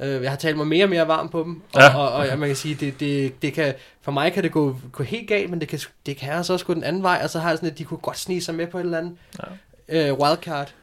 Øh, 0.00 0.22
Jeg 0.22 0.30
har 0.30 0.36
talt 0.38 0.56
mig 0.56 0.66
mere 0.66 0.84
og 0.84 0.90
mere 0.90 1.08
varm 1.08 1.28
på 1.28 1.42
dem, 1.42 1.62
og, 1.74 1.80
Ja. 1.80 1.84
ja. 1.86 1.96
og, 1.96 2.08
og, 2.12 2.28
og 2.28 2.38
man 2.38 2.48
kan 2.48 2.56
sige, 2.56 2.74
det, 2.74 3.00
det, 3.00 3.42
det 3.42 3.52
kan, 3.52 3.74
for 4.02 4.12
mig 4.12 4.32
kan 4.32 4.42
det 4.42 4.52
gå, 4.52 4.76
gå 4.92 5.02
helt 5.02 5.28
galt, 5.28 5.50
men 5.50 5.60
det 5.60 5.68
kan, 5.68 5.78
det 6.06 6.16
kan 6.16 6.32
altså 6.32 6.52
også 6.52 6.66
gå 6.66 6.74
den 6.74 6.84
anden 6.84 7.02
vej, 7.02 7.20
og 7.24 7.30
så 7.30 7.38
har 7.38 7.48
jeg 7.48 7.58
sådan, 7.58 7.70
at 7.70 7.78
de 7.78 7.84
kunne 7.84 7.98
godt 7.98 8.18
snige 8.18 8.42
sig 8.42 8.54
med 8.54 8.66
på 8.66 8.78
et 8.78 8.84
eller 8.84 8.98
andet 8.98 9.16
ja. 9.88 10.10
øh, 10.10 10.18
wildcard 10.18 10.74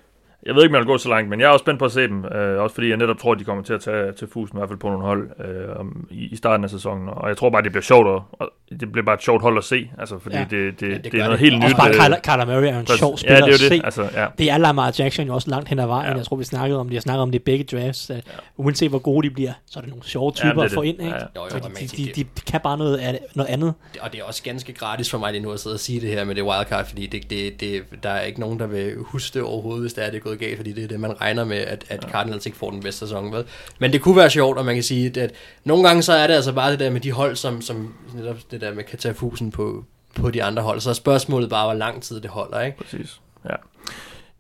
jeg 0.46 0.56
ved 0.56 0.64
ikke, 0.64 0.72
om 0.72 0.76
jeg 0.76 0.80
vil 0.80 0.94
gå 0.94 0.98
så 0.98 1.10
langt, 1.10 1.30
men 1.30 1.40
jeg 1.40 1.48
er 1.48 1.52
også 1.52 1.64
spændt 1.64 1.80
på 1.80 1.86
at 1.86 1.92
se 1.92 2.08
dem. 2.08 2.26
Øh, 2.26 2.62
også 2.62 2.74
fordi 2.74 2.90
jeg 2.90 2.98
netop 2.98 3.18
tror, 3.18 3.32
at 3.32 3.40
de 3.40 3.44
kommer 3.44 3.64
til 3.64 3.74
at 3.74 3.82
tage 3.82 4.12
til 4.12 4.28
fusen, 4.28 4.58
i 4.58 4.60
hvert 4.60 4.70
fald 4.70 4.80
på 4.80 4.90
nogle 4.90 5.04
hold 5.04 5.30
øh, 5.46 5.80
om, 5.80 6.08
i, 6.10 6.28
i 6.28 6.36
starten 6.36 6.64
af 6.64 6.70
sæsonen. 6.70 7.10
Og 7.10 7.28
jeg 7.30 7.38
tror 7.38 7.50
bare, 7.50 7.62
det 7.62 7.72
bliver 7.72 7.82
sjovt, 7.82 8.24
at, 8.42 8.48
det 8.80 8.92
bliver 8.92 9.06
bare 9.06 9.16
et 9.16 9.24
sjovt 9.24 9.42
hold 9.42 9.58
at 9.58 9.64
se. 9.64 9.90
Altså, 10.00 10.20
fordi 10.20 10.36
Ja. 10.36 10.42
ja. 10.52 10.58
det, 10.58 10.80
det, 10.80 10.88
Ja, 10.88 10.92
ja, 10.92 10.98
det 10.98 11.12
det, 11.12 11.14
er 11.14 11.18
noget 11.24 11.40
det. 11.40 11.50
helt 11.52 11.64
Også 11.64 11.68
nyt. 11.70 11.78
bare 11.78 11.90
øh, 11.90 11.94
Kyler, 11.96 12.18
Kyler 12.24 12.46
Murray 12.46 12.64
er 12.68 12.74
jo 12.74 12.80
en 12.80 12.86
præcis. 12.86 13.00
sjov 13.00 13.12
Ja, 13.14 13.18
spiller 13.18 13.36
det 13.38 13.44
er 13.44 13.48
jo 13.48 13.54
at 13.54 13.60
se. 13.60 13.70
det. 13.70 13.82
Altså, 13.86 14.10
ja. 14.22 14.28
Det 14.38 14.52
er 14.52 14.58
Lamar 14.58 14.94
Jackson 15.00 15.28
jo 15.28 15.34
også 15.34 15.50
langt 15.50 15.70
hen 15.70 15.80
ad 15.80 15.86
vejen. 15.88 16.06
Ja. 16.06 16.12
Ja. 16.12 16.18
Jeg 16.18 16.26
tror, 16.26 16.38
vi 16.38 16.44
snakkede 16.44 16.80
om 16.80 16.88
det. 16.88 16.94
Jeg 16.94 17.02
snakkede 17.02 17.22
om 17.22 17.32
det 17.32 17.40
i 17.40 17.44
begge 17.44 17.64
drafts. 17.78 18.10
At 18.10 18.24
uanset 18.58 18.90
hvor 18.90 19.00
gode 19.00 19.30
de 19.30 19.34
bliver, 19.34 19.54
så 19.66 19.80
er 19.80 19.82
det 19.82 19.90
nogle 19.90 20.04
sjove 20.06 20.32
Ja, 20.36 20.42
typer 20.42 20.50
det 20.54 20.60
er 20.60 20.64
at 20.66 20.72
få 20.72 20.82
det. 20.82 20.88
ind. 20.88 21.00
Ikke? 21.02 21.14
Ja. 21.16 21.20
Jo, 21.36 21.42
jo, 21.54 21.60
og 21.64 21.72
de, 21.80 21.88
de, 21.88 22.06
de, 22.06 22.12
de, 22.16 22.26
kan 22.48 22.62
bare 22.64 22.78
noget, 22.78 22.98
af 22.98 23.14
det, 23.14 23.22
noget 23.36 23.50
andet. 23.50 23.74
Og 24.02 24.12
det 24.12 24.20
er 24.20 24.24
også 24.24 24.44
ganske 24.44 24.74
gratis 24.74 25.10
for 25.12 25.18
mig 25.18 25.32
lige 25.32 25.44
nu 25.44 25.52
at 25.52 25.60
sidde 25.60 25.74
og 25.74 25.80
sige 25.80 26.02
det 26.02 26.10
her 26.10 26.24
med 26.24 26.36
det 26.36 26.44
wildcard, 26.44 26.86
fordi 26.88 27.08
det, 27.08 27.30
det, 27.30 27.60
det, 27.60 27.84
der 28.04 28.10
er 28.10 28.22
ikke 28.22 28.40
nogen, 28.40 28.60
der 28.60 28.68
vil 28.68 28.94
huske 29.00 29.34
det 29.34 29.42
overhovedet, 29.48 29.82
hvis 29.84 29.94
det 29.94 30.06
er, 30.06 30.10
det 30.10 30.18
er 30.18 30.22
gået 30.22 30.40
galt, 30.40 30.58
fordi 30.58 30.74
det 30.74 30.84
er 30.84 30.88
det, 30.88 31.00
man 31.00 31.22
regner 31.22 31.46
med, 31.46 31.58
at, 31.58 31.84
at 31.90 32.04
Cardinals 32.12 32.46
ikke 32.46 32.58
får 32.58 32.70
den 32.72 32.80
bedste 32.82 33.00
sæson. 33.00 33.32
Vel? 33.34 33.44
Men 33.80 33.94
det 33.94 34.02
kunne 34.02 34.16
være 34.18 34.30
sjovt, 34.30 34.58
og 34.58 34.66
man 34.66 34.76
kan 34.76 34.84
sige, 34.84 35.08
at, 35.08 35.18
at 35.18 35.32
nogle 35.64 35.88
gange 35.88 36.02
så 36.04 36.14
er 36.14 36.28
det 36.28 36.34
altså 36.34 36.52
bare 36.54 36.72
det 36.72 36.80
der 36.80 36.90
med 36.90 37.02
de 37.02 37.12
hold, 37.12 37.36
som, 37.36 37.62
som 37.62 37.94
netop 38.16 38.36
det 38.52 38.61
der 38.62 38.74
med 38.74 38.84
kan 38.84 39.00
tage 39.00 39.16
fusen 39.16 39.52
på, 39.52 39.86
på 40.16 40.32
de 40.32 40.44
andre 40.44 40.64
hold. 40.64 40.80
Så 40.80 40.90
er 40.90 40.94
spørgsmålet 40.94 41.50
bare, 41.50 41.66
hvor 41.66 41.74
lang 41.74 42.02
tid 42.02 42.22
det 42.22 42.30
holder, 42.30 42.62
ikke? 42.62 42.78
Præcis. 42.78 43.22
Ja. 43.50 43.56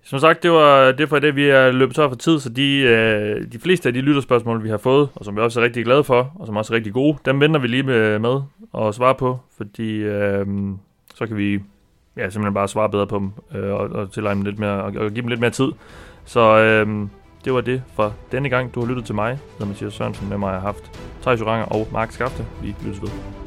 Som 0.03 0.19
sagt, 0.19 0.43
det 0.43 0.52
var 0.52 0.91
det 0.91 1.10
for 1.10 1.19
det, 1.19 1.35
vi 1.35 1.49
er 1.49 1.72
løbet 1.72 1.95
tør 1.95 2.10
for 2.10 2.15
tid, 2.15 2.39
så 2.39 2.49
de, 2.49 2.77
øh, 2.77 3.52
de 3.52 3.60
fleste 3.60 3.89
af 3.89 3.93
de 3.93 4.02
lytterspørgsmål, 4.02 4.64
vi 4.64 4.69
har 4.69 4.77
fået, 4.77 5.10
og 5.15 5.26
som 5.26 5.35
vi 5.35 5.41
også 5.41 5.60
er 5.60 5.64
rigtig 5.64 5.85
glade 5.85 6.03
for, 6.03 6.31
og 6.35 6.48
som 6.48 6.57
også 6.57 6.73
er 6.73 6.76
rigtig 6.76 6.93
gode, 6.93 7.18
dem 7.26 7.39
venter 7.39 7.60
vi 7.60 7.68
lige 7.68 7.84
med, 7.84 8.19
med 8.19 8.41
at 8.77 8.95
svare 8.95 9.15
på, 9.15 9.39
fordi 9.57 9.91
øh, 9.91 10.45
så 11.15 11.27
kan 11.27 11.38
vi 11.38 11.60
ja, 12.18 12.30
simpelthen 12.30 12.53
bare 12.53 12.68
svare 12.68 12.89
bedre 12.89 13.07
på 13.07 13.18
dem, 13.18 13.31
øh, 13.56 13.73
og, 13.73 13.89
og 13.89 14.11
tilegne 14.11 14.39
dem 14.39 14.45
lidt 14.45 14.60
mere, 14.60 14.84
og, 14.84 14.84
og 14.84 15.11
give 15.11 15.22
dem 15.22 15.27
lidt 15.27 15.39
mere 15.39 15.52
tid. 15.52 15.68
Så 16.26 16.57
øh, 16.57 17.07
det 17.45 17.53
var 17.53 17.61
det 17.61 17.84
for 17.95 18.14
denne 18.31 18.49
gang. 18.49 18.76
Du 18.76 18.80
har 18.80 18.88
lyttet 18.88 19.06
til 19.06 19.15
mig, 19.15 19.30
jeg 19.30 19.39
hedder 19.52 19.65
Mathias 19.65 19.93
Sørensen, 19.93 20.30
med 20.30 20.38
mig 20.38 20.52
har 20.52 20.60
haft 20.60 20.99
Thijs 21.22 21.39
Joranger 21.39 21.65
og 21.65 21.88
Mark 21.91 22.11
Skafte. 22.11 22.45
Vi 22.61 22.76
lyttes 22.84 23.02
ved. 23.02 23.40